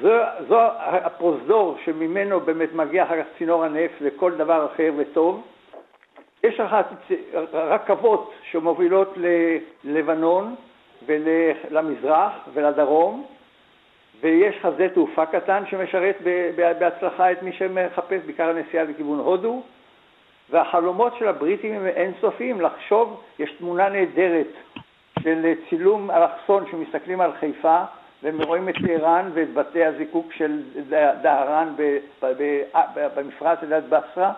זו, 0.00 0.10
זו 0.48 0.60
הפרוזדור 0.80 1.76
שממנו 1.84 2.40
באמת 2.40 2.72
מגיע 2.72 3.04
אחר 3.04 3.22
כך 3.22 3.28
צינור 3.38 3.64
הנפט 3.64 3.94
וכל 4.00 4.32
דבר 4.32 4.66
אחר 4.66 4.92
וטוב. 4.96 5.42
יש 6.44 6.60
לך 6.60 6.76
רכבות 7.52 8.32
שמובילות 8.50 9.14
ללבנון 9.84 10.54
ולמזרח 11.06 12.32
ולדרום, 12.54 13.26
ויש 14.20 14.56
חזה 14.62 14.88
תעופה 14.94 15.26
קטן 15.26 15.62
שמשרת 15.66 16.18
בהצלחה 16.78 17.32
את 17.32 17.42
מי 17.42 17.52
שמחפש 17.52 18.20
בעיקר 18.26 18.48
הנסיעה 18.48 18.84
לכיוון 18.84 19.18
הודו, 19.18 19.62
והחלומות 20.50 21.12
של 21.18 21.28
הבריטים 21.28 21.74
הם 21.74 21.86
אינסופיים. 21.86 22.60
לחשוב, 22.60 23.20
יש 23.38 23.52
תמונה 23.52 23.88
נהדרת 23.88 24.46
של 25.22 25.52
צילום 25.68 26.10
אלכסון 26.10 26.64
שמסתכלים 26.70 27.20
על 27.20 27.32
חיפה, 27.40 27.82
והם 28.22 28.42
רואים 28.42 28.68
את 28.68 28.74
טהרן 28.86 29.30
ואת 29.34 29.54
בתי 29.54 29.84
הזיקוק 29.84 30.32
של 30.32 30.62
דהרן 31.22 31.74
במפרץ 33.14 33.58
ליד 33.62 33.84
בסרה. 33.90 34.32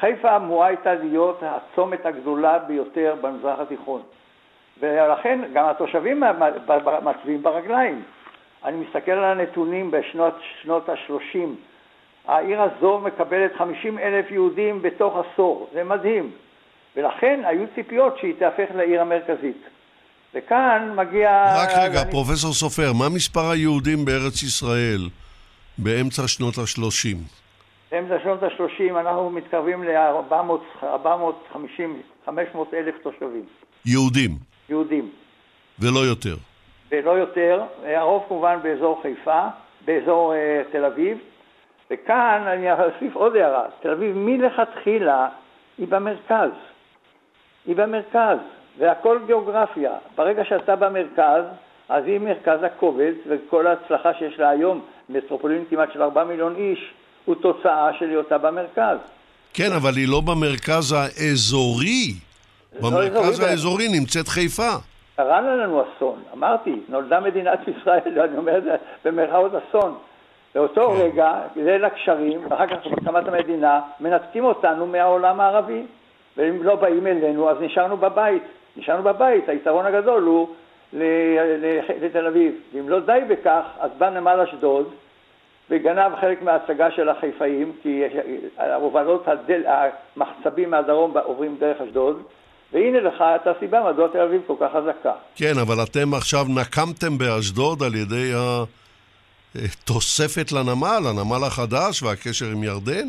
חיפה 0.00 0.36
אמורה 0.36 0.66
הייתה 0.66 0.94
להיות 0.94 1.42
הצומת 1.42 2.06
הגדולה 2.06 2.58
ביותר 2.58 3.14
במזרח 3.20 3.60
התיכון. 3.60 4.02
ולכן 4.80 5.40
גם 5.52 5.68
התושבים 5.68 6.22
מצביעים 7.02 7.42
ברגליים. 7.42 8.02
אני 8.64 8.76
מסתכל 8.76 9.12
על 9.12 9.24
הנתונים 9.24 9.90
בשנות 9.90 10.88
ה-30. 10.88 11.38
העיר 12.26 12.62
הזו 12.62 12.98
מקבלת 12.98 13.54
50 13.54 13.98
אלף 13.98 14.30
יהודים 14.30 14.82
בתוך 14.82 15.16
עשור, 15.16 15.68
זה 15.72 15.84
מדהים. 15.84 16.30
ולכן 16.96 17.40
היו 17.44 17.66
ציפיות 17.74 18.18
שהיא 18.18 18.34
תהפך 18.38 18.66
לעיר 18.74 19.00
המרכזית. 19.00 19.75
וכאן 20.36 20.92
מגיע... 20.96 21.44
רק 21.56 21.68
רגע, 21.78 22.02
אני... 22.02 22.10
פרופסור 22.10 22.52
סופר, 22.52 22.92
מה 22.92 23.08
מספר 23.14 23.50
היהודים 23.50 24.04
בארץ 24.04 24.42
ישראל 24.42 25.00
באמצע 25.78 26.28
שנות 26.28 26.58
ה-30? 26.58 27.16
באמצע 27.90 28.14
שנות 28.22 28.42
ה-30 28.42 29.00
אנחנו 29.00 29.30
מתקרבים 29.30 29.84
ל-450, 29.84 31.80
500 32.26 32.74
אלף 32.74 32.94
תושבים. 33.02 33.44
יהודים? 33.86 34.30
יהודים. 34.68 35.10
ולא 35.78 36.00
יותר? 36.00 36.36
ולא 36.90 37.10
יותר, 37.10 37.62
הרוב 37.84 38.24
כמובן 38.28 38.58
באזור 38.62 39.02
חיפה, 39.02 39.48
באזור 39.84 40.32
uh, 40.32 40.72
תל 40.72 40.84
אביב, 40.84 41.18
וכאן 41.90 42.42
אני 42.46 42.72
אוסיף 42.72 43.14
עוד 43.14 43.36
הערה, 43.36 43.64
תל 43.80 43.90
אביב 43.90 44.16
מלכתחילה 44.16 45.28
היא 45.78 45.88
במרכז, 45.88 46.50
היא 47.66 47.76
במרכז, 47.76 48.38
והכל 48.78 49.18
גיאוגרפיה. 49.26 49.92
ברגע 50.16 50.44
שאתה 50.44 50.76
במרכז, 50.76 51.44
אז 51.88 52.04
היא 52.06 52.20
מרכז 52.20 52.62
הכובד, 52.62 53.12
וכל 53.28 53.66
ההצלחה 53.66 54.14
שיש 54.14 54.38
לה 54.38 54.48
היום, 54.48 54.80
מטרופולין 55.08 55.64
כמעט 55.70 55.92
של 55.92 56.02
4 56.02 56.24
מיליון 56.24 56.56
איש, 56.56 56.94
הוא 57.24 57.34
תוצאה 57.34 57.90
של 57.98 58.10
היותה 58.10 58.38
במרכז. 58.38 58.96
כן, 59.54 59.72
אבל 59.76 59.96
היא 59.96 60.08
לא 60.08 60.20
במרכז 60.20 60.92
האזורי. 60.92 62.12
לא 62.72 62.90
במרכז 62.90 63.40
האזורי 63.40 63.88
נמצאת 63.88 64.28
חיפה. 64.28 64.72
קרה 65.16 65.40
לנו 65.40 65.82
אסון, 65.82 66.22
אמרתי, 66.32 66.80
נולדה 66.88 67.20
מדינת 67.20 67.58
ישראל, 67.80 68.20
אני 68.20 68.36
אומר 68.36 68.58
את 68.58 68.64
זה 68.64 68.76
במרכאות 69.04 69.52
אסון. 69.54 69.94
באותו 70.54 70.90
כן. 70.90 71.02
רגע, 71.02 71.32
ליל 71.56 71.84
הקשרים, 71.84 72.40
ואחר 72.50 72.66
כך 72.66 72.86
בהקמת 72.86 73.28
המדינה, 73.28 73.80
מנתקים 74.00 74.44
אותנו 74.44 74.86
מהעולם 74.86 75.40
הערבי. 75.40 75.82
ואם 76.36 76.62
לא 76.62 76.74
באים 76.74 77.06
אלינו, 77.06 77.50
אז 77.50 77.56
נשארנו 77.60 77.96
בבית. 77.96 78.42
נשארנו 78.76 79.02
בבית, 79.02 79.48
היתרון 79.48 79.86
הגדול 79.86 80.22
הוא 80.22 80.48
לתל 82.02 82.26
אביב. 82.26 82.54
ואם 82.74 82.88
לא 82.88 83.00
די 83.00 83.20
בכך, 83.28 83.62
אז 83.80 83.90
בא 83.98 84.10
נמל 84.10 84.40
אשדוד 84.48 84.88
וגנב 85.70 86.12
חלק 86.20 86.42
מההצגה 86.42 86.90
של 86.90 87.08
החיפאים, 87.08 87.72
כי 87.82 88.02
ההובלות, 88.58 89.28
הדל, 89.28 89.62
המחצבים 89.66 90.70
מהדרום 90.70 91.16
עוברים 91.18 91.56
דרך 91.60 91.80
אשדוד, 91.80 92.22
והנה 92.72 93.00
לך 93.00 93.14
את 93.20 93.46
הסיבה 93.46 93.92
מדוע 93.92 94.08
תל 94.08 94.20
אביב 94.20 94.42
כל 94.46 94.54
כך 94.60 94.70
חזקה. 94.72 95.12
כן, 95.36 95.52
אבל 95.62 95.82
אתם 95.82 96.14
עכשיו 96.14 96.44
נקמתם 96.60 97.18
באשדוד 97.18 97.82
על 97.82 97.94
ידי 97.94 98.32
התוספת 99.54 100.52
לנמל, 100.52 101.02
הנמל 101.08 101.44
החדש 101.46 102.02
והקשר 102.02 102.46
עם 102.46 102.62
ירדן? 102.62 103.08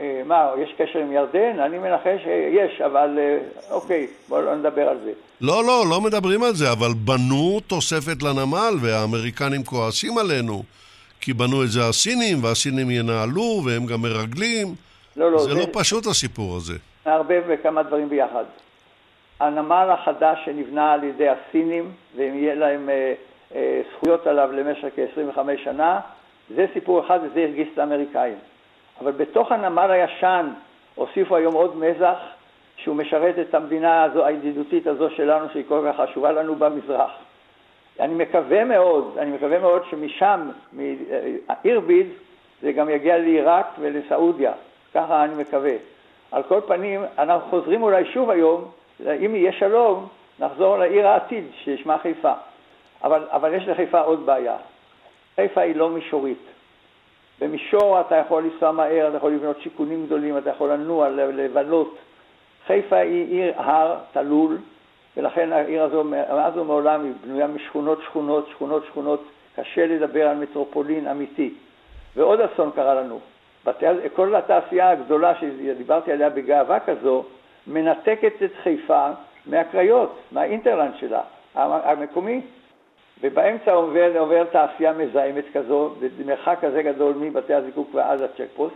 אה, 0.00 0.22
מה, 0.26 0.50
יש 0.62 0.74
קשר 0.78 0.98
עם 0.98 1.12
ירדן? 1.12 1.60
אני 1.60 1.78
מנחש 1.78 2.22
שיש, 2.24 2.80
אבל 2.80 3.18
אה, 3.18 3.38
אוקיי, 3.70 4.06
בואו 4.28 4.42
לא 4.42 4.54
נדבר 4.54 4.88
על 4.88 4.98
זה. 5.04 5.12
לא, 5.40 5.64
לא, 5.64 5.84
לא 5.90 6.00
מדברים 6.00 6.42
על 6.42 6.54
זה, 6.54 6.72
אבל 6.72 6.88
בנו 7.04 7.60
תוספת 7.66 8.22
לנמל, 8.22 8.74
והאמריקנים 8.80 9.64
כועסים 9.64 10.18
עלינו, 10.18 10.62
כי 11.20 11.32
בנו 11.32 11.62
את 11.64 11.68
זה 11.68 11.80
הסינים, 11.88 12.44
והסינים 12.44 12.90
ינהלו, 12.90 13.62
והם 13.64 13.86
גם 13.86 14.02
מרגלים. 14.02 14.66
לא, 15.16 15.32
לא. 15.32 15.38
זה, 15.38 15.48
זה 15.48 15.54
לא 15.54 15.66
פשוט 15.72 16.06
הסיפור 16.06 16.56
הזה. 16.56 16.74
נערבב 17.06 17.42
כמה 17.62 17.82
דברים 17.82 18.08
ביחד. 18.08 18.44
הנמל 19.40 19.88
החדש 19.90 20.38
שנבנה 20.44 20.92
על 20.92 21.04
ידי 21.04 21.28
הסינים, 21.28 21.90
ואם 22.16 22.34
יהיה 22.34 22.54
להם 22.54 22.88
אה, 22.90 23.12
אה, 23.54 23.80
זכויות 23.96 24.26
עליו 24.26 24.52
למשך 24.52 24.88
כ-25 24.96 25.38
שנה, 25.64 26.00
זה 26.56 26.66
סיפור 26.74 27.06
אחד 27.06 27.18
וזה 27.22 27.40
הרגיש 27.40 27.68
את 27.74 27.78
האמריקאים. 27.78 28.34
אבל 29.00 29.12
בתוך 29.12 29.52
הנמל 29.52 29.90
הישן 29.90 30.48
הוסיפו 30.94 31.36
היום 31.36 31.54
עוד 31.54 31.76
מזח 31.76 32.16
שהוא 32.76 32.96
משרת 32.96 33.34
את 33.38 33.54
המדינה 33.54 34.02
הזו, 34.02 34.24
הידידותית 34.24 34.86
הזו 34.86 35.10
שלנו, 35.10 35.46
שהיא 35.52 35.64
כל 35.68 35.86
כך 35.88 36.00
חשובה 36.00 36.32
לנו 36.32 36.54
במזרח. 36.54 37.10
אני 38.00 38.14
מקווה 38.14 38.64
מאוד, 38.64 39.16
אני 39.18 39.30
מקווה 39.30 39.58
מאוד 39.58 39.82
שמשם, 39.90 40.48
מאירביד, 40.72 42.06
זה 42.62 42.72
גם 42.72 42.90
יגיע 42.90 43.18
לעיראק 43.18 43.66
ולסעודיה. 43.78 44.52
ככה 44.94 45.24
אני 45.24 45.34
מקווה. 45.34 45.72
על 46.32 46.42
כל 46.42 46.60
פנים, 46.66 47.04
אנחנו 47.18 47.50
חוזרים 47.50 47.82
אולי 47.82 48.04
שוב 48.04 48.30
היום, 48.30 48.64
אם 49.26 49.34
יהיה 49.34 49.52
שלום, 49.52 50.08
נחזור 50.38 50.78
לעיר 50.78 51.08
העתיד 51.08 51.44
ששמה 51.64 51.98
חיפה. 51.98 52.32
אבל, 53.04 53.24
אבל 53.30 53.54
יש 53.54 53.68
לחיפה 53.68 54.00
עוד 54.00 54.26
בעיה. 54.26 54.56
חיפה 55.36 55.60
היא 55.60 55.76
לא 55.76 55.90
מישורית. 55.90 56.49
במישור 57.40 58.00
אתה 58.00 58.16
יכול 58.16 58.42
לנסוע 58.42 58.72
מהר, 58.72 59.08
אתה 59.08 59.16
יכול 59.16 59.32
לבנות 59.32 59.60
שיכונים 59.60 60.06
גדולים, 60.06 60.38
אתה 60.38 60.50
יכול 60.50 60.72
לנוע, 60.72 61.08
לבלות. 61.08 61.96
חיפה 62.66 62.96
היא 62.96 63.26
עיר 63.26 63.52
הר 63.56 63.96
תלול, 64.12 64.58
ולכן 65.16 65.52
העיר 65.52 65.82
הזו, 65.82 66.04
מאז 66.04 66.56
ומעולם 66.56 67.04
היא 67.04 67.12
בנויה 67.24 67.46
משכונות 67.46 68.02
שכונות, 68.04 68.48
שכונות 68.50 68.84
שכונות, 68.86 69.24
קשה 69.56 69.86
לדבר 69.86 70.28
על 70.28 70.36
מטרופולין 70.36 71.06
אמיתי. 71.06 71.54
ועוד 72.16 72.40
אסון 72.40 72.70
קרה 72.70 72.94
לנו. 72.94 73.18
בתי, 73.64 73.86
כל 74.14 74.34
התעשייה 74.34 74.90
הגדולה 74.90 75.34
שדיברתי 75.34 76.12
עליה 76.12 76.30
בגאווה 76.30 76.80
כזו, 76.80 77.24
מנתקת 77.66 78.42
את 78.44 78.50
חיפה 78.62 79.08
מהקריות, 79.46 80.18
מהאינטרלנד 80.32 80.96
שלה, 80.96 81.20
המקומי. 81.54 82.40
ובאמצע 83.22 83.72
עובר, 83.72 84.18
עובר 84.18 84.44
תעשייה 84.44 84.92
מזהמת 84.92 85.44
כזו, 85.54 85.94
במרחק 86.18 86.58
כזה 86.60 86.82
גדול 86.82 87.14
מבתי 87.14 87.54
הזיקוק 87.54 87.94
ועד 87.94 88.22
הצ'ק 88.22 88.46
פוסט. 88.56 88.74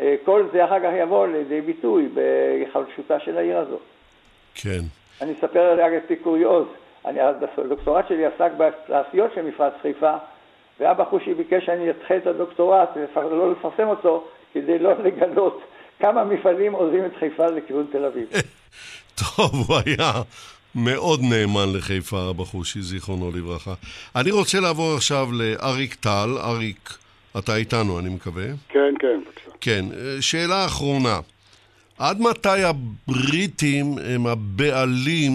אה, 0.00 0.14
כל 0.24 0.46
זה 0.52 0.64
אחר 0.64 0.80
כך 0.80 0.90
יבוא 0.98 1.26
לידי 1.26 1.60
ביטוי 1.60 2.08
בהיחלשותה 2.14 3.20
של 3.20 3.38
העיר 3.38 3.58
הזו. 3.58 3.78
כן. 4.54 4.80
אני 5.20 5.32
אספר 5.32 5.84
רק 5.84 5.92
את 5.96 6.12
קוריוז. 6.22 6.66
הדוקטורט 7.04 8.08
שלי 8.08 8.26
עסק 8.26 8.50
בתעשיות 8.56 9.30
של 9.34 9.42
מפרץ 9.42 9.72
חיפה, 9.82 10.16
ואבא 10.80 11.04
חושי 11.04 11.34
ביקש 11.34 11.66
שאני 11.66 11.90
אדחה 11.90 12.16
את 12.16 12.26
הדוקטורט, 12.26 12.88
לא 13.16 13.52
לפרסם 13.52 13.88
אותו, 13.88 14.28
כדי 14.54 14.78
לא 14.78 14.92
לגלות 14.92 15.62
כמה 16.00 16.24
מפעלים 16.24 16.72
עוזבים 16.72 17.04
את 17.04 17.16
חיפה 17.18 17.46
לכיוון 17.46 17.86
תל 17.92 18.04
אביב. 18.04 18.28
טוב, 19.20 19.50
הוא 19.68 19.76
היה 19.86 20.12
מאוד 20.74 21.20
נאמן 21.20 21.76
לחיפה, 21.76 22.30
אבא 22.30 22.44
חושי, 22.44 22.80
זיכרונו 22.80 23.30
לברכה. 23.30 23.74
אני 24.16 24.30
רוצה 24.30 24.60
לעבור 24.60 24.94
עכשיו 24.94 25.28
לאריק 25.32 25.94
טל. 25.94 26.38
אריק, 26.44 26.98
אתה 27.38 27.56
איתנו, 27.56 27.98
אני 27.98 28.08
מקווה. 28.08 28.44
כן, 28.68 28.94
כן, 28.98 29.20
בבקשה. 29.26 29.50
כן, 29.60 29.84
שאלה 30.20 30.66
אחרונה. 30.66 31.18
עד 31.98 32.20
מתי 32.20 32.62
הבריטים 32.62 33.84
הם 34.14 34.26
הבעלים 34.26 35.32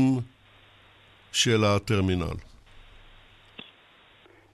של 1.31 1.63
הטרמינל? 1.63 2.35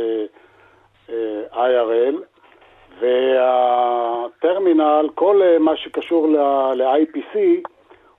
IRL, 1.52 2.16
והטרמינל, 3.00 5.10
כל 5.16 5.42
מה 5.60 5.78
שקשור 5.78 6.28
ל-IPC 6.76 7.38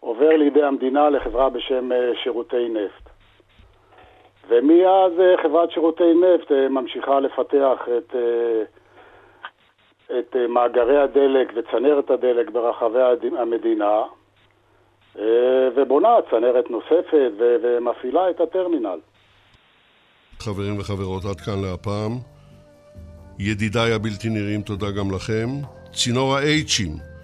עובר 0.01 0.37
לידי 0.37 0.63
המדינה 0.63 1.11
לחברה 1.11 1.51
בשם 1.51 1.89
שירותי 2.23 2.69
נפט. 2.69 3.11
ומאז 4.49 5.13
חברת 5.43 5.71
שירותי 5.71 6.13
נפט 6.15 6.53
ממשיכה 6.71 7.21
לפתח 7.21 7.79
את, 7.99 8.15
את 10.19 10.37
מאגרי 10.49 10.99
הדלק 10.99 11.53
וצנרת 11.57 12.11
הדלק 12.11 12.51
ברחבי 12.51 12.99
המדינה, 13.39 14.03
ובונה 15.77 16.09
צנרת 16.31 16.71
נוספת 16.71 17.33
ומפעילה 17.39 18.31
את 18.31 18.41
הטרמינל. 18.41 18.99
חברים 20.39 20.79
וחברות, 20.79 21.25
עד 21.25 21.41
כאן 21.41 21.63
להפעם. 21.63 22.13
ידידיי 23.39 23.93
הבלתי 23.93 24.29
נראים, 24.29 24.63
תודה 24.63 24.87
גם 24.91 25.11
לכם. 25.15 25.49
צינור 25.93 26.37
ה-H'ים, 26.37 27.18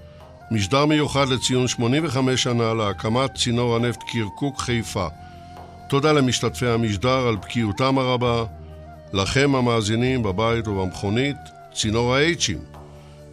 משדר 0.55 0.87
מיוחד 0.87 1.29
לציון 1.29 1.69
85 1.69 2.43
שנה 2.43 2.75
להקמת 2.75 3.35
צינור 3.35 3.77
הנפט 3.77 4.03
קרקוק 4.03 4.61
חיפה. 4.61 5.07
תודה 5.89 6.13
למשתתפי 6.13 6.67
המשדר 6.67 7.29
על 7.29 7.37
בקיאותם 7.37 7.99
הרבה, 7.99 8.45
לכם 9.13 9.55
המאזינים 9.55 10.23
בבית 10.23 10.69
ובמכונית, 10.69 11.37
צינור 11.73 12.15
ה-H'ים. 12.15 12.77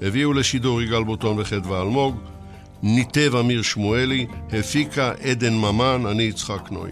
הביאו 0.02 0.34
לשידור 0.34 0.82
יגאל 0.82 1.04
בוטון 1.04 1.40
וחדווה 1.40 1.82
אלמוג, 1.82 2.16
ניתב 2.84 3.36
אמיר 3.40 3.62
שמואלי, 3.62 4.28
הפיקה 4.60 5.12
עדן 5.12 5.54
ממן, 5.54 6.06
אני 6.06 6.24
יצחק 6.24 6.72
נוי. 6.72 6.92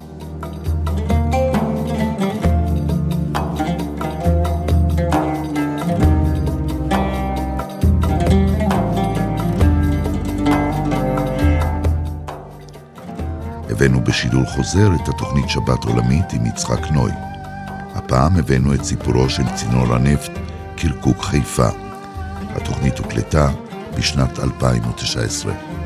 הבאנו 13.80 14.02
בשידור 14.04 14.46
חוזר 14.46 14.90
את 14.96 15.10
התוכנית 15.10 15.50
שבת 15.50 15.84
עולמית 15.84 16.34
עם 16.34 16.46
יצחק 16.46 16.92
נוי. 16.92 17.12
הפעם 17.96 18.38
הבאנו 18.38 18.74
את 18.74 18.84
סיפורו 18.84 19.30
של 19.30 19.44
צינור 19.56 19.96
הנפט 19.96 20.32
קרקוק 20.78 21.24
חיפה. 21.24 21.70
התוכנית 22.56 23.00
הוקלטה 23.00 23.50
בשנת 23.98 24.40
2019. 24.40 25.79